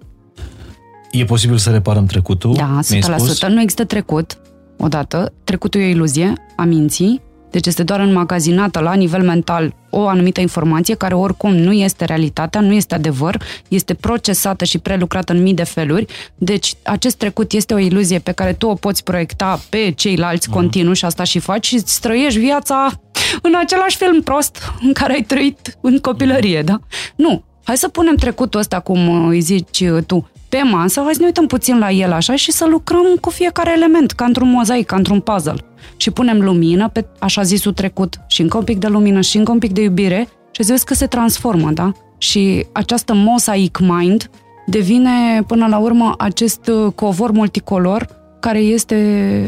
e 1.10 1.24
posibil 1.24 1.56
să 1.56 1.70
reparăm 1.70 2.06
trecutul? 2.06 2.54
Da, 2.54 2.78
100%. 2.82 3.48
Nu 3.48 3.60
există 3.60 3.84
trecut, 3.84 4.38
odată. 4.78 5.32
Trecutul 5.44 5.80
e 5.80 5.84
o 5.84 5.88
iluzie 5.88 6.32
a 6.56 6.64
minții 6.64 7.22
deci 7.54 7.66
este 7.66 7.82
doar 7.82 8.00
înmagazinată 8.00 8.80
la 8.80 8.94
nivel 8.94 9.22
mental 9.22 9.74
o 9.90 10.06
anumită 10.06 10.40
informație 10.40 10.94
care 10.94 11.14
oricum 11.14 11.54
nu 11.56 11.72
este 11.72 12.04
realitatea, 12.04 12.60
nu 12.60 12.72
este 12.72 12.94
adevăr, 12.94 13.42
este 13.68 13.94
procesată 13.94 14.64
și 14.64 14.78
prelucrată 14.78 15.32
în 15.32 15.42
mii 15.42 15.54
de 15.54 15.62
feluri. 15.62 16.06
Deci 16.34 16.74
acest 16.82 17.16
trecut 17.16 17.52
este 17.52 17.74
o 17.74 17.78
iluzie 17.78 18.18
pe 18.18 18.32
care 18.32 18.52
tu 18.52 18.66
o 18.66 18.74
poți 18.74 19.02
proiecta 19.02 19.60
pe 19.68 19.90
ceilalți 19.96 20.48
uh-huh. 20.48 20.52
continuu 20.52 20.92
și 20.92 21.04
asta 21.04 21.24
și 21.24 21.38
faci 21.38 21.66
și 21.66 21.74
îți 21.74 22.00
trăiești 22.00 22.38
viața 22.38 23.00
în 23.42 23.54
același 23.60 23.96
film 23.96 24.22
prost 24.22 24.58
în 24.80 24.92
care 24.92 25.12
ai 25.12 25.22
trăit 25.22 25.78
în 25.80 25.98
copilărie, 25.98 26.62
da? 26.62 26.80
Nu. 27.16 27.44
Hai 27.64 27.76
să 27.76 27.88
punem 27.88 28.14
trecutul 28.14 28.60
ăsta, 28.60 28.80
cum 28.80 29.26
îi 29.26 29.40
zici 29.40 29.84
tu, 30.06 30.30
pe 30.54 30.62
masă, 30.62 31.00
hai 31.00 31.12
să 31.12 31.20
ne 31.20 31.26
uităm 31.26 31.46
puțin 31.46 31.78
la 31.78 31.90
el 31.90 32.12
așa 32.12 32.34
și 32.34 32.52
să 32.52 32.66
lucrăm 32.70 33.06
cu 33.20 33.30
fiecare 33.30 33.72
element, 33.76 34.10
ca 34.10 34.24
într-un 34.24 34.50
mozaic, 34.50 34.86
ca 34.86 34.96
într-un 34.96 35.20
puzzle. 35.20 35.64
Și 35.96 36.10
punem 36.10 36.40
lumină 36.40 36.88
pe 36.88 37.06
așa 37.18 37.42
zisul 37.42 37.72
trecut 37.72 38.20
și 38.26 38.40
încă 38.40 38.56
un 38.56 38.64
pic 38.64 38.78
de 38.78 38.86
lumină 38.86 39.20
și 39.20 39.36
încă 39.36 39.52
un 39.52 39.58
pic 39.58 39.72
de 39.72 39.82
iubire 39.82 40.28
și 40.50 40.62
vezi 40.62 40.84
că 40.84 40.94
se 40.94 41.06
transformă, 41.06 41.70
da? 41.70 41.92
Și 42.18 42.66
această 42.72 43.14
mosaic 43.14 43.78
mind 43.78 44.30
devine 44.66 45.42
până 45.46 45.66
la 45.66 45.78
urmă 45.78 46.14
acest 46.18 46.66
uh, 46.66 46.92
covor 46.94 47.30
multicolor 47.30 48.08
care 48.40 48.58
este 48.58 48.96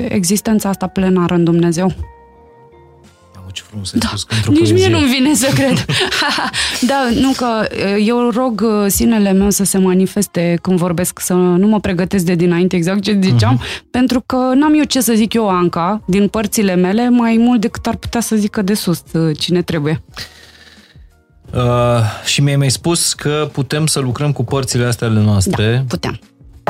existența 0.08 0.68
asta 0.68 0.86
plenară 0.86 1.34
în 1.34 1.44
Dumnezeu 1.44 1.92
ce 3.56 3.62
frumos 3.66 3.92
ai 3.92 3.98
da. 3.98 4.08
spus, 4.14 4.58
Nici 4.58 4.72
mie 4.72 4.88
nu-mi 4.88 5.06
vine 5.06 5.34
să 5.34 5.50
cred. 5.58 5.84
da, 6.90 7.08
nu 7.20 7.32
că 7.36 7.68
eu 8.04 8.30
rog 8.30 8.60
uh, 8.64 8.84
sinele 8.88 9.32
meu 9.32 9.50
să 9.50 9.64
se 9.64 9.78
manifeste 9.78 10.58
când 10.62 10.78
vorbesc, 10.78 11.20
să 11.20 11.32
nu 11.32 11.66
mă 11.66 11.80
pregătesc 11.80 12.24
de 12.24 12.34
dinainte 12.34 12.76
exact 12.76 13.02
ce 13.02 13.18
ziceam, 13.22 13.60
uh-huh. 13.60 13.90
pentru 13.90 14.22
că 14.26 14.36
n-am 14.36 14.74
eu 14.74 14.84
ce 14.84 15.00
să 15.00 15.12
zic 15.12 15.32
eu, 15.32 15.48
Anca, 15.48 16.02
din 16.06 16.28
părțile 16.28 16.74
mele, 16.74 17.08
mai 17.08 17.36
mult 17.38 17.60
decât 17.60 17.86
ar 17.86 17.96
putea 17.96 18.20
să 18.20 18.36
zică 18.36 18.62
de 18.62 18.74
sus 18.74 19.02
uh, 19.12 19.38
cine 19.38 19.62
trebuie. 19.62 20.02
Uh, 21.54 21.60
și 22.24 22.42
mie 22.42 22.56
mi-ai 22.56 22.70
spus 22.70 23.14
că 23.14 23.48
putem 23.52 23.86
să 23.86 24.00
lucrăm 24.00 24.32
cu 24.32 24.44
părțile 24.44 24.84
astea 24.84 25.06
ale 25.06 25.20
noastre. 25.20 25.74
Da, 25.74 25.84
putem. 25.88 26.18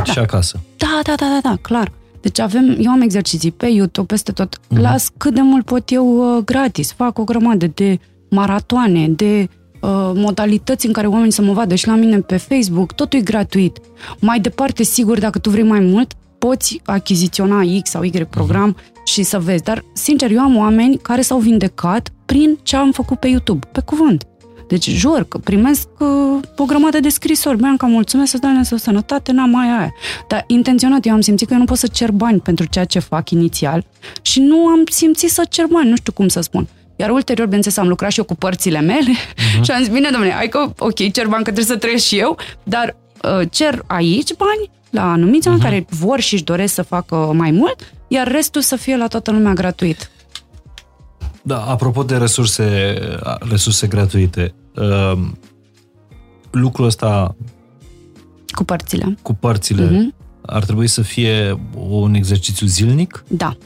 Și 0.04 0.14
da. 0.14 0.20
acasă. 0.20 0.60
Da, 0.76 1.00
da, 1.02 1.14
da, 1.16 1.26
da, 1.26 1.48
da, 1.48 1.56
clar. 1.60 1.92
Deci 2.26 2.38
avem, 2.38 2.76
eu 2.80 2.90
am 2.90 3.00
exerciții 3.00 3.50
pe 3.50 3.66
YouTube, 3.66 4.06
peste 4.06 4.32
tot. 4.32 4.56
Mm-hmm. 4.56 4.80
Las 4.80 5.10
cât 5.16 5.34
de 5.34 5.40
mult 5.40 5.64
pot 5.64 5.90
eu 5.90 6.36
uh, 6.36 6.44
gratis. 6.44 6.92
Fac 6.92 7.18
o 7.18 7.24
grămadă 7.24 7.66
de 7.74 7.98
maratoane, 8.30 9.08
de 9.08 9.48
uh, 9.80 10.10
modalități 10.14 10.86
în 10.86 10.92
care 10.92 11.06
oamenii 11.06 11.32
să 11.32 11.42
mă 11.42 11.52
vadă 11.52 11.74
și 11.74 11.86
la 11.86 11.94
mine 11.94 12.20
pe 12.20 12.36
Facebook, 12.36 12.92
totul 12.92 13.18
e 13.18 13.22
gratuit. 13.22 13.78
Mai 14.18 14.40
departe, 14.40 14.82
sigur, 14.82 15.18
dacă 15.18 15.38
tu 15.38 15.50
vrei 15.50 15.62
mai 15.64 15.80
mult, 15.80 16.12
poți 16.38 16.80
achiziționa 16.84 17.60
X 17.82 17.90
sau 17.90 18.02
Y 18.02 18.10
program 18.30 18.76
uh-huh. 18.76 19.04
și 19.04 19.22
să 19.22 19.38
vezi. 19.38 19.62
Dar, 19.62 19.84
sincer, 19.92 20.30
eu 20.30 20.40
am 20.40 20.56
oameni 20.56 20.96
care 20.96 21.20
s-au 21.20 21.38
vindecat 21.38 22.12
prin 22.24 22.58
ce 22.62 22.76
am 22.76 22.92
făcut 22.92 23.18
pe 23.18 23.28
YouTube, 23.28 23.66
pe 23.72 23.80
cuvânt. 23.80 24.26
Deci, 24.68 24.88
jur 24.88 25.24
că 25.28 25.38
primesc 25.38 25.88
uh, 25.98 26.40
o 26.56 26.64
grămadă 26.64 27.00
de 27.00 27.08
scrisori. 27.08 27.56
Bianca, 27.56 27.86
mulțumesc 27.86 28.30
să 28.30 28.38
dai 28.38 28.60
să 28.62 28.76
sănătate, 28.76 29.32
n-am 29.32 29.50
mai 29.50 29.66
aia. 29.66 29.94
Dar 30.28 30.44
intenționat, 30.46 31.06
eu 31.06 31.12
am 31.12 31.20
simțit 31.20 31.46
că 31.46 31.52
eu 31.52 31.58
nu 31.58 31.64
pot 31.64 31.78
să 31.78 31.86
cer 31.86 32.10
bani 32.10 32.40
pentru 32.40 32.66
ceea 32.66 32.84
ce 32.84 32.98
fac 32.98 33.30
inițial 33.30 33.84
și 34.22 34.40
nu 34.40 34.66
am 34.66 34.82
simțit 34.90 35.30
să 35.30 35.46
cer 35.50 35.66
bani, 35.66 35.88
nu 35.88 35.96
știu 35.96 36.12
cum 36.12 36.28
să 36.28 36.40
spun. 36.40 36.68
Iar 36.96 37.10
ulterior, 37.10 37.44
bineînțeles, 37.46 37.78
am 37.78 37.88
lucrat 37.88 38.10
și 38.10 38.18
eu 38.18 38.24
cu 38.24 38.34
părțile 38.34 38.80
mele 38.80 39.12
uh-huh. 39.12 39.60
și 39.64 39.70
am 39.70 39.82
zis, 39.82 39.92
bine, 39.92 40.08
domnule, 40.10 40.32
hai 40.32 40.48
că, 40.48 40.72
ok, 40.78 41.12
cer 41.12 41.26
bani 41.26 41.44
că 41.44 41.52
trebuie 41.52 41.64
să 41.64 41.76
trăiesc 41.76 42.04
și 42.04 42.18
eu, 42.18 42.38
dar 42.62 42.96
uh, 43.22 43.46
cer 43.50 43.82
aici 43.86 44.34
bani 44.34 44.70
la 44.90 45.12
anumiți 45.12 45.48
uh-huh. 45.48 45.62
care 45.62 45.86
vor 45.88 46.20
și 46.20 46.34
își 46.34 46.44
doresc 46.44 46.74
să 46.74 46.82
facă 46.82 47.32
mai 47.34 47.50
mult, 47.50 47.92
iar 48.08 48.28
restul 48.28 48.60
să 48.60 48.76
fie 48.76 48.96
la 48.96 49.06
toată 49.06 49.30
lumea 49.30 49.52
gratuit. 49.52 50.10
Da, 51.46 51.64
apropo 51.64 52.02
de 52.02 52.16
resurse, 52.16 52.98
resurse 53.38 53.86
gratuite, 53.86 54.54
uh, 54.76 55.18
lucrul 56.50 56.86
ăsta 56.86 57.36
cu 58.46 58.64
părțile. 58.64 59.16
Cu 59.22 59.34
părțile. 59.34 59.86
Uh-huh. 59.86 60.16
Ar 60.42 60.64
trebui 60.64 60.86
să 60.86 61.02
fie 61.02 61.60
un 61.74 62.14
exercițiu 62.14 62.66
zilnic? 62.66 63.24
Da. 63.28 63.56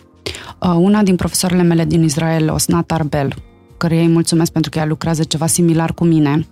Uh, 0.58 0.74
una 0.76 1.02
din 1.02 1.16
profesoarele 1.16 1.62
mele 1.62 1.84
din 1.84 2.02
Israel, 2.02 2.50
Osnat 2.50 2.90
Arbel, 2.90 3.34
care 3.76 4.00
îi 4.00 4.08
mulțumesc 4.08 4.52
pentru 4.52 4.70
că 4.70 4.78
ea 4.78 4.86
lucrează 4.86 5.22
ceva 5.22 5.46
similar 5.46 5.92
cu 5.92 6.04
mine, 6.04 6.46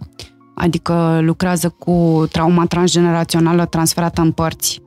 adică 0.55 1.19
lucrează 1.23 1.69
cu 1.69 2.27
trauma 2.33 2.67
transgenerațională 2.67 3.65
transferată 3.65 4.21
în 4.21 4.33
părți. 4.33 4.81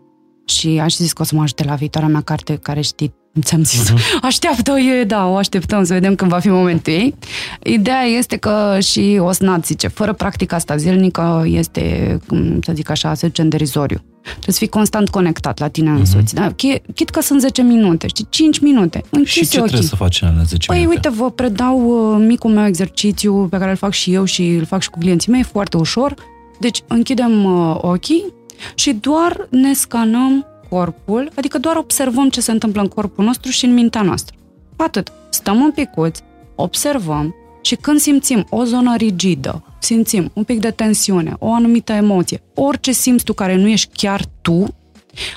Și 0.52 0.80
aș 0.84 0.96
zis 0.96 1.14
că 1.14 1.22
o 1.22 1.26
să 1.26 1.36
mă 1.36 1.42
ajute 1.42 1.64
la 1.64 1.76
viitoarea 1.76 2.10
mea 2.10 2.22
carte 2.22 2.56
care 2.56 2.82
știi 2.82 3.14
Ți-am 3.40 3.64
zis, 3.64 3.92
uh-huh. 3.92 4.20
așteaptă, 4.22 4.72
e, 4.72 5.04
da, 5.04 5.28
o 5.28 5.36
așteptăm 5.36 5.84
să 5.84 5.94
vedem 5.94 6.16
când 6.16 6.32
va 6.32 6.40
fi 6.40 6.50
momentul 6.50 6.94
ei. 6.94 7.16
Ideea 7.64 8.02
este 8.02 8.36
că 8.36 8.78
și 8.80 9.18
Osnat 9.22 9.66
zice, 9.66 9.88
fără 9.88 10.14
practica 10.14 10.56
asta 10.56 10.76
zilnică 10.76 11.44
este, 11.46 12.18
cum 12.28 12.60
să 12.62 12.72
zic 12.76 12.90
așa, 12.90 13.14
să 13.14 13.28
zicem, 13.28 13.50
derizoriu. 13.50 14.04
Trebuie 14.22 14.54
să 14.54 14.58
fii 14.58 14.68
constant 14.68 15.10
conectat 15.10 15.60
la 15.60 15.68
tine 15.68 15.90
însuți. 15.90 16.34
Uh-huh. 16.34 16.38
Da? 16.38 16.52
Chit 16.96 17.10
că 17.10 17.22
sunt 17.22 17.42
10 17.42 17.62
minute, 17.62 18.08
știi, 18.08 18.28
5 18.30 18.60
minute. 18.60 19.04
Și 19.24 19.40
ce 19.40 19.46
ochii. 19.46 19.60
trebuie 19.60 19.90
să 19.90 19.96
faci 19.96 20.22
în 20.22 20.28
alea 20.28 20.44
10 20.44 20.66
păi, 20.66 20.78
minute? 20.78 20.96
uite, 20.96 21.22
vă 21.22 21.32
predau 21.32 22.14
uh, 22.16 22.26
micul 22.28 22.52
meu 22.52 22.66
exercițiu 22.66 23.48
pe 23.50 23.58
care 23.58 23.70
îl 23.70 23.78
fac 23.78 23.92
și 23.92 24.14
eu 24.14 24.24
și 24.24 24.48
îl 24.48 24.66
fac 24.66 24.82
și 24.82 24.90
cu 24.90 25.00
clienții 25.00 25.32
mei, 25.32 25.44
foarte 25.44 25.78
ușor. 25.78 26.16
Deci 26.60 26.82
închidem 26.88 27.44
uh, 27.44 27.78
ochii 27.82 28.34
și 28.76 28.94
doar 28.94 29.48
ne 29.50 29.74
scanăm 29.74 30.46
corpul, 30.70 31.32
adică 31.36 31.58
doar 31.58 31.76
observăm 31.76 32.30
ce 32.30 32.42
se 32.42 32.52
întâmplă 32.52 32.82
în 32.82 32.88
corpul 32.88 33.24
nostru 33.24 33.52
și 33.52 33.66
în 33.66 33.74
mintea 33.74 34.02
noastră. 34.02 34.36
Atât. 34.76 35.12
Stăm 35.30 35.62
un 35.62 35.72
picuț, 35.72 36.20
observăm 36.56 37.36
și 37.62 37.76
când 37.76 38.00
simțim 38.00 38.46
o 38.50 38.64
zonă 38.64 38.96
rigidă, 38.96 39.64
simțim 39.80 40.32
un 40.34 40.44
pic 40.44 40.60
de 40.60 40.72
tensiune, 40.72 41.36
o 41.40 41.54
anumită 41.54 41.94
emoție, 41.94 42.42
orice 42.54 42.92
simți 42.92 43.24
tu 43.24 43.34
care 43.34 43.56
nu 43.56 43.68
ești 43.68 43.90
chiar 43.94 44.26
tu, 44.42 44.76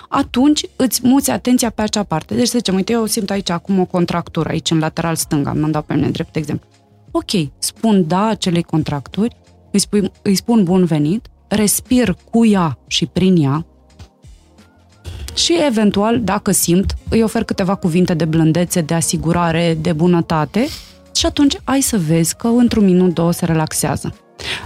atunci 0.08 0.66
îți 0.76 1.00
muți 1.04 1.30
atenția 1.30 1.70
pe 1.70 1.82
acea 1.82 2.02
parte. 2.02 2.34
Deci 2.34 2.46
să 2.46 2.58
zicem, 2.58 2.74
uite, 2.74 2.92
eu 2.92 3.06
simt 3.06 3.30
aici 3.30 3.50
acum 3.50 3.78
o 3.78 3.84
contractură, 3.84 4.48
aici 4.48 4.70
în 4.70 4.78
lateral 4.78 5.14
stânga, 5.14 5.50
am 5.50 5.70
dat 5.70 5.84
pe 5.84 5.94
mine 5.94 6.10
drept 6.10 6.32
de 6.32 6.38
exemplu. 6.38 6.68
Ok, 7.10 7.30
spun 7.58 8.06
da 8.06 8.26
acelei 8.26 8.62
contracturi, 8.62 9.36
îi, 9.70 9.78
spui, 9.78 10.10
îi 10.22 10.34
spun 10.34 10.64
bun 10.64 10.84
venit, 10.84 11.26
respir 11.48 12.16
cu 12.30 12.46
ea 12.46 12.78
și 12.86 13.06
prin 13.06 13.36
ea, 13.36 13.66
și 15.34 15.56
eventual, 15.66 16.20
dacă 16.20 16.50
simt, 16.50 16.94
îi 17.08 17.22
ofer 17.22 17.44
câteva 17.44 17.74
cuvinte 17.74 18.14
de 18.14 18.24
blândețe, 18.24 18.80
de 18.80 18.94
asigurare, 18.94 19.78
de 19.80 19.92
bunătate 19.92 20.66
și 21.14 21.26
atunci 21.26 21.56
ai 21.64 21.80
să 21.80 21.98
vezi 21.98 22.36
că 22.36 22.46
într-un 22.46 22.84
minut, 22.84 23.14
două 23.14 23.32
se 23.32 23.44
relaxează. 23.44 24.14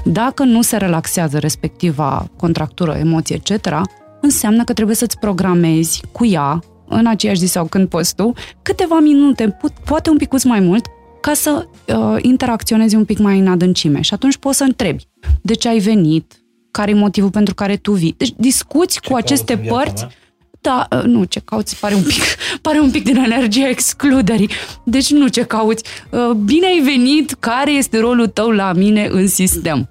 Dacă 0.04 0.44
nu 0.44 0.62
se 0.62 0.76
relaxează 0.76 1.38
respectiva 1.38 2.30
contractură, 2.36 2.92
emoție, 2.92 3.40
etc., 3.44 3.80
înseamnă 4.20 4.64
că 4.64 4.72
trebuie 4.72 4.96
să-ți 4.96 5.18
programezi 5.18 6.02
cu 6.12 6.26
ea, 6.26 6.62
în 6.88 7.06
aceeași 7.06 7.40
zi 7.40 7.46
sau 7.46 7.64
când 7.64 7.88
poți 7.88 8.14
tu, 8.14 8.32
câteva 8.62 8.98
minute, 8.98 9.56
poate 9.84 10.10
un 10.10 10.16
pic 10.16 10.44
mai 10.44 10.60
mult, 10.60 10.86
ca 11.20 11.32
să 11.34 11.66
uh, 11.86 12.16
interacționezi 12.22 12.94
un 12.94 13.04
pic 13.04 13.18
mai 13.18 13.38
în 13.38 13.46
adâncime. 13.46 14.00
Și 14.00 14.14
atunci 14.14 14.36
poți 14.36 14.56
să 14.56 14.64
întrebi 14.64 15.08
de 15.42 15.54
ce 15.54 15.68
ai 15.68 15.78
venit, 15.78 16.37
care 16.78 16.90
e 16.90 16.94
motivul 16.94 17.30
pentru 17.30 17.54
care 17.54 17.76
tu 17.76 17.92
vii. 17.92 18.14
Deci 18.16 18.32
discuți 18.36 19.00
ce 19.00 19.08
cu 19.08 19.16
aceste 19.16 19.56
părți. 19.56 20.02
Mea? 20.02 20.12
Da, 20.60 20.88
uh, 20.96 21.02
nu, 21.02 21.24
ce 21.24 21.40
cauți 21.44 21.76
pare 21.80 21.94
un 21.94 22.02
pic, 22.02 22.22
pare 22.66 22.80
un 22.80 22.90
pic 22.90 23.04
din 23.04 23.16
energia 23.16 23.68
excluderii. 23.68 24.50
Deci 24.84 25.10
nu 25.10 25.28
ce 25.28 25.42
cauți. 25.42 25.84
Uh, 26.10 26.30
bine 26.30 26.66
ai 26.66 26.80
venit, 26.84 27.32
care 27.32 27.70
este 27.70 27.98
rolul 27.98 28.26
tău 28.26 28.50
la 28.50 28.72
mine 28.72 29.08
în 29.10 29.28
sistem? 29.28 29.88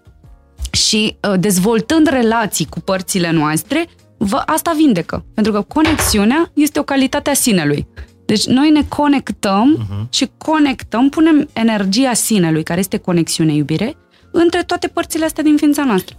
Și 0.72 1.18
uh, 1.30 1.40
dezvoltând 1.40 2.08
relații 2.08 2.66
cu 2.66 2.80
părțile 2.80 3.32
noastre, 3.32 3.88
vă, 4.18 4.42
asta 4.46 4.74
vindecă. 4.76 5.26
Pentru 5.34 5.52
că 5.52 5.62
conexiunea 5.62 6.52
este 6.54 6.80
o 6.80 6.84
calitate 6.84 7.30
a 7.30 7.34
sinelui. 7.34 7.88
Deci 8.26 8.46
noi 8.46 8.70
ne 8.70 8.84
conectăm 8.84 9.78
uh-huh. 9.80 10.10
și 10.10 10.30
conectăm, 10.38 11.10
punem 11.10 11.50
energia 11.54 12.14
sinelui, 12.14 12.64
care 12.64 12.80
este 12.80 12.98
conexiune, 12.98 13.54
iubire, 13.54 13.96
între 14.32 14.64
toate 14.64 14.88
părțile 14.88 15.26
astea 15.26 15.44
din 15.44 15.58
ființa 15.58 15.84
noastră. 15.84 16.16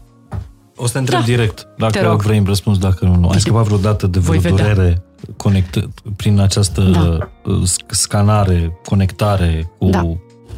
O 0.80 0.86
să 0.86 0.92
te 0.92 0.98
întreb 0.98 1.18
da. 1.18 1.24
direct, 1.24 1.68
dacă 1.78 2.18
vrei 2.24 2.42
răspuns, 2.46 2.78
dacă 2.78 3.04
nu. 3.04 3.28
Ai 3.28 3.40
scăpat 3.40 3.64
vreodată 3.64 4.06
de 4.06 4.18
vreo 4.18 4.40
durere 4.40 5.02
conect, 5.36 5.88
prin 6.16 6.40
această 6.40 6.80
da. 6.80 7.28
Uh, 7.52 7.62
scanare, 7.86 8.78
conectare 8.84 9.70
cu 9.78 9.88
da. 9.88 10.02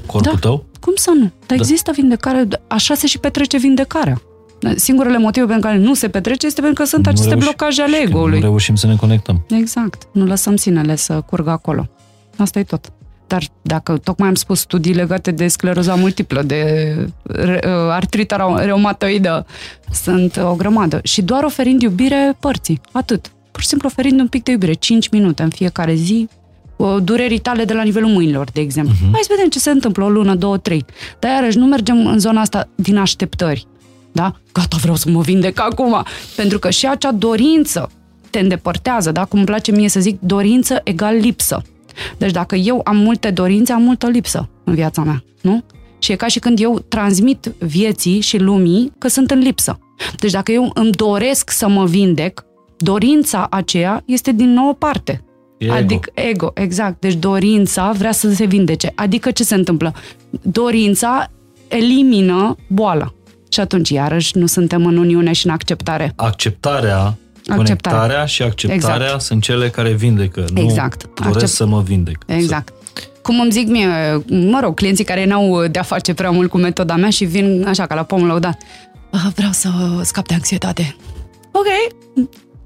corpul 0.06 0.32
da. 0.32 0.38
tău? 0.40 0.64
Cum 0.80 0.92
să 0.96 1.10
nu? 1.14 1.20
Dar 1.20 1.30
da. 1.46 1.54
există 1.54 1.90
vindecare, 1.94 2.48
așa 2.66 2.94
se 2.94 3.06
și 3.06 3.18
petrece 3.18 3.58
vindecarea. 3.58 4.22
Singurele 4.76 5.18
motive 5.18 5.46
pentru 5.46 5.68
care 5.68 5.78
nu 5.80 5.94
se 5.94 6.08
petrece 6.08 6.46
este 6.46 6.60
pentru 6.60 6.82
că 6.82 6.88
sunt 6.88 7.04
nu 7.04 7.10
aceste 7.10 7.30
reuși, 7.30 7.46
blocaje 7.46 7.82
ale 7.82 7.96
ego-ului. 7.96 8.38
Nu 8.38 8.44
reușim 8.44 8.74
să 8.74 8.86
ne 8.86 8.96
conectăm. 8.96 9.44
Exact. 9.48 10.02
Nu 10.12 10.24
lăsăm 10.24 10.56
sinele 10.56 10.96
să 10.96 11.20
curgă 11.20 11.50
acolo. 11.50 11.88
Asta 12.36 12.58
e 12.58 12.62
tot. 12.62 12.92
Dar 13.30 13.42
dacă 13.62 13.96
tocmai 13.96 14.28
am 14.28 14.34
spus 14.34 14.60
studii 14.60 14.94
legate 14.94 15.30
de 15.30 15.48
scleroza 15.48 15.94
multiplă, 15.94 16.42
de 16.42 16.94
uh, 17.22 17.64
artrita 17.90 18.56
reumatoidă, 18.64 19.46
sunt 19.92 20.36
o 20.36 20.54
grămadă. 20.54 21.00
Și 21.02 21.22
doar 21.22 21.44
oferind 21.44 21.82
iubire 21.82 22.36
părții. 22.40 22.80
Atât. 22.92 23.32
Pur 23.50 23.60
și 23.60 23.66
simplu 23.68 23.88
oferind 23.88 24.20
un 24.20 24.28
pic 24.28 24.42
de 24.42 24.50
iubire. 24.50 24.72
5 24.72 25.08
minute 25.08 25.42
în 25.42 25.48
fiecare 25.48 25.94
zi, 25.94 26.28
durerii 27.02 27.38
tale 27.38 27.64
de 27.64 27.72
la 27.72 27.82
nivelul 27.82 28.10
mâinilor, 28.10 28.50
de 28.52 28.60
exemplu. 28.60 28.94
Uh-huh. 28.94 29.12
Hai 29.12 29.20
să 29.22 29.32
vedem 29.34 29.48
ce 29.48 29.58
se 29.58 29.70
întâmplă 29.70 30.04
o 30.04 30.08
lună, 30.08 30.34
două, 30.34 30.56
trei. 30.56 30.84
Dar 31.18 31.30
iarăși 31.30 31.58
nu 31.58 31.66
mergem 31.66 32.06
în 32.06 32.18
zona 32.18 32.40
asta 32.40 32.68
din 32.74 32.96
așteptări. 32.96 33.66
Da? 34.12 34.34
Gata, 34.52 34.76
vreau 34.80 34.96
să 34.96 35.10
mă 35.10 35.20
vindec 35.20 35.60
acum. 35.60 36.04
Pentru 36.36 36.58
că 36.58 36.70
și 36.70 36.86
acea 36.86 37.12
dorință 37.12 37.90
te 38.30 38.38
îndepărtează, 38.38 39.12
da? 39.12 39.24
Cum 39.24 39.38
îmi 39.38 39.46
place 39.46 39.72
mie 39.72 39.88
să 39.88 40.00
zic, 40.00 40.20
dorință 40.20 40.80
egal 40.84 41.14
lipsă. 41.14 41.62
Deci 42.18 42.30
dacă 42.30 42.56
eu 42.56 42.80
am 42.84 42.96
multe 42.96 43.30
dorințe, 43.30 43.72
am 43.72 43.82
multă 43.82 44.08
lipsă 44.08 44.48
în 44.64 44.74
viața 44.74 45.02
mea, 45.02 45.24
nu? 45.42 45.64
Și 45.98 46.12
e 46.12 46.16
ca 46.16 46.26
și 46.26 46.38
când 46.38 46.60
eu 46.60 46.78
transmit 46.88 47.52
vieții 47.58 48.20
și 48.20 48.38
lumii 48.38 48.92
că 48.98 49.08
sunt 49.08 49.30
în 49.30 49.38
lipsă. 49.38 49.78
Deci 50.18 50.30
dacă 50.30 50.52
eu 50.52 50.70
îmi 50.74 50.90
doresc 50.90 51.50
să 51.50 51.68
mă 51.68 51.84
vindec, 51.84 52.44
dorința 52.76 53.46
aceea 53.50 54.02
este 54.06 54.32
din 54.32 54.52
nou 54.52 54.68
o 54.68 54.72
parte. 54.72 55.24
ego. 55.58 55.72
Adică 55.72 56.10
ego, 56.14 56.50
exact. 56.54 57.00
Deci 57.00 57.14
dorința 57.14 57.92
vrea 57.92 58.12
să 58.12 58.32
se 58.32 58.44
vindece. 58.44 58.92
Adică 58.94 59.30
ce 59.30 59.44
se 59.44 59.54
întâmplă? 59.54 59.94
Dorința 60.42 61.30
elimină 61.68 62.56
boala. 62.68 63.12
Și 63.48 63.60
atunci, 63.60 63.88
iarăși, 63.88 64.38
nu 64.38 64.46
suntem 64.46 64.86
în 64.86 64.96
uniune 64.96 65.32
și 65.32 65.46
în 65.46 65.52
acceptare. 65.52 66.12
Acceptarea 66.16 67.16
Acceptarea. 67.50 67.98
Conectarea 67.98 68.26
și 68.26 68.42
acceptarea 68.42 69.06
exact. 69.06 69.22
sunt 69.22 69.42
cele 69.42 69.70
care 69.70 69.92
vindecă. 69.92 70.44
Nu 70.54 70.60
exact. 70.60 71.08
doresc 71.14 71.34
Accept... 71.34 71.50
să 71.50 71.66
mă 71.66 71.80
vindec. 71.80 72.22
Exact. 72.26 72.68
Să... 72.68 73.02
Cum 73.22 73.40
îmi 73.40 73.50
zic 73.50 73.68
mie, 73.68 73.86
mă 74.28 74.60
rog, 74.62 74.74
clienții 74.74 75.04
care 75.04 75.26
n-au 75.26 75.66
de-a 75.66 75.82
face 75.82 76.14
prea 76.14 76.30
mult 76.30 76.50
cu 76.50 76.58
metoda 76.58 76.96
mea 76.96 77.10
și 77.10 77.24
vin 77.24 77.64
așa 77.68 77.86
ca 77.86 77.94
la 77.94 78.02
pomul 78.02 78.26
lăudat. 78.26 78.62
Ah, 79.10 79.26
vreau 79.34 79.52
să 79.52 79.68
scap 80.02 80.26
de 80.26 80.34
anxietate. 80.34 80.96
Ok, 81.52 81.66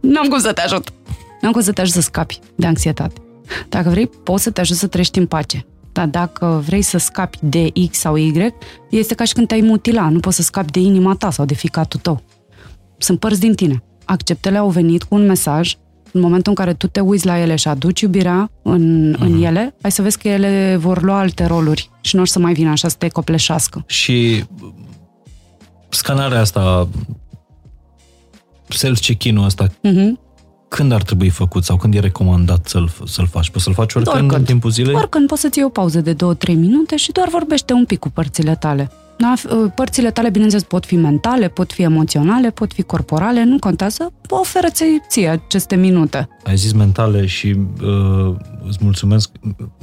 n-am 0.01 0.27
cum 0.29 0.39
să 0.39 0.53
te 0.53 0.61
ajut. 0.61 0.93
N-am 1.41 1.53
cum 1.53 1.61
să 1.61 1.73
te 1.73 1.81
ajut 1.81 1.95
să 1.95 2.01
scapi 2.01 2.39
de 2.55 2.67
anxietate. 2.67 3.21
Dacă 3.69 3.89
vrei, 3.89 4.07
poți 4.07 4.43
să 4.43 4.51
te 4.51 4.61
ajut 4.61 4.77
să 4.77 4.87
trăiești 4.87 5.19
în 5.19 5.27
pace. 5.27 5.67
Dar 5.93 6.07
dacă 6.07 6.63
vrei 6.67 6.83
să 6.83 6.99
scapi 6.99 7.39
de 7.41 7.73
X 7.91 7.99
sau 7.99 8.17
Y, 8.17 8.55
este 8.91 9.15
ca 9.15 9.25
și 9.25 9.33
când 9.33 9.47
te-ai 9.47 9.61
mutila. 9.61 10.09
Nu 10.09 10.21
poți 10.21 10.37
să 10.37 10.43
scapi 10.43 10.71
de 10.71 10.81
inima 10.81 11.15
ta 11.15 11.31
sau 11.31 11.45
de 11.45 11.55
ficatul 11.55 12.01
tău. 12.01 12.23
Sunt 12.99 13.19
părți 13.19 13.41
din 13.41 13.55
tine 13.55 13.83
acceptele 14.05 14.59
au 14.59 14.69
venit 14.69 15.03
cu 15.03 15.15
un 15.15 15.27
mesaj 15.27 15.75
în 16.13 16.21
momentul 16.21 16.53
în 16.57 16.65
care 16.65 16.75
tu 16.75 16.87
te 16.87 17.01
uiți 17.01 17.27
la 17.27 17.39
ele 17.39 17.57
și 17.57 17.69
aduci 17.69 18.01
iubirea 18.01 18.51
în, 18.63 19.15
uh-huh. 19.15 19.21
în 19.21 19.33
mhm. 19.33 19.43
ele, 19.43 19.75
ai 19.83 19.91
să 19.93 20.03
vezi 20.03 20.19
că 20.19 20.29
ele 20.29 20.77
vor 20.81 21.03
lua 21.03 21.19
alte 21.19 21.45
roluri 21.45 21.91
și 22.01 22.17
nu 22.17 22.23
o 22.23 22.25
să 22.25 22.39
mai 22.39 22.53
vină 22.53 22.71
așa 22.71 22.89
să 22.89 22.97
te 22.99 23.09
copleșească. 23.09 23.85
Și 23.87 24.45
Scanarea 25.89 26.41
asta, 26.41 26.89
self-check-in-ul 28.69 29.45
ăsta, 29.45 29.67
Mhm. 29.83 30.19
când 30.69 30.93
ar 30.93 31.03
trebui 31.03 31.29
făcut 31.29 31.65
sau 31.65 31.77
când 31.77 31.95
e 31.95 31.99
recomandat 31.99 32.67
să-l, 32.67 32.91
să-l 33.07 33.27
faci? 33.27 33.51
Poți 33.51 33.65
să-l 33.65 33.75
faci 33.75 33.95
oricând, 33.95 34.17
Oricând. 34.17 34.41
în 34.41 34.45
timpul 34.45 34.71
zilei? 34.71 34.95
Oricând 34.95 35.27
poți 35.27 35.41
să-ți 35.41 35.59
iei 35.59 35.67
o 35.67 35.71
pauză 35.71 36.01
de 36.01 36.15
2-3 36.15 36.55
minute 36.55 36.97
și 36.97 37.13
doar 37.13 37.29
vorbește 37.29 37.73
un 37.73 37.85
pic 37.85 37.99
cu 37.99 38.11
părțile 38.11 38.55
tale. 38.57 38.91
Da? 39.25 39.35
F- 39.39 39.75
Părțile 39.75 40.11
tale, 40.11 40.31
bineînțeles, 40.31 40.65
pot 40.65 40.87
fi 40.87 40.97
mentale, 40.97 41.49
pot 41.49 41.73
fi 41.73 41.83
emoționale, 41.83 42.51
pot 42.51 42.73
fi 42.73 42.83
corporale, 42.83 43.45
nu 43.45 43.59
contează, 43.59 44.13
oferă-ți 44.29 44.85
ție 45.09 45.29
aceste 45.29 45.77
minute. 45.77 46.29
Ai 46.45 46.57
zis 46.57 46.73
mentale 46.73 47.27
și 47.27 47.57
uh, 47.83 48.35
îți 48.69 48.79
mulțumesc. 48.81 49.31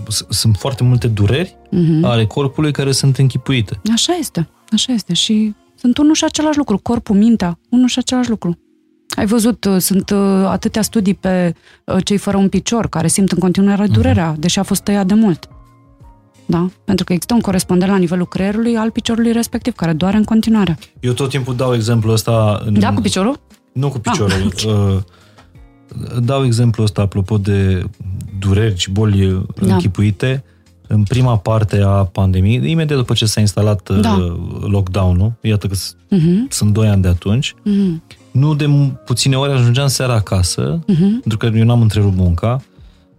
S- 0.08 0.26
Sunt 0.30 0.56
foarte 0.58 0.84
multe 0.84 1.08
dureri 1.08 1.58
Mhm. 1.72 2.04
ale 2.06 2.26
corpului 2.26 2.72
care 2.72 2.92
sunt 2.92 3.18
închipuite. 3.18 3.80
Așa 3.94 4.14
este, 4.20 4.50
așa 4.72 4.94
este 4.94 5.14
și 5.14 5.54
sunt 5.76 5.98
unul 5.98 6.14
și 6.14 6.24
același 6.24 6.58
lucru, 6.58 6.78
corpul, 6.78 7.16
mintea, 7.16 7.60
unul 7.70 7.88
și 7.88 8.00
același 8.00 8.30
lucru. 8.30 8.58
Ai 9.16 9.26
văzut, 9.26 9.66
uh, 9.66 9.78
sunt 9.78 10.10
uh, 10.10 10.18
atâtea 10.48 10.82
studii 10.82 11.14
pe 11.14 11.54
uh, 11.86 11.98
cei 12.04 12.18
fără 12.18 12.38
un 12.38 12.50
picior 12.50 12.88
care 12.88 13.08
simt 13.08 13.32
în 13.32 13.40
continuare 13.40 13.88
durerea, 13.88 14.36
deși 14.40 14.60
a 14.60 14.64
fost 14.64 14.82
tăiat 14.82 15.06
de 15.08 15.14
mult. 15.14 15.50
Da? 16.52 16.70
Pentru 16.86 17.06
că 17.06 17.14
există 17.14 17.34
un 17.34 17.40
corespondent 17.42 17.92
la 17.92 17.98
nivelul 17.98 18.28
creierului 18.28 18.76
al 18.76 18.90
piciorului 18.92 19.32
respectiv, 19.32 19.74
care 19.76 19.94
doare 19.94 20.18
în 20.18 20.24
continuare. 20.24 20.78
Eu 21.00 21.14
tot 21.14 21.30
timpul 21.30 21.56
dau 21.56 21.74
exemplul 21.74 22.14
ăsta... 22.14 22.62
În... 22.66 22.80
Da, 22.80 22.94
cu 22.94 23.02
piciorul? 23.02 23.40
Nu 23.74 23.90
cu 23.90 24.00
piciorul. 24.00 24.52
Ah, 24.58 24.64
uh, 24.66 24.98
dau 26.24 26.46
exemplul 26.46 26.86
ăsta 26.86 27.02
apropo 27.02 27.38
de 27.38 27.84
dureri 28.40 28.78
și 28.78 28.90
boli 28.92 29.26
uh, 29.32 29.42
Da. 29.68 29.74
închipuite. 29.74 30.44
În 30.88 31.04
prima 31.04 31.38
parte 31.38 31.82
a 31.86 31.90
pandemiei, 32.04 32.72
imediat 32.72 32.98
după 32.98 33.14
ce 33.14 33.26
s-a 33.26 33.40
instalat 33.40 33.90
uh, 33.90 34.00
Da. 34.02 34.18
lockdown-ul, 34.62 35.32
iată 35.42 35.68
că 35.68 35.76
s- 35.76 35.96
Mhm, 36.10 36.48
sunt 36.50 36.74
2 36.74 36.88
ani 36.88 37.02
de 37.02 37.08
atunci, 37.08 37.56
mhm, 37.64 38.04
nu 38.32 38.54
de 38.56 38.66
m- 38.66 39.04
puține 39.06 39.36
ori 39.36 39.52
ajungeam 39.52 39.88
seara 39.88 40.14
acasă, 40.14 40.80
mhm. 40.88 41.20
pentru 41.20 41.38
că 41.38 41.46
eu 41.46 41.66
n-am 41.66 41.82
întrerupt 41.82 42.16
munca, 42.18 42.62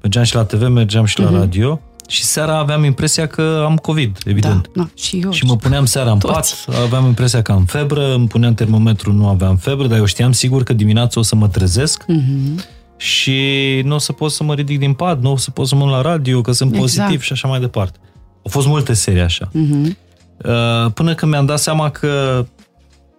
mergeam 0.00 0.24
și 0.24 0.34
la 0.34 0.44
TV, 0.44 0.66
mergeam 0.68 1.04
și 1.04 1.20
la 1.20 1.24
Mhm. 1.30 1.34
radio 1.34 1.80
și 2.12 2.22
seara 2.24 2.58
aveam 2.58 2.84
impresia 2.84 3.26
că 3.26 3.62
am 3.66 3.76
COVID, 3.76 4.18
evident. 4.24 4.68
Da, 4.74 4.82
da, 4.82 4.88
și 4.94 5.18
eu. 5.18 5.30
Și 5.30 5.44
mă 5.44 5.56
puneam 5.56 5.84
seara 5.84 6.10
în 6.10 6.18
Toți. 6.18 6.64
pat, 6.66 6.76
aveam 6.82 7.04
impresia 7.06 7.42
că 7.42 7.52
am 7.52 7.64
febră, 7.64 8.14
îmi 8.14 8.26
puneam 8.28 8.54
termometru, 8.54 9.12
nu 9.12 9.28
aveam 9.28 9.56
febră, 9.56 9.86
dar 9.86 9.98
eu 9.98 10.04
știam 10.04 10.32
sigur 10.32 10.62
că 10.62 10.72
dimineața 10.72 11.20
o 11.20 11.22
să 11.22 11.34
mă 11.36 11.48
trezesc 11.48 12.04
Mhm. 12.06 12.60
și 12.96 13.40
nu 13.84 13.94
o 13.94 13.98
să 13.98 14.12
pot 14.12 14.30
să 14.30 14.44
mă 14.44 14.54
ridic 14.54 14.78
din 14.78 14.92
pat, 14.94 15.20
nu 15.20 15.30
o 15.32 15.36
să 15.36 15.50
pot 15.50 15.66
să 15.68 15.74
mă 15.74 15.80
duc 15.84 15.90
la 15.90 16.00
radio, 16.00 16.40
că 16.40 16.52
sunt 16.52 16.74
Exact. 16.74 16.92
pozitiv 16.94 17.22
și 17.22 17.32
așa 17.32 17.48
mai 17.48 17.60
departe. 17.60 17.98
Au 18.34 18.50
fost 18.50 18.66
multe 18.66 18.92
serii 18.92 19.20
așa. 19.22 19.48
Mhm. 19.52 19.96
Uh, 20.44 20.92
Până 20.94 21.14
când 21.14 21.30
mi-am 21.32 21.46
dat 21.46 21.58
seama 21.58 21.90
că 21.90 22.46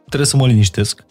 trebuie 0.08 0.28
să 0.28 0.38
mă 0.38 0.48
liniștesc, 0.48 1.04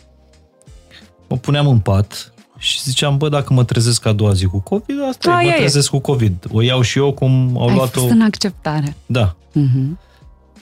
mă 1.29 1.37
puneam 1.37 1.67
în 1.69 1.79
pat 1.79 2.32
și 2.63 2.83
ziceam, 2.83 3.17
bă, 3.17 3.29
dacă 3.29 3.53
mă 3.53 3.65
trezesc 3.65 4.07
a 4.07 4.13
doua 4.13 4.33
zi 4.33 4.45
cu 4.45 4.59
COVID, 4.61 4.97
asta 5.09 5.31
e, 5.31 5.35
Aia 5.35 5.47
mă 5.49 5.53
e. 5.55 5.59
trezesc 5.59 5.91
cu 5.91 5.99
COVID. 5.99 6.35
O 6.53 6.63
iau 6.63 6.81
și 6.81 6.99
eu 6.99 7.13
cum 7.13 7.51
au 7.57 7.69
Ai 7.69 7.75
luat-o. 7.75 8.01
fost 8.01 8.13
în 8.13 8.21
acceptare. 8.21 8.97
Da. 9.07 9.37
Mhm. 9.53 9.99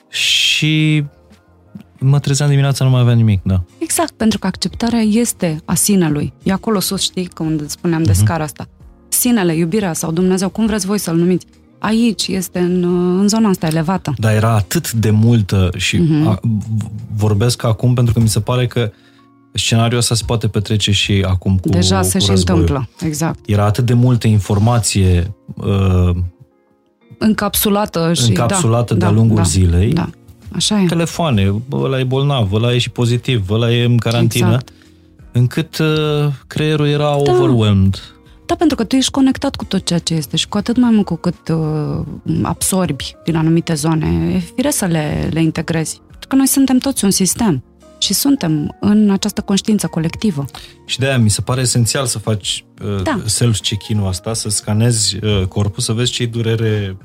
Și 0.09 1.05
mă 1.99 2.19
trezeam 2.19 2.49
dimineața, 2.49 2.85
nu 2.85 2.91
mai 2.91 3.01
aveam 3.01 3.17
nimic, 3.17 3.41
da. 3.43 3.63
Exact, 3.79 4.11
pentru 4.13 4.39
că 4.39 4.47
acceptarea 4.47 5.01
este 5.01 5.61
a 5.65 5.75
sinelui. 5.75 6.33
E 6.43 6.53
acolo 6.53 6.81
sus, 6.81 7.01
știi, 7.03 7.25
când 7.27 7.69
spuneam 7.69 8.01
Mhm. 8.01 8.11
de 8.11 8.17
scara 8.17 8.45
asta. 8.45 8.69
Sinele, 9.09 9.55
iubirea 9.57 9.93
sau 9.93 10.13
Dumnezeu, 10.13 10.49
cum 10.49 10.67
vreți 10.67 10.87
voi 10.87 10.99
să-l 10.99 11.17
numiți. 11.17 11.47
Aici 11.79 12.27
este 12.29 12.59
în, 12.59 12.83
în 13.21 13.29
zona 13.29 13.49
asta 13.49 13.67
elevată. 13.67 14.15
Dar 14.19 14.35
era 14.35 14.55
atât 14.55 14.93
de 14.93 15.11
multă 15.11 15.71
și 15.77 15.97
Mhm. 15.97 16.27
a, 16.27 16.39
v- 16.43 16.87
vorbesc 17.17 17.65
acum 17.65 17.95
pentru 17.95 18.13
că 18.15 18.21
mi 18.21 18.29
se 18.29 18.41
pare 18.41 18.67
că 18.67 18.93
scenariul 19.53 19.99
ăsta 19.99 20.15
se 20.15 20.23
poate 20.27 20.49
petrece 20.49 20.93
și 20.93 21.25
acum 21.29 21.59
cu 21.59 21.69
Deja 21.69 22.03
se 22.03 22.19
cu 22.19 22.25
și 22.25 22.31
războiul. 22.31 22.61
întâmplă. 22.61 22.89
Exact. 23.07 23.39
Era 23.47 23.65
atât 23.65 23.87
de 23.87 23.95
multă 23.95 24.27
informație 24.27 25.35
uh, 25.57 26.17
Încapsulată 27.19 28.13
și... 28.15 28.29
încapsulată 28.29 28.95
da, 28.95 28.99
de-a 28.99 29.11
lungul 29.15 29.37
da, 29.37 29.43
zilei. 29.43 29.93
Da, 29.93 30.09
așa 30.53 30.81
e. 30.81 30.87
Telefoane, 30.87 31.63
bă, 31.69 31.77
ăla 31.77 31.99
e 31.99 32.05
bolnav, 32.05 32.53
ăla 32.53 32.75
e 32.75 32.79
și 32.79 32.91
pozitiv, 32.91 33.51
ăla 33.51 33.73
e 33.73 33.85
în 33.85 33.97
carantină, 33.97 34.47
Exact. 34.47 34.69
încât 35.33 35.79
uh, 35.79 35.87
creierul 36.47 36.87
era 36.87 37.05
Da. 37.25 37.33
overwhelmed. 37.33 38.01
Da, 38.47 38.55
pentru 38.55 38.77
că 38.77 38.85
tu 38.85 38.97
ești 38.97 39.11
conectat 39.11 39.57
cu 39.57 39.65
tot 39.65 39.85
ceea 39.85 39.99
ce 39.99 40.15
este 40.15 40.37
și 40.37 40.49
cu 40.49 40.57
atât 40.57 40.77
mai 40.77 40.91
mult 40.93 41.07
cu 41.07 41.15
cât 41.15 41.49
uh, 41.49 42.05
absorbi 42.43 43.17
din 43.25 43.37
anumite 43.37 43.75
zone, 43.75 44.33
e 44.35 44.39
firesc 44.55 44.77
să 44.77 44.85
le, 44.87 45.29
le 45.33 45.43
integrezi. 45.43 46.01
Pentru 46.09 46.29
că 46.29 46.35
noi 46.37 46.47
suntem 46.47 46.79
toți 46.79 47.05
un 47.05 47.11
sistem 47.11 47.63
și 48.01 48.13
suntem 48.15 48.77
în 48.81 49.11
această 49.11 49.41
conștiință 49.41 49.87
colectivă. 49.87 50.45
Și 50.85 50.99
de-aia 50.99 51.19
mi 51.19 51.31
se 51.31 51.41
pare 51.41 51.61
esențial 51.61 52.07
să 52.07 52.19
faci 52.19 52.65
uh, 52.97 53.03
Da. 53.03 53.21
self-check-in-ul 53.25 54.07
ăsta, 54.09 54.35
să 54.35 54.49
scanezi 54.49 55.17
uh, 55.25 55.47
corpul, 55.47 55.83
să 55.83 55.93
vezi 55.93 56.11
ce 56.13 56.27
durere 56.27 56.97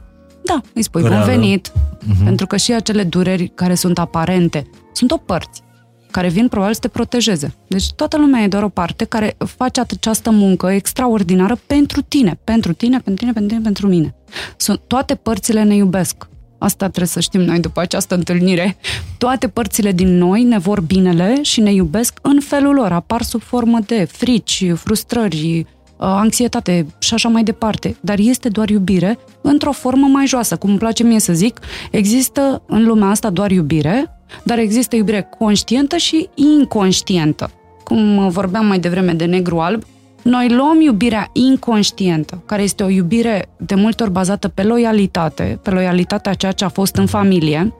Da, 0.43 0.61
îi 0.73 0.83
spui 0.83 1.01
bun 1.01 1.09
Reală. 1.09 1.25
venit, 1.25 1.71
Mhm. 2.07 2.23
pentru 2.23 2.47
că 2.47 2.57
și 2.57 2.73
acele 2.73 3.03
dureri 3.03 3.51
care 3.55 3.75
sunt 3.75 3.97
aparente 3.99 4.67
sunt 4.93 5.11
o 5.11 5.17
părți 5.17 5.63
care 6.11 6.29
vin 6.29 6.47
probabil 6.47 6.73
să 6.73 6.79
te 6.79 6.87
protejeze. 6.87 7.55
Deci 7.67 7.91
toată 7.91 8.17
lumea 8.17 8.41
e 8.41 8.47
doar 8.47 8.63
o 8.63 8.69
parte 8.69 9.05
care 9.05 9.35
face 9.57 9.79
această 9.79 10.29
muncă 10.31 10.71
extraordinară 10.71 11.57
pentru 11.67 12.01
tine, 12.01 12.39
pentru 12.43 12.73
tine, 12.73 12.97
pentru 12.99 13.13
tine, 13.25 13.31
pentru 13.33 13.47
tine, 13.55 13.61
pentru 13.63 13.87
mine. 13.87 14.15
Sunt, 14.57 14.79
toate 14.87 15.15
părțile 15.15 15.63
ne 15.63 15.75
iubesc. 15.75 16.27
Asta 16.65 16.85
trebuie 16.85 17.07
să 17.07 17.19
știm 17.19 17.41
noi 17.41 17.59
după 17.59 17.79
această 17.79 18.15
întâlnire. 18.15 18.77
Toate 19.17 19.47
părțile 19.47 19.91
din 19.91 20.17
noi 20.17 20.43
ne 20.43 20.57
vor 20.57 20.81
binele 20.81 21.41
și 21.41 21.61
ne 21.61 21.73
iubesc 21.73 22.19
în 22.21 22.39
felul 22.39 22.73
lor. 22.73 22.91
Apar 22.91 23.21
sub 23.21 23.41
formă 23.41 23.79
de 23.85 24.07
frici, 24.11 24.71
frustrări, 24.75 25.59
uh, 25.59 25.65
anxietate 25.97 26.85
și 26.99 27.13
așa 27.13 27.29
mai 27.29 27.43
departe. 27.43 27.95
Dar 27.99 28.19
este 28.19 28.49
doar 28.49 28.69
iubire 28.69 29.19
într-o 29.41 29.71
formă 29.71 30.07
mai 30.07 30.27
joasă. 30.27 30.55
Cum 30.55 30.69
îmi 30.69 30.79
place 30.79 31.03
mie 31.03 31.19
să 31.19 31.33
zic, 31.33 31.59
există 31.91 32.61
în 32.67 32.85
lumea 32.85 33.07
asta 33.07 33.29
doar 33.29 33.51
iubire, 33.51 34.19
dar 34.43 34.57
există 34.57 34.95
iubire 34.95 35.29
conștientă 35.37 35.97
și 35.97 36.29
inconștientă. 36.35 37.51
Cum 37.83 38.29
vorbeam 38.29 38.65
mai 38.65 38.79
devreme 38.79 39.13
de 39.13 39.25
negru-alb, 39.25 39.83
noi 40.25 40.49
luăm 40.49 40.81
iubirea 40.81 41.29
inconștientă, 41.33 42.43
care 42.45 42.61
este 42.61 42.83
o 42.83 42.89
iubire 42.89 43.49
de 43.57 43.75
multe 43.75 44.03
ori 44.03 44.11
bazată 44.11 44.47
pe 44.47 44.63
loialitate, 44.63 45.59
pe 45.63 45.69
loialitatea 45.69 46.31
a 46.31 46.35
ceea 46.35 46.51
ce 46.51 46.63
a 46.63 46.69
fost 46.69 46.95
în 46.95 47.05
familie, 47.05 47.73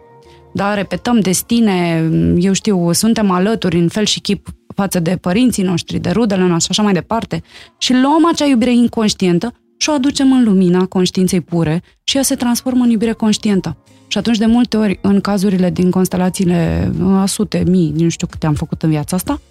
da, 0.54 0.74
repetăm 0.74 1.20
destine, 1.20 2.10
eu 2.38 2.54
știu, 2.54 2.92
suntem 2.92 3.32
alături 3.32 3.80
în 3.80 3.88
fel 3.88 4.06
și 4.06 4.20
chip 4.20 4.48
față 4.76 5.00
de 5.00 5.18
părinții 5.22 5.64
noștri, 5.64 6.00
de 6.00 6.10
rudele 6.10 6.48
noastre 6.48 6.74
și 6.74 6.80
așa 6.80 6.90
mai 6.90 7.00
departe, 7.00 7.44
și 7.78 7.94
luăm 7.94 8.28
acea 8.32 8.46
iubire 8.46 8.74
inconștientă 8.74 9.54
și 9.78 9.90
o 9.90 9.94
aducem 9.94 10.32
în 10.32 10.44
lumina 10.44 10.86
conștiinței 10.86 11.42
pure 11.42 11.84
și 12.04 12.18
ea 12.18 12.24
se 12.24 12.36
transformă 12.36 12.84
în 12.84 12.90
iubire 12.90 13.12
conștientă. 13.12 13.78
Și 14.08 14.18
atunci, 14.18 14.38
de 14.38 14.46
multe 14.46 14.78
ori, 14.78 15.00
în 15.02 15.22
cazurile 15.22 15.70
din 15.70 15.92
constelațiile 15.92 16.92
a 17.16 17.26
sute, 17.26 17.64
mii, 17.68 17.94
nu 17.98 18.10
știu 18.10 18.28
câte 18.28 18.46
am 18.46 18.54
făcut 18.54 18.84
în 18.84 18.90
viața 18.90 19.16
asta, 19.16 19.42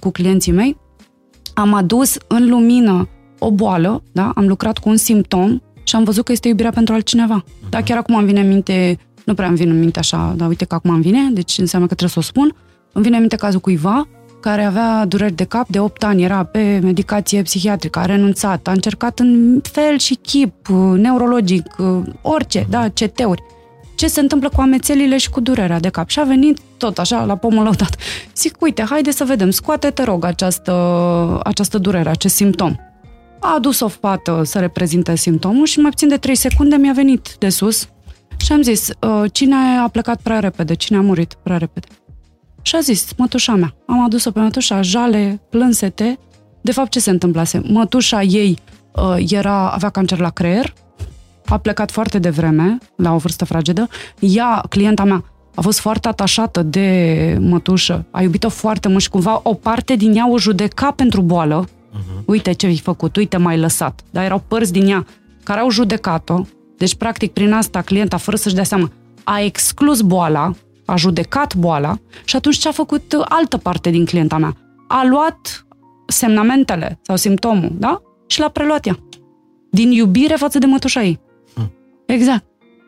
cu 0.00 0.10
clienții 0.10 0.52
mei, 0.52 0.76
am 1.54 1.74
adus 1.74 2.16
în 2.26 2.48
lumină 2.48 3.08
o 3.38 3.50
boală, 3.50 4.02
da? 4.12 4.32
am 4.34 4.46
lucrat 4.46 4.78
cu 4.78 4.88
un 4.88 4.96
simptom 4.96 5.58
și 5.82 5.96
am 5.96 6.04
văzut 6.04 6.24
că 6.24 6.32
este 6.32 6.48
iubirea 6.48 6.70
pentru 6.70 6.94
altcineva. 6.94 7.44
Da, 7.68 7.82
chiar 7.82 7.98
acum 7.98 8.14
îmi 8.14 8.26
vine 8.26 8.40
în 8.40 8.48
minte, 8.48 8.98
nu 9.24 9.34
prea 9.34 9.48
îmi 9.48 9.56
vine 9.56 9.70
în 9.70 9.78
minte 9.78 9.98
așa, 9.98 10.34
dar 10.36 10.48
uite 10.48 10.64
că 10.64 10.74
acum 10.74 10.90
îmi 10.90 11.02
vine, 11.02 11.30
deci 11.32 11.58
înseamnă 11.58 11.88
că 11.88 11.94
trebuie 11.94 12.22
să 12.22 12.28
o 12.28 12.32
spun. 12.32 12.54
Îmi 12.92 13.04
vine 13.04 13.14
în 13.14 13.20
minte 13.20 13.36
cazul 13.36 13.60
cuiva 13.60 14.08
care 14.40 14.64
avea 14.64 15.04
dureri 15.04 15.34
de 15.34 15.44
cap 15.44 15.68
de 15.68 15.80
8 15.80 16.04
ani, 16.04 16.22
era 16.22 16.44
pe 16.44 16.80
medicație 16.82 17.42
psihiatrică, 17.42 17.98
a 17.98 18.04
renunțat, 18.04 18.68
a 18.68 18.72
încercat 18.72 19.18
în 19.18 19.60
fel 19.62 19.98
și 19.98 20.14
chip, 20.14 20.68
neurologic, 20.96 21.66
orice, 22.22 22.66
da, 22.70 22.88
CT-uri. 22.88 23.42
Ce 24.02 24.08
se 24.08 24.20
întâmplă 24.20 24.48
cu 24.48 24.60
amețelile 24.60 25.16
și 25.16 25.30
cu 25.30 25.40
durerea 25.40 25.80
de 25.80 25.88
cap. 25.88 26.08
Și 26.08 26.20
a 26.20 26.24
venit 26.24 26.58
tot 26.76 26.98
așa, 26.98 27.24
la 27.24 27.36
pomul 27.36 27.62
lăudat. 27.62 27.96
Zic, 28.36 28.60
uite, 28.60 28.84
haide 28.88 29.10
să 29.10 29.24
vedem, 29.24 29.50
scoate, 29.50 29.90
te 29.90 30.02
rog, 30.02 30.24
această, 30.24 31.40
această 31.44 31.78
durere, 31.78 32.08
acest 32.08 32.34
simptom. 32.34 32.76
A 33.40 33.54
adus 33.54 33.80
o 33.80 33.88
fată 33.88 34.42
să 34.44 34.58
reprezinte 34.58 35.16
simptomul 35.16 35.66
și 35.66 35.78
mai 35.78 35.90
puțin 35.90 36.08
de 36.08 36.16
3 36.16 36.34
secunde 36.34 36.76
mi-a 36.76 36.92
venit 36.92 37.34
de 37.38 37.48
sus 37.48 37.88
și 38.36 38.52
am 38.52 38.62
zis, 38.62 38.88
cine 39.32 39.56
a 39.84 39.88
plecat 39.88 40.20
prea 40.22 40.38
repede, 40.38 40.74
cine 40.74 40.98
a 40.98 41.00
murit 41.00 41.34
prea 41.42 41.56
repede. 41.56 41.86
Și 42.62 42.76
a 42.76 42.80
zis, 42.80 43.12
mătușa 43.16 43.54
mea. 43.54 43.74
Am 43.86 44.04
adus-o 44.04 44.30
pe 44.30 44.40
mătușa, 44.40 44.82
jale, 44.82 45.40
plânsete. 45.50 46.18
De 46.60 46.72
fapt, 46.72 46.90
ce 46.90 47.00
se 47.00 47.10
întâmplase? 47.10 47.62
Mătușa 47.64 48.22
ei 48.22 48.58
uh, 48.92 49.16
era, 49.28 49.70
avea 49.70 49.90
cancer 49.90 50.18
la 50.18 50.30
creier, 50.30 50.74
a 51.52 51.58
plecat 51.58 51.90
foarte 51.90 52.18
devreme, 52.18 52.78
la 52.96 53.14
o 53.14 53.16
vârstă 53.16 53.44
fragedă. 53.44 53.88
Ea, 54.18 54.64
clienta 54.68 55.04
mea, 55.04 55.24
a 55.54 55.60
fost 55.60 55.78
foarte 55.78 56.08
atașată 56.08 56.62
de 56.62 57.38
mătușă, 57.40 58.06
a 58.10 58.22
iubit-o 58.22 58.48
foarte 58.48 58.88
mult 58.88 59.02
și 59.02 59.08
cumva 59.08 59.40
o 59.42 59.54
parte 59.54 59.96
din 59.96 60.16
ea 60.16 60.30
o 60.30 60.38
judeca 60.38 60.90
pentru 60.90 61.20
boală. 61.20 61.64
Uh-huh. 61.64 62.24
Uite 62.24 62.52
ce 62.52 62.66
ai 62.66 62.76
făcut, 62.76 63.16
uite 63.16 63.36
m-ai 63.36 63.58
lăsat. 63.58 64.00
Dar 64.10 64.24
erau 64.24 64.42
părți 64.48 64.72
din 64.72 64.88
ea 64.88 65.06
care 65.42 65.60
au 65.60 65.70
judecat-o. 65.70 66.42
Deci, 66.76 66.94
practic, 66.94 67.32
prin 67.32 67.52
asta, 67.52 67.80
clienta, 67.80 68.16
fără 68.16 68.36
să-și 68.36 68.54
dea 68.54 68.64
seama, 68.64 68.90
a 69.24 69.40
exclus 69.40 70.00
boala 70.00 70.52
a 70.84 70.96
judecat 70.96 71.54
boala 71.54 71.98
și 72.24 72.36
atunci 72.36 72.58
ce 72.58 72.68
a 72.68 72.72
făcut 72.72 73.16
altă 73.28 73.56
parte 73.56 73.90
din 73.90 74.04
clienta 74.04 74.38
mea? 74.38 74.56
A 74.88 75.04
luat 75.04 75.66
semnamentele 76.06 76.98
sau 77.02 77.16
simptomul, 77.16 77.72
da? 77.78 78.02
Și 78.26 78.40
l-a 78.40 78.48
preluat 78.48 78.86
ea. 78.86 78.98
Din 79.70 79.90
iubire 79.90 80.34
față 80.34 80.58
de 80.58 80.66
mătușa 80.66 81.02
ei. 81.02 81.20
Hmm. 82.12 82.20
Exact. 82.20 82.44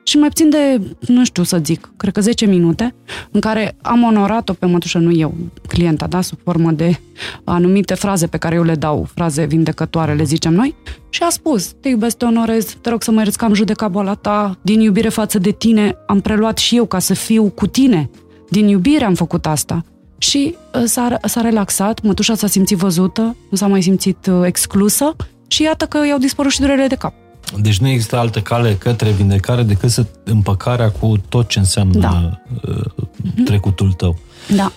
Și 0.07 0.19
mai 0.19 0.29
puțin 0.29 0.51
de, 0.51 0.81
nu 1.01 1.25
știu 1.25 1.43
să 1.43 1.61
zic, 1.65 1.93
cred 1.97 2.13
că 2.13 2.21
10 2.21 2.47
minute, 2.47 2.95
în 3.31 3.41
care 3.41 3.77
am 3.83 4.03
onorat-o 4.03 4.53
pe 4.53 4.67
mătușă, 4.67 4.99
nu 4.99 5.13
eu, 5.13 5.35
clienta, 5.69 6.07
da, 6.07 6.21
sub 6.21 6.39
formă 6.43 6.71
de 6.71 7.01
anumite 7.45 7.95
fraze 7.95 8.27
pe 8.27 8.37
care 8.37 8.55
eu 8.55 8.63
le 8.63 8.75
dau, 8.75 9.09
fraze 9.15 9.45
vindecătoare, 9.45 10.15
le 10.15 10.25
zicem 10.25 10.55
noi, 10.55 10.75
și 11.09 11.23
a 11.23 11.29
spus, 11.29 11.73
te 11.81 11.89
iubesc, 11.89 12.17
te 12.17 12.25
onorez, 12.25 12.77
te 12.81 12.91
rog 12.91 13.03
să 13.03 13.11
mă 13.11 13.19
ierți 13.19 13.39
că 13.39 13.45
am 13.45 13.55
judecat 13.55 13.91
boala 13.91 14.15
ta, 14.15 14.59
din 14.63 14.81
iubire 14.81 15.09
față 15.09 15.39
de 15.39 15.51
tine, 15.51 15.97
am 16.07 16.21
preluat 16.21 16.59
și 16.59 16.77
eu 16.77 16.85
ca 16.87 16.99
să 16.99 17.15
fiu 17.15 17.45
cu 17.45 17.67
tine, 17.67 18.11
din 18.51 18.69
iubire 18.69 19.05
am 19.05 19.15
făcut 19.15 19.47
asta. 19.47 19.85
Și 20.19 20.55
uh, 20.75 20.83
s-a, 20.85 21.19
s-a 21.23 21.41
relaxat, 21.41 22.03
mătușa 22.03 22.35
s-a 22.35 22.47
simțit 22.47 22.77
văzută, 22.77 23.37
nu 23.51 23.57
s-a 23.57 23.67
mai 23.67 23.83
simțit 23.83 24.27
uh, 24.27 24.41
exclusă 24.45 25.17
și 25.47 25.63
iată 25.63 25.87
că 25.87 26.07
i-au 26.07 26.19
dispărut 26.19 26.53
și 26.53 26.61
durerile 26.61 26.87
de 26.87 26.95
cap. 26.95 27.15
Deci 27.61 27.79
nu 27.79 27.89
există 27.89 28.17
altă 28.17 28.41
cale 28.41 28.75
către 28.75 29.11
vindecare 29.11 29.63
decât 29.63 29.91
să 29.91 30.07
împăcarea 30.25 30.91
cu 30.91 31.17
tot 31.29 31.49
ce 31.49 31.59
înseamnă 31.59 31.99
da. 31.99 32.41
Uh, 32.69 33.45
trecutul 33.45 33.93
tău. 33.93 34.19
Da. 34.57 34.73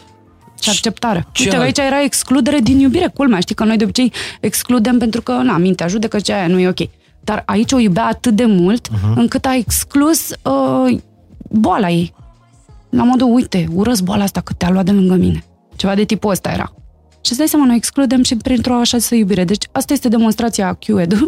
Și 0.62 0.70
acceptare. 0.70 1.28
Ce 1.32 1.44
Uite, 1.44 1.56
alt... 1.56 1.66
aici 1.66 1.78
era 1.78 2.04
excludere 2.04 2.60
din 2.60 2.80
iubire, 2.80 3.12
culmea. 3.14 3.40
Știi 3.40 3.56
că 3.56 3.64
noi 3.64 3.78
de 3.78 3.84
obicei 3.84 4.12
excludem 4.40 4.98
pentru 4.98 5.22
că, 5.22 5.32
na, 5.32 5.58
mintea 5.58 5.88
judecă 5.88 6.20
ce 6.20 6.34
aia 6.34 6.48
nu 6.48 6.60
e 6.60 6.68
ok. 6.68 6.90
Dar 7.22 7.44
aici 7.46 7.72
o 7.72 7.80
iubea 7.80 8.06
atât 8.06 8.36
de 8.36 8.46
mult 8.46 8.88
uh-huh. 8.88 9.16
încât 9.16 9.46
a 9.46 9.56
exclus 9.56 10.30
uh, 10.30 10.98
boala 11.50 11.90
ei. 11.90 12.14
La 12.90 13.04
modul, 13.04 13.34
uite, 13.34 13.68
urăs 13.74 14.00
boala 14.00 14.24
asta 14.24 14.42
că 14.42 14.54
te-a 14.54 14.70
luat 14.70 14.86
de 14.86 14.92
lângă 14.92 15.16
mine. 15.16 15.44
Ceva 15.76 15.96
de 15.96 16.04
tipul 16.04 16.32
ăsta 16.32 16.50
era. 16.50 16.74
Și 17.28 17.34
îți 17.34 17.42
dai 17.42 17.52
seama, 17.52 17.66
noi 17.66 17.76
excludem 17.76 18.24
și 18.24 18.36
printr-o 18.36 18.74
așa 18.74 18.98
să 18.98 19.16
iubire. 19.16 19.44
Deci 19.44 19.66
asta 19.72 19.94
este 19.94 20.08
demonstrația 20.08 20.74
QED, 20.74 21.28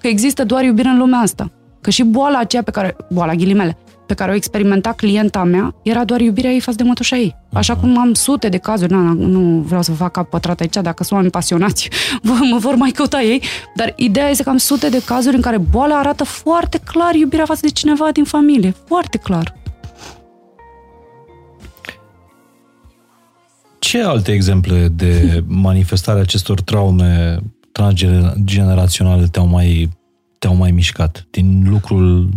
că 0.00 0.06
există 0.06 0.44
doar 0.44 0.64
iubire 0.64 0.88
în 0.88 0.98
lumea 0.98 1.18
asta. 1.18 1.50
Că 1.80 1.90
și 1.90 2.02
boala 2.02 2.38
aceea 2.38 2.62
pe 2.62 2.70
care, 2.70 2.96
boala 3.10 3.34
ghilimele, 3.34 3.76
pe 4.06 4.14
care 4.14 4.30
o 4.30 4.34
experimenta 4.34 4.92
clienta 4.92 5.44
mea, 5.44 5.74
era 5.82 6.04
doar 6.04 6.20
iubirea 6.20 6.50
ei 6.50 6.60
față 6.60 6.76
de 6.76 6.82
mătușa 6.82 7.16
ei. 7.16 7.36
Așa 7.52 7.76
cum 7.76 7.98
am 7.98 8.14
sute 8.14 8.48
de 8.48 8.56
cazuri, 8.56 8.92
na, 8.92 9.12
nu 9.16 9.60
vreau 9.66 9.82
să 9.82 9.92
fac 9.92 10.12
cap 10.12 10.28
pătrat 10.28 10.60
aici, 10.60 10.74
dacă 10.74 11.02
sunt 11.02 11.12
oameni 11.12 11.30
pasionați, 11.30 11.88
mă 12.50 12.56
vor 12.58 12.74
mai 12.74 12.90
căuta 12.90 13.22
ei, 13.22 13.42
dar 13.74 13.92
ideea 13.96 14.28
este 14.28 14.42
că 14.42 14.50
am 14.50 14.56
sute 14.56 14.88
de 14.88 15.02
cazuri 15.04 15.36
în 15.36 15.42
care 15.42 15.58
boala 15.58 15.98
arată 15.98 16.24
foarte 16.24 16.80
clar 16.84 17.14
iubirea 17.14 17.44
față 17.44 17.60
de 17.62 17.68
cineva 17.68 18.10
din 18.12 18.24
familie. 18.24 18.74
Foarte 18.86 19.18
clar. 19.18 19.59
Ce 23.90 24.02
alte 24.02 24.32
exemple 24.32 24.88
de 24.88 25.44
manifestare 25.46 26.20
acestor 26.20 26.60
traume 26.60 27.38
transgeneraționale 27.72 29.26
te-au 29.26 29.46
mai, 29.46 29.88
te-au 30.38 30.54
mai 30.54 30.70
mișcat 30.70 31.26
din 31.30 31.66
lucrul, 31.68 32.28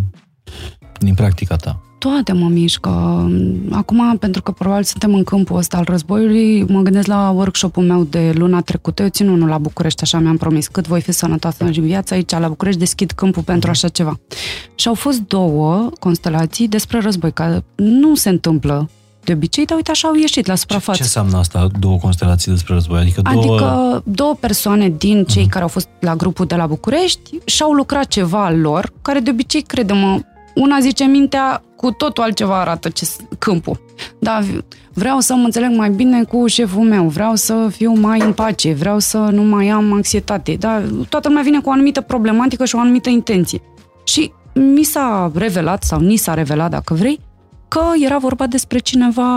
din 1.00 1.14
practica 1.14 1.56
ta? 1.56 1.82
Toate 2.00 2.32
mă 2.32 2.48
mișcă. 2.48 2.90
Acum, 3.72 4.18
pentru 4.18 4.42
că 4.42 4.52
probabil 4.52 4.84
suntem 4.84 5.14
în 5.14 5.24
câmpul 5.24 5.58
ăsta 5.58 5.78
al 5.78 5.84
războiului, 5.88 6.64
mă 6.64 6.82
gândesc 6.82 7.08
la 7.08 7.30
workshop-ul 7.30 7.84
meu 7.84 8.04
de 8.04 8.32
luna 8.36 8.62
trecută. 8.62 9.04
Eu 9.04 9.10
țin 9.10 9.28
unul 9.28 9.48
la 9.48 9.58
București, 9.58 10.04
așa 10.04 10.20
mi-am 10.20 10.38
promis. 10.38 10.68
Cât 10.68 10.88
voi 10.88 11.02
fi 11.02 11.12
sănătoasă 11.12 11.64
în 11.64 11.72
viața 11.72 12.16
aici, 12.16 12.32
la 12.32 12.48
București, 12.48 12.80
deschid 12.80 13.12
câmpul 13.12 13.44
pentru 13.44 13.70
așa 13.70 13.88
ceva. 13.88 14.20
Și 14.76 14.88
au 14.88 14.94
fost 14.94 15.22
două 15.22 15.90
constelații 16.00 16.68
despre 16.68 17.00
război, 17.00 17.34
care 17.34 17.66
nu 17.76 18.16
se 18.16 18.30
întâmplă 18.30 18.90
de 19.24 19.34
obicei, 19.34 19.66
dar 19.66 19.78
uite 19.78 19.91
așa 19.91 20.08
au 20.08 20.16
ieșit 20.16 20.45
la 20.45 20.56
suprafață. 20.56 20.91
Ce, 20.91 20.98
ce 20.98 21.04
înseamnă 21.04 21.38
asta, 21.38 21.68
două 21.80 21.98
constelații 21.98 22.52
despre 22.52 22.74
război? 22.74 23.00
Adică 23.00 23.22
două, 23.22 23.44
adică 23.44 24.02
două 24.06 24.36
persoane 24.40 24.90
din 24.90 25.24
cei 25.26 25.45
uh-huh. 25.45 25.50
care 25.50 25.64
au 25.64 25.70
fost 25.70 25.88
la 26.00 26.16
grupul 26.16 26.45
de 26.45 26.56
la 26.56 26.66
București 26.66 27.38
și-au 27.45 27.72
lucrat 27.72 28.08
ceva 28.08 28.45
al 28.45 28.60
lor, 28.60 28.94
care 29.02 29.20
de 29.20 29.30
obicei, 29.30 29.62
crede-mă, 29.62 30.20
una 30.56 30.80
zice 30.80 31.04
mintea, 31.04 31.64
cu 31.76 31.91
totul 31.91 32.24
altceva 32.24 32.60
arată 32.60 32.90
ce, 32.90 33.08
câmpul. 33.40 33.82
Da, 34.20 34.40
vreau 34.94 35.20
să 35.20 35.34
mă 35.34 35.44
înțeleg 35.44 35.76
mai 35.76 35.90
bine 35.90 36.24
cu 36.24 36.48
șeful 36.48 36.84
meu, 36.84 37.08
vreau 37.08 37.36
să 37.36 37.68
fiu 37.72 37.94
mai 37.94 38.20
în 38.20 38.34
pace, 38.34 38.74
vreau 38.74 39.00
să 39.00 39.18
nu 39.18 39.41
mai 39.41 39.70
am 39.70 39.94
anxietate. 39.94 40.56
Da, 40.60 40.82
toată 41.10 41.28
lumea 41.28 41.44
vine 41.44 41.60
cu 41.60 41.70
o 41.70 41.72
anumită 41.72 42.02
problematică 42.02 42.66
și 42.66 42.76
o 42.76 42.80
anumită 42.80 43.10
intenție. 43.10 43.62
Și 44.04 44.32
mi 44.54 44.84
s-a 44.84 45.32
revelat, 45.36 45.84
sau 45.84 46.00
ni 46.00 46.16
s-a 46.16 46.34
revelat, 46.34 46.70
dacă 46.70 46.94
vrei, 46.94 47.20
că 47.74 47.82
era 48.06 48.18
vorba 48.18 48.48
despre 48.48 48.80
cineva 48.80 49.30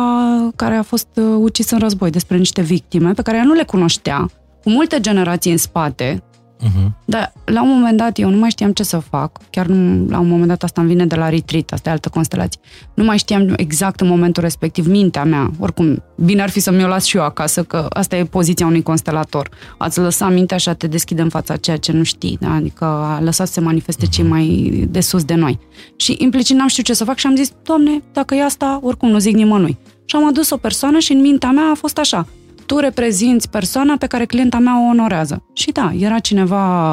care 0.56 0.74
a 0.74 0.82
fost 0.82 1.08
uh, 1.14 1.24
ucis 1.38 1.70
în 1.70 1.78
război, 1.78 2.10
despre 2.10 2.36
niște 2.36 2.62
victime 2.62 3.12
pe 3.12 3.22
care 3.22 3.36
ea 3.36 3.44
nu 3.44 3.52
le 3.52 3.64
cunoștea, 3.64 4.30
cu 4.62 4.70
multe 4.70 5.00
generații 5.00 5.50
în 5.50 5.56
spate, 5.56 6.22
Uh-huh. 6.62 6.90
Dar 7.04 7.32
la 7.44 7.62
un 7.62 7.68
moment 7.68 7.96
dat 7.96 8.18
eu 8.18 8.30
nu 8.30 8.36
mai 8.36 8.50
știam 8.50 8.72
ce 8.72 8.82
să 8.82 8.98
fac. 8.98 9.40
Chiar 9.50 9.66
nu, 9.66 10.06
la 10.08 10.18
un 10.18 10.28
moment 10.28 10.48
dat 10.48 10.62
asta 10.62 10.80
îmi 10.80 10.90
vine 10.90 11.06
de 11.06 11.14
la 11.14 11.28
retreat, 11.28 11.72
asta 11.72 11.88
e 11.88 11.92
altă 11.92 12.08
constelație. 12.08 12.60
Nu 12.94 13.04
mai 13.04 13.18
știam 13.18 13.52
exact 13.56 14.00
în 14.00 14.08
momentul 14.08 14.42
respectiv 14.42 14.86
mintea 14.86 15.24
mea. 15.24 15.50
Oricum, 15.58 16.02
bine 16.16 16.42
ar 16.42 16.50
fi 16.50 16.60
să 16.60 16.70
mi-o 16.70 16.86
las 16.86 17.04
și 17.04 17.16
eu 17.16 17.22
acasă, 17.22 17.62
că 17.62 17.86
asta 17.90 18.16
e 18.16 18.24
poziția 18.24 18.66
unui 18.66 18.82
constelator. 18.82 19.48
Ați 19.78 19.98
lăsat 19.98 20.32
mintea 20.32 20.56
și 20.56 20.68
a 20.68 20.74
te 20.74 20.86
deschide 20.86 21.22
în 21.22 21.28
fața 21.28 21.56
ceea 21.56 21.76
ce 21.76 21.92
nu 21.92 22.02
știi. 22.02 22.38
Da? 22.40 22.54
Adică 22.54 22.84
a 22.84 23.20
lăsat 23.22 23.46
să 23.46 23.52
se 23.52 23.60
manifeste 23.60 24.06
cei 24.06 24.24
mai 24.24 24.86
de 24.90 25.00
sus 25.00 25.24
de 25.24 25.34
noi. 25.34 25.58
Și 25.96 26.16
implicit 26.18 26.56
n-am 26.56 26.68
știut 26.68 26.86
ce 26.86 26.94
să 26.94 27.04
fac 27.04 27.16
și 27.16 27.26
am 27.26 27.36
zis, 27.36 27.52
Doamne, 27.62 28.02
dacă 28.12 28.34
e 28.34 28.44
asta, 28.44 28.80
oricum 28.82 29.08
nu 29.08 29.18
zic 29.18 29.34
nimănui. 29.34 29.78
Și 30.04 30.16
am 30.16 30.26
adus 30.26 30.50
o 30.50 30.56
persoană 30.56 30.98
și 30.98 31.12
în 31.12 31.20
mintea 31.20 31.50
mea 31.50 31.70
a 31.70 31.74
fost 31.74 31.98
așa 31.98 32.26
tu 32.66 32.78
reprezinți 32.78 33.50
persoana 33.50 33.96
pe 33.96 34.06
care 34.06 34.24
clienta 34.24 34.58
mea 34.58 34.80
o 34.80 34.88
onorează. 34.88 35.42
Și 35.52 35.72
da, 35.72 35.92
era 35.98 36.18
cineva 36.18 36.90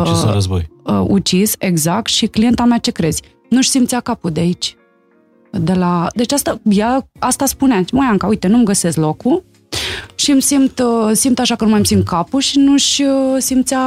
ucis 0.00 0.18
uh, 0.18 0.26
în 0.26 0.32
război. 0.32 0.68
Uh, 0.84 1.04
ucis, 1.06 1.54
exact, 1.58 2.06
și 2.06 2.26
clienta 2.26 2.64
mea 2.64 2.78
ce 2.78 2.90
crezi? 2.90 3.22
Nu-și 3.48 3.68
simțea 3.68 4.00
capul 4.00 4.30
de 4.30 4.40
aici. 4.40 4.76
De 5.50 5.72
la... 5.72 6.06
Deci 6.14 6.32
asta, 6.32 6.60
ea, 6.62 7.08
asta 7.18 7.46
spunea, 7.46 7.84
măi 7.92 8.06
Anca, 8.06 8.26
uite, 8.26 8.46
nu-mi 8.46 8.64
găsesc 8.64 8.96
locul 8.96 9.44
și 10.14 10.30
îmi 10.30 10.42
simt, 10.42 10.78
uh, 10.78 11.10
simt 11.12 11.38
așa 11.38 11.56
că 11.56 11.64
nu 11.64 11.70
mai 11.70 11.78
îmi 11.78 11.86
simt 11.86 12.04
capul 12.04 12.40
și 12.40 12.58
nu-și 12.58 13.02
uh, 13.02 13.36
simțea 13.38 13.80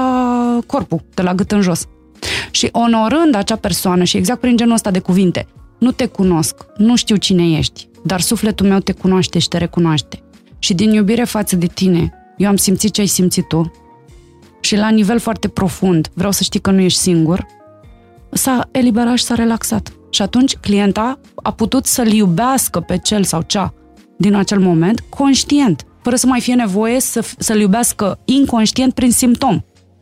corpul 0.65 1.01
de 1.13 1.21
la 1.21 1.33
gât 1.33 1.51
în 1.51 1.61
jos. 1.61 1.87
Și 2.51 2.69
onorând 2.71 3.35
acea 3.35 3.55
persoană 3.55 4.03
și 4.03 4.17
exact 4.17 4.39
prin 4.39 4.57
genul 4.57 4.73
ăsta 4.73 4.91
de 4.91 4.99
cuvinte, 4.99 5.47
nu 5.79 5.91
te 5.91 6.05
cunosc, 6.05 6.55
nu 6.77 6.95
știu 6.95 7.15
cine 7.15 7.57
ești, 7.57 7.87
dar 8.03 8.21
sufletul 8.21 8.67
meu 8.67 8.79
te 8.79 8.91
cunoaște 8.91 9.39
și 9.39 9.47
te 9.47 9.57
recunoaște 9.57 10.23
și 10.59 10.73
din 10.73 10.91
iubire 10.91 11.23
față 11.23 11.55
de 11.55 11.65
tine, 11.65 12.13
eu 12.37 12.47
am 12.47 12.55
simțit 12.55 12.91
ce 12.91 13.01
ai 13.01 13.07
simțit 13.07 13.47
tu 13.47 13.71
și 14.59 14.75
la 14.75 14.89
nivel 14.89 15.19
foarte 15.19 15.47
profund, 15.47 16.09
vreau 16.13 16.31
să 16.31 16.43
știi 16.43 16.59
că 16.59 16.71
nu 16.71 16.79
ești 16.79 16.99
singur, 16.99 17.45
s-a 18.31 18.69
eliberat 18.71 19.17
și 19.17 19.23
s-a 19.23 19.35
relaxat. 19.35 19.93
Și 20.09 20.21
atunci 20.21 20.55
clienta 20.55 21.19
a 21.35 21.51
putut 21.51 21.85
să-l 21.85 22.11
iubească 22.11 22.79
pe 22.79 22.97
cel 22.97 23.23
sau 23.23 23.41
cea 23.41 23.73
din 24.17 24.33
acel 24.33 24.59
moment 24.59 25.03
conștient, 25.09 25.85
fără 26.01 26.15
să 26.15 26.27
mai 26.27 26.39
fie 26.41 26.53
nevoie 26.53 26.99
să, 26.99 27.25
să-l 27.37 27.59
iubească 27.59 28.19
inconștient 28.25 28.93
prin 28.93 29.11
simptom. 29.11 29.61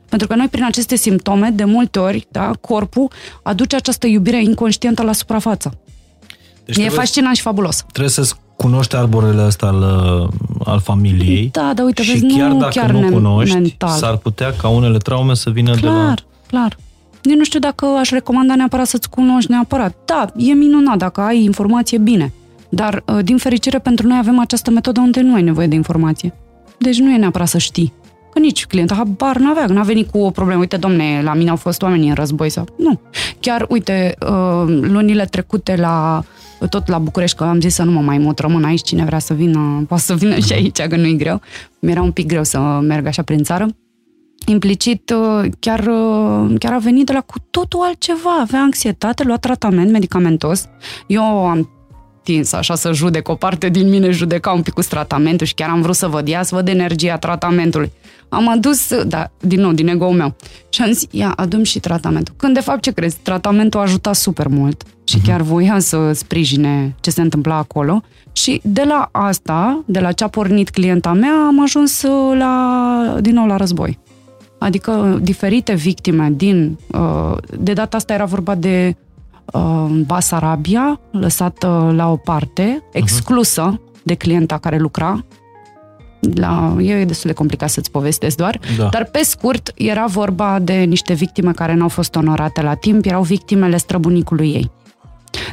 Pentru 0.10 0.28
că 0.28 0.36
noi, 0.36 0.48
prin 0.48 0.64
aceste 0.64 0.96
simptome, 0.96 1.50
de 1.50 1.64
multe 1.64 2.00
ori, 2.00 2.28
da, 2.32 2.52
corpul 2.62 3.12
aduce 3.44 3.76
această 3.76 4.08
iubire 4.08 4.42
inconștientă 4.42 5.04
la 5.04 5.12
suprafață. 5.12 5.80
Deci 6.68 6.86
e 6.86 6.90
fascinant 6.90 7.36
și 7.36 7.42
fabulos. 7.42 7.86
Trebuie 7.92 8.10
să 8.10 8.30
cunoști 8.56 8.96
arborele 8.96 9.46
ăsta 9.46 9.68
al, 9.68 9.84
al 10.66 10.80
familiei. 10.80 11.50
Da, 11.52 11.72
da, 11.76 11.84
uite, 11.84 12.04
și 12.04 12.12
vezi, 12.12 12.38
chiar 12.38 12.50
nu 12.50 12.58
dacă 12.58 12.80
chiar 12.80 12.92
nu 12.92 13.12
cunoști, 13.12 13.54
mental. 13.54 13.90
s-ar 13.90 14.18
putea 14.18 14.54
ca 14.54 14.68
unele 14.68 14.98
traume 14.98 15.36
să 15.36 15.50
vină 15.50 15.72
clar, 15.72 15.80
de 15.80 15.88
la... 15.88 15.94
Clar, 15.94 16.26
clar. 16.48 16.78
Eu 17.22 17.36
nu 17.36 17.44
știu 17.44 17.60
dacă 17.60 17.86
aș 17.86 18.10
recomanda 18.10 18.56
neapărat 18.56 18.88
să-ți 18.88 19.10
cunoști 19.10 19.52
neapărat. 19.52 19.96
Da, 20.06 20.26
e 20.38 20.54
minunat 20.54 20.98
dacă 20.98 21.22
ai 21.22 21.44
informație, 21.44 21.98
bine. 21.98 22.34
Dar, 22.70 23.04
uh, 23.06 23.20
din 23.24 23.38
fericire, 23.38 23.80
pentru 23.80 24.08
noi 24.08 24.18
avem 24.18 24.40
această 24.40 24.72
metodă 24.72 25.00
unde 25.00 25.22
nu 25.22 25.34
ai 25.34 25.42
nevoie 25.42 25.68
de 25.68 25.76
informație. 25.76 26.34
Deci 26.78 27.00
nu 27.00 27.12
e 27.12 27.18
neapărat 27.18 27.48
să 27.48 27.58
știi. 27.58 27.94
Că 28.34 28.40
nici 28.40 28.66
clienta 28.66 28.96
habar 28.96 29.38
n-avea, 29.38 29.66
n-a 29.66 29.82
venit 29.82 30.12
cu 30.12 30.18
o 30.18 30.30
problemă. 30.30 30.60
Uite, 30.60 30.78
domne, 30.78 31.22
la 31.24 31.34
mine 31.34 31.50
au 31.50 31.56
fost 31.56 31.82
oameni 31.82 32.08
în 32.08 32.14
război 32.14 32.50
sau... 32.50 32.68
Nu. 32.78 33.00
Chiar, 33.40 33.66
uite, 33.70 34.16
uh, 34.22 34.64
lunile 34.82 35.26
trecute 35.26 35.76
la 35.76 36.24
tot 36.66 36.88
la 36.88 36.98
București, 36.98 37.38
că 37.38 37.44
am 37.44 37.60
zis 37.60 37.74
să 37.74 37.84
nu 37.84 37.92
mă 37.92 38.02
mai 38.02 38.18
mut, 38.18 38.40
rămân 38.40 38.64
aici, 38.64 38.82
cine 38.82 39.06
vrea 39.06 39.20
să 39.20 39.34
vină, 39.34 39.84
poate 39.88 40.04
să 40.04 40.16
vină 40.16 40.40
și 40.40 40.54
aici, 40.54 40.82
că 40.82 40.96
nu-i 40.96 41.18
greu. 41.18 41.42
Mi-era 41.80 42.02
un 42.02 42.12
pic 42.12 42.26
greu 42.26 42.44
să 42.44 42.60
merg 42.82 43.06
așa 43.06 43.22
prin 43.22 43.44
țară. 43.44 43.68
Implicit, 44.46 45.10
uh, 45.10 45.50
chiar, 45.60 45.80
uh, 45.80 46.56
chiar 46.60 46.74
a 46.74 46.78
venit 46.78 47.06
de 47.06 47.14
la 47.14 47.22
cu 47.22 47.40
totul 47.50 47.80
altceva. 47.84 48.38
Avea 48.42 48.60
anxietate, 48.60 49.24
lua 49.24 49.38
tratament 49.38 49.92
medicamentos. 49.92 50.68
Eu 51.08 51.24
am 51.24 51.70
atins 52.18 52.54
așa 52.54 52.76
să 52.76 52.92
judec. 52.94 53.28
O 53.28 53.36
parte 53.36 53.70
din 53.70 53.90
mine 53.90 54.10
judeca 54.10 54.52
un 54.52 54.62
pic 54.62 54.74
cu 54.74 54.82
tratamentul 54.82 55.46
și 55.46 55.54
chiar 55.54 55.70
am 55.70 55.82
vrut 55.82 55.96
să 55.96 56.08
văd, 56.08 56.28
ia 56.28 56.44
să 56.44 56.56
văd 56.56 56.68
energia 56.68 57.18
tratamentului. 57.18 57.92
Am 58.30 58.50
adus, 58.50 59.04
da, 59.04 59.32
din 59.40 59.60
nou, 59.60 59.72
din 59.72 59.88
ego-ul 59.88 60.16
meu. 60.16 60.36
Și 60.70 60.82
am 60.82 60.92
zis, 60.92 61.08
ia, 61.12 61.34
adum 61.36 61.64
și 61.64 61.80
tratamentul. 61.80 62.34
Când, 62.38 62.54
de 62.54 62.60
fapt, 62.60 62.82
ce 62.82 62.92
crezi? 62.92 63.18
Tratamentul 63.22 63.80
a 63.80 63.84
ajutat 63.84 64.16
super 64.16 64.48
mult 64.48 64.84
și 65.08 65.20
chiar 65.20 65.42
voia 65.42 65.80
să 65.80 66.12
sprijine 66.14 66.96
ce 67.00 67.10
se 67.10 67.22
întâmpla 67.22 67.56
acolo. 67.56 68.02
Și 68.32 68.62
de 68.64 68.84
la 68.88 69.10
asta, 69.12 69.84
de 69.86 70.00
la 70.00 70.12
ce 70.12 70.24
a 70.24 70.28
pornit 70.28 70.70
clienta 70.70 71.14
mea, 71.14 71.34
am 71.48 71.62
ajuns 71.62 72.02
la, 72.38 73.18
din 73.22 73.34
nou 73.34 73.46
la 73.46 73.56
război. 73.58 74.00
Adică 74.60 75.20
diferite 75.22 75.74
victime 75.74 76.32
din... 76.36 76.78
uh, 76.92 77.38
De 77.60 77.74
data 77.74 77.98
asta 77.98 78.14
era 78.14 78.26
vorba 78.26 78.56
de 78.56 78.96
uh, 79.54 79.86
Basarabia, 80.06 81.00
lăsată 81.12 81.92
la 81.96 82.12
o 82.12 82.16
parte, 82.16 82.84
exclusă 82.92 83.82
de 84.04 84.14
clienta 84.14 84.58
care 84.58 84.78
lucra. 84.78 85.26
La, 86.34 86.76
e 86.80 87.06
destul 87.06 87.30
de 87.30 87.36
complicat 87.36 87.70
să-ți 87.70 87.92
povestesc 87.92 88.38
doar, 88.38 88.60
Da. 88.78 88.88
dar 88.92 89.06
pe 89.12 89.20
scurt 89.24 89.72
era 89.76 90.06
vorba 90.06 90.60
de 90.60 90.74
niște 90.74 91.14
victime 91.14 91.52
care 91.52 91.74
nu 91.74 91.82
au 91.82 91.88
fost 91.88 92.16
onorate 92.16 92.62
la 92.62 92.74
timp, 92.74 93.06
erau 93.06 93.24
victimele 93.24 93.78
străbunicului 93.78 94.50
ei. 94.52 94.72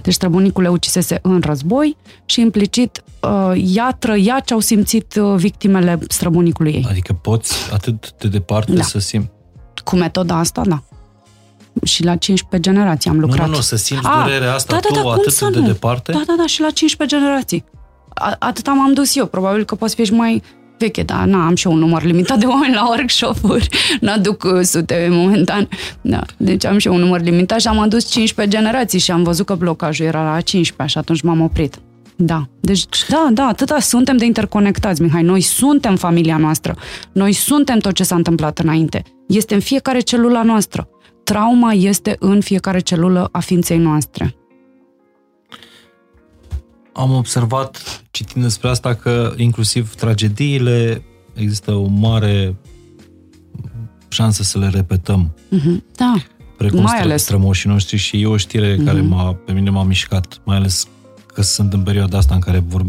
Deci 0.02 0.14
străbunicul 0.14 0.62
le 0.62 0.68
ucisese 0.68 1.18
în 1.22 1.40
război 1.44 1.96
și 2.24 2.40
implicit 2.40 3.02
uh, 3.20 3.52
ea 3.74 3.96
trăia 3.98 4.40
ce 4.44 4.52
au 4.54 4.60
simțit 4.60 5.14
uh, 5.20 5.34
victimele 5.36 5.98
străbunicului 6.08 6.72
ei. 6.72 6.86
Adică 6.88 7.12
poți 7.12 7.54
atât 7.72 8.12
de 8.18 8.28
departe 8.28 8.72
Da. 8.72 8.82
să 8.82 8.98
simți... 8.98 9.28
Cu 9.84 9.96
metoda 9.96 10.38
asta, 10.38 10.62
da. 10.66 10.82
Și 11.84 12.04
la 12.04 12.16
15 12.16 12.70
generații 12.70 13.10
am 13.10 13.16
Nu, 13.16 13.26
lucrat. 13.26 13.46
nu, 13.48 13.54
nu, 13.54 13.60
să 13.60 13.76
simți 13.76 14.06
A, 14.06 14.22
durerea 14.22 14.54
asta 14.54 14.74
da, 14.74 14.80
da, 14.80 14.88
da, 14.94 15.00
tu 15.00 15.02
cum 15.06 15.12
atât 15.12 15.32
să 15.32 15.48
de 15.52 15.58
nu? 15.58 15.66
departe? 15.66 16.12
Da, 16.12 16.22
da, 16.26 16.34
da, 16.38 16.46
și 16.46 16.60
la 16.60 16.70
15 16.70 17.16
generații. 17.16 17.64
A, 18.14 18.36
atât 18.38 18.66
am 18.66 18.92
dus 18.94 19.16
eu, 19.16 19.26
probabil 19.26 19.64
că 19.64 19.74
poți 19.74 19.94
fi 19.94 20.04
și 20.04 20.12
mai 20.12 20.42
veche, 20.78 21.02
dar 21.02 21.24
na, 21.24 21.46
am 21.46 21.54
și 21.54 21.66
eu 21.66 21.72
un 21.72 21.78
număr 21.78 22.02
limitat 22.02 22.38
de 22.38 22.46
oameni 22.54 22.74
la 22.74 22.88
workshop-uri, 22.88 23.68
n-aduc 24.00 24.42
uh, 24.42 24.60
sute 24.62 25.08
momentan. 25.10 25.68
Da, 26.00 26.22
deci 26.36 26.64
am 26.64 26.78
și 26.78 26.86
eu 26.86 26.94
un 26.94 27.00
număr 27.00 27.20
limitat 27.20 27.60
și 27.60 27.68
am 27.68 27.78
adus 27.78 28.10
15 28.10 28.56
generații 28.56 28.98
și 28.98 29.10
am 29.10 29.22
văzut 29.22 29.46
că 29.46 29.54
blocajul 29.54 30.06
era 30.06 30.22
la 30.32 30.40
15 30.40 30.96
și 30.96 30.98
atunci 30.98 31.20
m-am 31.20 31.40
oprit. 31.40 31.78
Da, 32.16 32.48
deci 32.60 32.86
da, 33.08 33.28
da, 33.32 33.46
atâta 33.46 33.80
suntem 33.80 34.16
de 34.16 34.24
interconectați, 34.24 35.02
Mihai. 35.02 35.22
Noi 35.22 35.40
suntem 35.40 35.96
familia 35.96 36.36
noastră. 36.36 36.76
Noi 37.12 37.32
suntem 37.32 37.78
tot 37.78 37.92
ce 37.92 38.04
s-a 38.04 38.14
întâmplat 38.14 38.58
înainte. 38.58 39.02
Este 39.28 39.54
în 39.54 39.60
fiecare 39.60 40.00
celulă 40.00 40.42
noastră. 40.44 40.88
Trauma 41.24 41.72
este 41.72 42.16
în 42.18 42.40
fiecare 42.40 42.78
celulă 42.78 43.28
a 43.32 43.38
ființei 43.38 43.78
noastre. 43.78 44.34
Am 46.94 47.14
observat, 47.14 48.02
citind 48.10 48.44
despre 48.44 48.68
asta, 48.68 48.94
că 48.94 49.32
inclusiv 49.36 49.94
tragediile 49.94 51.04
există 51.34 51.72
o 51.72 51.86
mare 51.86 52.56
șansă 54.08 54.42
să 54.42 54.58
le 54.58 54.68
repetăm. 54.68 55.34
Mhm. 55.48 55.84
Da, 55.96 56.14
Precum 56.56 56.80
Mai 56.80 56.92
stră- 56.96 57.02
ales. 57.04 57.22
strămoșii 57.22 57.70
noștri 57.70 57.96
și 57.96 58.20
e 58.20 58.26
o 58.26 58.36
știre 58.36 58.76
care 58.76 59.00
m-a, 59.00 59.32
pe 59.32 59.52
mine 59.52 59.70
m-a 59.70 59.82
mișcat, 59.82 60.40
mai 60.44 60.56
ales 60.56 60.86
că 61.26 61.42
sunt 61.42 61.72
în 61.72 61.82
perioada 61.82 62.18
asta 62.18 62.34
în 62.34 62.40
care 62.40 62.58
vor, 62.58 62.84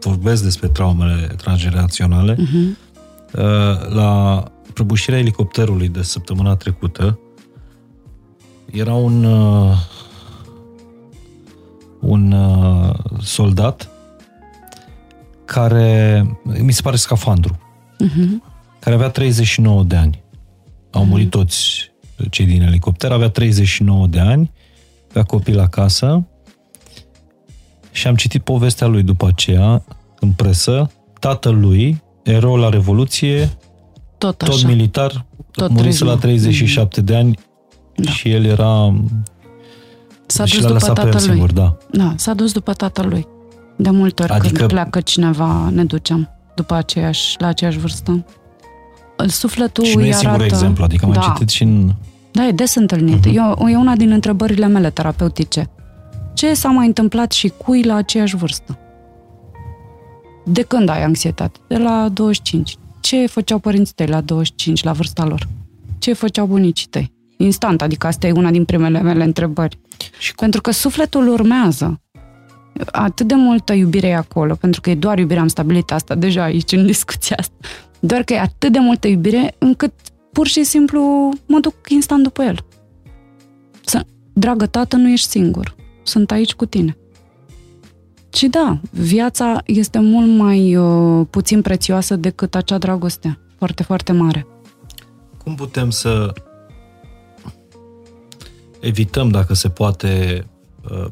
vorbesc 0.00 0.42
despre 0.42 0.68
traumele 0.68 1.26
transgeneraționale. 1.36 2.36
Mhm. 2.38 2.76
Uh, 3.34 3.92
La 3.94 4.42
prăbușirea 4.74 5.18
elicopterului 5.18 5.88
de 5.88 6.02
săptămâna 6.02 6.56
trecută 6.56 7.18
era 8.70 8.94
un 8.94 9.24
uh, 9.24 9.76
un 12.00 12.32
uh, 12.32 12.94
soldat 13.22 13.88
care, 15.44 16.24
mi 16.62 16.72
se 16.72 16.82
pare 16.82 16.96
scafandru, 16.96 17.58
Mhm. 17.98 18.42
care 18.78 18.94
avea 18.94 19.08
39 19.08 19.82
de 19.82 19.96
ani. 19.96 20.22
Au 20.90 21.04
murit 21.04 21.30
toți 21.30 21.90
cei 22.30 22.46
din 22.46 22.62
elicopter, 22.62 23.12
avea 23.12 23.28
39 23.30 24.06
de 24.06 24.20
ani, 24.20 24.50
avea 25.10 25.22
copii 25.22 25.54
la 25.54 25.68
casă 25.68 26.26
și 27.92 28.06
am 28.06 28.14
citit 28.14 28.42
povestea 28.42 28.86
lui 28.86 29.02
după 29.02 29.26
aceea 29.26 29.84
în 30.20 30.32
presă. 30.32 30.90
Tatălui, 31.18 32.02
erou 32.22 32.56
la 32.56 32.68
Revoluție, 32.68 33.50
tot 34.18 34.38
tot 34.38 34.48
așa. 34.48 34.66
militar, 34.68 35.24
Tot 35.50 35.70
murise 35.70 36.04
la 36.04 36.16
39. 36.16 36.16
37 36.16 37.00
de 37.00 37.16
ani 37.16 37.38
Da. 37.96 38.10
și 38.10 38.30
el 38.30 38.44
era 38.44 38.94
S-a 40.30 40.44
și 40.44 40.54
dus 40.54 40.62
l-a 40.62 40.68
după 40.68 40.80
lăsat 40.80 40.94
pe 40.94 41.00
el 41.00 41.12
tatălui. 41.12 41.32
singur, 41.36 41.52
da. 41.52 41.76
Da, 41.90 42.12
s-a 42.16 42.34
dus 42.34 42.52
după 42.52 42.72
tatălui. 42.72 43.26
De 43.76 43.90
multe 43.90 44.22
ori 44.22 44.32
Adică- 44.32 44.54
când 44.56 44.68
pleacă 44.68 45.00
cineva, 45.00 45.68
ne 45.72 45.84
ducem 45.84 46.28
după 46.54 46.74
aceeași, 46.74 47.36
la 47.38 47.46
aceeași 47.46 47.78
vârstă. 47.78 48.24
Îl 49.16 49.28
Sufletul 49.28 49.84
și 49.84 49.96
nu 49.96 50.02
îi 50.02 50.08
e 50.08 50.12
singurul 50.12 50.40
arată... 50.40 50.54
exemplu, 50.54 50.84
adică 50.84 51.04
am 51.04 51.12
da, 51.12 51.20
mai 51.20 51.28
citit 51.32 51.48
și 51.48 51.62
în... 51.62 51.92
Da, 52.32 52.46
e 52.46 52.50
des 52.50 52.74
întâlnit. 52.74 53.24
Mhm. 53.26 53.34
Uh-huh. 53.34 53.68
E, 53.68 53.72
e 53.72 53.76
una 53.76 53.96
din 53.96 54.10
întrebările 54.10 54.66
mele 54.66 54.90
terapeutice. 54.90 55.70
Ce 56.34 56.54
s-a 56.54 56.68
mai 56.68 56.86
întâmplat 56.86 57.32
și 57.32 57.52
cui 57.56 57.82
la 57.82 57.94
aceeași 57.94 58.36
vârstă? 58.36 58.78
De 60.44 60.62
când 60.62 60.88
ai 60.88 61.02
anxietate? 61.02 61.58
De 61.66 61.76
la 61.76 62.08
25. 62.12 62.76
Ce 63.00 63.26
făceau 63.26 63.58
părinții 63.58 63.94
tăi 63.94 64.06
la 64.06 64.20
25, 64.20 64.82
la 64.84 64.92
vârsta 64.92 65.24
lor? 65.24 65.48
Ce 65.98 66.12
făceau 66.12 66.46
bunicii 66.46 66.86
tăi? 66.86 67.12
Instant, 67.36 67.82
adică 67.82 68.06
asta 68.06 68.26
e 68.26 68.32
una 68.32 68.50
din 68.50 68.64
primele 68.64 69.00
mele 69.00 69.24
întrebări. 69.24 69.78
Și 70.18 70.34
Pentru 70.34 70.60
că 70.60 70.70
sufletul 70.70 71.28
urmează. 71.28 72.00
Atât 72.86 73.26
de 73.26 73.34
multă 73.34 73.72
iubire 73.72 74.06
e 74.06 74.16
acolo, 74.16 74.54
pentru 74.54 74.80
că 74.80 74.90
e 74.90 74.94
doar 74.94 75.18
iubire, 75.18 75.40
am 75.40 75.48
stabilit 75.48 75.92
asta 75.92 76.14
deja 76.14 76.42
aici 76.42 76.72
în 76.72 76.86
discuția 76.86 77.36
asta. 77.38 77.54
Doar 78.00 78.22
că 78.22 78.32
e 78.32 78.38
atât 78.38 78.72
de 78.72 78.78
multă 78.78 79.08
iubire 79.08 79.54
încât 79.58 79.92
pur 80.32 80.46
și 80.46 80.64
simplu 80.64 81.30
mă 81.46 81.58
duc 81.58 81.74
instant 81.88 82.22
după 82.22 82.42
el. 82.42 82.58
Să, 83.84 84.04
dragă 84.32 84.66
tată, 84.66 84.96
nu 84.96 85.08
ești 85.08 85.28
singur. 85.28 85.74
Sunt 86.02 86.30
aici 86.30 86.52
cu 86.52 86.64
tine. 86.66 86.96
Și 88.32 88.48
da, 88.48 88.80
viața 88.90 89.62
este 89.66 89.98
mult 89.98 90.36
mai 90.36 90.76
uh, 90.76 91.26
puțin 91.30 91.62
prețioasă 91.62 92.16
decât 92.16 92.54
acea 92.54 92.78
dragoste. 92.78 93.38
Foarte, 93.58 93.82
foarte 93.82 94.12
mare. 94.12 94.46
cum 95.44 95.54
putem 95.54 95.90
să 95.90 96.32
evităm, 98.80 99.28
dacă 99.28 99.54
se 99.54 99.68
poate, 99.68 100.44
uh, 100.90 101.06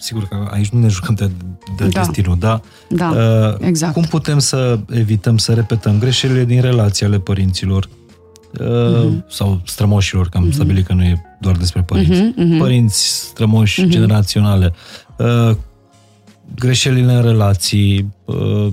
sigur 0.00 0.28
că 0.28 0.48
aici 0.50 0.68
nu 0.68 0.80
ne 0.80 0.88
jucăm 0.88 1.14
de, 1.14 1.30
de 1.76 1.86
Da. 1.88 2.00
destinul, 2.00 2.38
da? 2.38 2.60
Da, 2.88 3.08
Uh, 3.10 3.54
exact. 3.66 3.92
Cum 3.92 4.02
putem 4.02 4.38
să 4.38 4.78
evităm 4.90 5.36
să 5.38 5.54
repetăm 5.54 5.98
greșelile 5.98 6.44
din 6.44 6.60
relații 6.60 7.06
ale 7.06 7.18
părinților 7.18 7.88
uh, 8.60 9.04
Mhm. 9.04 9.24
sau 9.28 9.60
strămoșilor, 9.64 10.28
că 10.28 10.36
am 10.38 10.50
stabilit 10.52 10.86
că 10.86 10.92
nu 10.92 11.02
e 11.02 11.22
doar 11.40 11.56
despre 11.56 11.82
părinți. 11.82 12.20
Mhm, 12.20 12.34
mhm. 12.42 12.58
Părinți 12.58 13.06
strămoși 13.06 13.88
generaționale. 13.88 14.72
Uh, 15.18 15.56
greșelile 16.54 17.12
în 17.12 17.22
relații, 17.22 18.14
uh, 18.24 18.72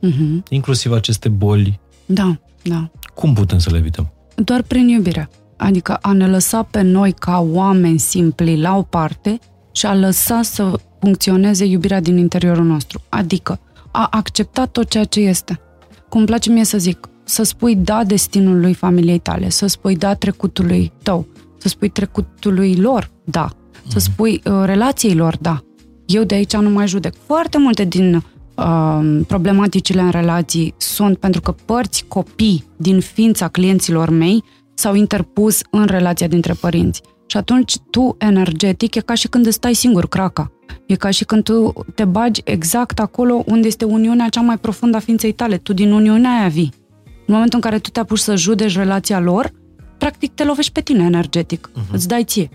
Mhm. 0.00 0.44
inclusiv 0.48 0.92
aceste 0.92 1.28
boli. 1.28 1.80
Da, 2.06 2.38
da. 2.62 2.90
Cum 3.14 3.34
putem 3.34 3.58
să 3.58 3.70
le 3.70 3.76
evităm? 3.78 4.12
doar 4.44 4.62
prin 4.62 4.88
iubire. 4.88 5.28
Adică 5.58 5.94
a 5.94 6.12
ne 6.12 6.28
lăsa 6.28 6.62
pe 6.62 6.80
noi 6.80 7.12
ca 7.12 7.46
oameni 7.50 7.98
simpli 7.98 8.60
la 8.60 8.76
o 8.76 8.82
parte 8.82 9.38
și 9.72 9.86
a 9.86 9.94
lăsa 9.94 10.42
să 10.42 10.80
funcționeze 11.00 11.64
iubirea 11.64 12.00
din 12.00 12.16
interiorul 12.16 12.64
nostru. 12.64 13.00
Adică 13.08 13.60
a 13.90 14.08
accepta 14.10 14.66
tot 14.66 14.88
ceea 14.88 15.04
ce 15.04 15.20
este. 15.20 15.60
Cum 16.08 16.18
îmi 16.18 16.28
place 16.28 16.50
mie 16.50 16.64
să 16.64 16.78
zic, 16.78 17.08
să 17.24 17.42
spui 17.42 17.76
da 17.76 18.04
destinului 18.04 18.74
familiei 18.74 19.18
tale, 19.18 19.48
să 19.48 19.66
spui 19.66 19.96
da 19.96 20.14
trecutului 20.14 20.92
tău, 21.02 21.26
să 21.58 21.68
spui 21.68 21.88
trecutului 21.88 22.76
lor 22.76 23.10
da, 23.24 23.50
să 23.88 23.98
spui 23.98 24.42
uh, 24.44 24.62
relației 24.64 25.14
lor 25.14 25.36
da. 25.40 25.62
Eu 26.06 26.22
de 26.22 26.34
aici 26.34 26.56
nu 26.56 26.70
mai 26.70 26.88
judec. 26.88 27.14
Foarte 27.26 27.58
multe 27.58 27.84
din 27.84 28.14
uh, 28.54 29.20
problematicile 29.26 30.00
în 30.00 30.10
relații 30.10 30.74
sunt 30.76 31.18
pentru 31.18 31.40
că 31.40 31.54
părți 31.64 32.04
copii 32.08 32.64
din 32.76 33.00
ființa 33.00 33.48
clienților 33.48 34.10
mei 34.10 34.44
s-au 34.78 34.94
interpus 34.94 35.60
în 35.70 35.84
relația 35.84 36.26
dintre 36.26 36.52
părinți. 36.52 37.02
Și 37.26 37.36
atunci 37.36 37.76
tu, 37.90 38.16
energetic, 38.18 38.94
e 38.94 39.00
ca 39.00 39.14
și 39.14 39.28
când 39.28 39.46
îți 39.46 39.54
stai 39.54 39.74
singur 39.74 40.08
craca. 40.08 40.52
E 40.86 40.94
ca 40.94 41.10
și 41.10 41.24
când 41.24 41.42
tu 41.42 41.72
te 41.94 42.04
bagi 42.04 42.40
exact 42.44 42.98
acolo 42.98 43.42
unde 43.46 43.66
este 43.66 43.84
uniunea 43.84 44.28
cea 44.28 44.40
mai 44.40 44.58
profundă 44.58 44.96
a 44.96 45.00
ființei 45.00 45.32
tale. 45.32 45.56
Tu 45.56 45.72
din 45.72 45.92
uniunea 45.92 46.38
aia 46.38 46.48
vii. 46.48 46.72
În 47.04 47.34
momentul 47.34 47.58
în 47.62 47.70
care 47.70 47.78
tu 47.78 47.90
te 47.90 48.00
apuci 48.00 48.18
să 48.18 48.36
judeci 48.36 48.76
relația 48.76 49.20
lor, 49.20 49.52
practic 49.98 50.34
te 50.34 50.44
lovești 50.44 50.72
pe 50.72 50.80
tine 50.80 51.04
energetic. 51.04 51.70
Uh-huh. 51.70 51.92
Îți 51.92 52.08
dai 52.08 52.24
ție. 52.24 52.48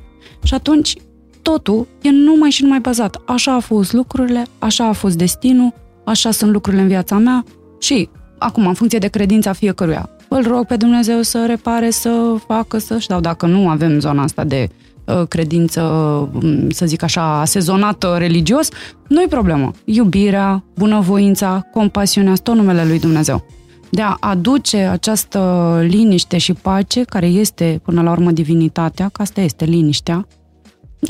Și 0.43 0.53
atunci 0.53 0.95
totul 1.41 1.87
e 2.01 2.09
numai 2.09 2.49
și 2.49 2.63
numai 2.63 2.79
bazat. 2.79 3.21
Așa 3.25 3.53
au 3.53 3.59
fost 3.59 3.93
lucrurile, 3.93 4.45
așa 4.59 4.87
a 4.87 4.91
fost 4.91 5.17
destinul, 5.17 5.73
așa 6.05 6.31
sunt 6.31 6.51
lucrurile 6.51 6.81
în 6.81 6.87
viața 6.87 7.17
mea 7.17 7.43
și 7.79 8.09
acum, 8.37 8.67
în 8.67 8.73
funcție 8.73 8.99
de 8.99 9.07
credința 9.07 9.53
fiecăruia, 9.53 10.09
îl 10.33 10.47
rog 10.47 10.65
pe 10.65 10.75
Dumnezeu 10.75 11.21
să 11.21 11.45
repare, 11.47 11.89
să 11.89 12.35
facă, 12.47 12.77
să 12.77 12.97
sau 12.97 13.19
dacă 13.19 13.45
nu 13.45 13.69
avem 13.69 13.99
zona 13.99 14.23
asta 14.23 14.43
de 14.43 14.69
uh, 15.05 15.27
credință, 15.27 15.81
um, 16.33 16.69
să 16.69 16.85
zic 16.85 17.03
așa, 17.03 17.39
asezonată 17.39 18.15
religios, 18.17 18.69
nu-i 19.07 19.27
problemă. 19.27 19.71
Iubirea, 19.85 20.63
bunăvoința, 20.75 21.67
compasiunea, 21.73 22.33
tot 22.33 22.55
numele 22.55 22.85
lui 22.85 22.99
Dumnezeu. 22.99 23.45
De 23.89 24.01
a 24.01 24.17
aduce 24.19 24.77
această 24.77 25.79
liniște 25.87 26.37
și 26.37 26.53
pace, 26.53 27.03
care 27.03 27.25
este 27.25 27.81
până 27.83 28.01
la 28.01 28.11
urmă 28.11 28.31
divinitatea, 28.31 29.09
că 29.09 29.21
asta 29.21 29.41
este 29.41 29.65
liniștea, 29.65 30.27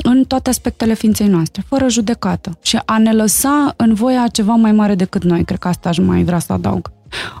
în 0.02 0.24
toate 0.24 0.50
aspectele 0.50 0.94
ființei 0.94 1.26
noastre, 1.26 1.64
fără 1.68 1.88
judecată. 1.88 2.58
Și 2.62 2.80
a 2.84 2.98
ne 2.98 3.12
lăsa 3.12 3.74
în 3.76 3.94
voia 3.94 4.26
ceva 4.32 4.54
mai 4.54 4.72
mare 4.72 4.94
decât 4.94 5.24
noi, 5.24 5.44
cred 5.44 5.58
că 5.58 5.68
asta 5.68 5.88
aș 5.88 5.98
mai 5.98 6.22
vrea 6.22 6.38
să 6.38 6.52
adaug. 6.52 6.92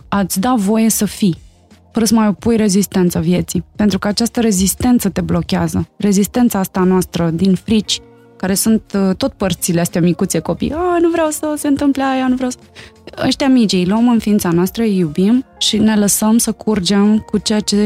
Ați 0.08 0.40
da 0.40 0.54
voie 0.56 0.88
să 0.88 1.04
fii, 1.04 1.36
fără 1.94 2.06
să 2.06 2.14
mai 2.14 2.28
opui 2.28 2.56
rezistență 2.56 3.18
vieții. 3.18 3.64
Pentru 3.76 3.98
că 3.98 4.08
această 4.08 4.40
rezistență 4.40 5.08
te 5.08 5.20
blochează. 5.20 5.88
Rezistența 5.96 6.58
asta 6.58 6.80
noastră 6.80 7.30
din 7.30 7.54
frici, 7.54 8.00
care 8.36 8.54
sunt 8.54 8.82
uh, 8.94 9.16
tot 9.16 9.32
părțile 9.32 9.80
astea 9.80 10.00
micuțe 10.00 10.38
copii. 10.38 10.72
A, 10.72 10.98
nu 11.00 11.08
vreau 11.08 11.30
să 11.30 11.54
se 11.56 11.68
întâmple 11.68 12.02
aia, 12.02 12.28
nu 12.28 12.34
vreau 12.34 12.50
să... 12.50 12.56
Ăștia 13.26 13.48
mici, 13.48 13.72
îi 13.72 13.86
luăm 13.86 14.08
în 14.08 14.18
ființa 14.18 14.50
noastră, 14.50 14.82
îi 14.82 14.96
iubim 14.96 15.44
și 15.58 15.78
ne 15.78 15.96
lăsăm 15.96 16.38
să 16.38 16.52
curgem 16.52 17.18
cu 17.18 17.38
ceea 17.38 17.60
ce 17.60 17.76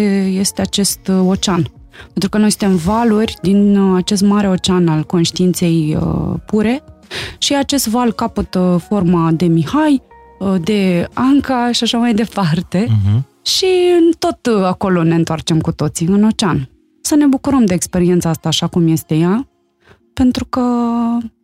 este 0.41 0.61
acest 0.61 1.09
uh, 1.09 1.21
ocean. 1.27 1.71
Pentru 2.13 2.29
că 2.29 2.39
noi 2.39 2.51
suntem 2.51 2.77
valuri 2.77 3.37
din 3.43 3.77
uh, 3.77 3.97
acest 3.97 4.23
mare 4.23 4.49
ocean 4.49 4.89
al 4.89 5.05
conștiinței 5.05 5.99
pure 6.47 6.83
și 7.39 7.55
acest 7.55 7.89
val 7.89 8.13
capătă 8.13 8.85
forma 8.89 9.31
de 9.33 9.47
Mihai, 9.47 10.03
de 10.61 11.09
Anca 11.13 11.73
și 11.73 11.83
așa 11.83 11.99
mai 11.99 12.15
departe. 12.15 12.87
Uh-huh. 12.87 13.38
Și 13.57 13.67
tot 14.19 14.47
acolo 14.65 15.03
ne 15.03 15.15
întoarcem 15.15 15.61
cu 15.61 15.73
toții, 15.73 16.07
în 16.07 16.25
ocean. 16.25 16.71
Să 17.01 17.15
ne 17.15 17.27
bucurăm 17.27 17.65
de 17.65 17.75
experiența 17.75 18.29
asta 18.29 18.49
așa 18.49 18.67
cum 18.67 18.89
este 18.89 19.15
ea, 19.15 19.49
pentru 20.15 20.45
că 20.45 20.61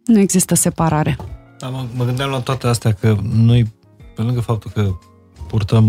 nu 0.05 0.19
există 0.19 0.55
separare. 0.55 1.17
Da, 1.59 1.69
mă, 1.69 1.85
mă 1.97 2.05
gândeam 2.05 2.31
la 2.31 2.41
toate 2.41 2.67
astea 2.67 2.93
că 2.93 3.17
noi, 3.33 3.73
pe 4.15 4.23
lângă 4.23 4.41
faptul 4.41 4.71
că 4.75 4.91
purtăm 5.49 5.85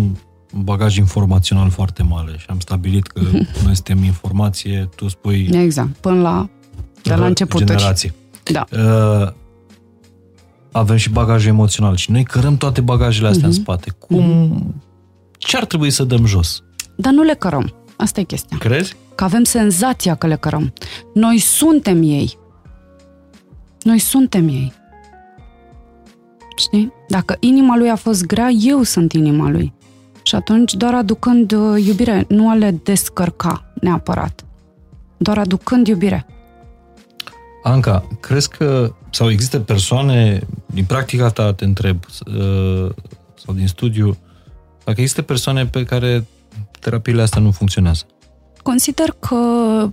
un 0.54 0.64
bagaj 0.64 0.98
informațional 0.98 1.70
foarte 1.70 2.04
mare 2.04 2.36
și 2.38 2.46
am 2.50 2.60
stabilit 2.60 3.08
că 3.08 3.20
noi 3.64 3.76
suntem 3.76 4.04
informație, 4.04 4.90
tu 4.96 5.08
spui... 5.08 5.50
Exact, 5.54 5.96
până 5.96 6.22
la, 6.22 6.50
de 7.04 7.16
la 7.16 7.26
început. 7.26 7.64
Generații. 7.64 8.14
Da. 8.44 8.66
Uh, 8.72 9.32
avem 10.72 10.96
și 10.96 11.10
bagaj 11.10 11.46
emoțional 11.46 11.96
și 11.96 12.12
noi 12.12 12.24
cărăm 12.24 12.58
toate 12.58 12.82
bagajele 12.82 13.28
astea 13.28 13.42
uh-huh. 13.42 13.52
în 13.52 13.54
mhm. 13.54 13.62
spate. 13.62 13.96
Cum... 14.00 14.24
Uh-huh. 14.24 14.94
Ce 15.46 15.58
ar 15.58 15.66
trebui 15.66 15.90
să 15.90 16.04
dăm 16.04 16.26
jos? 16.26 16.64
Dar 16.96 17.14
nu 17.14 17.24
le 17.24 17.34
cărăm. 17.34 17.74
Asta 17.96 18.20
e 18.20 18.24
chestia. 18.24 18.58
Crezi? 18.58 18.96
Că 19.16 19.24
avem 19.24 19.44
senzația 19.44 20.16
că 20.16 20.28
le 20.28 20.36
cărăm. 20.36 20.74
Noi 21.14 21.38
suntem 21.38 22.02
ei. 22.04 22.38
Noi 23.82 24.00
suntem 24.00 24.48
ei. 24.48 24.74
Știi? 26.58 26.94
Dacă 27.08 27.38
inima 27.40 27.78
lui 27.78 27.90
a 27.90 27.96
fost 27.96 28.26
grea, 28.26 28.50
eu 28.50 28.84
sunt 28.84 29.14
inima 29.14 29.50
lui. 29.50 29.74
Și 30.24 30.36
atunci, 30.36 30.74
doar 30.74 30.94
aducând 30.94 31.52
uh, 31.52 31.86
iubire, 31.86 32.26
nu 32.28 32.50
a 32.50 32.54
le 32.54 32.72
descărca 32.84 33.72
neapărat. 33.74 34.46
Doar 35.18 35.38
aducând 35.38 35.88
iubire. 35.88 36.26
Anca, 37.64 38.08
crezi 38.20 38.50
că, 38.50 38.94
sau 39.10 39.30
există 39.30 39.60
persoane, 39.60 40.48
din 40.66 40.86
practica 40.86 41.30
ta 41.30 41.54
te 41.54 41.66
întreb, 41.66 41.98
uh, 42.28 42.90
sau 43.46 43.54
din 43.54 43.68
studiu, 43.68 44.18
dacă 44.86 45.02
există 45.02 45.22
persoane 45.22 45.66
pe 45.66 45.84
care 45.84 46.26
terapiile 46.80 47.22
astea 47.22 47.42
nu 47.42 47.52
funcționează? 47.52 48.06
Consider 48.64 49.16
că 49.20 49.38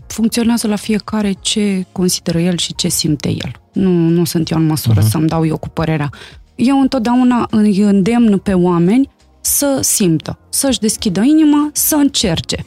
funcționează 0.07 0.67
la 0.67 0.77
fiecare 0.77 1.35
ce 1.41 1.87
consideră 1.93 2.41
el 2.41 2.57
și 2.57 2.75
ce 2.75 2.89
simte 2.89 3.29
el. 3.29 3.53
Nu, 3.73 3.91
nu 3.91 4.25
sunt 4.25 4.51
eu 4.51 4.59
în 4.59 4.67
măsură 4.67 5.01
uh-huh. 5.01 5.09
să-mi 5.09 5.29
dau 5.29 5.47
eu 5.47 5.57
cu 5.57 5.69
părerea. 5.69 6.11
Eu 6.55 6.81
întotdeauna 6.81 7.47
îi 7.51 7.79
îndemn 7.79 8.39
pe 8.39 8.55
oameni 8.55 9.11
să 9.41 9.79
simtă, 9.81 10.39
să-și 10.49 10.79
deschidă 10.79 11.21
inima, 11.21 11.71
să 11.73 11.95
încerce. 11.95 12.65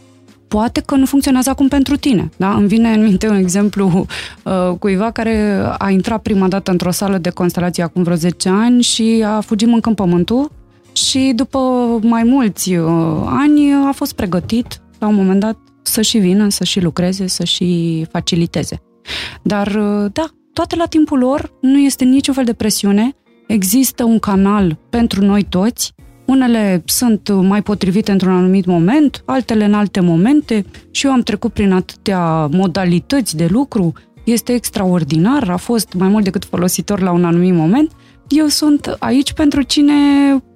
Poate 0.47 0.81
că 0.81 0.95
nu 0.95 1.05
funcționează 1.05 1.49
acum 1.49 1.67
pentru 1.67 1.95
tine. 1.95 2.29
Da? 2.37 2.53
Îmi 2.53 2.67
vine 2.67 2.93
în 2.93 3.03
minte 3.03 3.27
un 3.27 3.35
exemplu 3.35 4.05
uh, 4.43 4.77
cuiva 4.79 5.11
care 5.11 5.65
a 5.77 5.89
intrat 5.89 6.21
prima 6.21 6.47
dată 6.47 6.71
într-o 6.71 6.91
sală 6.91 7.17
de 7.17 7.29
constelație 7.29 7.83
acum 7.83 8.03
vreo 8.03 8.15
10 8.15 8.49
ani 8.49 8.81
și 8.81 9.23
a 9.27 9.39
fugit 9.39 9.67
mâncând 9.67 9.95
pământul 9.95 10.51
și 10.95 11.31
după 11.35 11.59
mai 12.01 12.23
mulți 12.23 12.75
uh, 12.75 12.89
ani 13.25 13.73
a 13.87 13.91
fost 13.91 14.13
pregătit 14.13 14.81
la 14.99 15.07
un 15.07 15.15
moment 15.15 15.39
dat 15.39 15.57
să 15.81 16.01
și 16.01 16.17
vină, 16.17 16.49
să 16.49 16.63
și 16.63 16.81
lucreze, 16.81 17.27
să 17.27 17.43
și 17.43 18.05
faciliteze. 18.11 18.81
Dar, 19.41 19.67
uh, 19.67 20.11
da, 20.11 20.25
toate 20.53 20.75
la 20.75 20.85
timpul 20.85 21.19
lor, 21.19 21.53
nu 21.61 21.77
este 21.77 22.03
niciun 22.03 22.33
fel 22.33 22.43
de 22.43 22.53
presiune, 22.53 23.15
există 23.47 24.03
un 24.03 24.19
canal 24.19 24.79
pentru 24.89 25.25
noi 25.25 25.43
toți, 25.43 25.93
unele 26.25 26.83
sunt 26.85 27.29
mai 27.29 27.61
potrivite 27.61 28.11
într-un 28.11 28.31
anumit 28.31 28.65
moment, 28.65 29.23
altele 29.25 29.65
în 29.65 29.73
alte 29.73 29.99
momente 29.99 30.65
și 30.91 31.05
eu 31.05 31.11
am 31.11 31.21
trecut 31.21 31.53
prin 31.53 31.71
atâtea 31.71 32.45
modalități 32.45 33.37
de 33.37 33.47
lucru, 33.49 33.93
este 34.23 34.53
extraordinar, 34.53 35.49
a 35.49 35.57
fost 35.57 35.93
mai 35.93 36.07
mult 36.07 36.23
decât 36.23 36.45
folositor 36.45 36.99
la 36.99 37.11
un 37.11 37.25
anumit 37.25 37.53
moment. 37.53 37.91
Eu 38.27 38.47
sunt 38.47 38.95
aici 38.99 39.33
pentru 39.33 39.61
cine 39.61 39.93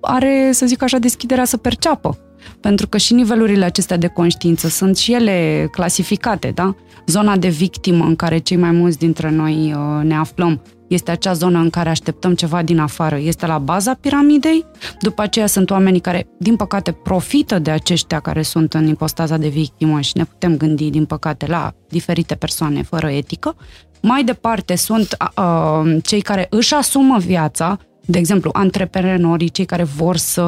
are, 0.01 0.49
să 0.53 0.65
zic 0.65 0.81
așa, 0.81 0.97
deschiderea 0.97 1.45
să 1.45 1.57
perceapă 1.57 2.17
pentru 2.59 2.87
că 2.87 2.97
și 2.97 3.13
nivelurile 3.13 3.65
acestea 3.65 3.97
de 3.97 4.07
conștiință 4.07 4.67
sunt 4.67 4.97
și 4.97 5.13
ele 5.13 5.67
clasificate, 5.71 6.51
da? 6.55 6.75
Zona 7.05 7.37
de 7.37 7.47
victimă 7.47 8.05
în 8.05 8.15
care 8.15 8.37
cei 8.37 8.57
mai 8.57 8.71
mulți 8.71 8.97
dintre 8.97 9.29
noi 9.29 9.73
uh, 9.75 10.03
ne 10.03 10.15
aflăm 10.15 10.61
este 10.89 11.11
acea 11.11 11.33
zonă 11.33 11.59
în 11.59 11.69
care 11.69 11.89
așteptăm 11.89 12.33
ceva 12.35 12.63
din 12.63 12.79
afară, 12.79 13.17
este 13.17 13.45
la 13.45 13.57
baza 13.57 13.93
piramidei. 13.93 14.65
După 15.01 15.21
aceea 15.21 15.47
sunt 15.47 15.69
oamenii 15.69 15.99
care, 15.99 16.27
din 16.37 16.55
păcate, 16.55 16.91
profită 16.91 17.59
de 17.59 17.71
aceștia 17.71 18.19
care 18.19 18.41
sunt 18.41 18.73
în 18.73 18.87
ipostaza 18.87 19.37
de 19.37 19.47
victimă 19.47 20.01
și 20.01 20.17
ne 20.17 20.23
putem 20.23 20.57
gândi, 20.57 20.89
din 20.89 21.05
păcate, 21.05 21.45
la 21.45 21.73
diferite 21.89 22.35
persoane 22.35 22.81
fără 22.81 23.09
etică. 23.09 23.55
Mai 24.01 24.23
departe 24.23 24.75
sunt 24.75 25.17
uh, 25.37 25.97
cei 26.03 26.21
care 26.21 26.47
își 26.49 26.73
asumă 26.73 27.17
viața, 27.17 27.77
de 28.05 28.17
exemplu, 28.17 28.49
antreprenorii, 28.53 29.49
cei 29.49 29.65
care 29.65 29.83
vor 29.83 30.17
să 30.17 30.41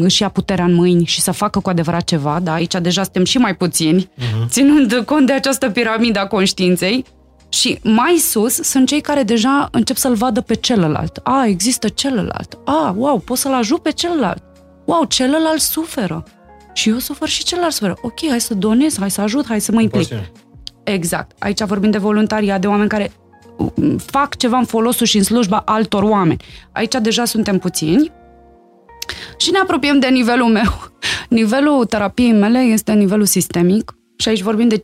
își 0.00 0.22
ia 0.22 0.28
puterea 0.28 0.64
în 0.64 0.74
mâini 0.74 1.04
și 1.04 1.20
să 1.20 1.30
facă 1.30 1.60
cu 1.60 1.68
adevărat 1.68 2.04
ceva, 2.04 2.40
da, 2.42 2.52
aici 2.52 2.74
deja 2.74 3.02
suntem 3.02 3.24
și 3.24 3.38
mai 3.38 3.54
puțini, 3.54 4.04
uh-huh. 4.04 4.48
ținând 4.48 5.02
cont 5.06 5.26
de 5.26 5.32
această 5.32 5.70
piramidă 5.70 6.18
a 6.18 6.26
conștiinței, 6.26 7.04
și 7.48 7.78
mai 7.82 8.16
sus 8.16 8.54
sunt 8.54 8.86
cei 8.86 9.00
care 9.00 9.22
deja 9.22 9.68
încep 9.72 9.96
să-l 9.96 10.14
vadă 10.14 10.40
pe 10.40 10.54
celălalt. 10.54 11.20
A, 11.22 11.46
există 11.46 11.88
celălalt. 11.88 12.58
A, 12.64 12.94
wow, 12.96 13.18
pot 13.18 13.38
să-l 13.38 13.52
ajut 13.52 13.82
pe 13.82 13.90
celălalt. 13.90 14.42
Wow, 14.84 15.04
celălalt 15.04 15.60
suferă. 15.60 16.24
Și 16.72 16.88
eu 16.88 16.98
sufer 16.98 17.28
și 17.28 17.44
celălalt 17.44 17.72
suferă. 17.72 17.98
Ok, 18.02 18.28
hai 18.28 18.40
să 18.40 18.54
donez, 18.54 18.98
hai 18.98 19.10
să 19.10 19.20
ajut, 19.20 19.46
hai 19.46 19.60
să 19.60 19.72
mă 19.72 19.80
implic. 19.80 20.08
Exact. 20.92 21.36
Aici 21.38 21.62
vorbim 21.62 21.90
de 21.90 21.98
voluntariat, 21.98 22.60
de 22.60 22.66
oameni 22.66 22.88
care 22.88 23.12
fac 23.96 24.36
ceva 24.36 24.58
în 24.58 24.64
folosul 24.64 25.06
și 25.06 25.16
în 25.16 25.22
slujba 25.22 25.62
altor 25.64 26.02
oameni. 26.02 26.44
Aici 26.72 26.94
deja 27.02 27.24
suntem 27.24 27.58
puțini 27.58 28.12
și 29.36 29.50
ne 29.50 29.58
apropiem 29.58 29.98
de 29.98 30.06
nivelul 30.06 30.48
meu. 30.48 30.90
Nivelul 31.28 31.84
terapiei 31.84 32.32
mele 32.32 32.58
este 32.58 32.92
nivelul 32.92 33.24
sistemic 33.24 33.96
și 34.16 34.28
aici 34.28 34.42
vorbim 34.42 34.68
de 34.68 34.82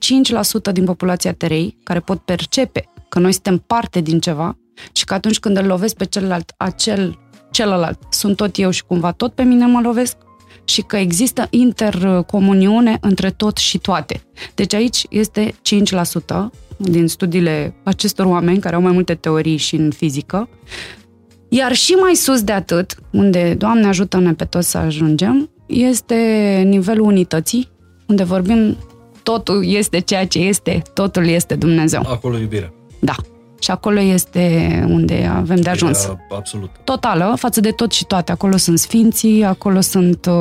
5% 0.71 0.73
din 0.73 0.85
populația 0.85 1.33
terei 1.33 1.79
care 1.83 2.01
pot 2.01 2.19
percepe 2.19 2.91
că 3.09 3.19
noi 3.19 3.33
suntem 3.33 3.59
parte 3.67 4.01
din 4.01 4.21
ceva 4.21 4.59
și 4.93 5.05
că 5.05 5.15
atunci 5.15 5.39
când 5.39 5.57
îl 5.57 5.67
lovesc 5.67 5.97
pe 5.97 6.05
celălalt, 6.05 6.53
acel 6.57 7.19
celălalt 7.51 7.99
sunt 8.11 8.37
tot 8.37 8.59
eu 8.59 8.71
și 8.71 8.85
cumva 8.85 9.13
tot 9.13 9.35
pe 9.35 9.43
mine 9.43 9.67
mă 9.67 9.81
lovesc 9.81 10.17
și 10.65 10.83
că 10.83 10.97
există 10.97 11.47
intercomuniune 11.51 12.99
între 13.01 13.31
tot 13.31 13.57
și 13.57 13.79
toate. 13.79 14.23
Deci 14.55 14.75
aici 14.75 15.07
este 15.11 15.55
5% 16.33 16.51
din 16.77 17.07
studiile 17.07 17.75
acestor 17.83 18.27
oameni 18.27 18.59
care 18.59 18.75
au 18.75 18.81
mai 18.81 18.93
multe 18.93 19.15
teorii 19.15 19.57
și 19.57 19.75
în 19.75 19.91
fizică. 19.91 20.49
Iar 21.49 21.73
și 21.73 21.93
mai 21.93 22.15
sus 22.15 22.43
de 22.43 22.53
atât, 22.53 22.95
unde 23.13 23.55
Doamne 23.55 23.87
ajută-ne 23.87 24.33
pe 24.33 24.45
toți 24.45 24.71
să 24.71 24.79
ajungem, 24.79 25.51
este 25.67 26.17
nivelul 26.67 27.07
unității, 27.07 27.69
unde 28.07 28.25
vorbim 28.25 28.77
totul 29.23 29.67
este 29.67 29.99
ceea 29.99 30.27
ce 30.27 30.39
este, 30.39 30.83
totul 30.95 31.27
este 31.27 31.55
Dumnezeu. 31.55 32.03
Acolo 32.07 32.39
iubirea. 32.39 32.73
Da. 32.99 33.15
Și 33.65 33.71
acolo 33.71 34.01
este 34.01 34.85
unde 34.89 35.31
avem 35.37 35.57
de 35.57 35.71
ajuns. 35.71 36.09
Absolut. 36.37 36.71
Totală, 36.85 37.35
față 37.39 37.61
de 37.61 37.71
tot 37.71 37.93
și 37.93 38.05
toate. 38.05 38.33
Acolo 38.33 38.57
sunt 38.57 38.79
sfinții, 38.79 39.45
acolo 39.45 39.81
sunt 39.81 40.27
uh, 40.27 40.35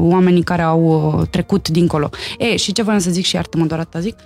oamenii 0.00 0.42
care 0.42 0.62
au 0.62 1.12
uh, 1.18 1.26
trecut 1.30 1.68
dincolo. 1.68 2.10
E, 2.38 2.56
și 2.56 2.72
ce 2.72 2.82
vreau 2.82 2.98
să 2.98 3.10
zic 3.10 3.24
și 3.24 3.34
iartă-mă 3.34 3.64
doar 3.64 3.80
atâta 3.80 4.00
zic, 4.00 4.16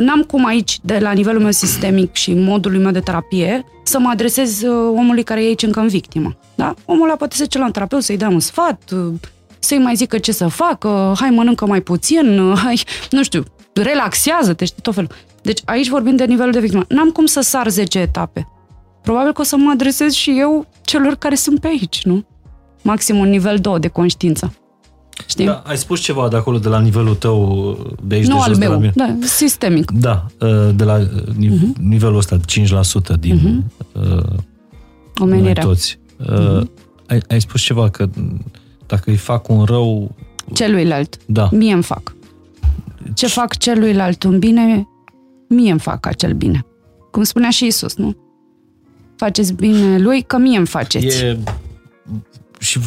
N-am 0.00 0.22
cum 0.22 0.46
aici, 0.46 0.78
de 0.82 0.98
la 0.98 1.12
nivelul 1.12 1.42
meu 1.42 1.50
sistemic 1.50 2.14
și 2.14 2.34
modului 2.34 2.78
meu 2.78 2.90
de 2.90 3.00
terapie, 3.00 3.64
să 3.82 3.98
mă 3.98 4.08
adresez 4.12 4.62
uh, 4.62 4.94
omului 4.96 5.22
care 5.22 5.42
e 5.42 5.46
aici 5.46 5.62
încă 5.62 5.80
în 5.80 5.88
victimă. 5.88 6.36
Da? 6.54 6.74
Omul 6.84 7.04
ăla 7.04 7.16
poate 7.16 7.36
să 7.36 7.44
ce 7.44 7.58
la 7.58 7.64
un 7.64 7.70
terapeut, 7.70 8.02
să-i 8.02 8.16
dea 8.16 8.28
un 8.28 8.40
sfat, 8.40 8.82
uh, 8.92 9.12
să-i 9.58 9.78
mai 9.78 9.94
zică 9.94 10.18
ce 10.18 10.32
să 10.32 10.46
facă, 10.46 11.14
hai 11.20 11.30
mănâncă 11.30 11.66
mai 11.66 11.80
puțin, 11.80 12.54
hai, 12.64 12.82
nu 13.10 13.22
știu, 13.22 13.44
relaxează-te, 13.72 14.64
știi, 14.64 14.82
tot 14.82 14.94
felul. 14.94 15.10
Deci 15.42 15.60
aici 15.64 15.88
vorbim 15.88 16.16
de 16.16 16.24
nivelul 16.24 16.52
de 16.52 16.60
victimă. 16.60 16.84
N-am 16.88 17.08
cum 17.10 17.26
să 17.26 17.40
sar 17.40 17.68
10 17.68 17.98
etape. 17.98 18.48
Probabil 19.02 19.32
că 19.32 19.40
o 19.40 19.44
să 19.44 19.56
mă 19.56 19.70
adresez 19.70 20.12
și 20.12 20.34
eu 20.38 20.66
celor 20.84 21.14
care 21.14 21.34
sunt 21.34 21.60
pe 21.60 21.66
aici, 21.66 22.04
nu? 22.04 22.24
Maxim 22.82 23.16
un 23.18 23.28
nivel 23.28 23.58
2 23.58 23.78
de 23.78 23.88
conștiință. 23.88 24.52
Știi? 25.28 25.44
Da, 25.46 25.62
ai 25.66 25.76
spus 25.76 26.00
ceva 26.00 26.28
de 26.28 26.36
acolo, 26.36 26.58
de 26.58 26.68
la 26.68 26.80
nivelul 26.80 27.14
tău, 27.14 27.96
de 28.02 28.14
aici 28.14 28.26
nu 28.26 28.34
de 28.34 28.38
jos, 28.38 28.46
al 28.46 28.54
de 28.54 28.64
la 28.64 28.70
meu, 28.70 28.78
mine. 28.78 28.92
da, 28.96 29.16
sistemic. 29.26 29.90
Da, 29.90 30.26
uh, 30.40 30.68
de 30.74 30.84
la 30.84 30.96
uh, 30.96 31.56
nivelul 31.80 32.16
ăsta, 32.16 32.36
5% 32.36 33.18
din 33.20 33.64
uh, 33.92 34.02
noi 34.02 34.22
Omenirea. 35.20 35.62
toți. 35.62 35.98
Uh, 36.18 36.60
ai, 37.06 37.20
ai 37.28 37.40
spus 37.40 37.60
ceva, 37.60 37.88
că 37.90 38.08
dacă 38.86 39.10
îi 39.10 39.16
fac 39.16 39.48
un 39.48 39.64
rău, 39.64 40.14
Celuilalt. 40.54 41.16
da, 41.26 41.48
Mie 41.52 41.72
îmi 41.72 41.82
fac. 41.82 42.14
Ce 43.14 43.26
fac 43.26 43.56
celuilalt 43.56 44.22
un 44.22 44.38
bine, 44.38 44.88
mie 45.48 45.70
îmi 45.70 45.80
fac 45.80 46.06
acel 46.06 46.32
bine. 46.32 46.66
Cum 47.10 47.22
spunea 47.22 47.50
și 47.50 47.66
Isus, 47.66 47.96
nu? 47.96 48.16
Faceți 49.16 49.52
bine 49.52 49.98
lui, 49.98 50.22
că 50.22 50.36
mie 50.38 50.56
îmi 50.58 50.66
faceți. 50.66 51.24
e... 51.24 51.38
Și 52.58 52.78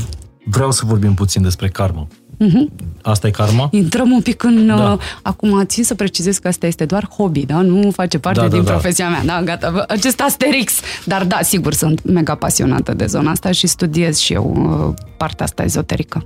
vreau 0.46 0.72
să 0.72 0.84
vorbim 0.86 1.14
puțin 1.14 1.42
despre 1.42 1.68
karmă. 1.68 2.08
Mhm. 2.38 2.72
Asta 3.02 3.28
e 3.28 3.32
karma? 3.32 3.68
Intrăm 3.72 4.12
un 4.12 4.22
pic 4.22 4.44
în... 4.44 4.68
Da. 4.68 4.76
Da. 4.76 4.98
Acum 5.22 5.64
țin 5.66 5.84
să 5.84 5.96
precizez 5.96 6.38
că 6.38 6.48
asta 6.48 6.68
este 6.68 6.86
doar 6.86 7.08
hobby, 7.18 7.46
da? 7.46 7.62
Nu 7.62 7.92
face 7.92 8.20
parte 8.20 8.40
Da, 8.40 8.46
da, 8.46 8.52
da, 8.52 8.56
din 8.56 8.66
da. 8.66 8.72
profesia 8.72 9.10
mea. 9.10 9.24
Da, 9.26 9.42
gata. 9.44 9.86
Acest 9.88 10.22
asterix. 10.22 10.74
Dar 11.06 11.26
da, 11.26 11.42
sigur, 11.42 11.74
sunt 11.74 12.04
mega 12.04 12.36
pasionată 12.36 12.94
de 12.94 13.06
zona 13.06 13.32
asta 13.32 13.52
și 13.52 13.68
studiez 13.68 14.18
și 14.18 14.34
eu 14.34 14.54
uh, 14.88 15.04
partea 15.18 15.46
asta 15.46 15.64
ezoterică. 15.64 16.26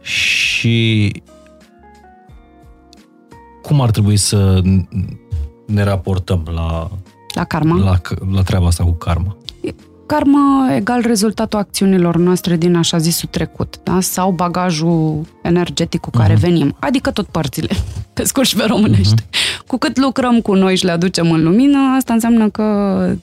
Și 0.00 1.12
cum 3.68 3.80
ar 3.80 3.90
trebui 3.90 4.16
să 4.16 4.62
ne 5.66 5.82
raportăm 5.82 6.46
la, 6.54 6.90
La 7.34 7.44
karma. 7.44 7.76
la, 7.76 8.00
la 8.32 8.42
treaba 8.42 8.66
asta 8.66 8.84
cu 8.84 8.90
karma? 8.90 9.36
Karma 10.06 10.74
egal 10.74 11.00
rezultatul 11.00 11.58
acțiunilor 11.58 12.16
noastre 12.16 12.56
din 12.56 12.76
așa 12.76 12.98
zisul 12.98 13.28
trecut, 13.32 13.80
da? 13.82 14.00
sau 14.00 14.30
bagajul 14.30 15.26
energetic 15.42 16.00
cu 16.00 16.10
care 16.10 16.34
uh-huh. 16.34 16.40
venim, 16.40 16.76
adică 16.80 17.10
tot 17.10 17.26
părțile, 17.26 17.68
pe 18.14 18.24
scurt 18.24 18.46
și 18.46 18.56
pe 18.56 18.64
românește. 18.64 19.22
Uh-huh. 19.22 19.47
Cu 19.68 19.78
cât 19.78 19.98
lucrăm 19.98 20.40
cu 20.40 20.54
noi 20.54 20.76
și 20.76 20.84
le 20.84 20.90
aducem 20.90 21.30
în 21.30 21.42
lumină, 21.42 21.78
asta 21.96 22.12
înseamnă 22.12 22.48
că 22.48 22.62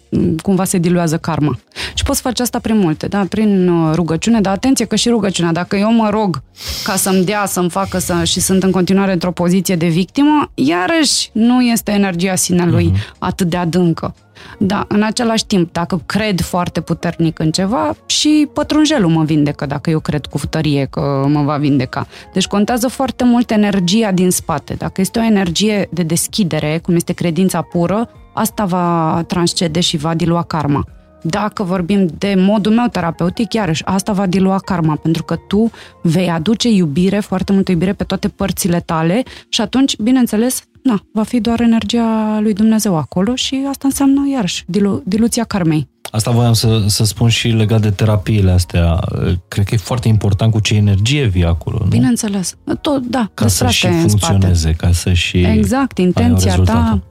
m, 0.09 0.35
cumva 0.35 0.63
se 0.63 0.77
diluează 0.77 1.17
karma. 1.17 1.59
Și 1.93 2.03
poți 2.03 2.21
face 2.21 2.41
asta 2.41 2.59
prin 2.59 2.77
multe, 2.77 3.07
da? 3.07 3.25
prin 3.29 3.67
uh, 3.67 3.91
rugăciune, 3.93 4.41
dar 4.41 4.53
atenție 4.53 4.85
că 4.85 4.95
și 4.95 5.09
rugăciunea, 5.09 5.51
dacă 5.51 5.75
eu 5.75 5.93
mă 5.93 6.09
rog 6.09 6.41
ca 6.83 6.95
să-mi 6.95 7.23
dea, 7.23 7.45
să-mi 7.45 7.69
facă 7.69 7.97
să, 7.97 8.23
și 8.23 8.39
sunt 8.39 8.63
în 8.63 8.71
continuare 8.71 9.13
într-o 9.13 9.31
poziție 9.31 9.75
de 9.75 9.87
victimă, 9.87 10.51
iarăși 10.53 11.29
nu 11.31 11.61
este 11.61 11.91
energia 11.91 12.35
sinelui 12.35 12.91
uh-huh. 12.91 13.17
atât 13.17 13.49
de 13.49 13.57
adâncă. 13.57 14.15
Da, 14.59 14.85
în 14.87 15.03
același 15.03 15.45
timp, 15.45 15.73
dacă 15.73 16.01
cred 16.05 16.41
foarte 16.41 16.81
puternic 16.81 17.39
în 17.39 17.51
ceva, 17.51 17.95
și 18.05 18.47
pătrunjelul 18.53 19.09
mă 19.09 19.23
vindecă, 19.23 19.65
dacă 19.65 19.89
eu 19.89 19.99
cred 19.99 20.25
cu 20.25 20.39
tărie 20.49 20.85
că 20.85 21.25
mă 21.27 21.41
va 21.41 21.57
vindeca. 21.57 22.07
Deci 22.33 22.47
contează 22.47 22.87
foarte 22.87 23.23
mult 23.23 23.51
energia 23.51 24.11
din 24.11 24.31
spate. 24.31 24.73
Dacă 24.73 25.01
este 25.01 25.19
o 25.19 25.23
energie 25.23 25.87
de 25.91 26.03
deschidere, 26.03 26.79
cum 26.83 26.95
este 26.95 27.13
credința 27.13 27.61
pură, 27.61 28.09
asta 28.33 28.65
va 28.65 29.23
transcede 29.27 29.79
și 29.79 29.97
va 29.97 30.13
dilua 30.13 30.43
karma. 30.43 30.83
Dacă 31.21 31.63
vorbim 31.63 32.07
de 32.17 32.33
modul 32.37 32.71
meu 32.71 32.87
terapeutic, 32.91 33.53
iarăși, 33.53 33.85
asta 33.85 34.11
va 34.11 34.25
dilua 34.25 34.59
karma, 34.59 34.95
pentru 34.95 35.23
că 35.23 35.35
tu 35.47 35.71
vei 36.01 36.29
aduce 36.29 36.69
iubire, 36.69 37.19
foarte 37.19 37.51
multă 37.53 37.71
iubire 37.71 37.93
pe 37.93 38.03
toate 38.03 38.27
părțile 38.27 38.79
tale 38.79 39.23
și 39.49 39.61
atunci, 39.61 39.97
bineînțeles, 39.97 40.63
na, 40.85 41.01
va 41.13 41.23
fi 41.23 41.39
doar 41.39 41.61
energia 41.61 42.39
lui 42.41 42.53
Dumnezeu 42.53 42.97
acolo 42.97 43.35
și 43.35 43.65
asta 43.69 43.87
înseamnă, 43.87 44.21
iarăși, 44.33 44.63
dilu- 44.67 45.01
diluția 45.05 45.43
karmei. 45.43 45.87
Asta 46.11 46.31
voiam 46.31 46.53
să, 46.53 46.83
să 46.87 47.03
spun 47.03 47.29
și 47.29 47.47
legat 47.47 47.81
de 47.81 47.91
terapiile 47.91 48.51
astea. 48.51 48.99
Cred 49.47 49.65
că 49.65 49.73
e 49.73 49.77
foarte 49.77 50.07
important 50.07 50.51
cu 50.51 50.59
ce 50.59 50.75
energie 50.75 51.25
vii 51.25 51.45
acolo, 51.45 51.77
nu? 51.81 51.85
Bineînțeles. 51.87 52.55
Tot, 52.81 53.01
da, 53.05 53.29
Ca 53.33 53.47
să 53.47 53.63
despre 53.63 53.67
și 53.77 53.85
asta 53.85 53.97
e 53.97 54.01
în 54.01 54.09
spate. 54.09 54.25
funcționeze, 54.25 54.71
ca 54.71 54.91
să 54.91 55.13
și 55.13 55.37
Exact, 55.37 55.97
ai 55.97 56.03
un 56.05 56.11
intenția 56.15 56.49
rezultat. 56.51 56.75
ta 56.75 57.01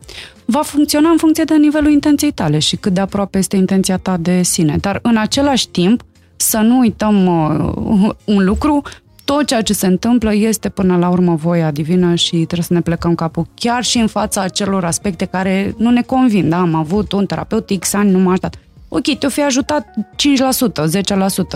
va 0.45 0.63
funcționa 0.63 1.09
în 1.09 1.17
funcție 1.17 1.45
de 1.45 1.55
nivelul 1.57 1.91
intenției 1.93 2.31
tale 2.33 2.59
și 2.59 2.77
cât 2.77 2.93
de 2.95 3.01
aproape 3.01 3.39
este 3.39 3.57
intenția 3.57 3.97
ta 3.97 4.17
de 4.17 4.43
sine. 4.43 4.77
Dar 4.81 4.99
în 5.03 5.17
același 5.17 5.69
timp, 5.69 6.03
să 6.37 6.59
nu 6.59 6.79
uităm 6.79 7.27
uh, 7.27 8.11
un 8.25 8.45
lucru, 8.45 8.83
tot 9.25 9.47
ceea 9.47 9.63
ce 9.63 9.73
se 9.73 9.87
întâmplă 9.87 10.35
este 10.35 10.69
până 10.69 10.97
la 10.97 11.09
urmă 11.09 11.35
voia 11.35 11.71
divină 11.71 12.15
și 12.15 12.31
trebuie 12.31 12.63
să 12.63 12.73
ne 12.73 12.81
plecăm 12.81 13.15
capul 13.15 13.47
chiar 13.55 13.85
și 13.85 13.99
în 13.99 14.07
fața 14.07 14.41
acelor 14.41 14.85
aspecte 14.85 15.25
care 15.25 15.75
nu 15.79 15.91
ne 15.91 16.03
convin. 16.03 16.49
Da? 16.49 16.61
Am 16.61 16.75
avut 16.75 17.13
un 17.13 17.27
terapeut 17.27 17.71
X 17.79 17.93
ani, 17.93 18.11
nu 18.11 18.19
m-a 18.19 18.31
ajutat. 18.31 18.59
Ok, 18.89 19.19
te-o 19.19 19.29
fi 19.29 19.43
ajutat 19.43 19.87
5%, 19.97 20.85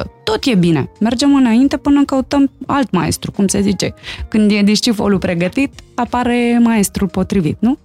10%, 0.02 0.04
tot 0.24 0.44
e 0.44 0.54
bine. 0.54 0.90
Mergem 1.00 1.34
înainte 1.34 1.76
până 1.76 2.04
căutăm 2.04 2.50
alt 2.66 2.90
maestru, 2.90 3.32
cum 3.32 3.46
se 3.46 3.60
zice. 3.60 3.94
Când 4.28 4.50
e 4.50 4.62
discifolul 4.62 5.18
pregătit, 5.18 5.72
apare 5.94 6.60
maestrul 6.62 7.08
potrivit, 7.08 7.56
nu? 7.60 7.78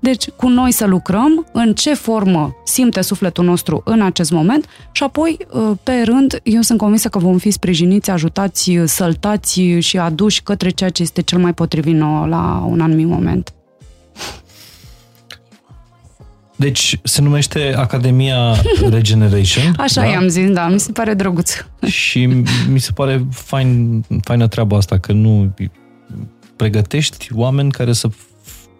Deci, 0.00 0.30
cu 0.30 0.48
noi 0.48 0.72
să 0.72 0.86
lucrăm, 0.86 1.46
în 1.52 1.74
ce 1.74 1.94
formă 1.94 2.56
simte 2.64 3.00
sufletul 3.00 3.44
nostru 3.44 3.82
în 3.84 4.02
acest 4.02 4.30
moment 4.30 4.66
și 4.92 5.02
apoi, 5.02 5.36
pe 5.82 6.02
rând, 6.04 6.40
eu 6.42 6.60
sunt 6.60 6.78
convinsă 6.78 7.08
că 7.08 7.18
vom 7.18 7.38
fi 7.38 7.50
sprijiniți, 7.50 8.10
ajutați, 8.10 8.78
săltați 8.84 9.60
și 9.60 9.98
aduși 9.98 10.42
către 10.42 10.70
ceea 10.70 10.90
ce 10.90 11.02
este 11.02 11.22
cel 11.22 11.38
mai 11.38 11.54
potrivit 11.54 11.94
nouă 11.94 12.26
la 12.26 12.64
un 12.68 12.80
anumit 12.80 13.06
moment. 13.06 13.54
Deci 16.56 17.00
se 17.02 17.22
numește 17.22 17.74
Academia 17.76 18.54
Regeneration. 18.90 19.74
Așa 19.76 20.00
da? 20.00 20.06
i-am 20.06 20.28
zis, 20.28 20.50
da, 20.50 20.68
mi 20.68 20.80
se 20.80 20.92
pare 20.92 21.14
drăguț. 21.14 21.52
Și 21.86 22.26
mi 22.68 22.78
se 22.78 22.92
pare 22.94 23.26
fain, 23.30 24.02
faină 24.22 24.48
treaba 24.48 24.76
asta, 24.76 24.98
că 24.98 25.12
nu 25.12 25.54
pregătești 26.56 27.28
oameni 27.32 27.70
care 27.70 27.92
să 27.92 28.08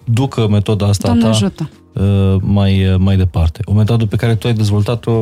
ducă 0.05 0.49
metoda 0.49 0.87
asta 0.87 1.07
Doamne 1.07 1.23
ta 1.23 1.29
ajută. 1.29 1.71
uh, 1.93 2.37
mai, 2.41 2.97
mai 2.99 3.17
departe. 3.17 3.61
O 3.65 3.73
metodă 3.73 4.07
pe 4.07 4.17
care 4.17 4.35
tu 4.35 4.47
ai 4.47 4.53
dezvoltat-o 4.53 5.13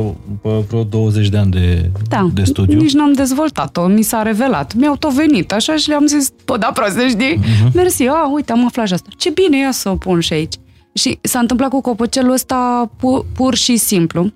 pe 0.41 0.49
vreo 0.67 0.83
20 0.83 1.27
de 1.29 1.37
ani 1.37 1.51
de, 1.51 1.89
Da, 2.07 2.29
de 2.33 2.43
studiu. 2.43 2.79
nici 2.79 2.93
n-am 2.93 3.13
dezvoltat-o, 3.13 3.87
mi 3.87 4.01
s-a 4.01 4.21
revelat. 4.21 4.73
Mi-au 4.73 4.95
tot 4.95 5.11
venit, 5.13 5.51
așa 5.53 5.75
și 5.75 5.87
le-am 5.89 6.05
zis, 6.05 6.29
bă, 6.45 6.57
da, 6.57 6.71
proste, 6.73 7.09
știi? 7.09 7.39
Uh-huh. 7.39 7.71
Mersi, 7.73 8.03
a, 8.07 8.31
uite, 8.33 8.51
am 8.51 8.65
aflat 8.65 8.87
și 8.87 8.93
asta. 8.93 9.09
Ce 9.17 9.29
bine, 9.29 9.57
ia 9.57 9.71
să 9.71 9.89
o 9.89 9.95
pun 9.95 10.19
și 10.19 10.33
aici. 10.33 10.53
Și 10.93 11.17
s-a 11.21 11.39
întâmplat 11.39 11.69
cu 11.69 11.81
copocelul 11.81 12.31
ăsta 12.31 12.89
pur, 12.97 13.25
pur 13.33 13.55
și 13.55 13.77
simplu. 13.77 14.31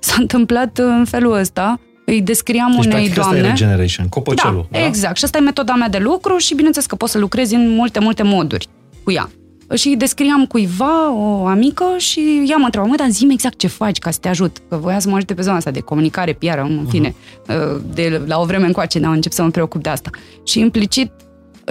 S-a 0.00 0.14
întâmplat 0.18 0.78
în 0.78 1.04
felul 1.04 1.32
ăsta, 1.38 1.80
îi 2.06 2.20
descriam 2.22 2.70
Deci, 2.70 2.78
unei 2.78 2.90
practic, 2.90 3.18
asta 3.18 3.30
doamne... 3.30 3.46
e 3.46 3.50
Regeneration, 3.50 4.08
copocelul. 4.08 4.66
Da, 4.70 4.86
exact. 4.86 5.16
Și 5.16 5.24
asta 5.24 5.38
e 5.38 5.40
metoda 5.40 5.74
mea 5.74 5.88
de 5.88 5.98
lucru 5.98 6.36
și 6.36 6.54
bineînțeles 6.54 6.86
că 6.88 6.94
poți 6.94 7.12
să 7.12 7.18
lucrezi 7.18 7.54
în 7.54 7.74
multe, 7.74 7.98
multe 8.00 8.22
moduri 8.22 8.68
cu 9.04 9.10
ea. 9.12 9.30
Și 9.74 9.88
îi 9.88 9.96
descriam 9.96 10.46
cuiva, 10.46 11.12
o 11.12 11.46
amică, 11.46 11.84
și 11.96 12.44
ea 12.48 12.56
mă 12.56 12.64
întreba, 12.64 12.86
mă, 12.86 12.96
dar 12.96 13.08
zi 13.08 13.26
exact 13.30 13.58
ce 13.58 13.66
faci 13.66 13.98
ca 13.98 14.10
să 14.10 14.18
te 14.20 14.28
ajut. 14.28 14.56
Că 14.68 14.76
voia 14.76 14.98
să 14.98 15.08
mă 15.08 15.14
ajute 15.14 15.34
pe 15.34 15.42
zona 15.42 15.56
asta 15.56 15.70
de 15.70 15.80
comunicare, 15.80 16.32
PR, 16.32 16.58
în 16.58 16.86
fine. 16.88 17.10
Uh-huh. 17.10 17.94
De, 17.94 18.22
la 18.26 18.40
o 18.40 18.44
vreme 18.44 18.66
încoace, 18.66 18.98
n-am 18.98 19.12
încep 19.12 19.32
să 19.32 19.42
mă 19.42 19.50
preocup 19.50 19.82
de 19.82 19.88
asta. 19.88 20.10
Și 20.44 20.60
implicit 20.60 21.12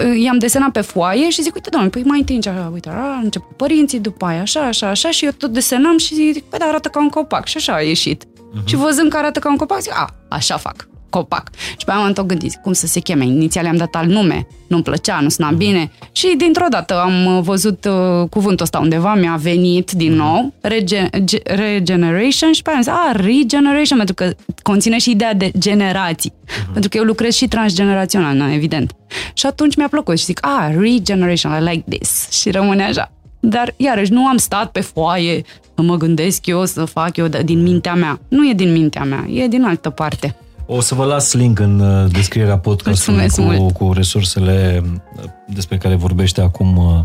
uh, 0.04 0.22
i-am 0.22 0.38
desenat 0.38 0.70
pe 0.70 0.80
foaie 0.80 1.30
și 1.30 1.42
zic, 1.42 1.54
uite, 1.54 1.68
doamne, 1.70 1.88
păi 1.88 2.02
mai 2.02 2.18
întâi, 2.18 2.38
așa, 2.38 2.70
uite, 2.72 2.88
a 2.88 3.20
început 3.22 3.56
părinții, 3.56 3.98
după 3.98 4.24
aia, 4.24 4.40
așa, 4.40 4.60
așa, 4.60 4.88
așa, 4.88 5.10
și 5.10 5.24
eu 5.24 5.30
tot 5.30 5.52
desenam 5.52 5.98
și 5.98 6.14
zic, 6.14 6.42
păi, 6.44 6.58
dar 6.58 6.68
arată 6.68 6.88
ca 6.88 7.00
un 7.00 7.08
copac. 7.08 7.46
Și 7.46 7.56
așa 7.56 7.74
a 7.74 7.80
ieșit. 7.80 8.24
Uh-huh. 8.24 8.64
Și 8.64 8.76
văzând 8.76 9.10
că 9.10 9.16
arată 9.16 9.38
ca 9.38 9.50
un 9.50 9.56
copac, 9.56 9.80
zic, 9.80 9.92
a, 9.94 10.14
așa 10.28 10.56
fac 10.56 10.88
copac. 11.10 11.50
Și 11.78 11.84
pe 11.84 11.90
aia 11.90 12.00
m-am 12.00 12.12
tot 12.12 12.26
gândit 12.26 12.54
cum 12.62 12.72
să 12.72 12.86
se 12.86 13.00
cheme. 13.00 13.24
Inițial 13.24 13.64
i-am 13.64 13.76
dat 13.76 13.94
alt 13.94 14.08
nume, 14.08 14.46
nu-mi 14.68 14.82
plăcea, 14.82 15.20
nu 15.20 15.28
suna 15.28 15.50
bine. 15.50 15.90
Și 16.12 16.34
dintr-o 16.36 16.66
dată 16.70 17.00
am 17.00 17.36
uh, 17.36 17.42
văzut 17.42 17.84
uh, 17.84 18.28
cuvântul 18.30 18.64
ăsta 18.64 18.78
undeva, 18.78 19.14
mi-a 19.14 19.38
venit 19.42 19.90
din 19.90 20.12
nou, 20.12 20.52
rege- 20.60 21.08
ge- 21.24 21.42
regeneration 21.44 22.52
și 22.52 22.62
pe 22.62 22.68
aia 22.68 22.76
am 22.76 22.82
zis, 22.82 22.92
a, 22.92 23.10
regeneration, 23.12 23.96
pentru 23.96 24.14
că 24.14 24.30
conține 24.62 24.98
și 24.98 25.10
ideea 25.10 25.34
de 25.34 25.50
generații. 25.58 26.32
Uh-huh. 26.32 26.72
Pentru 26.72 26.90
că 26.90 26.96
eu 26.96 27.04
lucrez 27.04 27.34
și 27.34 27.48
transgenerațional, 27.48 28.36
na, 28.36 28.52
evident. 28.52 28.94
Și 29.32 29.46
atunci 29.46 29.76
mi-a 29.76 29.88
plăcut 29.88 30.18
și 30.18 30.24
zic, 30.24 30.46
a, 30.46 30.70
regeneration, 30.78 31.52
I 31.52 31.68
like 31.68 31.84
this. 31.88 32.30
Și 32.30 32.50
rămâne 32.50 32.82
așa. 32.82 33.12
Dar, 33.40 33.74
iarăși, 33.76 34.12
nu 34.12 34.26
am 34.26 34.36
stat 34.36 34.70
pe 34.70 34.80
foaie 34.80 35.42
să 35.74 35.82
mă 35.82 35.96
gândesc 35.96 36.46
eu, 36.46 36.64
să 36.64 36.84
fac 36.84 37.16
eu 37.16 37.26
din 37.26 37.62
mintea 37.62 37.94
mea. 37.94 38.20
Nu 38.28 38.48
e 38.48 38.52
din 38.52 38.72
mintea 38.72 39.04
mea, 39.04 39.24
e 39.28 39.46
din 39.46 39.64
altă 39.64 39.90
parte. 39.90 40.36
O 40.72 40.80
să 40.80 40.94
vă 40.94 41.04
las 41.04 41.32
link 41.32 41.58
în 41.58 41.80
uh, 41.80 42.12
descrierea 42.12 42.58
podcastului 42.58 43.20
Mulțumesc 43.20 43.56
cu, 43.56 43.62
mult. 43.62 43.74
cu 43.74 43.92
resursele 43.92 44.82
uh, 45.16 45.24
despre 45.48 45.78
care 45.78 45.94
vorbește 45.94 46.40
acum 46.40 46.76
uh, 46.76 47.00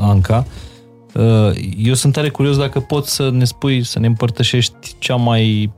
Anca. 0.00 0.46
Uh, 1.14 1.50
Eu 1.76 1.94
sunt 1.94 2.12
tare 2.12 2.28
curios 2.28 2.56
dacă 2.56 2.80
poți 2.80 3.14
să 3.14 3.30
ne 3.30 3.44
spui, 3.44 3.84
să 3.84 3.98
ne 3.98 4.06
împărtășești 4.06 4.94
cea 4.98 5.16
mai 5.16 5.72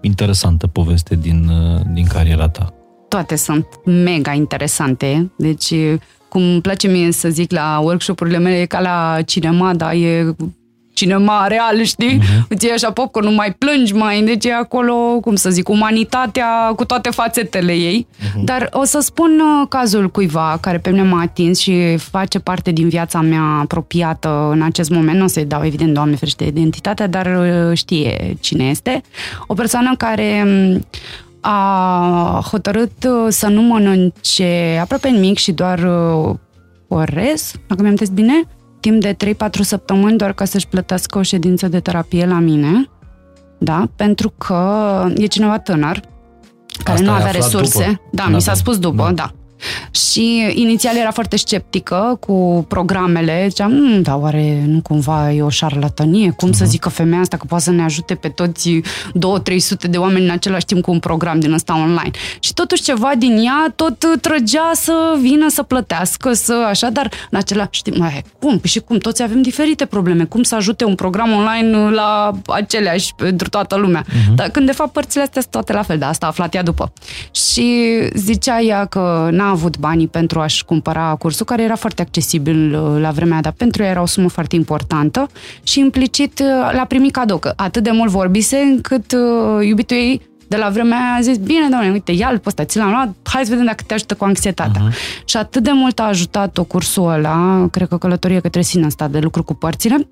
interesantă 0.00 0.66
poveste 0.66 1.14
din, 1.14 1.48
uh, 1.48 1.80
din 1.92 2.06
cariera 2.06 2.48
ta. 2.48 2.72
toate 3.08 3.36
sunt 3.36 3.66
mega 3.84 4.32
interesante. 4.32 5.30
Deci 5.36 5.74
cum 6.28 6.42
îmi 6.42 6.60
place 6.60 6.88
mie 6.88 7.12
să 7.12 7.28
zic 7.28 7.52
la 7.52 7.80
workshop-urile 7.82 8.38
mele, 8.38 8.60
e 8.60 8.66
ca 8.66 8.80
la 8.80 9.22
cinema, 9.22 9.74
dar 9.74 9.92
e 9.92 10.36
cinema 10.98 11.46
real, 11.46 11.82
știi? 11.82 12.18
Uh-huh. 12.18 12.46
Îți 12.48 12.64
iei 12.64 12.74
așa 12.74 12.90
popcorn, 12.90 13.26
nu 13.26 13.34
mai 13.34 13.52
plângi, 13.52 13.94
mai... 13.94 14.22
Deci 14.22 14.44
e 14.44 14.54
acolo, 14.54 14.94
cum 15.20 15.34
să 15.34 15.50
zic, 15.50 15.68
umanitatea 15.68 16.72
cu 16.76 16.84
toate 16.84 17.10
fațetele 17.10 17.72
ei. 17.72 18.06
Uh-huh. 18.10 18.44
Dar 18.44 18.68
o 18.72 18.84
să 18.84 19.00
spun 19.00 19.40
uh, 19.40 19.66
cazul 19.68 20.10
cuiva 20.10 20.58
care 20.60 20.78
pe 20.78 20.90
mine 20.90 21.02
m-a 21.02 21.20
atins 21.20 21.58
și 21.58 21.96
face 21.96 22.38
parte 22.38 22.70
din 22.70 22.88
viața 22.88 23.20
mea 23.20 23.42
apropiată 23.42 24.48
în 24.52 24.62
acest 24.62 24.90
moment. 24.90 25.18
Nu 25.18 25.24
o 25.24 25.26
să-i 25.26 25.44
dau, 25.44 25.64
evident, 25.64 25.94
Doamne 25.94 26.16
ferește, 26.16 26.44
identitatea, 26.44 27.06
dar 27.06 27.26
uh, 27.26 27.76
știe 27.76 28.36
cine 28.40 28.64
este. 28.64 29.02
O 29.46 29.54
persoană 29.54 29.94
care 29.96 30.44
um, 30.46 30.86
a 31.40 32.44
hotărât 32.50 33.04
uh, 33.04 33.26
să 33.28 33.46
nu 33.46 33.62
mănânce 33.62 34.78
aproape 34.80 35.08
nimic 35.08 35.38
și 35.38 35.52
doar 35.52 35.88
orez, 36.88 37.52
dacă 37.66 37.82
mi-am 37.82 37.94
bine, 38.12 38.46
timp 38.80 39.00
de 39.00 39.16
3-4 39.34 39.36
săptămâni 39.60 40.16
doar 40.16 40.32
ca 40.32 40.44
să-și 40.44 40.68
plătească 40.68 41.18
o 41.18 41.22
ședință 41.22 41.68
de 41.68 41.80
terapie 41.80 42.26
la 42.26 42.38
mine, 42.38 42.88
da? 43.58 43.88
Pentru 43.96 44.32
că 44.38 45.06
e 45.16 45.26
cineva 45.26 45.58
tânăr 45.58 46.00
care 46.84 46.98
Asta 46.98 47.10
nu 47.10 47.16
avea 47.16 47.30
resurse. 47.30 47.84
După. 47.84 48.02
Da, 48.10 48.26
mi 48.26 48.40
s-a 48.40 48.54
spus 48.54 48.78
după, 48.78 49.02
da. 49.02 49.12
da. 49.12 49.32
Și 49.90 50.52
inițial 50.54 50.96
era 50.96 51.10
foarte 51.10 51.36
sceptică 51.36 52.16
cu 52.20 52.64
programele. 52.68 53.46
Ziceam, 53.48 53.72
mmm, 53.72 54.02
da, 54.02 54.16
oare 54.16 54.62
nu 54.66 54.80
cumva 54.82 55.32
e 55.32 55.42
o 55.42 55.48
șarlatanie? 55.48 56.30
Cum 56.30 56.48
uh-huh. 56.48 56.56
să 56.56 56.62
mhm. 56.62 56.70
zică 56.70 56.88
femeia 56.88 57.20
asta 57.20 57.36
că 57.36 57.44
poate 57.48 57.64
să 57.64 57.70
ne 57.70 57.82
ajute 57.82 58.14
pe 58.14 58.28
toți 58.28 58.80
2-300 58.80 58.80
de 59.90 59.96
oameni 59.96 60.24
în 60.24 60.30
același 60.30 60.64
timp 60.64 60.82
cu 60.82 60.90
un 60.90 60.98
program 60.98 61.40
din 61.40 61.52
ăsta 61.52 61.74
online? 61.74 62.10
Și 62.40 62.54
totuși 62.54 62.82
ceva 62.82 63.12
din 63.18 63.36
ea 63.36 63.72
tot 63.76 64.04
trăgea 64.20 64.70
să 64.74 65.16
vină 65.20 65.48
să 65.48 65.62
plătească, 65.62 66.32
să 66.32 66.64
așa, 66.68 66.90
dar 66.90 67.10
în 67.30 67.38
același 67.38 67.82
timp, 67.82 67.96
mai, 67.96 68.22
cum? 68.38 68.58
Păi 68.58 68.70
și 68.70 68.80
cum? 68.80 68.98
Toți 68.98 69.22
avem 69.22 69.42
diferite 69.42 69.84
probleme. 69.84 70.24
Cum 70.24 70.42
să 70.42 70.54
ajute 70.54 70.84
un 70.84 70.94
program 70.94 71.32
online 71.32 71.90
la 71.90 72.30
aceleași 72.46 73.14
pentru 73.14 73.48
toată 73.48 73.76
lumea? 73.76 74.04
Uh-huh. 74.04 74.34
Dar 74.34 74.48
când 74.48 74.66
de 74.66 74.72
fapt 74.72 74.92
părțile 74.92 75.22
astea 75.22 75.40
sunt 75.40 75.52
toate 75.52 75.72
la 75.72 75.82
fel, 75.82 75.98
de 75.98 76.04
asta 76.04 76.26
a 76.26 76.28
aflat 76.28 76.54
ea 76.54 76.62
după. 76.62 76.92
Și 77.30 77.98
zicea 78.14 78.60
ea 78.60 78.84
că 78.84 79.28
n-a 79.30 79.47
avut 79.50 79.78
banii 79.78 80.06
pentru 80.06 80.40
a-și 80.40 80.64
cumpăra 80.64 81.14
cursul, 81.18 81.46
care 81.46 81.62
era 81.62 81.76
foarte 81.76 82.02
accesibil 82.02 82.74
uh, 82.74 83.00
la 83.00 83.10
vremea 83.10 83.40
dar 83.40 83.52
pentru 83.52 83.82
ea 83.82 83.90
era 83.90 84.02
o 84.02 84.06
sumă 84.06 84.28
foarte 84.28 84.56
importantă 84.56 85.30
și 85.62 85.78
implicit 85.78 86.38
uh, 86.38 86.72
l-a 86.72 86.84
primit 86.84 87.12
cadou, 87.12 87.38
că 87.38 87.52
atât 87.56 87.82
de 87.82 87.90
mult 87.90 88.10
vorbise 88.10 88.56
încât 88.56 89.12
uh, 89.12 89.66
iubitul 89.66 89.96
ei 89.96 90.20
de 90.48 90.56
la 90.56 90.68
vremea 90.68 90.98
aia 90.98 91.14
a 91.18 91.20
zis, 91.20 91.36
bine, 91.36 91.68
doamne, 91.70 91.90
uite, 91.90 92.12
ia-l 92.12 92.38
pe 92.38 92.44
ăsta, 92.46 92.64
ți 92.64 92.76
l-am 92.76 92.90
luat, 92.90 93.14
hai 93.22 93.44
să 93.44 93.50
vedem 93.50 93.64
dacă 93.64 93.82
te 93.86 93.94
ajută 93.94 94.14
cu 94.14 94.24
anxietatea. 94.24 94.88
Uh-huh. 94.88 95.24
Și 95.24 95.36
atât 95.36 95.62
de 95.62 95.70
mult 95.72 95.98
a 95.98 96.02
ajutat-o 96.02 96.64
cursul 96.64 97.10
ăla, 97.10 97.68
cred 97.70 97.88
că 97.88 97.98
călătorie 97.98 98.40
către 98.40 98.62
sine 98.62 98.86
asta 98.86 99.08
de 99.08 99.18
lucru 99.18 99.42
cu 99.42 99.54
părțile, 99.54 100.08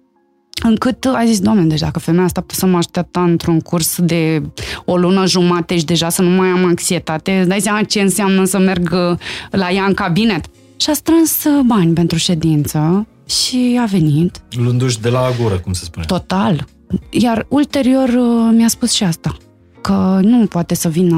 încât 0.62 1.04
a 1.04 1.22
zis, 1.26 1.40
doamne, 1.40 1.64
deci 1.64 1.80
dacă 1.80 1.98
femeia 1.98 2.24
asta 2.24 2.40
poate 2.40 2.54
să 2.54 2.66
mă 2.66 2.76
aștepta 2.76 3.22
într-un 3.22 3.60
curs 3.60 4.00
de 4.00 4.42
o 4.84 4.96
lună 4.96 5.26
jumate 5.26 5.78
și 5.78 5.84
deja 5.84 6.08
să 6.08 6.22
nu 6.22 6.28
mai 6.28 6.48
am 6.48 6.64
anxietate, 6.64 7.38
îți 7.38 7.48
dai 7.48 7.60
seama 7.60 7.82
ce 7.82 8.00
înseamnă 8.00 8.44
să 8.44 8.58
merg 8.58 8.90
uh, 8.92 9.18
la 9.50 9.70
ea 9.70 9.84
în 9.84 9.94
cabinet. 9.94 10.44
Și 10.76 10.90
a 10.90 10.92
strâns 10.92 11.44
uh, 11.44 11.60
bani 11.66 11.92
pentru 11.92 12.18
ședință 12.18 13.06
și 13.26 13.78
a 13.80 13.84
venit. 13.84 14.40
Luându-și 14.50 15.00
de 15.00 15.08
la 15.08 15.30
gură, 15.42 15.58
cum 15.58 15.72
se 15.72 15.84
spune. 15.84 16.04
Total. 16.06 16.66
Iar 17.10 17.46
ulterior 17.48 18.08
uh, 18.08 18.50
mi-a 18.52 18.68
spus 18.68 18.92
și 18.92 19.04
asta 19.04 19.36
că 19.80 20.20
nu 20.22 20.46
poate 20.46 20.74
să 20.74 20.88
vină 20.88 21.16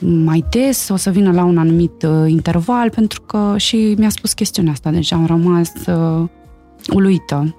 mai 0.00 0.44
des, 0.50 0.88
o 0.88 0.96
să 0.96 1.10
vină 1.10 1.32
la 1.32 1.44
un 1.44 1.58
anumit 1.58 2.06
interval, 2.26 2.90
pentru 2.90 3.22
că 3.22 3.54
și 3.56 3.94
mi-a 3.98 4.08
spus 4.08 4.32
chestiunea 4.32 4.72
asta, 4.72 4.90
deci 4.90 5.12
am 5.12 5.26
rămas 5.26 5.72
uh, 5.86 6.28
uluită 6.88 7.54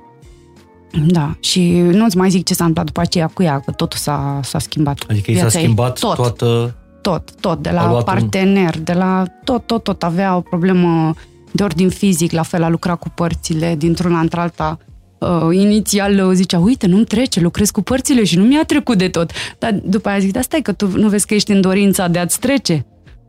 da, 1.07 1.35
și 1.39 1.71
nu-ți 1.71 2.17
mai 2.17 2.29
zic 2.29 2.45
ce 2.45 2.53
s-a 2.53 2.65
întâmplat 2.65 2.85
după 2.85 3.01
aceea 3.01 3.27
cu 3.27 3.43
ea, 3.43 3.59
că 3.59 3.71
totul 3.71 3.99
s-a, 3.99 4.39
s-a 4.43 4.59
schimbat. 4.59 4.97
Adică 5.09 5.31
i 5.31 5.37
s-a 5.37 5.49
schimbat 5.49 5.99
tot, 5.99 6.15
toată... 6.15 6.75
Tot, 7.01 7.31
tot, 7.39 7.61
de 7.61 7.69
la 7.69 7.81
partener, 7.81 8.75
un... 8.75 8.83
de 8.83 8.93
la 8.93 9.23
tot, 9.43 9.65
tot, 9.65 9.83
tot. 9.83 10.03
Avea 10.03 10.35
o 10.35 10.41
problemă 10.41 11.13
de 11.51 11.63
ordin 11.63 11.89
fizic, 11.89 12.31
la 12.31 12.43
fel 12.43 12.63
a 12.63 12.69
lucrat 12.69 12.99
cu 12.99 13.09
părțile 13.09 13.75
dintr-una 13.77 14.19
într-alta. 14.19 14.77
Uh, 15.19 15.55
inițial 15.55 16.33
zicea, 16.33 16.59
uite, 16.59 16.87
nu-mi 16.87 17.05
trece, 17.05 17.39
lucrez 17.39 17.69
cu 17.69 17.81
părțile 17.81 18.23
și 18.23 18.37
nu 18.37 18.43
mi-a 18.43 18.63
trecut 18.63 18.97
de 18.97 19.07
tot. 19.07 19.31
Dar 19.59 19.79
după 19.83 20.09
aia 20.09 20.19
zic, 20.19 20.31
da 20.31 20.41
stai 20.41 20.61
că 20.61 20.71
tu 20.71 20.87
nu 20.97 21.07
vezi 21.07 21.25
că 21.25 21.33
ești 21.33 21.51
în 21.51 21.61
dorința 21.61 22.07
de 22.07 22.19
a-ți 22.19 22.39
trece? 22.39 22.85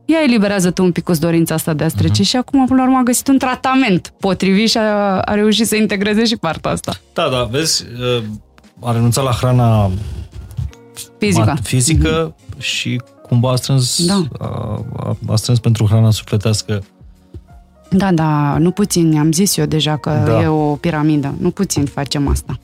Ia 0.09 0.19
eliberează 0.23 0.71
tu 0.71 0.83
un 0.83 0.93
pic 0.93 1.05
cu 1.05 1.13
dorința 1.13 1.55
asta 1.55 1.73
de 1.73 1.85
a 1.85 1.89
trece 1.89 2.23
uh-huh. 2.23 2.27
și 2.27 2.37
acum, 2.37 2.67
până 2.67 2.81
la 2.81 2.87
urmă, 2.87 2.99
a 2.99 3.03
găsit 3.03 3.29
un 3.29 3.39
tratament 3.39 4.13
potrivit 4.21 4.69
și 4.69 4.79
a, 4.79 5.21
a 5.21 5.35
reușit 5.35 5.67
să 5.67 5.77
integreze 5.77 6.25
și 6.25 6.37
partea 6.37 6.71
asta. 6.71 6.97
Da, 7.13 7.29
da, 7.29 7.45
vezi, 7.45 7.85
uh, 8.19 8.25
a 8.81 8.93
renunțat 8.93 9.25
la 9.25 9.31
hrana 9.31 9.91
fizică, 11.19 11.57
fizică 11.63 12.35
uh-huh. 12.35 12.59
și 12.59 13.01
cumva 13.23 13.51
a 13.51 13.57
strâns, 13.57 14.07
da. 14.07 14.23
a, 14.39 15.17
a 15.29 15.37
strâns 15.37 15.59
pentru 15.59 15.87
hrana 15.87 16.11
sufletească 16.11 16.85
da, 17.91 18.13
da, 18.13 18.57
nu 18.59 18.71
puțin, 18.71 19.19
am 19.19 19.33
zis 19.33 19.57
eu 19.57 19.67
deja 19.67 19.97
că 19.97 20.23
da. 20.27 20.43
e 20.43 20.47
o 20.47 20.75
piramidă. 20.75 21.35
Nu 21.39 21.51
puțin 21.51 21.85
facem 21.85 22.29
asta 22.29 22.59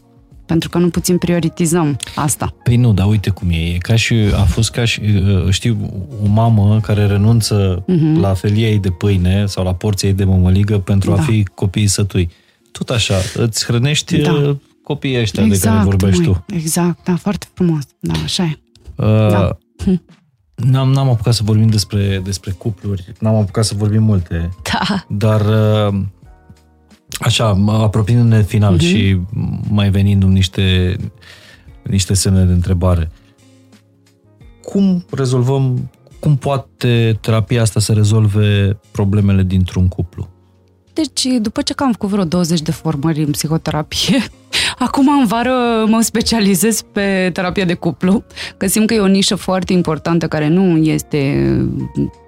pentru 0.53 0.71
că 0.71 0.79
nu 0.79 0.89
puțin 0.89 1.19
prioritizăm 1.19 1.97
asta. 2.15 2.55
Păi 2.63 2.77
nu, 2.77 2.93
dar 2.93 3.07
uite 3.07 3.31
cum 3.31 3.51
e. 3.51 3.55
E 3.55 3.79
ca 3.79 3.97
și, 3.97 4.15
a 4.35 4.43
fost 4.43 4.71
ca 4.71 4.85
și, 4.85 5.01
uh, 5.01 5.49
știu, 5.51 5.77
o 6.25 6.29
mamă 6.29 6.81
care 6.81 7.07
renunță 7.07 7.85
uh-huh. 7.85 8.21
la 8.21 8.35
felia 8.35 8.69
ei 8.69 8.79
de 8.79 8.91
pâine 8.91 9.47
sau 9.47 9.65
la 9.65 9.75
porția 9.75 10.09
ei 10.09 10.15
de 10.15 10.25
mămăligă 10.25 10.79
pentru 10.79 11.15
da. 11.15 11.21
a 11.21 11.23
fi 11.23 11.45
copiii 11.45 11.87
sătui. 11.87 12.31
Tot 12.73 12.91
așa, 12.91 13.15
îți 13.35 13.65
hrănești 13.65 14.17
da. 14.17 14.33
Uh, 14.33 14.57
copiii 14.83 15.21
ăștia 15.21 15.45
exact, 15.45 15.61
de 15.63 15.69
care 15.69 15.79
exact, 15.79 16.01
vorbești 16.01 16.23
măi, 16.23 16.43
tu. 16.47 16.55
Exact, 16.55 17.05
da, 17.05 17.17
foarte 17.17 17.47
frumos. 17.55 17.83
Da, 18.01 18.13
așa 18.25 18.43
e. 18.43 18.59
Uh, 18.97 19.31
da. 19.31 19.59
Hm. 19.85 20.03
N-am, 20.55 20.91
n-am 20.91 21.09
apucat 21.09 21.35
să 21.35 21.43
vorbim 21.45 21.69
despre, 21.69 22.21
despre 22.25 22.51
cupluri, 22.51 23.13
n-am 23.19 23.35
apucat 23.35 23.65
să 23.65 23.75
vorbim 23.77 24.03
multe. 24.03 24.51
Da. 24.63 25.05
Dar 25.09 25.41
uh, 25.41 26.01
Așa, 27.21 27.63
apropiindu-ne 27.67 28.43
final 28.43 28.77
uh-huh. 28.77 28.87
și 28.87 29.21
mai 29.69 29.91
venind 29.91 30.23
niște, 30.23 30.97
niște 31.83 32.15
semne 32.15 32.45
de 32.45 32.53
întrebare. 32.53 33.11
Cum 34.63 35.05
rezolvăm, 35.11 35.91
cum 36.21 36.37
poate 36.37 37.19
terapia 37.21 37.63
asta 37.63 37.81
să 37.81 37.93
rezolve 37.93 38.79
problemele 38.91 39.43
dintr-un 39.43 39.89
cuplu? 39.89 40.29
Deci, 40.93 41.27
după 41.41 41.63
ce 41.63 41.73
că 41.73 41.83
am 41.83 41.93
făcut 41.93 42.09
vreo 42.09 42.25
20 42.25 42.61
de 42.61 42.71
formări 42.71 43.23
în 43.23 43.31
psihoterapie, 43.31 44.23
acum 44.79 45.09
în 45.09 45.27
vară 45.27 45.85
mă 45.87 46.01
specializez 46.01 46.83
pe 46.93 47.31
terapia 47.33 47.65
de 47.65 47.75
cuplu, 47.75 48.25
că 48.57 48.67
simt 48.67 48.87
că 48.87 48.95
e 48.95 49.01
o 49.01 49.07
nișă 49.07 49.35
foarte 49.35 49.73
importantă 49.73 50.29
care 50.29 50.49
nu 50.49 50.77
este 50.77 51.47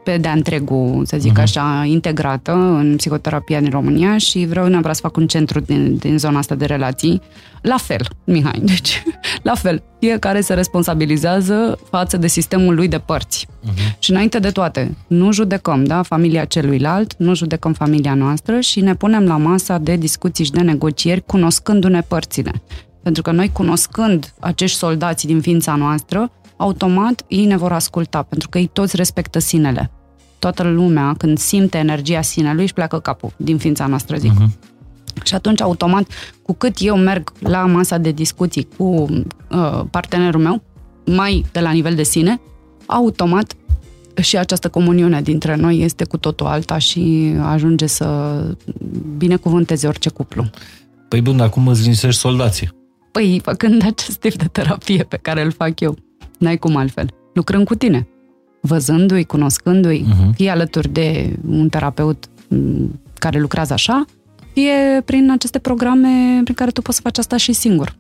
pe 0.05 0.17
de-a 0.17 0.33
întregul, 0.33 1.03
să 1.07 1.17
zic 1.19 1.39
uh-huh. 1.39 1.43
așa, 1.43 1.85
integrată 1.87 2.53
în 2.53 2.95
psihoterapia 2.97 3.61
din 3.61 3.71
România 3.71 4.19
și 4.19 4.47
vreau 4.49 4.67
neapărat 4.67 4.97
să 4.97 5.03
fac 5.03 5.17
un 5.17 5.27
centru 5.27 5.61
din, 5.61 5.97
din 5.97 6.19
zona 6.19 6.39
asta 6.39 6.55
de 6.55 6.65
relații. 6.65 7.21
La 7.63 7.77
fel, 7.77 8.07
Mihai, 8.25 8.61
deci 8.73 9.03
la 9.43 9.55
fel. 9.55 9.83
Fiecare 9.99 10.41
se 10.41 10.55
responsabilizează 10.55 11.79
față 11.91 12.17
de 12.17 12.27
sistemul 12.27 12.75
lui 12.75 12.89
de 12.89 12.99
părți. 12.99 13.47
Uh-huh. 13.47 13.99
Și 13.99 14.11
înainte 14.11 14.39
de 14.39 14.51
toate, 14.51 14.97
nu 15.07 15.33
judecăm, 15.33 15.85
da, 15.85 16.03
familia 16.03 16.45
celuilalt, 16.45 17.15
nu 17.19 17.35
judecăm 17.35 17.73
familia 17.73 18.15
noastră 18.15 18.61
și 18.61 18.81
ne 18.81 18.95
punem 18.95 19.25
la 19.25 19.37
masa 19.37 19.79
de 19.79 19.97
discuții 19.97 20.45
și 20.45 20.51
de 20.51 20.61
negocieri 20.61 21.23
cunoscându-ne 21.27 22.01
părțile. 22.15 22.63
Pentru 23.03 23.23
că 23.23 23.31
noi, 23.31 23.51
cunoscând 23.53 24.35
acești 24.41 24.77
soldați 24.77 25.27
din 25.27 25.41
ființa 25.41 25.75
noastră, 25.75 26.31
automat 26.57 27.25
ei 27.29 27.45
ne 27.45 27.57
vor 27.57 27.73
asculta, 27.73 28.23
pentru 28.23 28.49
că 28.49 28.59
ei 28.59 28.67
toți 28.67 28.97
respectă 28.97 29.39
sinele. 29.39 29.91
Toată 30.39 30.63
lumea, 30.63 31.15
când 31.19 31.39
simte 31.39 31.79
energia 31.79 32.23
sinelui, 32.23 32.63
își 32.63 32.73
pleacă 32.73 32.99
capul 32.99 33.33
din 33.37 33.59
ființa 33.59 33.87
noastră, 33.87 34.17
zic. 34.17 34.33
Uh-huh. 34.33 34.73
Și 35.23 35.35
atunci, 35.35 35.61
automat, 35.61 36.07
cu 36.43 36.53
cât 36.53 36.77
eu 36.79 36.97
merg 36.97 37.33
la 37.39 37.67
masa 37.67 37.99
de 37.99 38.11
discuții 38.11 38.69
cu 38.77 38.85
uh, 38.85 39.81
partenerul 39.91 40.41
meu, 40.41 40.63
mai 41.07 41.45
de 41.53 41.61
la 41.61 41.71
nivel 41.71 41.95
de 41.95 42.03
sine, 42.03 42.41
automat 42.87 43.55
și 44.21 44.37
această 44.37 44.69
comuniune 44.69 45.23
dintre 45.23 45.57
noi 45.57 45.79
este 45.79 46.05
cu 46.05 46.17
totul 46.17 46.47
alta 46.47 46.79
și 46.79 47.35
ajunge 47.43 47.87
să 47.87 48.41
binecuvânteze 49.17 49.87
orice 49.87 50.09
cuplu. 50.09 50.51
Păi 51.09 51.21
bun, 51.21 51.37
dar 51.37 51.49
cum 51.49 51.69
îți 51.69 51.83
linisești 51.83 52.21
soldații? 52.21 52.69
Păi, 53.13 53.41
făcând 53.43 53.85
acest 53.85 54.19
tip 54.19 54.35
de 54.35 54.45
terapie 54.53 55.03
pe 55.03 55.17
care 55.17 55.43
îl 55.43 55.53
fac 55.53 55.81
eu. 55.81 55.97
N-ai 56.39 56.57
cum 56.57 56.77
altfel. 56.77 57.15
Lucrând 57.35 57.67
cu 57.67 57.75
tine. 57.75 58.09
Văzându-i, 58.61 59.25
cunoscându-i, 59.25 60.05
uh-huh. 60.05 60.35
fie 60.35 60.51
alături 60.51 60.89
de 60.89 61.37
un 61.49 61.69
terapeut 61.69 62.25
mm, 62.49 63.01
care 63.19 63.41
lucrează 63.41 63.73
așa, 63.73 64.05
fie 64.53 65.03
prin 65.05 65.31
aceste 65.31 65.59
programe 65.59 66.41
prin 66.43 66.55
care 66.55 66.71
tu 66.71 66.83
poți 66.83 66.97
să 66.97 67.03
faci 67.03 67.19
asta 67.19 67.37
și 67.37 67.53
singur. 67.53 67.97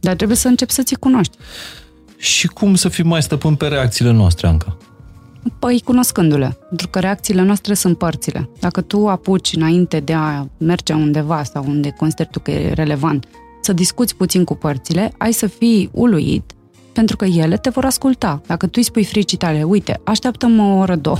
Dar 0.00 0.14
trebuie 0.14 0.36
să 0.36 0.48
începi 0.48 0.72
să 0.72 0.82
ți 0.82 0.94
cunoști. 0.94 1.36
Și 2.16 2.46
cum 2.46 2.74
să 2.74 2.88
fii 2.88 3.04
mai 3.04 3.22
stăpân 3.22 3.54
pe 3.54 3.66
reacțiile 3.66 4.10
noastre, 4.10 4.46
Anca? 4.46 4.76
Păi, 5.58 5.82
cunoscându-le. 5.84 6.58
Pentru 6.68 6.88
că 6.88 6.98
reacțiile 6.98 7.42
noastre 7.42 7.74
sunt 7.74 7.98
părțile. 7.98 8.50
Dacă 8.60 8.80
tu 8.80 9.08
apuci 9.08 9.52
înainte 9.56 10.00
de 10.00 10.12
a 10.12 10.46
merge 10.58 10.92
undeva 10.92 11.42
sau 11.42 11.64
unde 11.66 11.90
consideri 11.90 12.28
tu 12.30 12.40
că 12.40 12.50
e 12.50 12.72
relevant, 12.72 13.26
să 13.60 13.72
discuți 13.72 14.16
puțin 14.16 14.44
cu 14.44 14.54
părțile, 14.54 15.12
ai 15.18 15.32
să 15.32 15.46
fii 15.46 15.90
uluit 15.92 16.54
pentru 16.92 17.16
că 17.16 17.24
ele 17.24 17.56
te 17.56 17.70
vor 17.70 17.84
asculta. 17.84 18.40
Dacă 18.46 18.66
tu 18.66 18.72
îi 18.74 18.82
spui 18.82 19.04
fricii 19.04 19.36
tale, 19.36 19.62
uite, 19.62 20.00
așteaptă-mă 20.04 20.62
o 20.62 20.76
oră, 20.76 20.94
două, 20.94 21.16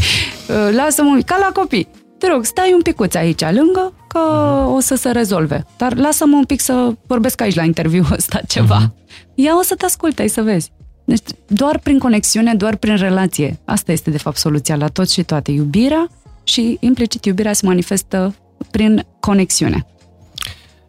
lasă-mă, 0.78 1.20
ca 1.26 1.36
la 1.40 1.60
copii, 1.60 1.88
te 2.18 2.26
rog, 2.26 2.44
stai 2.44 2.72
un 2.74 2.82
picuț 2.82 3.14
aici 3.14 3.40
lângă, 3.40 3.92
că 4.08 4.18
uh-huh. 4.18 4.74
o 4.74 4.80
să 4.80 4.94
se 4.94 5.10
rezolve. 5.10 5.64
Dar 5.76 5.96
lasă-mă 5.96 6.36
un 6.36 6.44
pic 6.44 6.60
să 6.60 6.94
vorbesc 7.06 7.40
aici 7.40 7.54
la 7.54 7.64
interviu 7.64 8.04
ăsta 8.16 8.40
ceva. 8.48 8.86
Uh-huh. 8.86 9.34
Ia 9.34 9.52
o 9.58 9.62
să 9.62 9.74
te 9.74 9.84
asculte, 9.84 10.22
ai 10.22 10.28
să 10.28 10.42
vezi. 10.42 10.72
Deci 11.04 11.22
doar 11.46 11.78
prin 11.78 11.98
conexiune, 11.98 12.54
doar 12.54 12.76
prin 12.76 12.96
relație. 12.96 13.58
Asta 13.64 13.92
este 13.92 14.10
de 14.10 14.18
fapt 14.18 14.36
soluția 14.36 14.76
la 14.76 14.88
tot 14.88 15.10
și 15.10 15.22
toate. 15.22 15.50
Iubirea 15.50 16.10
și 16.44 16.76
implicit 16.80 17.24
iubirea 17.24 17.52
se 17.52 17.66
manifestă 17.66 18.34
prin 18.70 19.06
conexiune. 19.20 19.86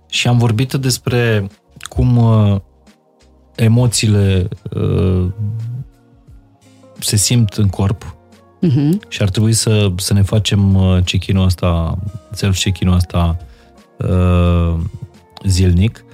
Și 0.09 0.27
am 0.27 0.38
vorbit 0.38 0.73
despre 0.73 1.47
cum 1.89 2.17
uh, 2.17 2.59
emoțiile 3.55 4.47
uh, 4.73 5.25
se 6.99 7.15
simt 7.15 7.53
în 7.53 7.67
corp 7.67 8.15
uh-huh. 8.67 9.07
și 9.07 9.21
ar 9.21 9.29
trebui 9.29 9.53
să, 9.53 9.91
să 9.95 10.13
ne 10.13 10.21
facem 10.21 10.75
uh, 10.75 11.03
check-in-ul 11.03 11.45
ăsta, 11.45 11.97
self-check-in-ul 12.31 12.95
ăsta 12.95 13.38
uh, 13.97 14.79
zilnic. 15.45 16.05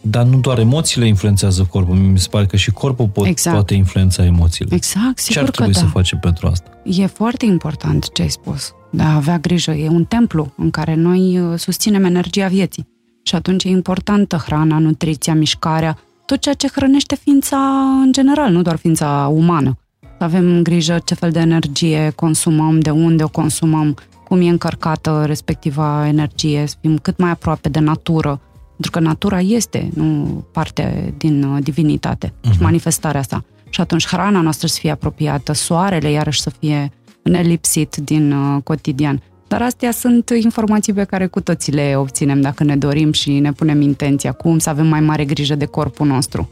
Dar 0.00 0.24
nu 0.24 0.38
doar 0.38 0.58
emoțiile 0.58 1.06
influențează 1.06 1.66
corpul, 1.70 1.94
mi 1.94 2.18
se 2.18 2.28
pare 2.30 2.46
că 2.46 2.56
și 2.56 2.70
corpul 2.70 3.06
pot, 3.06 3.26
exact. 3.26 3.56
poate 3.56 3.74
influența 3.74 4.24
emoțiile. 4.24 4.74
Exact, 4.74 5.18
sigur 5.18 5.34
Ce 5.34 5.40
ar 5.40 5.50
trebui 5.50 5.72
că 5.72 5.78
să 5.78 5.84
da. 5.84 5.90
facem 5.90 6.18
pentru 6.18 6.46
asta? 6.46 6.70
E 6.84 7.06
foarte 7.06 7.44
important 7.44 8.12
ce 8.12 8.22
ai 8.22 8.28
spus. 8.28 8.74
De 8.90 9.02
a 9.02 9.14
avea 9.14 9.38
grijă. 9.38 9.70
E 9.70 9.88
un 9.88 10.04
templu 10.04 10.52
în 10.56 10.70
care 10.70 10.94
noi 10.94 11.38
uh, 11.40 11.58
susținem 11.58 12.04
energia 12.04 12.46
vieții. 12.46 12.86
Și 13.22 13.34
atunci 13.34 13.64
e 13.64 13.68
importantă 13.68 14.36
hrana, 14.36 14.78
nutriția, 14.78 15.34
mișcarea, 15.34 15.98
tot 16.26 16.40
ceea 16.40 16.54
ce 16.54 16.68
hrănește 16.68 17.14
ființa 17.14 17.56
în 18.02 18.12
general, 18.12 18.52
nu 18.52 18.62
doar 18.62 18.76
ființa 18.76 19.30
umană. 19.32 19.78
Să 20.00 20.24
avem 20.24 20.62
grijă 20.62 20.98
ce 21.04 21.14
fel 21.14 21.30
de 21.30 21.38
energie 21.38 22.12
consumăm, 22.16 22.80
de 22.80 22.90
unde 22.90 23.24
o 23.24 23.28
consumăm, 23.28 23.96
cum 24.28 24.40
e 24.40 24.48
încărcată 24.48 25.22
respectiva 25.26 26.06
energie, 26.06 26.64
să 26.66 26.74
fim 26.80 26.98
cât 26.98 27.18
mai 27.18 27.30
aproape 27.30 27.68
de 27.68 27.78
natură, 27.78 28.40
pentru 28.80 29.00
că 29.00 29.06
natura 29.08 29.40
este 29.40 29.90
nu 29.94 30.44
parte 30.52 31.14
din 31.18 31.42
uh, 31.42 31.62
divinitate 31.62 32.26
uh-huh. 32.28 32.44
și 32.44 32.54
mhm. 32.54 32.62
manifestarea 32.62 33.20
asta. 33.20 33.44
Și 33.70 33.80
atunci 33.80 34.06
hrana 34.06 34.40
noastră 34.40 34.66
să 34.66 34.78
fie 34.80 34.90
apropiată, 34.90 35.52
soarele 35.52 36.10
iarăși 36.10 36.40
să 36.40 36.50
fie 36.58 36.92
nelipsit 37.22 37.96
din 37.96 38.32
uh, 38.32 38.62
cotidian. 38.62 39.22
Dar 39.48 39.62
astea 39.62 39.90
sunt 39.90 40.30
informații 40.42 40.92
pe 40.92 41.04
care 41.04 41.26
cu 41.26 41.40
toții 41.40 41.72
le 41.72 41.94
obținem 41.96 42.40
dacă 42.40 42.64
ne 42.64 42.76
dorim 42.76 43.12
și 43.12 43.38
ne 43.38 43.52
punem 43.52 43.80
intenția 43.80 44.32
cum 44.32 44.58
să 44.58 44.70
avem 44.70 44.86
mai 44.86 45.00
mare 45.00 45.24
grijă 45.24 45.54
de 45.54 45.64
corpul 45.64 46.06
nostru. 46.06 46.50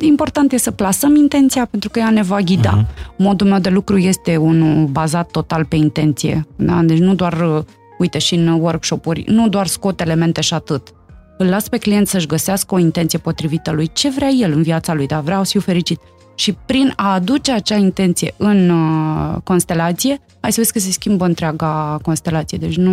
Important 0.00 0.52
e 0.52 0.56
să 0.56 0.70
plasăm 0.70 1.16
intenția 1.16 1.64
pentru 1.64 1.88
că 1.88 1.98
ea 1.98 2.10
ne 2.10 2.22
va 2.22 2.40
ghida. 2.40 2.82
Uh-huh. 2.82 3.16
Modul 3.16 3.46
meu 3.46 3.58
de 3.58 3.68
lucru 3.68 3.98
este 3.98 4.36
unul 4.36 4.86
bazat 4.86 5.30
total 5.30 5.64
pe 5.64 5.76
intenție. 5.76 6.46
Da? 6.56 6.82
Deci 6.82 6.98
nu 6.98 7.14
doar, 7.14 7.40
uh, 7.56 7.64
uite, 7.98 8.18
și 8.18 8.34
în 8.34 8.48
workshop-uri, 8.48 9.24
nu 9.26 9.48
doar 9.48 9.66
scot 9.66 10.00
elemente 10.00 10.40
și 10.40 10.54
atât. 10.54 10.92
Îl 11.38 11.46
las 11.46 11.68
pe 11.68 11.78
client 11.78 12.08
să-și 12.08 12.26
găsească 12.26 12.74
o 12.74 12.78
intenție 12.78 13.18
potrivită 13.18 13.70
lui, 13.70 13.90
ce 13.92 14.10
vrea 14.10 14.28
el 14.28 14.52
în 14.52 14.62
viața 14.62 14.94
lui, 14.94 15.06
dar 15.06 15.20
vreau 15.20 15.44
să 15.44 15.50
fiu 15.50 15.60
fericit 15.60 16.00
și 16.38 16.52
prin 16.66 16.92
a 16.96 17.12
aduce 17.12 17.52
acea 17.52 17.76
intenție 17.76 18.34
în 18.36 18.70
uh, 18.70 19.36
constelație, 19.44 20.20
ai 20.40 20.52
să 20.52 20.60
vezi 20.60 20.72
că 20.72 20.78
se 20.78 20.90
schimbă 20.90 21.24
întreaga 21.24 21.98
constelație. 22.02 22.58
Deci 22.58 22.76
nu 22.76 22.90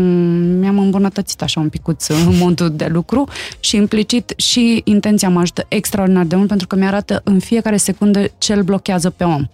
mi-am 0.59 0.77
îmbunătățit 0.77 1.41
așa 1.41 1.59
un 1.59 1.69
picuț 1.69 2.07
în 2.07 2.38
modul 2.41 2.69
de 2.69 2.85
lucru 2.85 3.27
și 3.59 3.76
implicit 3.76 4.34
și 4.38 4.81
intenția 4.84 5.30
mă 5.30 5.39
ajută 5.39 5.65
extraordinar 5.67 6.26
de 6.26 6.35
mult 6.35 6.47
pentru 6.47 6.67
că 6.67 6.76
mi-arată 6.76 7.22
în 7.23 7.39
fiecare 7.39 7.77
secundă 7.77 8.23
ce 8.38 8.53
îl 8.53 8.63
blochează 8.63 9.09
pe 9.09 9.23
om. 9.23 9.45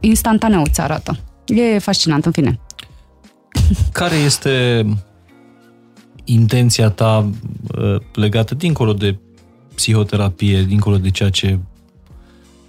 Instantaneu 0.00 0.62
îți 0.62 0.80
arată. 0.80 1.18
E 1.46 1.78
fascinant, 1.78 2.26
în 2.26 2.32
fine. 2.32 2.60
Care 3.92 4.14
este 4.14 4.84
intenția 6.32 6.90
ta 6.90 7.30
uh, 7.78 7.96
legată 8.14 8.54
dincolo 8.54 8.92
de 8.92 9.18
psihoterapie, 9.74 10.62
dincolo 10.62 10.96
de 10.96 11.10
ceea 11.10 11.30
ce 11.30 11.58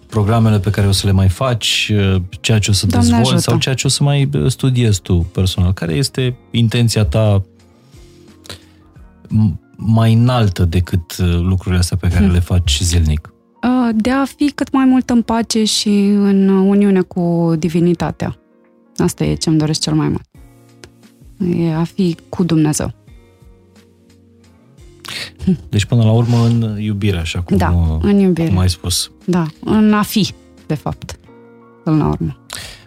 programele 0.10 0.60
pe 0.60 0.70
care 0.70 0.88
o 0.88 0.92
să 0.92 1.06
le 1.06 1.12
mai 1.12 1.30
faci, 1.30 1.92
uh, 1.94 2.22
ceea 2.40 2.60
ce 2.60 2.70
o 2.70 2.74
să 2.74 2.86
Doamne 2.86 3.08
dezvolți 3.08 3.32
ajută. 3.32 3.50
sau 3.50 3.58
ceea 3.58 3.76
ce 3.76 3.88
o 3.88 3.90
să 3.90 4.04
mai 4.04 4.30
uh, 4.34 4.48
studiezi 4.48 5.02
tu 5.02 5.16
personal? 5.16 5.74
Care 5.74 5.94
este 5.94 6.38
intenția 6.52 7.06
ta 7.06 7.44
mai 9.76 10.14
înaltă 10.14 10.66
decât 10.66 11.18
uh, 11.18 11.40
lucrurile 11.42 11.80
astea 11.80 11.98
pe 11.98 12.08
care 12.08 12.24
hmm. 12.24 12.34
le 12.34 12.40
faci 12.40 12.80
zilnic? 12.82 13.34
De 13.96 14.10
a 14.10 14.26
fi 14.26 14.52
cât 14.52 14.72
mai 14.72 14.86
mult 14.86 15.10
în 15.10 15.22
pace 15.22 15.64
și 15.64 15.90
în 16.08 16.48
uniune 16.48 17.02
cu 17.02 17.54
divinitatea. 17.60 18.38
Asta 18.98 19.24
e 19.24 19.34
ce 19.34 19.50
îmi 19.50 19.58
doresc 19.58 19.82
cel 19.82 19.94
mai 19.94 20.08
mult. 20.08 20.26
E 21.60 21.74
a 21.74 21.84
fi 21.84 22.16
cu 22.30 22.44
Dumnezeu. 22.44 23.01
Deci, 25.70 25.86
până 25.86 26.04
la 26.04 26.12
urmă, 26.12 26.46
în 26.46 26.78
iubire, 26.80 27.18
așa 27.18 27.42
cum, 27.42 27.58
da, 27.58 28.00
în 28.02 28.20
iubire. 28.20 28.48
cum 28.48 28.58
ai 28.58 28.70
spus. 28.70 29.12
Da, 29.26 29.46
în 29.60 29.94
a 29.94 30.02
fi, 30.02 30.34
de 30.68 30.76
fapt, 30.76 31.20
până 31.84 31.98
la 31.98 32.08
urmă. 32.08 32.38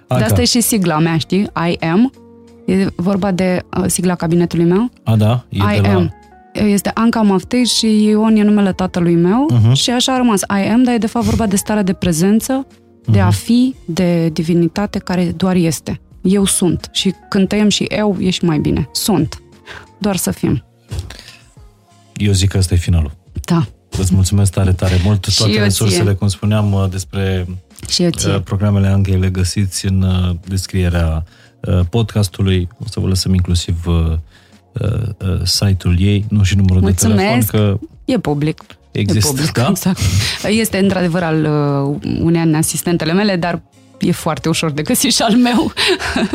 A, 0.09 0.19
de 0.19 0.25
asta 0.25 0.41
e 0.41 0.45
și 0.45 0.61
sigla 0.61 0.99
mea, 0.99 1.19
știi? 1.19 1.51
I 1.71 1.85
am. 1.87 2.13
E 2.67 2.87
vorba 2.97 3.31
de 3.31 3.63
uh, 3.79 3.85
sigla 3.87 4.15
cabinetului 4.15 4.65
meu. 4.65 4.91
A, 5.03 5.17
da? 5.17 5.45
E 5.49 5.57
I 5.57 5.81
de 5.81 5.89
am. 5.89 6.13
La... 6.55 6.63
Este 6.67 6.91
Anca 6.95 7.21
Maftei 7.21 7.65
și 7.65 8.05
Ion 8.05 8.37
e 8.37 8.43
numele 8.43 8.73
tatălui 8.73 9.15
meu 9.15 9.47
uh-huh. 9.53 9.73
și 9.73 9.91
așa 9.91 10.13
a 10.13 10.17
rămas. 10.17 10.41
I 10.41 10.69
am, 10.73 10.83
dar 10.83 10.95
e 10.95 10.99
de 10.99 11.07
fapt 11.07 11.25
vorba 11.25 11.47
de 11.47 11.57
starea 11.57 11.83
de 11.83 11.93
prezență, 11.93 12.67
uh-huh. 12.67 13.13
de 13.13 13.21
a 13.21 13.27
mhm. 13.27 13.37
fi, 13.37 13.75
de 13.85 14.29
divinitate 14.29 14.99
care 14.99 15.33
doar 15.37 15.55
este. 15.55 16.01
Eu 16.23 16.45
sunt. 16.45 16.89
Și 16.93 17.15
când 17.29 17.49
tăiem 17.49 17.69
și 17.69 17.83
eu, 17.83 18.17
e 18.19 18.31
și 18.31 18.45
mai 18.45 18.59
bine. 18.59 18.89
Sunt. 18.93 19.43
Doar 19.99 20.17
să 20.17 20.31
fim. 20.31 20.65
Eu 22.17 22.33
zic 22.33 22.51
că 22.51 22.59
ăsta 22.59 22.75
e 22.75 22.77
finalul. 22.77 23.17
Da. 23.45 23.67
Îți 23.99 24.15
mulțumesc 24.15 24.53
tare, 24.53 24.73
tare 24.73 25.01
mult. 25.05 25.35
Toate 25.37 25.59
resursele, 25.59 26.05
ție. 26.05 26.13
cum 26.13 26.29
spuneam, 26.29 26.73
uh, 26.73 26.87
despre 26.91 27.47
și 27.89 28.03
eu 28.03 28.11
ție. 28.11 28.35
Uh, 28.35 28.41
programele 28.43 28.87
Anghei 28.87 29.19
le 29.19 29.29
găsiți 29.29 29.87
în 29.87 30.03
uh, 30.03 30.37
descrierea 30.49 31.25
podcastului. 31.91 32.69
O 32.85 32.89
să 32.89 33.01
vă 33.01 33.07
lăsăm 33.07 33.35
inclusiv 33.35 33.85
site-ul 35.45 36.01
ei, 36.01 36.25
nu 36.29 36.43
și 36.43 36.57
numărul 36.57 36.81
mulțumesc. 36.81 37.17
de 37.17 37.23
telefon, 37.23 37.47
că 37.47 37.79
e 38.05 38.19
public. 38.19 38.65
Există, 38.91 39.29
e 39.29 39.31
public, 39.31 39.53
da? 39.53 39.69
Exact. 39.75 40.01
Este 40.49 40.79
într-adevăr 40.79 41.23
al 41.23 41.45
unei 42.21 42.55
asistentele 42.55 43.13
mele, 43.13 43.37
dar 43.37 43.63
e 44.05 44.13
foarte 44.13 44.49
ușor 44.49 44.71
de 44.71 44.83
găsit 44.83 45.13
și 45.15 45.23
al 45.23 45.37
meu. 45.37 45.73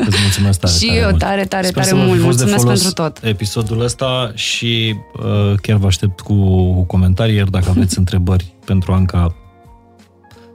Îți 0.08 0.18
mulțumesc 0.22 0.60
tare, 0.60 0.74
Și 0.80 0.86
tare 0.88 0.98
eu 1.00 1.08
mult. 1.10 1.20
tare, 1.20 1.46
tare, 1.46 1.68
Sper 1.68 1.84
tare 1.84 1.96
mult. 1.96 2.22
Mulțumesc 2.22 2.66
pentru 2.66 2.92
tot. 2.92 3.20
episodul 3.22 3.82
ăsta 3.82 4.32
și 4.36 4.96
uh, 5.14 5.54
chiar 5.62 5.78
vă 5.78 5.86
aștept 5.86 6.20
cu 6.20 6.36
comentarii, 6.84 7.36
iar 7.36 7.48
dacă 7.48 7.70
aveți 7.70 7.98
întrebări 8.04 8.54
pentru 8.66 8.94
Anca, 8.94 9.36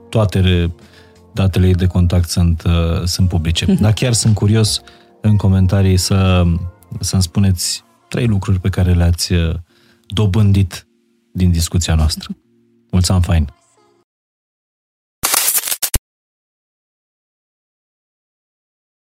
toate 0.09 0.71
datele 1.33 1.71
de 1.71 1.85
contact 1.87 2.29
sunt, 2.29 2.63
uh, 2.65 3.03
sunt 3.03 3.27
publice. 3.29 3.65
Mhm. 3.71 3.81
Dar 3.81 3.93
chiar 3.93 4.13
sunt 4.13 4.33
curios 4.35 4.81
în 5.21 5.35
comentarii 5.37 5.97
să, 5.97 6.43
să-mi 6.99 7.21
spuneți 7.21 7.83
trei 8.09 8.25
lucruri 8.27 8.59
pe 8.59 8.69
care 8.69 8.93
le-ați 8.93 9.33
uh, 9.33 9.53
dobândit 10.07 10.87
din 11.33 11.51
discuția 11.51 11.95
noastră. 11.95 12.29
Mulțumim 12.91 13.21
fain! 13.21 13.49